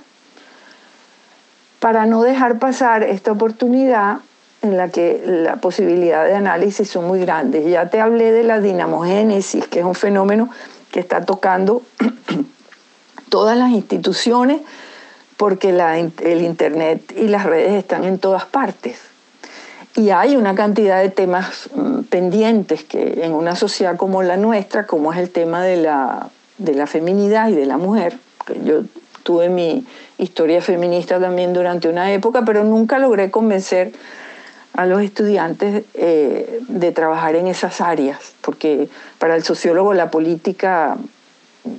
para 1.80 2.06
no 2.06 2.22
dejar 2.22 2.60
pasar 2.60 3.02
esta 3.02 3.32
oportunidad 3.32 4.18
en 4.62 4.76
la 4.76 4.89
que 4.89 5.20
la 5.26 5.56
posibilidad 5.56 6.24
de 6.26 6.36
análisis 6.36 6.89
son 6.89 7.09
muy 7.09 7.18
grandes. 7.18 7.68
Ya 7.68 7.90
te 7.90 8.01
hablé 8.01 8.30
de 8.30 8.44
la 8.44 8.60
dinamogénesis, 8.60 9.66
que 9.66 9.80
es 9.80 9.84
un 9.84 9.97
fenómeno 9.97 10.48
que 10.93 11.01
está 11.01 11.24
tocando 11.24 11.82
todas 13.30 13.59
las 13.59 13.70
instituciones, 13.70 14.60
porque 15.36 15.70
el 15.70 16.40
Internet 16.43 17.12
y 17.16 17.26
las 17.26 17.47
redes 17.47 17.72
están 17.72 18.05
en 18.05 18.20
todas 18.20 18.44
partes. 18.44 19.11
Y 19.94 20.10
hay 20.10 20.36
una 20.36 20.55
cantidad 20.55 21.01
de 21.02 21.10
temas 21.10 21.69
mm, 21.74 22.02
pendientes 22.05 22.85
que 22.85 23.24
en 23.24 23.32
una 23.32 23.56
sociedad 23.56 23.97
como 23.97 24.23
la 24.23 24.36
nuestra, 24.36 24.86
como 24.86 25.12
es 25.12 25.19
el 25.19 25.31
tema 25.31 25.62
de 25.62 25.77
la, 25.77 26.31
de 26.59 26.74
la 26.74 26.86
feminidad 26.86 27.48
y 27.48 27.55
de 27.55 27.66
la 27.66 27.77
mujer, 27.77 28.16
que 28.47 28.62
yo 28.64 28.82
tuve 29.23 29.48
mi 29.48 29.86
historia 30.19 30.62
feminista 30.62 31.20
también 31.20 31.52
durante 31.52 31.89
una 31.89 32.12
época, 32.12 32.43
pero 32.44 32.64
nunca 32.64 32.98
logré 32.98 33.31
convencer 33.31 33.93
a 34.74 34.86
los 34.86 35.02
estudiantes 35.02 35.85
eh, 35.94 36.60
de 36.69 36.93
trabajar 36.93 37.36
en 37.36 37.47
esas 37.47 37.81
áreas, 37.81 38.32
porque 38.40 38.89
para 39.19 39.36
el 39.36 39.43
sociólogo 39.43 39.93
la 39.93 40.10
política, 40.10 40.97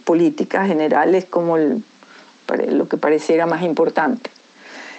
política 0.04 0.66
general 0.66 1.16
es 1.16 1.26
como 1.26 1.58
lo 1.58 2.88
que 2.88 2.98
pareciera 2.98 3.48
más 3.48 3.64
importante. 3.64 4.30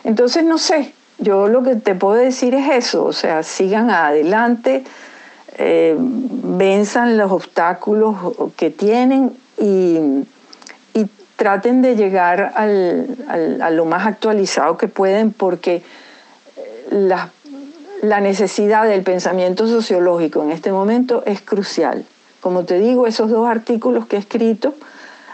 Entonces, 0.03 0.45
no 0.45 0.59
sé, 0.59 0.93
yo 1.19 1.49
lo 1.49 1.63
que 1.63 1.77
te 1.77 1.95
puedo 1.95 2.15
decir 2.15 2.55
es 2.55 2.71
eso, 2.71 3.05
o 3.05 3.13
sea, 3.13 3.43
sigan 3.43 3.91
adelante, 3.91 4.85
eh, 5.57 5.97
venzan 5.99 7.17
los 7.17 7.31
obstáculos 7.31 8.17
que 8.57 8.71
tienen 8.71 9.37
y, 9.59 10.23
traten 11.37 11.83
de 11.83 11.97
llegar 11.97 12.53
a 12.57 13.71
lo 13.71 13.85
más 13.87 14.07
actualizado 14.07 14.79
que 14.79 14.87
pueden 14.87 15.33
porque 15.33 15.83
la, 16.91 17.33
la 18.03 18.21
necesidad 18.21 18.87
del 18.87 19.03
pensamiento 19.03 19.67
sociológico 19.67 20.43
en 20.43 20.53
este 20.53 20.71
momento 20.71 21.23
es 21.27 21.41
crucial. 21.41 22.05
Como 22.41 22.65
te 22.65 22.79
digo, 22.79 23.07
esos 23.07 23.31
dos 23.31 23.49
artículos 23.49 24.07
que 24.07 24.17
he 24.17 24.19
escrito 24.19 24.75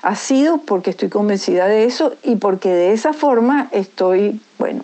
ha 0.03 0.15
sido 0.17 0.59
porque 0.59 0.91
estoy 0.91 1.09
convencida 1.09 1.67
de 1.67 1.85
eso 1.85 2.15
y 2.23 2.37
porque 2.37 2.71
de 2.71 2.93
esa 2.93 3.13
forma 3.13 3.69
estoy, 3.73 4.41
bueno, 4.59 4.83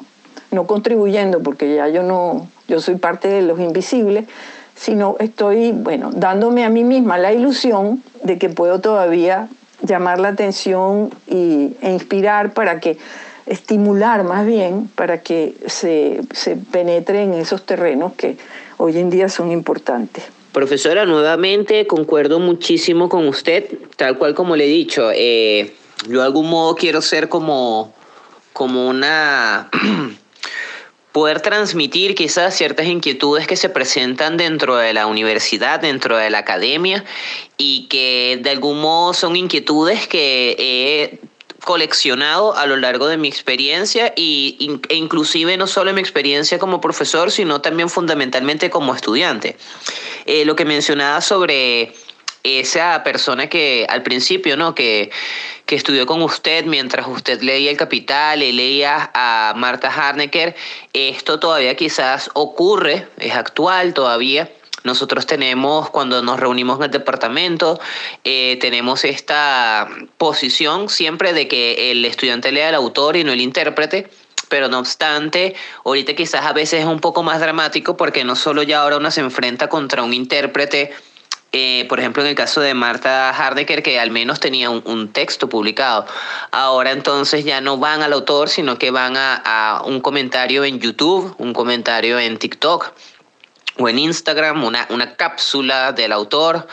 no 0.51 0.67
contribuyendo, 0.67 1.43
porque 1.43 1.75
ya 1.75 1.89
yo 1.89 2.03
no, 2.03 2.49
yo 2.69 2.81
soy 2.81 2.97
parte 2.97 3.29
de 3.29 3.43
los 3.43 3.61
invisibles, 3.61 4.27
sino 4.75 5.17
estoy, 5.19 5.73
bueno, 5.73 6.11
dándome 6.15 6.65
a 6.65 6.69
mí 6.69 6.85
misma 6.85 7.19
la 7.19 7.33
ilusión 7.33 8.03
de 8.23 8.39
que 8.39 8.49
puedo 8.49 8.81
todavía 8.81 9.49
llamar 9.83 10.21
la 10.21 10.29
atención 10.29 11.11
y, 11.27 11.77
e 11.81 11.91
inspirar 11.91 12.53
para 12.53 12.81
que, 12.81 12.99
estimular 13.47 14.25
más 14.25 14.45
bien, 14.45 14.91
para 14.95 15.23
que 15.23 15.55
se, 15.67 16.21
se 16.33 16.57
penetre 16.57 17.23
en 17.23 17.35
esos 17.35 17.65
terrenos 17.65 18.13
que 18.15 18.37
hoy 18.77 18.99
en 18.99 19.09
día 19.09 19.29
son 19.29 19.53
importantes. 19.53 20.25
Profesora, 20.53 21.05
nuevamente 21.05 21.87
concuerdo 21.87 22.41
muchísimo 22.41 23.09
con 23.09 23.29
usted, 23.29 23.69
tal 23.97 24.19
cual 24.19 24.35
como 24.35 24.57
le 24.57 24.65
he 24.65 24.69
dicho. 24.69 25.11
Eh, 25.15 25.75
yo 26.09 26.21
de 26.21 26.25
algún 26.25 26.49
modo 26.49 26.75
quiero 26.75 27.03
ser 27.03 27.29
como, 27.29 27.93
como 28.53 28.89
una 28.89 29.71
poder 31.17 31.41
transmitir 31.41 32.15
quizás 32.15 32.55
ciertas 32.55 32.85
inquietudes 32.85 33.47
que 33.47 33.57
se 33.57 33.71
presentan 33.71 34.37
dentro 34.37 34.77
de 34.77 34.93
la 34.93 35.07
universidad, 35.07 35.81
dentro 35.81 36.19
de 36.19 36.29
la 36.29 36.41
academia, 36.41 37.07
y 37.57 37.87
que 37.89 38.39
de 38.43 38.51
algún 38.51 38.83
modo 38.83 39.15
son 39.15 39.35
inquietudes 39.35 40.07
que 40.09 40.55
he 40.59 41.19
coleccionado 41.65 42.55
a 42.55 42.67
lo 42.67 42.77
largo 42.77 43.09
de 43.09 43.17
mi 43.17 43.29
experiencia 43.29 44.13
y, 44.15 44.79
e 44.91 44.95
inclusive 44.97 45.57
no 45.57 45.67
solo 45.67 45.89
en 45.89 45.97
mi 45.97 46.03
experiencia 46.03 46.59
como 46.59 46.83
profesor, 46.83 47.33
sino 47.33 47.63
también 47.63 47.89
fundamentalmente 47.89 48.69
como 48.69 48.95
estudiante. 48.95 49.57
Eh, 50.27 50.45
lo 50.45 50.55
que 50.55 50.67
mencionaba 50.67 51.23
sobre 51.23 51.95
esa 52.43 53.03
persona 53.03 53.49
que 53.49 53.87
al 53.89 54.03
principio, 54.03 54.57
¿no? 54.57 54.75
Que, 54.75 55.11
que 55.67 55.75
estudió 55.75 56.07
con 56.07 56.23
usted 56.23 56.65
mientras 56.65 57.07
usted 57.09 57.43
leía 57.43 57.71
El 57.71 57.77
Capital 57.77 58.43
y 58.43 58.53
leía 58.53 59.11
a 59.15 59.55
Marta 59.57 59.89
Harnecker, 59.89 60.55
esto 60.93 61.41
todavía 61.41 61.75
quizás 61.75 62.31
ocurre, 62.35 63.09
es 63.19 63.35
actual 63.35 63.95
todavía. 63.95 64.51
Nosotros 64.85 65.27
tenemos, 65.27 65.91
cuando 65.91 66.23
nos 66.23 66.39
reunimos 66.39 66.79
en 66.79 66.85
el 66.85 66.91
departamento, 66.93 67.81
eh, 68.23 68.57
tenemos 68.61 69.05
esta 69.05 69.89
posición 70.17 70.89
siempre 70.89 71.33
de 71.33 71.49
que 71.49 71.91
el 71.91 72.05
estudiante 72.05 72.53
lea 72.53 72.69
al 72.69 72.77
autor 72.77 73.17
y 73.17 73.25
no 73.25 73.33
el 73.33 73.41
intérprete 73.41 74.09
pero 74.49 74.69
no 74.69 74.79
obstante, 74.79 75.55
ahorita 75.85 76.15
quizás 76.15 76.47
a 76.47 76.53
veces 76.53 76.81
es 76.81 76.87
un 76.87 77.01
poco 77.01 77.23
más 77.23 77.41
dramático 77.41 77.97
porque 77.97 78.25
no 78.25 78.37
solo 78.37 78.63
ya 78.63 78.83
ahora 78.83 78.99
uno 78.99 79.11
se 79.11 79.21
enfrenta 79.21 79.69
contra 79.69 80.03
un 80.03 80.15
intérprete 80.15 80.93
eh, 81.59 81.87
por 81.89 81.99
ejemplo, 81.99 82.23
en 82.23 82.29
el 82.29 82.35
caso 82.35 82.61
de 82.61 82.75
Marta 82.75 83.31
Hardecker, 83.31 83.83
que 83.83 83.99
al 83.99 84.11
menos 84.11 84.41
tenía 84.41 84.69
un, 84.69 85.09
texto 85.13 85.49
publicado. 85.49 86.05
Ahora 86.51 86.91
entonces 86.91 87.47
ya 87.47 87.63
no 87.63 87.79
van 87.79 88.03
al 88.03 88.13
autor, 88.13 88.51
sino 88.51 88.79
que 88.79 88.91
van 88.91 89.15
a, 89.17 89.81
un 89.87 90.03
comentario 90.03 90.65
en 90.65 90.81
YouTube, 90.81 91.35
un 91.39 91.55
comentario 91.55 92.19
en 92.19 92.37
TikTok 92.37 92.93
o 93.79 93.89
en 93.89 93.99
Instagram, 93.99 94.65
una, 94.65 94.87
una 94.91 95.17
cápsula 95.17 95.93
del 95.93 96.13
autor 96.13 96.67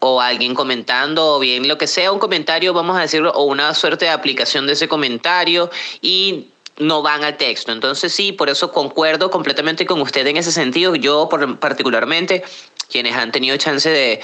o 0.00 0.20
alguien 0.20 0.54
comentando, 0.54 1.36
o 1.36 1.38
bien 1.38 1.66
lo 1.66 1.78
que 1.78 1.86
sea, 1.86 2.12
un 2.12 2.18
comentario, 2.18 2.74
vamos 2.74 2.98
a 2.98 3.00
decirlo, 3.00 3.30
o 3.32 3.44
una 3.44 3.72
suerte 3.72 4.04
de 4.04 4.10
aplicación 4.10 4.66
de 4.66 4.74
ese 4.74 4.86
comentario 4.86 5.70
y 6.02 6.48
no 6.78 7.00
van 7.00 7.24
al 7.24 7.38
texto. 7.38 7.72
Entonces 7.72 8.12
sí, 8.12 8.32
por 8.32 8.50
eso 8.50 8.70
concuerdo 8.70 9.30
completamente 9.30 9.86
con 9.86 10.02
usted 10.02 10.26
en 10.26 10.36
ese 10.36 10.52
sentido. 10.52 10.94
Yo 10.94 11.28
particularmente 11.58 12.44
quienes 12.90 13.14
han 13.14 13.32
tenido 13.32 13.56
chance 13.56 13.88
de, 13.88 14.20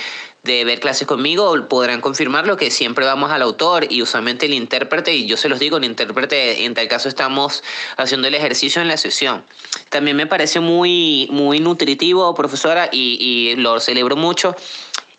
ver 0.65 0.81
clases 0.81 1.07
conmigo 1.07 1.69
podrán 1.69 2.01
confirmar 2.01 2.47
lo 2.47 2.57
que 2.57 2.71
siempre 2.71 3.05
vamos 3.05 3.31
al 3.31 3.43
autor 3.43 3.87
y 3.89 4.03
usualmente 4.03 4.47
el 4.47 4.55
intérprete, 4.55 5.15
y 5.15 5.27
yo 5.27 5.37
se 5.37 5.49
los 5.49 5.59
digo, 5.59 5.77
el 5.77 5.85
intérprete, 5.85 6.65
en 6.65 6.75
tal 6.75 6.89
caso 6.89 7.09
estamos 7.09 7.63
haciendo 7.97 8.29
el 8.29 8.35
ejercicio 8.35 8.83
en 8.83 8.89
la 8.89 8.97
sesión. 8.97 9.45
También 9.89 10.17
me 10.17 10.27
parece 10.27 10.61
muy, 10.61 11.29
muy 11.31 11.61
nutritivo, 11.61 12.35
profesora, 12.35 12.89
y, 12.91 13.19
y 13.21 13.57
lo 13.57 13.79
celebro 13.81 14.17
mucho. 14.17 14.57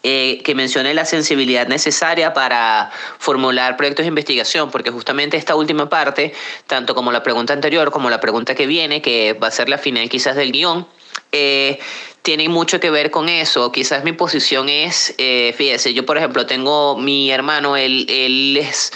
Eh, 0.05 0.41
que 0.43 0.53
mencione 0.53 0.93
la 0.93 1.05
sensibilidad 1.05 1.65
necesaria 1.65 2.33
para 2.33 2.91
formular 3.19 3.77
proyectos 3.77 4.03
de 4.03 4.09
investigación, 4.09 4.69
porque 4.69 4.91
justamente 4.91 5.37
esta 5.37 5.55
última 5.55 5.87
parte, 5.87 6.33
tanto 6.67 6.93
como 6.93 7.13
la 7.13 7.23
pregunta 7.23 7.53
anterior 7.53 7.89
como 7.89 8.09
la 8.09 8.19
pregunta 8.19 8.53
que 8.53 8.67
viene, 8.67 9.01
que 9.01 9.31
va 9.31 9.47
a 9.47 9.51
ser 9.51 9.69
la 9.69 9.77
final 9.77 10.09
quizás 10.09 10.35
del 10.35 10.51
guion, 10.51 10.85
eh, 11.31 11.79
tiene 12.23 12.49
mucho 12.49 12.79
que 12.79 12.89
ver 12.89 13.11
con 13.11 13.29
eso. 13.29 13.71
Quizás 13.71 14.03
mi 14.03 14.13
posición 14.13 14.69
es, 14.69 15.13
eh, 15.17 15.53
fíjese, 15.55 15.93
yo 15.93 16.05
por 16.05 16.17
ejemplo 16.17 16.45
tengo 16.45 16.97
mi 16.97 17.29
hermano, 17.29 17.77
él, 17.77 18.07
él 18.09 18.57
es, 18.57 18.91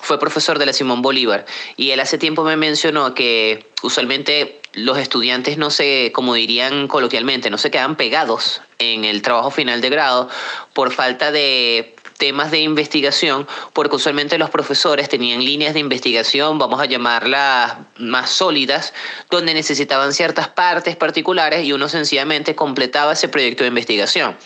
fue 0.00 0.18
profesor 0.18 0.58
de 0.58 0.66
la 0.66 0.72
Simón 0.72 1.02
Bolívar 1.02 1.44
y 1.76 1.90
él 1.90 2.00
hace 2.00 2.18
tiempo 2.18 2.44
me 2.44 2.56
mencionó 2.56 3.14
que 3.14 3.66
usualmente 3.82 4.60
los 4.74 4.96
estudiantes 4.98 5.58
no 5.58 5.70
se, 5.70 6.12
como 6.12 6.34
dirían 6.34 6.86
coloquialmente, 6.86 7.50
no 7.50 7.58
se 7.58 7.70
quedan 7.70 7.96
pegados 7.96 8.62
en 8.78 9.04
el 9.04 9.22
trabajo 9.22 9.50
final 9.50 9.80
de 9.80 9.90
grado 9.90 10.28
por 10.72 10.92
falta 10.92 11.32
de 11.32 11.96
temas 12.18 12.50
de 12.50 12.58
investigación, 12.58 13.46
porque 13.72 13.96
usualmente 13.96 14.36
los 14.36 14.50
profesores 14.50 15.08
tenían 15.08 15.42
líneas 15.44 15.72
de 15.72 15.80
investigación, 15.80 16.58
vamos 16.58 16.80
a 16.80 16.84
llamarlas 16.84 17.76
más 17.96 18.30
sólidas, 18.30 18.92
donde 19.30 19.54
necesitaban 19.54 20.12
ciertas 20.12 20.48
partes 20.48 20.96
particulares 20.96 21.64
y 21.64 21.72
uno 21.72 21.88
sencillamente 21.88 22.54
completaba 22.54 23.12
ese 23.12 23.28
proyecto 23.28 23.62
de 23.64 23.68
investigación. 23.68 24.36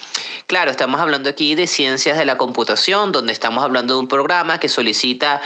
Claro, 0.47 0.70
estamos 0.70 1.01
hablando 1.01 1.31
aquí 1.31 1.55
de 1.55 1.66
ciencias 1.66 2.19
de 2.19 2.27
la 2.27 2.36
computación, 2.36 3.11
donde 3.11 3.32
estamos 3.32 3.65
hablando 3.65 3.94
de 3.94 4.01
un 4.01 4.09
programa 4.09 4.61
que 4.61 4.69
solicita 4.69 5.40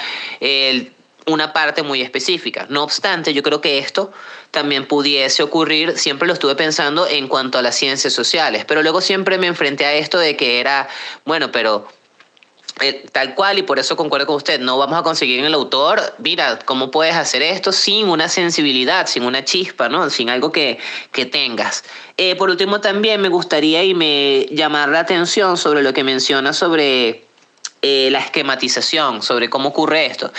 una 1.27 1.53
parte 1.53 1.83
muy 1.83 2.03
específica. 2.03 2.67
No 2.69 2.83
obstante, 2.83 3.35
yo 3.35 3.43
creo 3.43 3.61
que 3.61 3.79
esto 3.79 4.13
también 4.53 4.87
pudiese 4.87 5.43
ocurrir, 5.43 5.99
siempre 5.99 6.27
lo 6.27 6.35
estuve 6.35 6.55
pensando 6.55 7.07
en 7.07 7.29
cuanto 7.29 7.59
a 7.59 7.63
las 7.63 7.77
ciencias 7.77 8.13
sociales, 8.13 8.65
pero 8.65 8.83
luego 8.83 9.01
siempre 9.01 9.37
me 9.37 9.47
enfrenté 9.47 9.85
a 9.85 9.95
esto 9.95 10.19
de 10.19 10.37
que 10.37 10.61
era, 10.61 10.89
bueno, 11.25 11.51
pero 11.53 11.89
eh, 12.81 13.07
tal 13.11 13.35
cual, 13.35 13.59
y 13.59 13.63
por 13.63 13.79
eso 13.79 13.97
concuerdo 13.97 14.27
con 14.27 14.37
usted, 14.37 14.61
no 14.61 14.77
vamos 14.77 14.99
a 14.99 15.03
conseguir 15.03 15.39
en 15.39 15.47
el 15.47 15.55
autor, 15.55 16.01
mira, 16.19 16.59
¿cómo 16.65 16.91
puedes 16.91 17.15
hacer 17.15 17.41
esto 17.43 17.73
sin 17.73 18.09
una 18.09 18.29
sensibilidad, 18.29 19.07
sin 19.07 19.25
una 19.25 19.45
chispa, 19.45 19.89
¿no? 19.89 20.11
sin 20.11 20.29
algo 20.29 20.53
que, 20.53 20.79
que 21.11 21.25
tengas? 21.25 21.85
Eh, 22.19 22.37
por 22.37 22.51
último, 22.51 22.81
también 22.81 23.21
me 23.21 23.29
gustaría 23.29 23.83
y 23.83 23.95
me 23.95 24.47
llamar 24.51 24.91
la 24.91 25.01
atención 25.01 25.57
sobre 25.57 25.83
lo 25.83 25.93
que 25.95 26.05
menciona 26.05 26.53
sobre 26.53 27.26
eh, 27.83 28.09
la 28.11 28.21
esquematización, 28.21 29.23
sobre 29.23 29.51
cómo 29.51 29.69
ocurre 29.69 30.07
esto. 30.07 30.33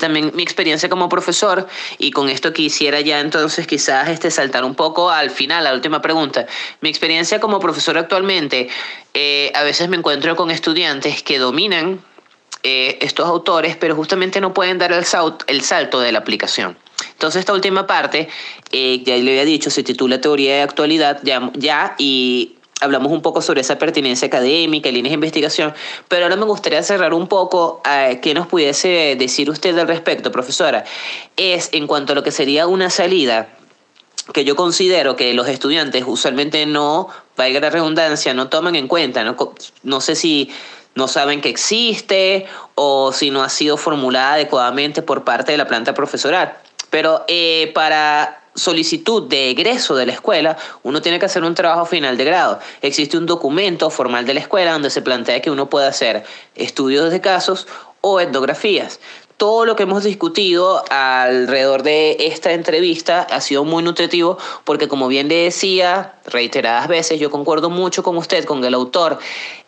también 0.00 0.32
mi 0.34 0.42
experiencia 0.42 0.88
como 0.88 1.08
profesor, 1.08 1.66
y 1.98 2.10
con 2.10 2.28
esto 2.28 2.52
quisiera 2.52 3.00
ya 3.00 3.20
entonces 3.20 3.66
quizás 3.66 4.08
este, 4.08 4.30
saltar 4.30 4.64
un 4.64 4.74
poco 4.74 5.10
al 5.10 5.30
final, 5.30 5.64
la 5.64 5.74
última 5.74 6.00
pregunta. 6.02 6.46
Mi 6.80 6.88
experiencia 6.88 7.40
como 7.40 7.60
profesor 7.60 7.98
actualmente 7.98 8.68
eh, 9.14 9.52
a 9.54 9.62
veces 9.62 9.88
me 9.88 9.96
encuentro 9.96 10.36
con 10.36 10.50
estudiantes 10.50 11.22
que 11.22 11.38
dominan 11.38 12.02
eh, 12.62 12.98
estos 13.00 13.26
autores, 13.26 13.76
pero 13.76 13.94
justamente 13.94 14.40
no 14.40 14.54
pueden 14.54 14.78
dar 14.78 14.92
el, 14.92 15.04
salto, 15.04 15.44
el 15.48 15.62
salto 15.62 16.00
de 16.00 16.12
la 16.12 16.20
aplicación. 16.20 16.78
Entonces 17.10 17.40
esta 17.40 17.52
última 17.52 17.86
parte, 17.86 18.28
eh, 18.70 19.02
ya 19.04 19.16
le 19.16 19.32
había 19.32 19.44
dicho, 19.44 19.70
se 19.70 19.82
titula 19.82 20.20
Teoría 20.20 20.56
de 20.56 20.62
Actualidad, 20.62 21.20
ya, 21.22 21.50
ya 21.54 21.94
y 21.98 22.56
hablamos 22.82 23.12
un 23.12 23.22
poco 23.22 23.40
sobre 23.40 23.60
esa 23.60 23.78
pertinencia 23.78 24.26
académica 24.26 24.90
líneas 24.90 25.12
de 25.12 25.14
investigación, 25.14 25.74
pero 26.08 26.24
ahora 26.24 26.36
me 26.36 26.44
gustaría 26.44 26.82
cerrar 26.82 27.14
un 27.14 27.28
poco 27.28 27.80
a 27.84 28.16
qué 28.20 28.34
nos 28.34 28.46
pudiese 28.48 29.16
decir 29.18 29.48
usted 29.48 29.78
al 29.78 29.86
respecto, 29.86 30.32
profesora. 30.32 30.84
Es 31.36 31.70
en 31.72 31.86
cuanto 31.86 32.12
a 32.12 32.14
lo 32.14 32.22
que 32.22 32.32
sería 32.32 32.66
una 32.66 32.90
salida 32.90 33.48
que 34.34 34.44
yo 34.44 34.56
considero 34.56 35.16
que 35.16 35.32
los 35.34 35.48
estudiantes 35.48 36.04
usualmente 36.06 36.66
no, 36.66 37.08
valga 37.36 37.60
la 37.60 37.70
redundancia, 37.70 38.34
no 38.34 38.48
toman 38.48 38.74
en 38.74 38.88
cuenta. 38.88 39.24
No, 39.24 39.36
no 39.82 40.00
sé 40.00 40.14
si 40.14 40.50
no 40.94 41.08
saben 41.08 41.40
que 41.40 41.48
existe 41.48 42.46
o 42.74 43.12
si 43.12 43.30
no 43.30 43.42
ha 43.42 43.48
sido 43.48 43.76
formulada 43.76 44.34
adecuadamente 44.34 45.02
por 45.02 45.24
parte 45.24 45.52
de 45.52 45.58
la 45.58 45.66
planta 45.66 45.94
profesoral. 45.94 46.56
Pero 46.90 47.24
eh, 47.28 47.70
para 47.74 48.41
solicitud 48.54 49.28
de 49.28 49.50
egreso 49.50 49.94
de 49.94 50.06
la 50.06 50.12
escuela, 50.12 50.56
uno 50.82 51.00
tiene 51.00 51.18
que 51.18 51.26
hacer 51.26 51.44
un 51.44 51.54
trabajo 51.54 51.86
final 51.86 52.16
de 52.16 52.24
grado. 52.24 52.58
Existe 52.82 53.16
un 53.16 53.26
documento 53.26 53.90
formal 53.90 54.26
de 54.26 54.34
la 54.34 54.40
escuela 54.40 54.72
donde 54.72 54.90
se 54.90 55.02
plantea 55.02 55.40
que 55.40 55.50
uno 55.50 55.70
puede 55.70 55.86
hacer 55.86 56.24
estudios 56.54 57.10
de 57.10 57.20
casos 57.20 57.66
o 58.00 58.20
etnografías 58.20 58.98
todo 59.42 59.64
lo 59.64 59.74
que 59.74 59.82
hemos 59.82 60.04
discutido 60.04 60.84
alrededor 60.88 61.82
de 61.82 62.16
esta 62.20 62.52
entrevista 62.52 63.22
ha 63.22 63.40
sido 63.40 63.64
muy 63.64 63.82
nutritivo 63.82 64.38
porque 64.62 64.86
como 64.86 65.08
bien 65.08 65.26
le 65.26 65.34
decía 65.34 66.14
reiteradas 66.26 66.86
veces, 66.86 67.18
yo 67.18 67.28
concuerdo 67.32 67.68
mucho 67.68 68.04
con 68.04 68.16
usted, 68.16 68.44
con 68.44 68.64
el 68.64 68.72
autor, 68.72 69.18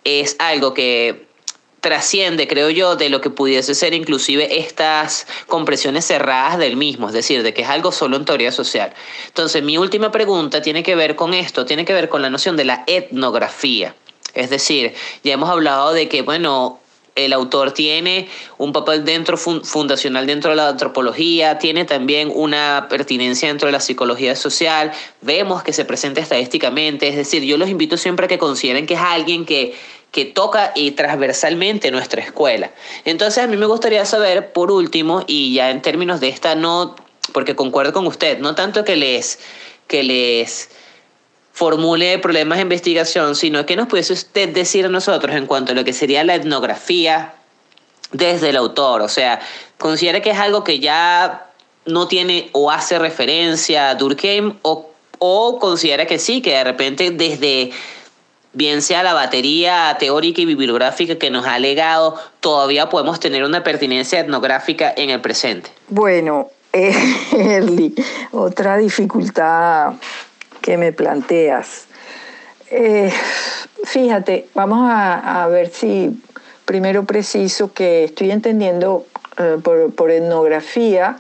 es 0.05 0.37
algo 0.39 0.75
que 0.75 1.27
trasciende, 1.85 2.49
creo 2.49 2.71
yo, 2.71 2.97
de 2.97 3.11
lo 3.11 3.21
que 3.21 3.29
pudiese 3.29 3.75
ser 3.75 3.93
inclusive 3.93 4.59
estas 4.59 5.27
compresiones 5.47 6.07
cerradas 6.07 6.57
del 6.57 6.79
mismo, 6.79 7.09
es 7.09 7.13
decir, 7.13 7.43
de 7.43 7.53
que 7.53 7.61
es 7.61 7.69
algo 7.69 7.93
solo 7.93 8.17
en 8.17 8.25
teoría 8.25 8.53
social. 8.53 8.95
Entonces, 9.27 9.63
mi 9.63 9.77
última 9.77 10.11
pregunta 10.11 10.63
tiene 10.63 10.83
que 10.83 10.95
ver 10.95 11.15
con 11.15 11.35
esto, 11.35 11.67
tiene 11.67 11.85
que 11.85 11.93
ver 11.93 12.09
con 12.09 12.23
la 12.23 12.31
noción 12.31 12.57
de 12.57 12.65
la 12.65 12.85
etnografía. 12.87 13.95
Es 14.33 14.49
decir, 14.49 14.95
ya 15.25 15.35
hemos 15.35 15.51
hablado 15.51 15.93
de 15.93 16.09
que, 16.09 16.23
bueno, 16.23 16.81
el 17.17 17.33
autor 17.33 17.73
tiene 17.73 18.29
un 18.57 18.73
papel 18.73 19.05
dentro 19.05 19.37
fundacional 19.37 20.27
dentro 20.27 20.51
de 20.51 20.57
la 20.57 20.69
antropología, 20.71 21.59
tiene 21.59 21.85
también 21.85 22.33
una 22.35 22.87
pertinencia 22.89 23.49
dentro 23.49 23.67
de 23.67 23.73
la 23.73 23.81
psicología 23.81 24.35
social, 24.37 24.91
vemos 25.21 25.63
que 25.63 25.75
se 25.75 25.85
presenta 25.85 26.23
estadísticamente, 26.23 27.09
es 27.09 27.17
decir, 27.17 27.43
yo 27.43 27.59
los 27.59 27.69
invito 27.69 27.99
siempre 27.99 28.25
a 28.25 28.29
que 28.29 28.39
consideren 28.39 28.87
que 28.87 28.95
es 28.95 29.01
alguien 29.01 29.45
que, 29.45 29.75
que 30.15 30.25
toca 30.25 30.71
y 30.77 30.93
transversalmente 30.93 31.91
nuestra 31.91 32.23
escuela. 32.23 32.71
Entonces 33.05 33.43
a 33.43 33.49
mí 33.49 33.57
me 33.57 33.67
gustaría 33.67 34.07
saber, 34.07 34.53
por 34.53 34.71
último, 34.71 35.25
y 35.27 35.55
ya 35.55 35.71
en 35.71 35.83
términos 35.83 36.21
de 36.21 36.29
esta 36.29 36.55
no, 36.55 36.95
porque 37.33 37.57
concuerdo 37.57 37.93
con 37.93 38.07
usted, 38.07 38.39
no 38.39 38.55
tanto 38.55 38.85
que 38.85 38.95
les, 38.95 39.41
que 39.89 40.05
les 40.05 40.71
formule 41.53 42.21
problemas 42.21 42.59
de 42.59 42.63
investigación, 42.63 43.35
sino 43.35 43.67
que 43.67 43.75
nos 43.75 43.89
pudiese 43.89 44.13
usted 44.13 44.51
decir 44.51 44.87
a 44.87 44.89
nosotros 44.89 45.35
en 45.35 45.47
cuanto 45.47 45.73
a 45.73 45.75
lo 45.75 45.83
que 45.83 45.93
sería 45.93 46.23
la 46.23 46.37
etnografía 46.37 47.35
desde 48.13 48.51
el 48.51 48.57
autor. 48.57 49.03
O 49.03 49.09
sea, 49.09 49.41
considera 49.79 50.23
que 50.23 50.31
es 50.31 50.39
algo 50.39 50.63
que 50.63 50.79
ya 50.79 51.51
no 51.87 52.07
tiene 52.07 52.51
o 52.53 52.71
hace 52.71 53.01
referencia 53.01 53.91
a 53.91 53.97
Durkheim 53.97 54.59
o, 54.63 54.93
o 55.19 55.59
considera 55.59 56.07
que 56.07 56.21
sí, 56.21 56.41
que 56.41 56.53
de 56.53 56.63
repente 56.63 57.11
desde 57.11 57.73
bien 58.55 58.83
sea 58.83 59.03
la 59.03 59.13
batería 59.13 59.97
teórica 59.99 60.41
y 60.41 60.47
bibliográfica 60.47 61.17
que 61.17 61.31
nos 61.31 61.47
ha 61.47 61.59
legado, 61.59 62.17
todavía 62.41 62.89
podemos 62.89 63.21
tener 63.21 63.45
una 63.45 63.63
pertinencia 63.63 64.21
etnográfica 64.21 64.93
en 64.97 65.11
el 65.11 65.21
presente. 65.21 65.71
Bueno, 65.89 66.49
eh, 66.73 67.93
otra 68.33 68.79
dificultad 68.79 69.95
que 70.61 70.79
me 70.79 70.93
planteas. 70.93 71.87
Eh, 72.71 73.13
fíjate, 73.85 74.49
vamos 74.55 74.89
a, 74.91 75.47
ver 75.49 75.69
si 75.69 76.11
primero 76.65 77.05
preciso 77.05 77.73
que 77.73 78.05
estoy 78.05 78.31
entendiendo 78.31 79.07
eh, 79.39 79.59
por, 79.63 80.11
etnografía 80.11 81.19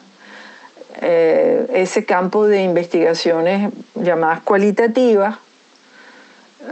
eh, 1.02 1.66
ese 1.74 2.04
campo 2.04 2.46
de 2.46 2.62
investigaciones 2.62 3.70
llamadas 3.94 4.40
cualitativas, 4.40 5.36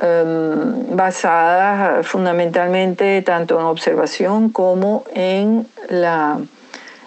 em, 0.01 0.97
basadas 0.97 2.07
fundamentalmente 2.07 3.23
tanto 3.23 3.59
en 3.59 3.67
observación 3.67 4.51
como 4.51 5.05
en 5.15 5.67
la 5.89 6.39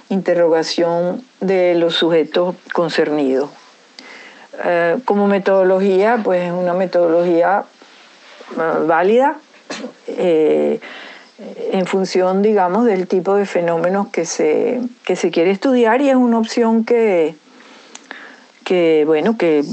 interrogación 0.09 1.23
de 1.39 1.75
los 1.75 1.95
sujetos 1.95 2.55
concernidos. 2.73 3.49
Eh, 4.63 4.97
como 5.05 5.27
metodología, 5.27 6.19
pues 6.23 6.43
es 6.43 6.51
una 6.51 6.73
metodología 6.73 7.65
eh, 8.51 8.85
válida 8.87 9.37
eh, 10.07 10.79
en 11.71 11.85
función, 11.85 12.41
digamos, 12.41 12.85
del 12.85 13.07
tipo 13.07 13.35
de 13.35 13.45
fenómenos 13.45 14.07
que 14.07 14.25
se, 14.25 14.81
que 15.03 15.15
se 15.15 15.31
quiere 15.31 15.51
estudiar 15.51 16.01
y 16.01 16.09
es 16.09 16.15
una 16.15 16.37
opción 16.37 16.85
que, 16.85 17.35
que 18.65 19.03
bueno, 19.05 19.37
que, 19.37 19.63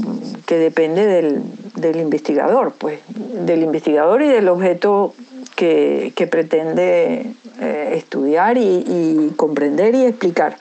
depende 0.47 1.07
del, 1.07 1.97
investigador, 1.97 2.75
pues, 2.79 3.01
del 3.09 3.63
investigador 3.63 4.23
y 4.23 4.29
del 4.29 4.49
objeto 4.49 5.15
que, 5.57 6.13
pretende 6.31 7.33
estudiar 7.61 8.57
y, 8.59 9.33
comprender 9.37 9.95
y 9.95 10.05
explicar 10.05 10.57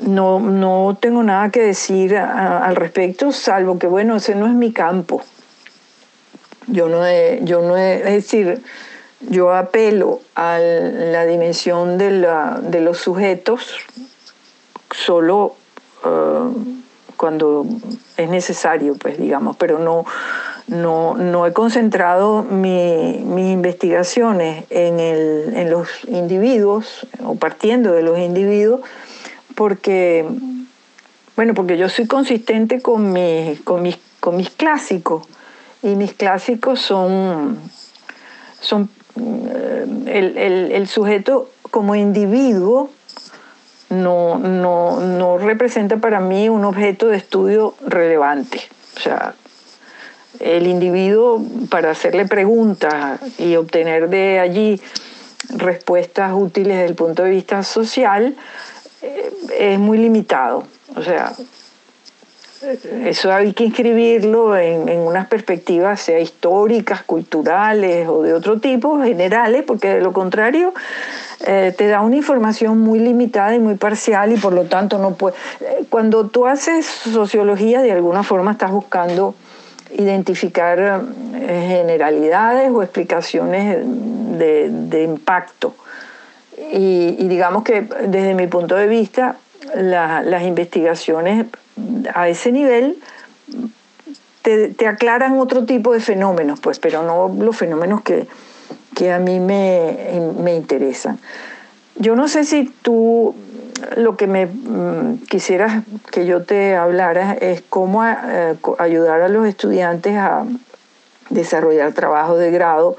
no, 0.00 0.40
no 0.40 0.96
tengo 1.00 1.22
nada 1.22 1.50
que 1.50 1.60
decir 1.60 2.16
al 2.16 2.76
respecto, 2.76 3.32
salvo 3.32 3.78
que, 3.78 3.86
bueno, 3.86 4.16
ese 4.16 4.34
no 4.34 4.46
es 4.46 4.52
mi 4.52 4.72
campo. 4.72 5.22
Yo 6.66 6.88
no 6.88 7.06
he, 7.06 7.40
yo 7.42 7.62
no 7.62 7.76
he, 7.76 7.96
es 7.98 8.24
decir, 8.24 8.62
yo 9.20 9.52
apelo 9.52 10.20
a 10.34 10.58
la 10.58 11.26
dimensión 11.26 11.98
de, 11.98 12.10
la, 12.10 12.58
de 12.62 12.80
los 12.80 12.98
sujetos 12.98 13.76
solo 14.90 15.56
eh, 16.04 16.48
cuando 17.16 17.66
es 18.16 18.28
necesario, 18.28 18.96
pues 18.96 19.18
digamos, 19.18 19.56
pero 19.56 19.78
no, 19.78 20.04
no, 20.66 21.14
no 21.14 21.46
he 21.46 21.52
concentrado 21.52 22.42
mi, 22.42 23.22
mis 23.24 23.52
investigaciones 23.52 24.64
en, 24.70 24.98
el, 25.00 25.54
en 25.54 25.70
los 25.70 25.88
individuos 26.06 27.06
o 27.24 27.36
partiendo 27.36 27.92
de 27.92 28.02
los 28.02 28.18
individuos 28.18 28.80
porque, 29.54 30.26
bueno, 31.36 31.54
porque 31.54 31.76
yo 31.76 31.88
soy 31.88 32.06
consistente 32.06 32.80
con, 32.80 33.12
mi, 33.12 33.58
con, 33.64 33.82
mis, 33.82 33.98
con 34.20 34.36
mis 34.36 34.50
clásicos 34.50 35.26
y 35.82 35.96
mis 35.96 36.14
clásicos 36.14 36.80
son, 36.80 37.58
son 38.60 38.88
eh, 39.16 40.70
el, 40.72 40.88
sujeto 40.88 41.50
como 41.70 41.94
individuo 41.94 42.90
no, 43.94 44.38
no, 44.38 45.38
representa 45.38 45.96
para 45.98 46.20
mí 46.20 46.48
un 46.48 46.64
objeto 46.64 47.08
de 47.08 47.16
estudio 47.16 47.74
relevante. 47.86 48.60
O 48.96 49.00
sea, 49.00 49.34
el 50.40 50.66
individuo 50.66 51.42
para 51.70 51.90
hacerle 51.90 52.26
preguntas 52.26 53.20
y 53.38 53.56
obtener 53.56 54.08
de 54.08 54.40
allí 54.40 54.80
respuestas 55.50 56.32
útiles 56.34 56.76
desde 56.76 56.88
el 56.88 56.94
punto 56.94 57.22
de 57.22 57.30
vista 57.30 57.62
social, 57.62 58.36
eh, 59.02 59.32
es 59.58 59.78
muy 59.78 59.98
limitado. 59.98 60.64
O 60.96 61.02
sea, 61.02 61.32
eso 63.04 63.32
hay 63.32 63.52
que 63.52 63.64
inscribirlo 63.64 64.56
en, 64.56 64.88
unas 64.88 65.26
perspectivas, 65.28 66.00
sea 66.00 66.20
históricas, 66.20 67.02
culturales 67.02 68.08
o 68.08 68.22
de 68.22 68.32
otro 68.32 68.58
tipo, 68.58 69.02
generales, 69.02 69.64
porque 69.66 69.88
de 69.94 70.00
lo 70.00 70.12
contrario 70.12 70.72
eh, 71.46 71.74
te 71.76 71.88
da 71.88 72.00
una 72.00 72.16
información 72.16 72.78
muy 72.78 72.98
limitada 72.98 73.54
y 73.54 73.58
muy 73.58 73.74
parcial 73.74 74.32
y 74.32 74.36
por 74.36 74.54
lo 74.54 74.64
tanto 74.64 74.96
no 74.96 75.14
puede... 75.14 75.36
Eh, 75.60 75.84
cuando 75.90 76.26
tú 76.28 76.46
haces 76.46 76.86
sociología, 76.86 77.82
de 77.82 77.92
alguna 77.92 78.22
forma 78.22 78.52
estás 78.52 78.70
buscando 78.70 79.34
identificar 79.94 81.02
eh, 81.34 81.64
generalidades 81.68 82.70
o 82.70 82.82
explicaciones 82.82 83.78
de, 83.84 85.02
impacto. 85.02 85.74
Y, 86.72 87.12
digamos 87.28 87.62
que 87.62 87.82
desde 87.82 88.34
mi 88.34 88.46
punto 88.46 88.74
de 88.74 88.86
vista, 88.86 89.36
las 89.74 90.42
investigaciones 90.42 91.46
a 92.14 92.28
ese 92.28 92.52
nivel 92.52 92.98
te, 94.42 94.86
aclaran 94.86 95.38
otro 95.38 95.64
tipo 95.64 95.92
de 95.92 96.00
fenómenos, 96.00 96.60
pues, 96.60 96.78
pero 96.78 97.02
no 97.02 97.28
los 97.42 97.56
fenómenos 97.56 98.02
que, 98.02 98.26
a 99.12 99.18
mí 99.18 99.40
me, 99.40 100.20
me 100.38 100.54
interesan. 100.54 101.18
Yo 101.96 102.16
no 102.16 102.28
sé 102.28 102.44
si 102.44 102.64
tú 102.82 103.34
lo 103.96 104.16
que 104.16 104.26
me 104.26 104.46
mm, 104.46 105.24
quisieras 105.28 105.82
que 106.10 106.26
yo 106.26 106.44
te 106.44 106.76
hablara 106.76 107.34
es 107.34 107.62
cómo 107.68 108.04
eh, 108.04 108.56
ayudar 108.78 109.20
a 109.20 109.28
los 109.28 109.46
estudiantes 109.46 110.16
a 110.16 110.44
desarrollar 111.30 111.92
trabajo 111.92 112.36
de 112.36 112.50
grado 112.50 112.96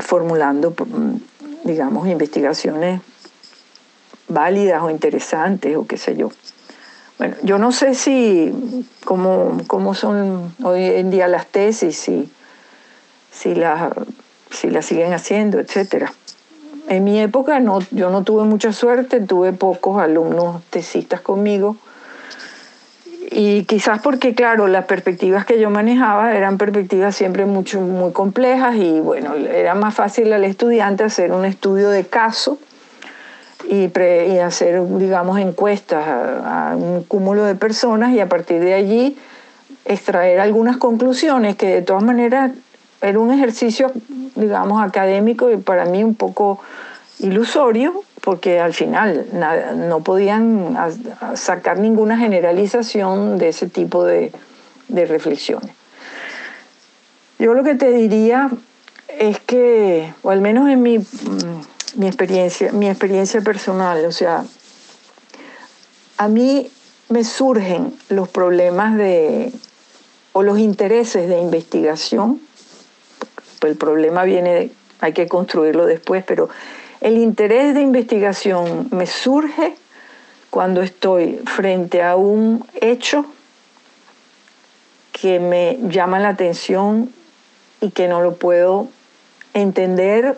formulando, 0.00 0.70
mm, 0.70 1.16
digamos, 1.64 2.08
investigaciones 2.08 3.00
válidas 4.28 4.82
o 4.82 4.90
interesantes 4.90 5.76
o 5.76 5.86
qué 5.86 5.96
sé 5.96 6.16
yo. 6.16 6.30
Bueno, 7.18 7.36
yo 7.42 7.58
no 7.58 7.72
sé 7.72 7.94
si 7.94 8.52
cómo, 9.04 9.60
cómo 9.66 9.94
son 9.94 10.54
hoy 10.62 10.84
en 10.84 11.10
día 11.10 11.28
las 11.28 11.46
tesis, 11.46 11.96
si, 11.96 12.30
si 13.30 13.54
las 13.54 13.92
si 14.52 14.70
la 14.70 14.82
siguen 14.82 15.12
haciendo, 15.12 15.58
etcétera. 15.58 16.12
En 16.88 17.04
mi 17.04 17.20
época 17.20 17.60
no, 17.60 17.80
yo 17.90 18.10
no 18.10 18.22
tuve 18.22 18.44
mucha 18.44 18.72
suerte, 18.72 19.20
tuve 19.20 19.52
pocos 19.52 20.00
alumnos 20.00 20.62
tesistas 20.70 21.20
conmigo. 21.20 21.76
Y 23.30 23.64
quizás 23.64 24.02
porque, 24.02 24.34
claro, 24.34 24.66
las 24.66 24.84
perspectivas 24.84 25.46
que 25.46 25.58
yo 25.58 25.70
manejaba 25.70 26.34
eran 26.34 26.58
perspectivas 26.58 27.16
siempre 27.16 27.46
mucho, 27.46 27.80
muy 27.80 28.12
complejas 28.12 28.76
y 28.76 29.00
bueno, 29.00 29.34
era 29.34 29.74
más 29.74 29.94
fácil 29.94 30.32
al 30.34 30.44
estudiante 30.44 31.04
hacer 31.04 31.32
un 31.32 31.46
estudio 31.46 31.88
de 31.88 32.04
caso 32.04 32.58
y, 33.70 33.86
hacer, 34.38 34.82
digamos, 34.98 35.38
encuestas 35.38 36.06
a, 36.06 36.72
a 36.72 36.76
un 36.76 37.04
cúmulo 37.04 37.44
de 37.44 37.54
personas 37.54 38.12
y 38.12 38.20
a 38.20 38.28
partir 38.28 38.60
de 38.60 38.74
allí 38.74 39.16
extraer 39.86 40.40
algunas 40.40 40.76
conclusiones 40.76 41.56
que 41.56 41.68
de 41.68 41.82
todas 41.82 42.02
maneras 42.02 42.50
era 43.02 43.18
un 43.18 43.32
ejercicio, 43.32 43.90
digamos, 44.36 44.82
académico 44.82 45.50
y 45.50 45.56
para 45.56 45.84
mí 45.84 46.04
un 46.04 46.14
poco 46.14 46.60
ilusorio, 47.18 48.04
porque 48.20 48.60
al 48.60 48.72
final 48.72 49.26
no 49.88 50.00
podían 50.00 50.76
sacar 51.34 51.78
ninguna 51.78 52.16
generalización 52.16 53.38
de 53.38 53.48
ese 53.48 53.68
tipo 53.68 54.04
de, 54.04 54.32
reflexiones. 54.88 55.70
Yo 57.38 57.54
lo 57.54 57.64
que 57.64 57.74
te 57.74 57.90
diría 57.90 58.50
es 59.18 59.40
que, 59.40 60.12
o 60.22 60.30
al 60.30 60.40
menos 60.40 60.68
en 60.68 60.82
mi, 60.82 60.98
mm, 60.98 61.04
mi, 61.96 62.06
experiencia, 62.06 62.72
mi 62.72 62.88
experiencia 62.88 63.40
personal, 63.40 64.04
o 64.04 64.12
sea, 64.12 64.44
a 66.18 66.28
mí 66.28 66.70
me 67.08 67.24
surgen 67.24 67.94
los 68.10 68.28
problemas 68.28 68.96
de, 68.96 69.50
o 70.32 70.42
los 70.42 70.58
intereses 70.58 71.28
de 71.28 71.40
investigación 71.40 72.40
el 73.66 73.76
problema 73.76 74.24
viene, 74.24 74.70
hay 75.00 75.12
que 75.12 75.28
construirlo 75.28 75.86
después, 75.86 76.24
pero 76.24 76.48
el 77.00 77.18
interés 77.18 77.74
de 77.74 77.80
investigación 77.80 78.88
me 78.92 79.06
surge 79.06 79.74
cuando 80.50 80.82
estoy 80.82 81.40
frente 81.46 82.02
a 82.02 82.14
un 82.14 82.64
hecho 82.80 83.26
que 85.12 85.40
me 85.40 85.78
llama 85.88 86.20
la 86.20 86.28
atención 86.28 87.12
y 87.80 87.90
que 87.90 88.06
no 88.06 88.22
lo 88.22 88.36
puedo 88.36 88.88
entender 89.54 90.36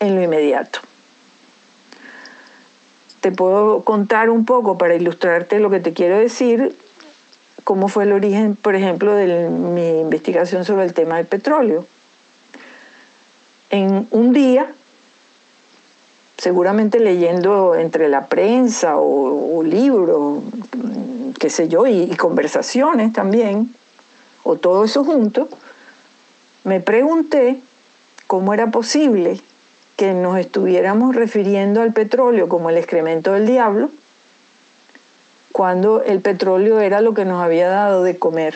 en 0.00 0.16
lo 0.16 0.22
inmediato. 0.22 0.80
Te 3.20 3.30
puedo 3.30 3.84
contar 3.84 4.30
un 4.30 4.44
poco 4.44 4.78
para 4.78 4.96
ilustrarte 4.96 5.60
lo 5.60 5.70
que 5.70 5.78
te 5.78 5.92
quiero 5.92 6.18
decir, 6.18 6.76
cómo 7.62 7.86
fue 7.86 8.04
el 8.04 8.12
origen, 8.12 8.56
por 8.56 8.74
ejemplo, 8.74 9.14
de 9.14 9.48
mi 9.48 10.00
investigación 10.00 10.64
sobre 10.64 10.84
el 10.84 10.94
tema 10.94 11.18
del 11.18 11.26
petróleo 11.26 11.86
en 13.72 14.06
un 14.10 14.32
día, 14.32 14.70
seguramente 16.36 17.00
leyendo 17.00 17.74
entre 17.74 18.08
la 18.08 18.26
prensa 18.26 18.96
o, 18.98 19.62
libros, 19.64 20.42
qué 21.40 21.50
sé 21.50 21.68
yo, 21.68 21.86
y, 21.86 22.02
y 22.02 22.16
conversaciones 22.16 23.12
también, 23.12 23.74
o 24.44 24.56
todo 24.56 24.84
eso 24.84 25.04
junto, 25.04 25.48
me 26.64 26.80
pregunté 26.80 27.60
cómo 28.26 28.54
era 28.54 28.70
posible 28.70 29.40
que 29.96 30.12
nos 30.12 30.38
estuviéramos 30.38 31.16
refiriendo 31.16 31.80
al 31.80 31.92
petróleo 31.92 32.48
como 32.48 32.70
el 32.70 32.76
excremento 32.76 33.32
del 33.32 33.46
diablo, 33.46 33.90
cuando 35.52 36.02
el 36.02 36.20
petróleo 36.20 36.80
era 36.80 37.00
lo 37.00 37.14
que 37.14 37.24
nos 37.24 37.42
había 37.42 37.68
dado 37.68 38.02
de 38.02 38.18
comer. 38.18 38.54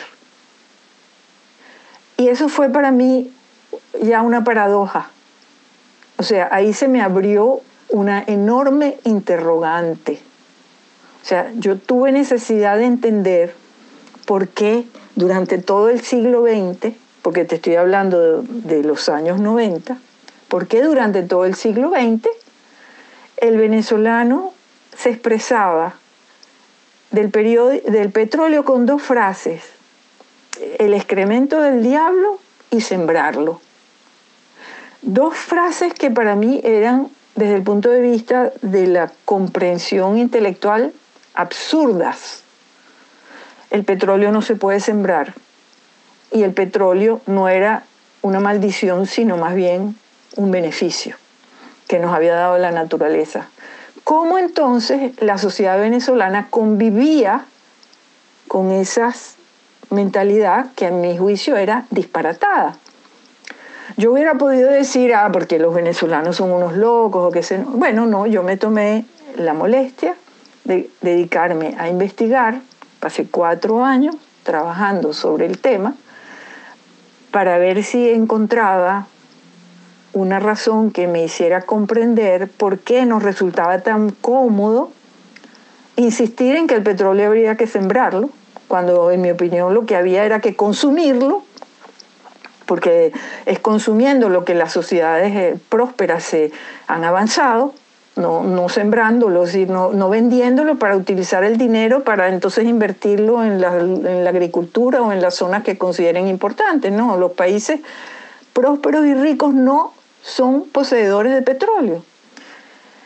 Y 2.17 2.27
eso 2.29 2.49
fue 2.49 2.69
para 2.69 2.91
mí 2.91 3.31
ya 4.01 4.21
una 4.21 4.43
paradoja. 4.43 5.11
O 6.17 6.23
sea, 6.23 6.49
ahí 6.51 6.73
se 6.73 6.87
me 6.87 7.01
abrió 7.01 7.61
una 7.89 8.23
enorme 8.25 8.97
interrogante. 9.03 10.19
O 11.21 11.25
sea, 11.25 11.51
yo 11.55 11.77
tuve 11.77 12.11
necesidad 12.11 12.77
de 12.77 12.85
entender 12.85 13.53
por 14.25 14.47
qué 14.49 14.85
durante 15.15 15.57
todo 15.57 15.89
el 15.89 16.01
siglo 16.01 16.43
XX, 16.43 16.93
porque 17.21 17.45
te 17.45 17.55
estoy 17.55 17.75
hablando 17.75 18.41
de, 18.41 18.83
los 18.83 19.09
años 19.09 19.39
90, 19.39 19.97
por 20.47 20.67
qué 20.67 20.83
durante 20.83 21.23
todo 21.23 21.45
el 21.45 21.55
siglo 21.55 21.91
XX 21.91 22.29
el 23.37 23.57
venezolano 23.57 24.53
se 24.95 25.09
expresaba 25.09 25.95
del, 27.11 27.31
del 27.31 28.11
petróleo 28.11 28.65
con 28.65 28.85
dos 28.85 29.01
frases, 29.01 29.63
el 30.79 30.93
excremento 30.93 31.61
del 31.61 31.83
diablo 31.83 32.39
y 32.71 32.81
sembrarlo. 32.81 33.61
Dos 35.01 35.35
frases 35.35 35.93
que 35.93 36.09
para 36.09 36.35
mí 36.35 36.59
eran, 36.63 37.09
desde 37.35 37.55
el 37.55 37.63
punto 37.63 37.89
de 37.89 38.01
vista 38.01 38.51
de 38.61 38.87
la 38.87 39.11
comprensión 39.25 40.17
intelectual, 40.17 40.93
absurdas. 41.33 42.43
El 43.69 43.83
petróleo 43.83 44.31
no 44.31 44.41
se 44.41 44.55
puede 44.55 44.79
sembrar 44.79 45.33
y 46.31 46.43
el 46.43 46.53
petróleo 46.53 47.21
no 47.25 47.47
era 47.47 47.83
una 48.21 48.39
maldición, 48.39 49.05
sino 49.05 49.37
más 49.37 49.55
bien 49.55 49.95
un 50.35 50.51
beneficio 50.51 51.15
que 51.87 51.99
nos 51.99 52.13
había 52.13 52.33
dado 52.33 52.57
la 52.57 52.71
naturaleza. 52.71 53.49
¿Cómo 54.03 54.37
entonces 54.37 55.11
la 55.21 55.37
sociedad 55.37 55.79
venezolana 55.79 56.47
convivía 56.49 57.45
con 58.47 58.71
esa 58.71 59.13
mentalidad 59.89 60.67
que 60.75 60.87
a 60.87 60.91
mi 60.91 61.17
juicio 61.17 61.55
era 61.57 61.85
disparatada? 61.89 62.77
Yo 63.97 64.11
hubiera 64.11 64.35
podido 64.35 64.69
decir, 64.69 65.15
ah, 65.15 65.29
porque 65.33 65.57
los 65.57 65.73
venezolanos 65.73 66.35
son 66.35 66.51
unos 66.51 66.77
locos 66.77 67.27
o 67.27 67.31
qué 67.31 67.41
sé. 67.41 67.57
Bueno, 67.65 68.05
no, 68.05 68.27
yo 68.27 68.43
me 68.43 68.55
tomé 68.55 69.05
la 69.35 69.55
molestia 69.55 70.15
de 70.65 70.91
dedicarme 71.01 71.75
a 71.79 71.89
investigar, 71.89 72.61
pasé 72.99 73.25
cuatro 73.25 73.83
años 73.83 74.15
trabajando 74.43 75.13
sobre 75.13 75.47
el 75.47 75.57
tema, 75.57 75.95
para 77.31 77.57
ver 77.57 77.83
si 77.83 78.09
encontraba 78.09 79.07
una 80.13 80.39
razón 80.39 80.91
que 80.91 81.07
me 81.07 81.23
hiciera 81.23 81.63
comprender 81.63 82.49
por 82.49 82.77
qué 82.77 83.03
nos 83.05 83.23
resultaba 83.23 83.79
tan 83.79 84.11
cómodo 84.11 84.91
insistir 85.95 86.55
en 86.55 86.67
que 86.67 86.75
el 86.75 86.83
petróleo 86.83 87.25
habría 87.25 87.57
que 87.57 87.65
sembrarlo, 87.65 88.29
cuando 88.67 89.09
en 89.09 89.21
mi 89.21 89.31
opinión 89.31 89.73
lo 89.73 89.87
que 89.87 89.95
había 89.95 90.23
era 90.23 90.39
que 90.39 90.55
consumirlo 90.55 91.46
porque 92.67 93.11
es 93.45 93.59
consumiendo 93.59 94.29
lo 94.29 94.45
que 94.45 94.53
las 94.53 94.71
sociedades 94.71 95.35
eh, 95.35 95.59
prósperas 95.69 96.23
se 96.23 96.51
han 96.85 97.03
avanzado, 97.03 97.73
no, 98.15 98.43
no 98.43 98.69
sembrándolo, 98.69 99.47
sino 99.47 99.93
no 99.93 100.09
vendiéndolo 100.09 100.77
para 100.77 100.95
utilizar 100.95 101.43
el 101.43 101.57
dinero 101.57 102.03
para 102.03 102.29
entonces 102.29 102.65
invertirlo 102.65 103.43
en 103.43 103.61
la, 103.61 103.77
en 103.77 104.23
la 104.23 104.29
agricultura 104.29 105.01
o 105.01 105.11
en 105.11 105.21
las 105.21 105.35
zonas 105.35 105.63
que 105.63 105.77
consideren 105.77 106.27
importantes. 106.27 106.91
No, 106.91 107.17
los 107.17 107.31
países 107.33 107.79
prósperos 108.53 109.05
y 109.05 109.13
ricos 109.13 109.53
no 109.53 109.93
son 110.21 110.67
poseedores 110.69 111.33
de 111.33 111.41
petróleo. 111.41 112.03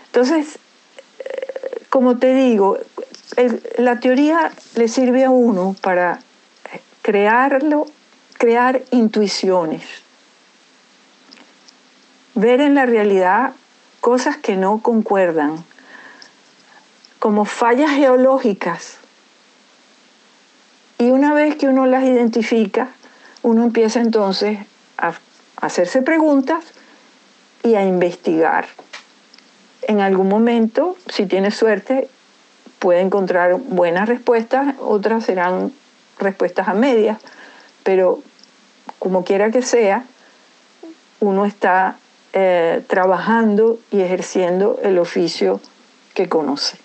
Entonces, 0.07 0.57
eh, 1.19 1.83
como 1.89 2.17
te 2.17 2.33
digo, 2.33 2.77
la 3.77 3.99
teoría 3.99 4.51
le 4.75 4.87
sirve 4.87 5.23
a 5.23 5.29
uno 5.29 5.75
para 5.81 6.19
crearlo 7.01 7.87
crear 8.41 8.81
intuiciones, 8.89 9.83
ver 12.33 12.59
en 12.59 12.73
la 12.73 12.87
realidad 12.87 13.53
cosas 13.99 14.35
que 14.35 14.55
no 14.57 14.79
concuerdan, 14.81 15.63
como 17.19 17.45
fallas 17.45 17.91
geológicas. 17.91 18.97
Y 20.97 21.11
una 21.11 21.35
vez 21.35 21.55
que 21.55 21.67
uno 21.67 21.85
las 21.85 22.03
identifica, 22.03 22.89
uno 23.43 23.63
empieza 23.63 24.01
entonces 24.01 24.57
a 24.97 25.13
hacerse 25.57 26.01
preguntas 26.01 26.65
y 27.61 27.75
a 27.75 27.85
investigar. 27.85 28.65
En 29.83 29.99
algún 29.99 30.29
momento, 30.29 30.97
si 31.13 31.27
tiene 31.27 31.51
suerte, 31.51 32.09
puede 32.79 33.01
encontrar 33.01 33.57
buenas 33.57 34.09
respuestas, 34.09 34.73
otras 34.79 35.25
serán 35.25 35.71
respuestas 36.17 36.67
a 36.67 36.73
medias, 36.73 37.19
pero 37.83 38.23
como 39.01 39.23
quiera 39.23 39.49
que 39.49 39.63
sea, 39.63 40.05
uno 41.21 41.47
está 41.47 41.97
eh, 42.33 42.83
trabajando 42.85 43.79
y 43.89 44.01
ejerciendo 44.01 44.77
el 44.83 44.99
oficio 44.99 45.59
que 46.13 46.29
conoce. 46.29 46.77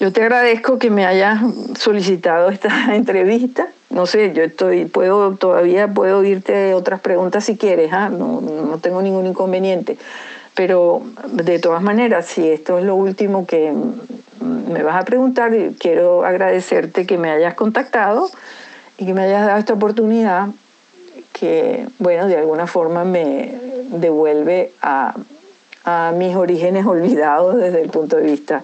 Yo 0.00 0.12
te 0.12 0.20
agradezco 0.20 0.78
que 0.78 0.90
me 0.90 1.06
hayas 1.06 1.40
solicitado 1.78 2.50
esta 2.50 2.94
entrevista. 2.94 3.68
No 3.88 4.04
sé, 4.04 4.34
yo 4.34 4.42
estoy, 4.42 4.84
puedo, 4.84 5.34
todavía 5.36 5.88
puedo 5.88 6.18
oírte 6.18 6.74
otras 6.74 7.00
preguntas 7.00 7.42
si 7.42 7.56
quieres, 7.56 7.90
¿ah? 7.94 8.10
no, 8.10 8.42
no 8.42 8.78
tengo 8.80 9.00
ningún 9.00 9.28
inconveniente. 9.28 9.96
Pero 10.54 11.00
de 11.32 11.58
todas 11.58 11.80
maneras, 11.80 12.26
si 12.26 12.46
esto 12.46 12.78
es 12.78 12.84
lo 12.84 12.96
último 12.96 13.46
que 13.46 13.72
me 14.42 14.82
vas 14.82 15.00
a 15.00 15.06
preguntar, 15.06 15.52
quiero 15.78 16.22
agradecerte 16.22 17.06
que 17.06 17.16
me 17.16 17.30
hayas 17.30 17.54
contactado 17.54 18.28
y 19.00 19.06
que 19.06 19.14
me 19.14 19.22
hayas 19.22 19.46
dado 19.46 19.58
esta 19.58 19.72
oportunidad 19.72 20.48
que, 21.32 21.88
bueno, 21.98 22.26
de 22.26 22.36
alguna 22.36 22.66
forma 22.66 23.02
me 23.04 23.54
devuelve 23.88 24.72
a, 24.82 25.14
a 25.84 26.12
mis 26.14 26.36
orígenes 26.36 26.84
olvidados 26.86 27.56
desde 27.56 27.80
el 27.80 27.88
punto 27.88 28.16
de 28.16 28.24
vista 28.24 28.62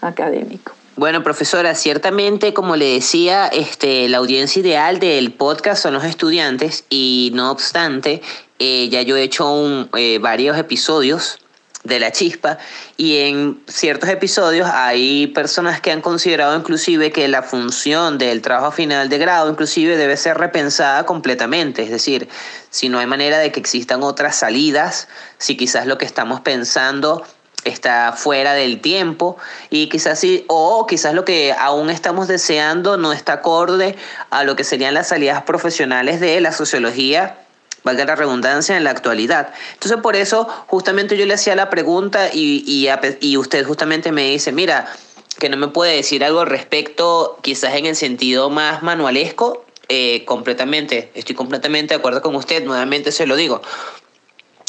académico. 0.00 0.72
Bueno, 0.96 1.22
profesora, 1.22 1.74
ciertamente, 1.74 2.54
como 2.54 2.74
le 2.74 2.94
decía, 2.94 3.48
este, 3.48 4.08
la 4.08 4.16
audiencia 4.16 4.60
ideal 4.60 4.98
del 4.98 5.30
podcast 5.30 5.82
son 5.82 5.92
los 5.92 6.04
estudiantes 6.04 6.86
y 6.88 7.30
no 7.34 7.50
obstante, 7.50 8.22
eh, 8.58 8.88
ya 8.88 9.02
yo 9.02 9.14
he 9.18 9.22
hecho 9.22 9.52
un, 9.52 9.90
eh, 9.94 10.18
varios 10.18 10.56
episodios 10.56 11.38
de 11.86 12.00
la 12.00 12.12
chispa. 12.12 12.58
Y 12.96 13.18
en 13.18 13.62
ciertos 13.66 14.10
episodios 14.10 14.68
hay 14.72 15.28
personas 15.28 15.80
que 15.80 15.92
han 15.92 16.00
considerado 16.00 16.56
inclusive 16.56 17.10
que 17.12 17.28
la 17.28 17.42
función 17.42 18.18
del 18.18 18.42
trabajo 18.42 18.72
final 18.72 19.08
de 19.08 19.18
grado 19.18 19.50
inclusive 19.50 19.96
debe 19.96 20.16
ser 20.16 20.38
repensada 20.38 21.06
completamente, 21.06 21.82
es 21.82 21.90
decir, 21.90 22.28
si 22.70 22.88
no 22.88 22.98
hay 22.98 23.06
manera 23.06 23.38
de 23.38 23.52
que 23.52 23.60
existan 23.60 24.02
otras 24.02 24.36
salidas, 24.36 25.08
si 25.38 25.56
quizás 25.56 25.86
lo 25.86 25.98
que 25.98 26.04
estamos 26.04 26.40
pensando 26.40 27.24
está 27.64 28.12
fuera 28.12 28.54
del 28.54 28.80
tiempo 28.80 29.36
y 29.70 29.88
quizás 29.88 30.18
sí, 30.20 30.44
o 30.48 30.86
quizás 30.86 31.14
lo 31.14 31.24
que 31.24 31.52
aún 31.58 31.90
estamos 31.90 32.28
deseando 32.28 32.96
no 32.96 33.12
está 33.12 33.34
acorde 33.34 33.96
a 34.30 34.44
lo 34.44 34.56
que 34.56 34.64
serían 34.64 34.94
las 34.94 35.08
salidas 35.08 35.42
profesionales 35.42 36.20
de 36.20 36.40
la 36.40 36.52
sociología 36.52 37.45
valga 37.86 38.04
la 38.04 38.16
redundancia, 38.16 38.76
en 38.76 38.84
la 38.84 38.90
actualidad. 38.90 39.54
Entonces, 39.74 39.98
por 40.02 40.16
eso, 40.16 40.46
justamente 40.66 41.16
yo 41.16 41.24
le 41.24 41.34
hacía 41.34 41.54
la 41.54 41.70
pregunta 41.70 42.28
y, 42.32 42.64
y, 42.66 42.88
y 43.20 43.36
usted 43.36 43.64
justamente 43.64 44.10
me 44.10 44.28
dice, 44.28 44.50
mira, 44.50 44.92
que 45.38 45.48
no 45.48 45.56
me 45.56 45.68
puede 45.68 45.94
decir 45.94 46.24
algo 46.24 46.40
al 46.40 46.48
respecto, 46.48 47.38
quizás 47.42 47.76
en 47.76 47.86
el 47.86 47.94
sentido 47.94 48.50
más 48.50 48.82
manualesco, 48.82 49.64
eh, 49.88 50.24
completamente, 50.24 51.12
estoy 51.14 51.36
completamente 51.36 51.94
de 51.94 51.98
acuerdo 52.00 52.20
con 52.22 52.34
usted, 52.34 52.64
nuevamente 52.64 53.12
se 53.12 53.24
lo 53.24 53.36
digo, 53.36 53.62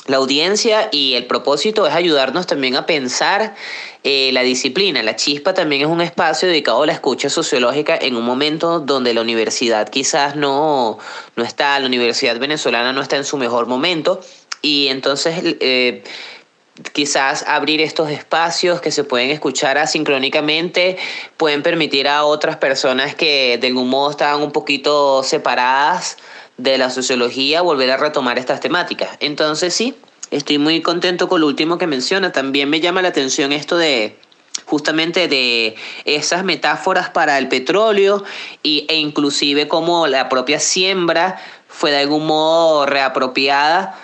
la 0.08 0.18
audiencia 0.18 0.90
y 0.92 1.14
el 1.14 1.26
propósito 1.26 1.86
es 1.86 1.94
ayudarnos 1.94 2.48
también 2.48 2.76
a 2.76 2.86
pensar 2.86 3.56
eh, 4.04 4.32
la 4.34 4.42
disciplina. 4.42 5.04
La 5.04 5.16
chispa 5.16 5.54
también 5.54 5.82
es 5.82 5.88
un 5.88 6.02
espacio 6.02 6.48
dedicado 6.48 6.84
a 6.84 6.86
la 6.86 6.94
escucha 6.94 7.30
sociológica 7.30 7.98
en 7.98 8.16
un 8.16 8.24
momento 8.24 8.80
donde 8.80 9.14
la 9.14 9.22
universidad 9.22 9.90
quizás 9.90 10.36
no, 10.36 10.98
no 11.36 11.44
está, 11.44 11.78
la 11.80 11.86
universidad 11.86 12.40
venezolana 12.40 12.94
no 12.94 13.02
está 13.02 13.18
en 13.18 13.26
su 13.26 13.38
mejor 13.38 13.68
momento 13.68 14.22
y 14.62 14.88
entonces... 14.88 15.36
Eh, 15.60 16.04
quizás 16.94 17.44
abrir 17.48 17.82
estos 17.82 18.12
espacios 18.12 18.82
que 18.82 18.92
se 18.92 19.04
pueden 19.04 19.32
escuchar 19.32 19.80
asincrónicamente 19.80 20.98
pueden 21.36 21.64
permitir 21.64 22.08
a 22.08 22.24
otras 22.24 22.58
personas 22.58 23.16
que 23.16 23.58
de 23.58 23.68
algún 23.68 23.90
modo 23.90 24.12
estaban 24.12 24.44
un 24.44 24.52
poquito 24.52 25.24
separadas 25.24 26.18
de 26.58 26.78
la 26.78 26.90
sociología 26.90 27.62
volver 27.62 27.92
a 27.92 27.98
retomar 27.98 28.40
estas 28.40 28.60
temáticas. 28.60 29.10
Entonces 29.20 29.74
sí, 29.74 29.96
estoy 30.32 30.58
muy 30.58 30.82
contento 30.82 31.28
con 31.28 31.42
lo 31.42 31.48
último 31.48 31.78
que 31.78 31.88
menciona. 31.88 32.32
También 32.32 32.70
me 32.70 32.80
llama 32.80 33.02
la 33.02 33.10
atención 33.10 33.52
esto 33.52 33.78
de 33.78 34.18
justamente 34.66 35.28
de 35.28 35.76
esas 36.06 36.44
metáforas 36.44 37.10
para 37.10 37.38
el 37.38 37.48
petróleo 37.48 38.24
y, 38.64 38.86
e 38.90 38.96
inclusive 38.96 39.68
como 39.68 40.08
la 40.08 40.30
propia 40.30 40.60
siembra 40.60 41.40
fue 41.68 41.92
de 41.92 42.00
algún 42.00 42.26
modo 42.26 42.86
reapropiada 42.86 43.98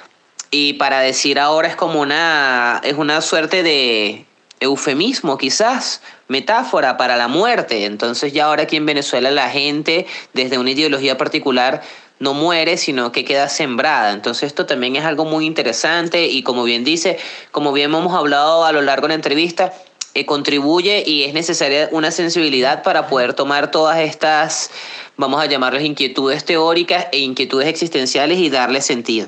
y 0.52 0.74
para 0.74 1.00
decir 1.00 1.40
ahora 1.40 1.68
es 1.68 1.76
como 1.76 2.00
una 2.00 2.80
es 2.84 2.96
una 2.96 3.22
suerte 3.22 3.64
de 3.64 4.26
eufemismo 4.60 5.38
quizás 5.38 6.02
metáfora 6.28 6.96
para 6.96 7.18
la 7.18 7.28
muerte 7.28 7.86
entonces 7.86 8.32
ya 8.32 8.46
ahora 8.46 8.64
aquí 8.64 8.78
en 8.78 8.86
Venezuela 8.86 9.32
la 9.32 9.50
gente 9.50 10.06
desde 10.34 10.60
una 10.60 10.72
ideología 10.72 11.18
particular 11.18 11.82
no 12.24 12.34
muere, 12.34 12.78
sino 12.78 13.12
que 13.12 13.26
queda 13.26 13.50
sembrada. 13.50 14.14
Entonces 14.14 14.44
esto 14.48 14.66
también 14.66 14.96
es 14.96 15.04
algo 15.04 15.26
muy 15.26 15.46
interesante 15.46 16.28
y 16.28 16.42
como 16.42 16.64
bien 16.64 16.86
dice, 16.86 17.20
como 17.52 17.74
bien 17.74 17.94
hemos 17.94 18.14
hablado 18.14 18.64
a 18.64 18.72
lo 18.72 18.82
largo 18.82 19.08
de 19.08 19.10
la 19.10 19.16
entrevista, 19.16 19.74
eh, 20.14 20.26
contribuye 20.26 21.04
y 21.06 21.24
es 21.24 21.34
necesaria 21.34 21.90
una 21.92 22.12
sensibilidad 22.12 22.82
para 22.82 23.08
poder 23.08 23.34
tomar 23.34 23.72
todas 23.72 24.00
estas, 24.00 24.72
vamos 25.18 25.42
a 25.42 25.48
llamarlas 25.48 25.84
inquietudes 25.84 26.46
teóricas 26.46 27.08
e 27.12 27.20
inquietudes 27.20 27.68
existenciales 27.68 28.40
y 28.40 28.50
darle 28.50 28.82
sentido. 28.82 29.28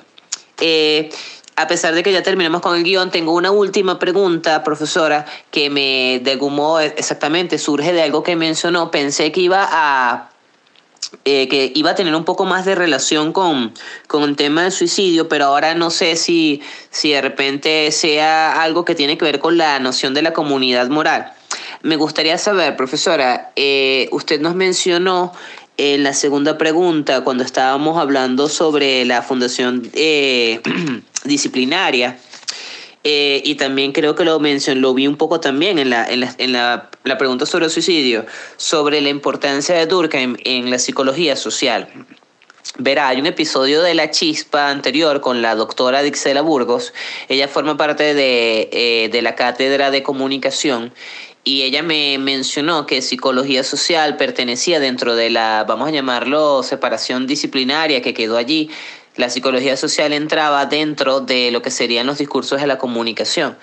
Eh, 0.61 1.09
a 1.57 1.67
pesar 1.67 1.95
de 1.95 2.03
que 2.03 2.13
ya 2.13 2.23
terminamos 2.23 2.61
con 2.61 2.77
el 2.77 2.83
guion, 2.83 3.11
tengo 3.11 3.33
una 3.33 3.51
última 3.51 3.99
pregunta, 3.99 4.63
profesora, 4.63 5.25
que 5.51 5.69
me, 5.69 6.21
de 6.23 6.31
algún 6.31 6.55
modo, 6.55 6.79
exactamente 6.79 7.57
surge 7.57 7.91
de 7.91 8.03
algo 8.03 8.23
que 8.23 8.35
mencionó. 8.35 8.91
Pensé 8.91 9.31
que 9.31 9.41
iba 9.41 9.67
a 9.69 10.29
eh, 11.23 11.47
que 11.47 11.71
iba 11.75 11.91
a 11.91 11.95
tener 11.95 12.15
un 12.15 12.25
poco 12.25 12.45
más 12.45 12.65
de 12.65 12.75
relación 12.75 13.31
con, 13.31 13.73
con 14.07 14.23
el 14.23 14.35
tema 14.35 14.63
del 14.63 14.71
suicidio, 14.71 15.29
pero 15.29 15.45
ahora 15.45 15.75
no 15.75 15.89
sé 15.89 16.15
si, 16.15 16.61
si 16.89 17.11
de 17.11 17.21
repente 17.21 17.91
sea 17.91 18.61
algo 18.61 18.85
que 18.85 18.95
tiene 18.95 19.17
que 19.17 19.25
ver 19.25 19.39
con 19.39 19.57
la 19.57 19.79
noción 19.79 20.13
de 20.13 20.21
la 20.21 20.33
comunidad 20.33 20.89
moral. 20.89 21.31
Me 21.81 21.95
gustaría 21.95 22.37
saber, 22.37 22.75
profesora, 22.75 23.51
eh, 23.55 24.09
usted 24.11 24.41
nos 24.41 24.55
mencionó 24.55 25.31
en 25.77 26.03
la 26.03 26.13
segunda 26.13 26.57
pregunta, 26.57 27.21
cuando 27.21 27.43
estábamos 27.43 27.97
hablando 27.97 28.47
sobre 28.47 29.05
la 29.05 29.21
fundación 29.21 29.89
eh, 29.93 30.61
disciplinaria, 31.25 32.17
eh, 33.07 33.39
y 33.45 33.53
también 33.53 33.91
creo 33.91 34.15
que 34.15 34.25
lo 34.25 34.39
mencioné, 34.39 34.81
lo 34.81 34.95
vi 34.95 35.05
un 35.05 35.15
poco 35.15 35.39
también 35.39 35.77
en 35.77 35.91
la, 35.91 36.07
en 36.07 36.21
la, 36.21 36.35
en 36.39 36.53
la, 36.53 36.89
la 37.03 37.17
pregunta 37.19 37.45
sobre 37.45 37.65
el 37.65 37.71
suicidio, 37.71 38.25
sobre 38.57 38.99
la 38.99 39.09
importancia 39.09 39.75
de 39.75 39.85
Durkheim 39.85 40.37
en 40.43 40.71
la 40.71 40.79
psicología 40.79 41.35
social. 41.35 41.87
Verá, 42.79 43.09
hay 43.09 43.19
un 43.19 43.27
episodio 43.27 43.83
de 43.83 43.93
La 43.93 44.09
Chispa 44.09 44.71
anterior 44.71 45.21
con 45.21 45.43
la 45.43 45.53
doctora 45.53 46.01
Dixela 46.01 46.41
Burgos. 46.41 46.93
Ella 47.29 47.47
forma 47.47 47.77
parte 47.77 48.15
de, 48.15 48.69
eh, 48.73 49.09
de 49.11 49.21
la 49.21 49.35
cátedra 49.35 49.91
de 49.91 50.01
comunicación 50.01 50.91
y 51.43 51.61
ella 51.61 51.83
me 51.83 52.17
mencionó 52.17 52.87
que 52.87 53.03
psicología 53.03 53.63
social 53.63 54.17
pertenecía 54.17 54.79
dentro 54.79 55.15
de 55.15 55.29
la, 55.29 55.63
vamos 55.67 55.89
a 55.89 55.91
llamarlo, 55.91 56.63
separación 56.63 57.27
disciplinaria 57.27 58.01
que 58.01 58.15
quedó 58.15 58.35
allí 58.35 58.71
la 59.17 59.29
psicología 59.29 59.77
social 59.77 60.13
entraba 60.13 60.65
dentro 60.65 61.21
de 61.21 61.51
lo 61.51 61.61
que 61.61 61.71
serían 61.71 62.07
los 62.07 62.17
discursos 62.17 62.61
de 62.61 62.67
la 62.67 62.77
comunicación. 62.77 63.57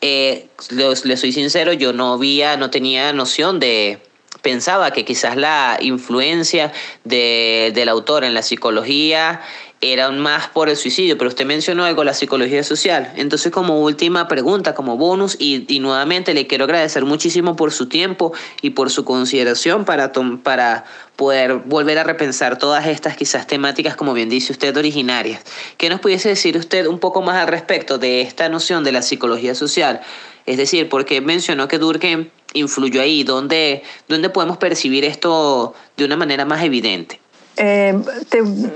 Eh, 0.00 0.48
le 0.70 1.16
soy 1.16 1.32
sincero, 1.32 1.72
yo 1.72 1.92
no 1.92 2.14
había, 2.14 2.56
no 2.56 2.70
tenía 2.70 3.12
noción 3.12 3.58
de, 3.60 3.98
pensaba 4.42 4.90
que 4.90 5.04
quizás 5.04 5.36
la 5.36 5.78
influencia 5.80 6.72
de, 7.04 7.72
del 7.74 7.88
autor 7.88 8.24
en 8.24 8.34
la 8.34 8.42
psicología 8.42 9.40
era 9.80 10.10
más 10.10 10.48
por 10.48 10.68
el 10.68 10.76
suicidio, 10.76 11.18
pero 11.18 11.28
usted 11.28 11.44
mencionó 11.44 11.84
algo, 11.84 12.02
la 12.02 12.14
psicología 12.14 12.62
social. 12.62 13.12
Entonces, 13.16 13.52
como 13.52 13.80
última 13.80 14.26
pregunta, 14.26 14.74
como 14.74 14.96
bonus, 14.96 15.36
y, 15.38 15.66
y 15.68 15.80
nuevamente 15.80 16.32
le 16.34 16.46
quiero 16.46 16.64
agradecer 16.64 17.04
muchísimo 17.04 17.56
por 17.56 17.72
su 17.72 17.86
tiempo 17.86 18.32
y 18.62 18.70
por 18.70 18.90
su 18.90 19.04
consideración 19.04 19.84
para, 19.84 20.12
para 20.42 20.84
poder 21.16 21.54
volver 21.54 21.98
a 21.98 22.04
repensar 22.04 22.58
todas 22.58 22.86
estas 22.86 23.16
quizás 23.16 23.46
temáticas, 23.46 23.96
como 23.96 24.14
bien 24.14 24.28
dice 24.28 24.52
usted, 24.52 24.76
originarias. 24.76 25.42
¿Qué 25.76 25.90
nos 25.90 26.00
pudiese 26.00 26.30
decir 26.30 26.56
usted 26.56 26.86
un 26.86 26.98
poco 26.98 27.20
más 27.20 27.36
al 27.36 27.48
respecto 27.48 27.98
de 27.98 28.22
esta 28.22 28.48
noción 28.48 28.82
de 28.82 28.92
la 28.92 29.02
psicología 29.02 29.54
social? 29.54 30.00
Es 30.46 30.56
decir, 30.56 30.88
porque 30.88 31.20
mencionó 31.20 31.68
que 31.68 31.78
Durkheim 31.78 32.30
influyó 32.54 33.02
ahí, 33.02 33.24
¿dónde, 33.24 33.82
dónde 34.08 34.30
podemos 34.30 34.56
percibir 34.56 35.04
esto 35.04 35.74
de 35.96 36.04
una 36.04 36.16
manera 36.16 36.44
más 36.44 36.64
evidente? 36.64 37.20
Eh, 37.58 37.98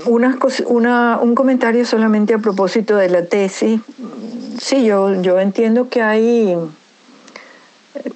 un 0.05 1.35
comentario 1.35 1.85
solamente 1.85 2.33
a 2.33 2.39
propósito 2.39 2.95
de 2.97 3.09
la 3.09 3.25
tesis. 3.25 3.79
Sí, 4.59 4.85
yo, 4.85 5.21
yo 5.21 5.39
entiendo 5.39 5.89
que 5.89 6.01
hay, 6.01 6.57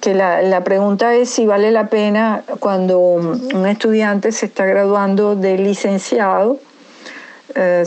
que 0.00 0.14
la, 0.14 0.62
pregunta 0.64 1.14
es 1.14 1.30
si 1.30 1.46
vale 1.46 1.70
la 1.70 1.88
pena 1.88 2.42
cuando 2.58 2.98
un 2.98 3.66
estudiante 3.66 4.32
se 4.32 4.46
está 4.46 4.66
graduando 4.66 5.36
de 5.36 5.58
licenciado 5.58 6.58
eh, 7.58 7.84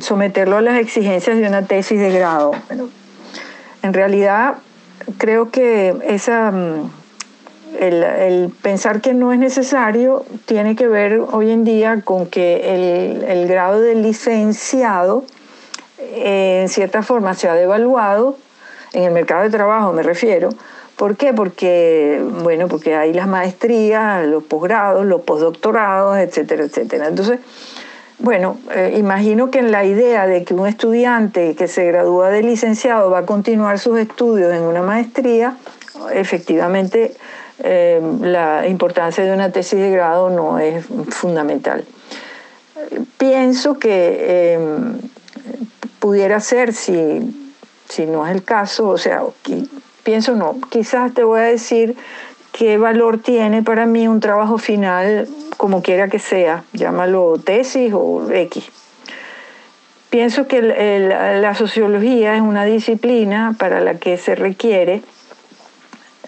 someterlo 0.00 0.58
a 0.58 0.60
las 0.60 0.78
exigencias 0.78 1.38
de 1.38 1.48
una 1.48 1.62
tesis 1.62 1.98
de 1.98 2.10
grado. 2.10 2.52
en 3.82 3.94
realidad 3.94 4.58
creo 5.16 5.50
que 5.50 5.96
esa, 6.06 6.52
el, 7.78 8.52
pensar 8.62 9.00
que 9.00 9.14
no 9.14 9.32
es 9.32 9.38
necesario 9.38 10.24
tiene 10.46 10.76
que 10.76 10.88
ver 10.88 11.20
hoy 11.32 11.50
en 11.50 11.64
día 11.64 12.02
con 12.04 12.26
que 12.26 13.22
el, 13.26 13.48
grado 13.48 13.80
de 13.80 13.94
licenciado 13.94 15.24
eh, 15.98 16.60
en 16.62 16.68
cierta 16.68 17.02
forma 17.02 17.34
se 17.34 17.48
ha 17.48 17.54
devaluado 17.54 18.36
en 18.92 19.04
el 19.04 19.12
mercado 19.12 19.42
de 19.42 19.50
trabajo 19.50 19.92
me 19.92 20.02
refiero. 20.02 20.50
¿Por 20.96 21.16
qué? 21.16 21.32
Porque, 21.32 22.20
bueno, 22.42 22.66
porque 22.66 22.96
hay 22.96 23.12
las 23.12 23.28
maestrías, 23.28 24.26
los 24.26 24.42
posgrados, 24.42 25.06
los 25.06 25.20
postdoctorados, 25.20 26.18
etcétera, 26.18 26.64
etcétera. 26.64 27.06
Entonces, 27.06 27.38
bueno, 28.18 28.58
eh, 28.74 28.96
imagino 28.98 29.48
que 29.48 29.60
en 29.60 29.70
la 29.70 29.84
idea 29.84 30.26
de 30.26 30.42
que 30.42 30.54
un 30.54 30.66
estudiante 30.66 31.54
que 31.54 31.68
se 31.68 31.84
gradúa 31.86 32.30
de 32.30 32.42
licenciado 32.42 33.10
va 33.10 33.20
a 33.20 33.26
continuar 33.26 33.78
sus 33.78 33.96
estudios 33.96 34.52
en 34.52 34.62
una 34.62 34.82
maestría, 34.82 35.56
efectivamente 36.12 37.14
eh, 37.60 38.00
la 38.20 38.66
importancia 38.66 39.24
de 39.24 39.32
una 39.32 39.50
tesis 39.50 39.78
de 39.78 39.90
grado 39.90 40.30
no 40.30 40.58
es 40.58 40.84
fundamental. 41.08 41.84
Pienso 43.16 43.78
que 43.78 44.54
em, 44.54 44.98
pudiera 45.98 46.40
ser, 46.40 46.72
si, 46.72 47.52
si 47.88 48.06
no 48.06 48.26
es 48.26 48.34
el 48.34 48.44
caso, 48.44 48.88
o 48.88 48.98
sea, 48.98 49.22
pienso 50.04 50.34
no, 50.34 50.56
quizás 50.70 51.12
te 51.12 51.24
voy 51.24 51.40
a 51.40 51.44
decir 51.44 51.96
qué 52.52 52.78
valor 52.78 53.18
tiene 53.18 53.62
para 53.62 53.86
mí 53.86 54.08
un 54.08 54.20
trabajo 54.20 54.58
final 54.58 55.28
como 55.56 55.82
quiera 55.82 56.08
que 56.08 56.20
sea, 56.20 56.62
llámalo 56.72 57.34
tesis 57.44 57.92
o 57.92 58.30
X. 58.30 58.70
Pienso 60.08 60.46
que 60.46 60.62
la 60.62 61.54
sociología 61.54 62.34
es 62.34 62.40
una 62.40 62.64
disciplina 62.64 63.54
para 63.58 63.80
la 63.80 63.96
que 63.96 64.16
se 64.16 64.34
requiere 64.34 65.02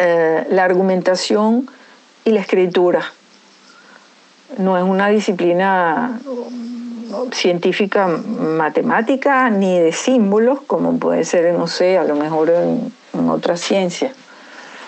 eh, 0.00 0.46
la 0.50 0.64
argumentación 0.64 1.68
y 2.24 2.30
la 2.30 2.40
escritura. 2.40 3.12
No 4.58 4.76
es 4.76 4.82
una 4.82 5.08
disciplina 5.08 6.20
científica 7.32 8.08
matemática 8.08 9.50
ni 9.50 9.78
de 9.78 9.92
símbolos, 9.92 10.60
como 10.66 10.98
puede 10.98 11.24
ser, 11.24 11.54
no 11.54 11.66
sé, 11.66 11.98
a 11.98 12.04
lo 12.04 12.16
mejor 12.16 12.50
en, 12.50 12.92
en 13.14 13.30
otras 13.30 13.60
ciencias 13.60 14.12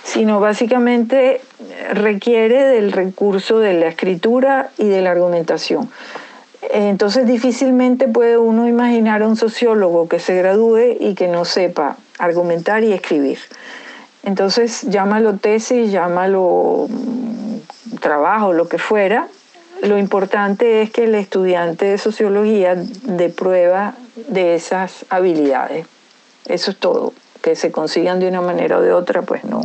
sino 0.05 0.41
básicamente 0.41 1.41
requiere 1.93 2.65
del 2.65 2.93
recurso 2.93 3.59
de 3.59 3.75
la 3.75 3.89
escritura 3.89 4.71
y 4.79 4.89
de 4.89 5.01
la 5.01 5.13
argumentación. 5.13 5.91
Entonces 6.73 7.27
difícilmente 7.27 8.09
puede 8.09 8.39
uno 8.39 8.69
imaginar 8.69 9.23
a 9.23 9.29
un 9.29 9.37
sociólogo 9.37 10.09
que 10.09 10.19
se 10.19 10.35
gradúe 10.37 10.97
y 10.99 11.15
que 11.15 11.29
no 11.29 11.45
sepa 11.45 11.97
argumentar 12.19 12.85
y 12.85 12.93
escribir. 12.93 13.39
Entonces 14.23 14.82
llámalo 14.82 15.36
tesis, 15.36 15.90
llámalo 15.90 16.86
mm, 16.89 17.97
trabajo, 18.01 18.53
lo 18.53 18.69
que 18.69 18.78
fuera. 18.78 19.28
Lo 19.82 19.99
importante 19.99 20.82
es 20.82 20.90
que 20.90 21.05
el 21.05 21.15
estudiante 21.15 21.86
de 21.86 21.99
sociología 21.99 22.77
dé 22.77 23.28
prueba 23.31 23.94
de 24.28 24.55
esas 24.55 25.05
habilidades. 25.11 25.86
Eso 26.47 26.70
es 26.70 26.77
todo 26.77 27.12
que 27.43 27.57
se 27.57 27.70
consigan 27.70 28.20
de 28.20 28.28
una 28.28 28.40
manera 28.40 28.78
o 28.78 28.81
de 28.81 28.93
otra, 28.93 29.23
pues 29.23 29.44
no, 29.44 29.62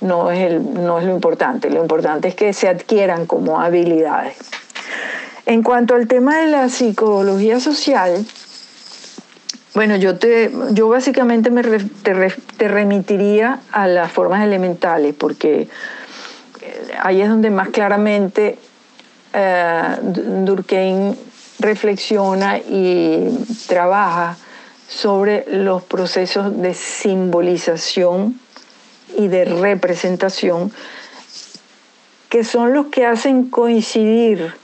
no, 0.00 0.30
es, 0.30 0.40
el, 0.40 0.74
no 0.74 0.98
es 0.98 1.06
lo 1.06 1.12
importante. 1.12 1.70
Lo 1.70 1.80
importante 1.80 2.28
es 2.28 2.34
que 2.34 2.52
se 2.52 2.68
adquieran 2.68 3.26
como 3.26 3.60
habilidades. 3.60 4.36
En 5.46 5.62
cuanto 5.62 5.94
al 5.94 6.06
tema 6.08 6.38
de 6.38 6.48
la 6.48 6.68
psicología 6.68 7.60
social, 7.60 8.26
bueno, 9.74 9.96
yo, 9.96 10.18
te, 10.18 10.50
yo 10.72 10.88
básicamente 10.88 11.50
me 11.50 11.62
te, 11.62 12.68
remitiría 12.68 13.60
a 13.72 13.86
las 13.86 14.12
formas 14.12 14.42
elementales, 14.42 15.14
porque 15.14 15.62
eh, 16.60 16.90
ahí 17.00 17.22
es 17.22 17.28
donde 17.28 17.50
más 17.50 17.70
claramente 17.70 18.58
eh, 19.32 19.96
Durkheim 20.02 21.14
reflexiona 21.58 22.58
y 22.58 23.30
trabaja 23.66 24.36
sobre 24.88 25.46
los 25.48 25.82
procesos 25.84 26.60
de 26.60 26.74
simbolización 26.74 28.38
y 29.16 29.28
de 29.28 29.44
representación 29.46 30.72
que 32.28 32.44
son 32.44 32.72
los 32.72 32.86
que 32.86 33.06
hacen 33.06 33.48
coincidir 33.50 34.54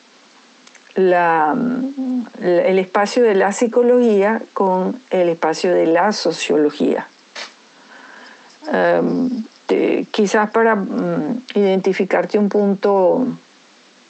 el 0.99 2.79
espacio 2.79 3.23
de 3.23 3.35
la 3.35 3.53
psicología 3.53 4.43
con 4.53 5.01
el 5.11 5.29
espacio 5.29 5.73
de 5.73 5.87
la 5.87 6.13
sociología. 6.13 7.07
Em, 8.73 9.45
quizás 10.11 10.51
para 10.51 10.75
mm, 10.75 11.45
identificarte 11.55 12.39
un 12.39 12.49
punto 12.49 13.27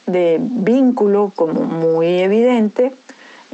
de 0.07 0.39
vínculo 0.41 1.33
como 1.35 1.61
muy 1.61 2.21
evidente, 2.21 2.93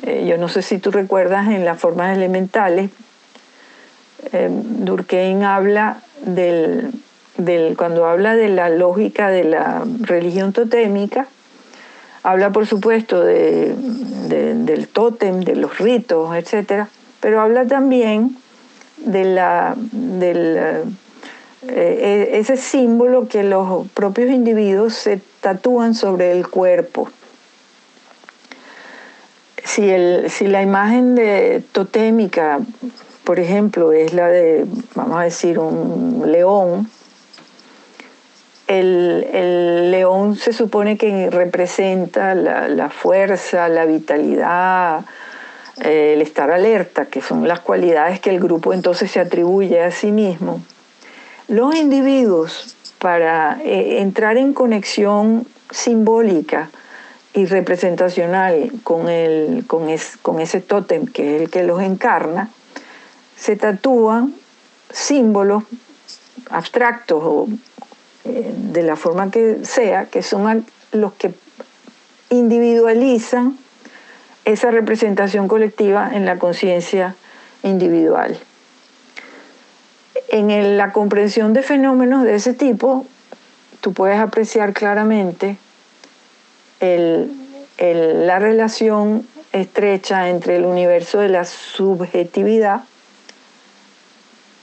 eh, 0.03 0.27
yo 0.27 0.39
no 0.39 0.49
sé 0.49 0.63
si 0.63 0.79
tú 0.79 0.91
recuerdas 0.91 1.49
en 1.49 1.65
las 1.65 1.79
formas 1.79 2.17
elementales, 2.17 2.91
eh, 4.33 4.49
Durkheim 4.51 5.43
habla 5.43 6.03
del, 6.25 6.93
cuando 7.77 8.07
habla 8.07 8.35
de 8.37 8.49
la 8.49 8.69
lógica 8.69 9.29
de 9.29 9.45
la 9.45 9.85
religión 10.01 10.53
totémica, 10.53 11.27
habla 12.25 12.51
por 12.51 12.67
supuesto 12.67 13.23
del 13.23 14.89
tótem, 14.93 15.41
de 15.41 15.55
los 15.55 15.79
ritos, 15.79 16.35
etc., 16.35 16.87
pero 17.21 17.41
habla 17.41 17.67
también 17.67 18.37
de 18.97 19.25
la, 19.25 19.75
del, 19.77 20.59
eh, 21.69 22.31
ese 22.35 22.57
símbolo 22.57 23.29
que 23.29 23.45
los 23.45 23.89
propios 23.93 24.31
individuos 24.31 24.95
se 24.95 25.21
tatúan 25.41 25.95
sobre 25.95 26.33
el 26.33 26.49
cuerpo 26.49 27.09
si, 29.65 29.91
el, 29.91 30.31
si 30.31 30.47
la 30.47 30.63
imagen 30.63 31.15
de 31.15 31.63
totémica, 31.73 32.61
por 33.25 33.41
ejemplo, 33.41 33.93
es 33.93 34.13
la 34.13 34.29
de, 34.29 34.67
vamos 34.95 35.19
a 35.19 35.23
decir, 35.25 35.59
un 35.59 36.23
león, 36.31 36.89
el, 38.67 39.91
león 39.91 40.37
se 40.37 40.53
supone 40.53 40.97
que 40.97 41.31
representa 41.31 42.35
la, 42.35 42.91
fuerza, 42.91 43.69
la 43.69 43.85
vitalidad, 43.85 45.05
el 45.83 46.23
estar 46.23 46.51
alerta, 46.51 47.07
que 47.07 47.21
son 47.21 47.47
las 47.47 47.61
cualidades 47.61 48.21
que 48.21 48.31
el 48.31 48.41
grupo 48.41 48.73
entonces 48.73 49.11
se 49.11 49.21
atribuye 49.21 49.83
a 49.83 49.91
sí 49.91 50.13
mismo. 50.13 50.63
Los 51.49 51.75
individuos, 51.75 52.77
para 52.99 53.61
eh, 53.63 54.01
entrar 54.01 54.37
en 54.39 54.55
conexión 54.55 55.47
simbólica, 55.71 56.71
y 57.35 57.47
representacional 57.47 58.71
con, 58.85 59.09
el, 59.09 59.65
con, 59.67 59.89
con 60.23 60.41
ese 60.41 60.61
tótem 60.61 61.07
que 61.07 61.37
es 61.37 61.43
el 61.43 61.51
que 61.51 61.65
los 61.65 61.83
encarna, 61.83 62.49
se 63.37 63.57
tatúan 63.57 64.35
símbolos 64.91 65.65
abstractos 66.49 67.21
o 67.23 67.49
eh, 68.25 68.53
de 68.57 68.83
la 68.83 68.97
forma 68.97 69.31
que 69.31 69.65
sea, 69.65 70.07
que 70.07 70.23
son 70.23 70.67
los 70.93 71.13
que 71.15 71.35
individualizan 72.31 73.59
esa 74.45 74.71
representación 74.71 75.49
colectiva 75.49 76.11
en 76.13 76.27
la 76.27 76.39
conciencia 76.39 77.17
individual. 77.63 78.39
En 80.29 80.77
la 80.77 80.93
comprensión 80.93 81.53
de 81.53 81.63
fenómenos 81.63 82.25
de 82.25 82.35
ese 82.35 82.55
tipo, 82.55 83.07
tú 83.81 83.93
puedes 83.93 84.19
apreciar 84.19 84.73
claramente 84.73 85.59
la 86.81 88.39
relación 88.39 89.27
estrecha 89.53 90.29
entre 90.29 90.57
el 90.57 90.65
universo 90.65 91.21
de 91.21 91.29
la 91.29 91.45
subjetividad 91.45 92.83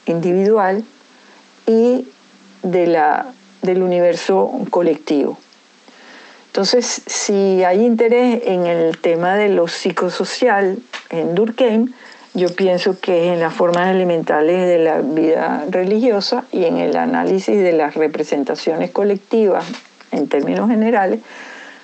individual 0.05 0.83
y 1.65 2.07
de 2.63 2.87
la, 2.87 3.33
del 3.61 3.83
universo 3.83 4.51
colectivo. 4.69 5.37
Entonces, 6.47 7.01
si 7.05 7.63
hay 7.63 7.85
interés 7.85 8.41
en 8.45 8.65
el 8.65 8.97
tema 8.97 9.35
de 9.35 9.49
lo 9.49 9.67
psicosocial 9.67 10.79
en 11.09 11.33
Durkheim, 11.33 11.93
yo 12.33 12.49
pienso 12.55 12.99
que 12.99 13.27
es 13.27 13.33
en 13.33 13.39
las 13.39 13.53
formas 13.53 13.93
elementales 13.93 14.67
de 14.67 14.77
la 14.79 15.01
vida 15.01 15.65
religiosa 15.69 16.45
y 16.51 16.65
en 16.65 16.77
el 16.77 16.95
análisis 16.95 17.57
de 17.57 17.73
las 17.73 17.95
representaciones 17.95 18.91
colectivas 18.91 19.65
en 20.11 20.27
términos 20.27 20.69
generales, 20.69 21.19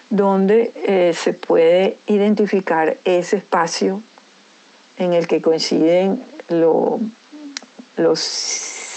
donde 0.10 0.72
eh, 0.76 1.14
se 1.14 1.34
puede 1.34 1.98
identificar 2.08 2.98
ese 3.04 3.38
espacio 3.38 4.02
en 4.98 5.14
el 5.14 5.28
que 5.28 5.42
coinciden 5.42 6.24
lo, 6.50 7.00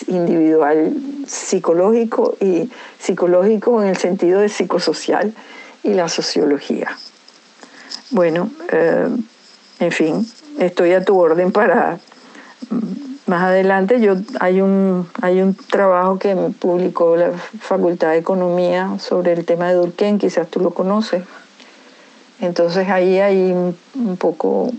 individual 0.08 0.92
psicológico 1.26 2.36
y 2.40 2.70
psicológico 2.98 3.82
en 3.82 3.88
el 3.88 3.96
sentido 3.96 4.40
de 4.40 4.48
psicosocial 4.48 5.34
y 5.82 5.94
la 5.94 6.08
sociología. 6.08 6.96
Bueno, 8.10 8.50
eh, 8.72 9.08
en 9.78 9.92
fin, 9.92 10.26
estoy 10.58 10.92
a 10.92 11.04
tu 11.04 11.18
orden 11.18 11.52
para 11.52 11.98
más 13.26 13.44
adelante. 13.44 14.00
Yo 14.00 14.16
hay 14.40 14.60
un 14.60 15.08
hay 15.22 15.40
un 15.40 15.54
trabajo 15.54 16.18
que 16.18 16.34
publicó 16.58 17.16
la 17.16 17.30
Facultad 17.60 18.10
de 18.10 18.18
Economía 18.18 18.98
sobre 18.98 19.32
el 19.32 19.46
tema 19.46 19.68
de 19.68 19.74
Durkheim, 19.74 20.18
quizás 20.18 20.48
tú 20.48 20.60
lo 20.60 20.72
conoces. 20.72 21.22
Entonces 22.40 22.88
ahí 22.88 23.18
hay 23.18 23.52
un, 23.52 24.16
poco 24.16 24.70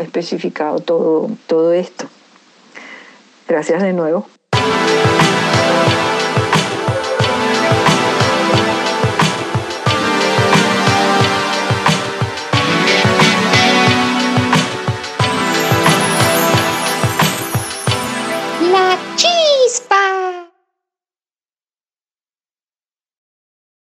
especificado 0.00 0.78
todo, 0.78 1.30
todo 1.46 1.72
esto. 1.72 2.06
Gracias 3.46 3.82
de 3.82 3.92
nuevo. 3.92 4.31
Thank 4.92 5.16
you. 5.16 5.21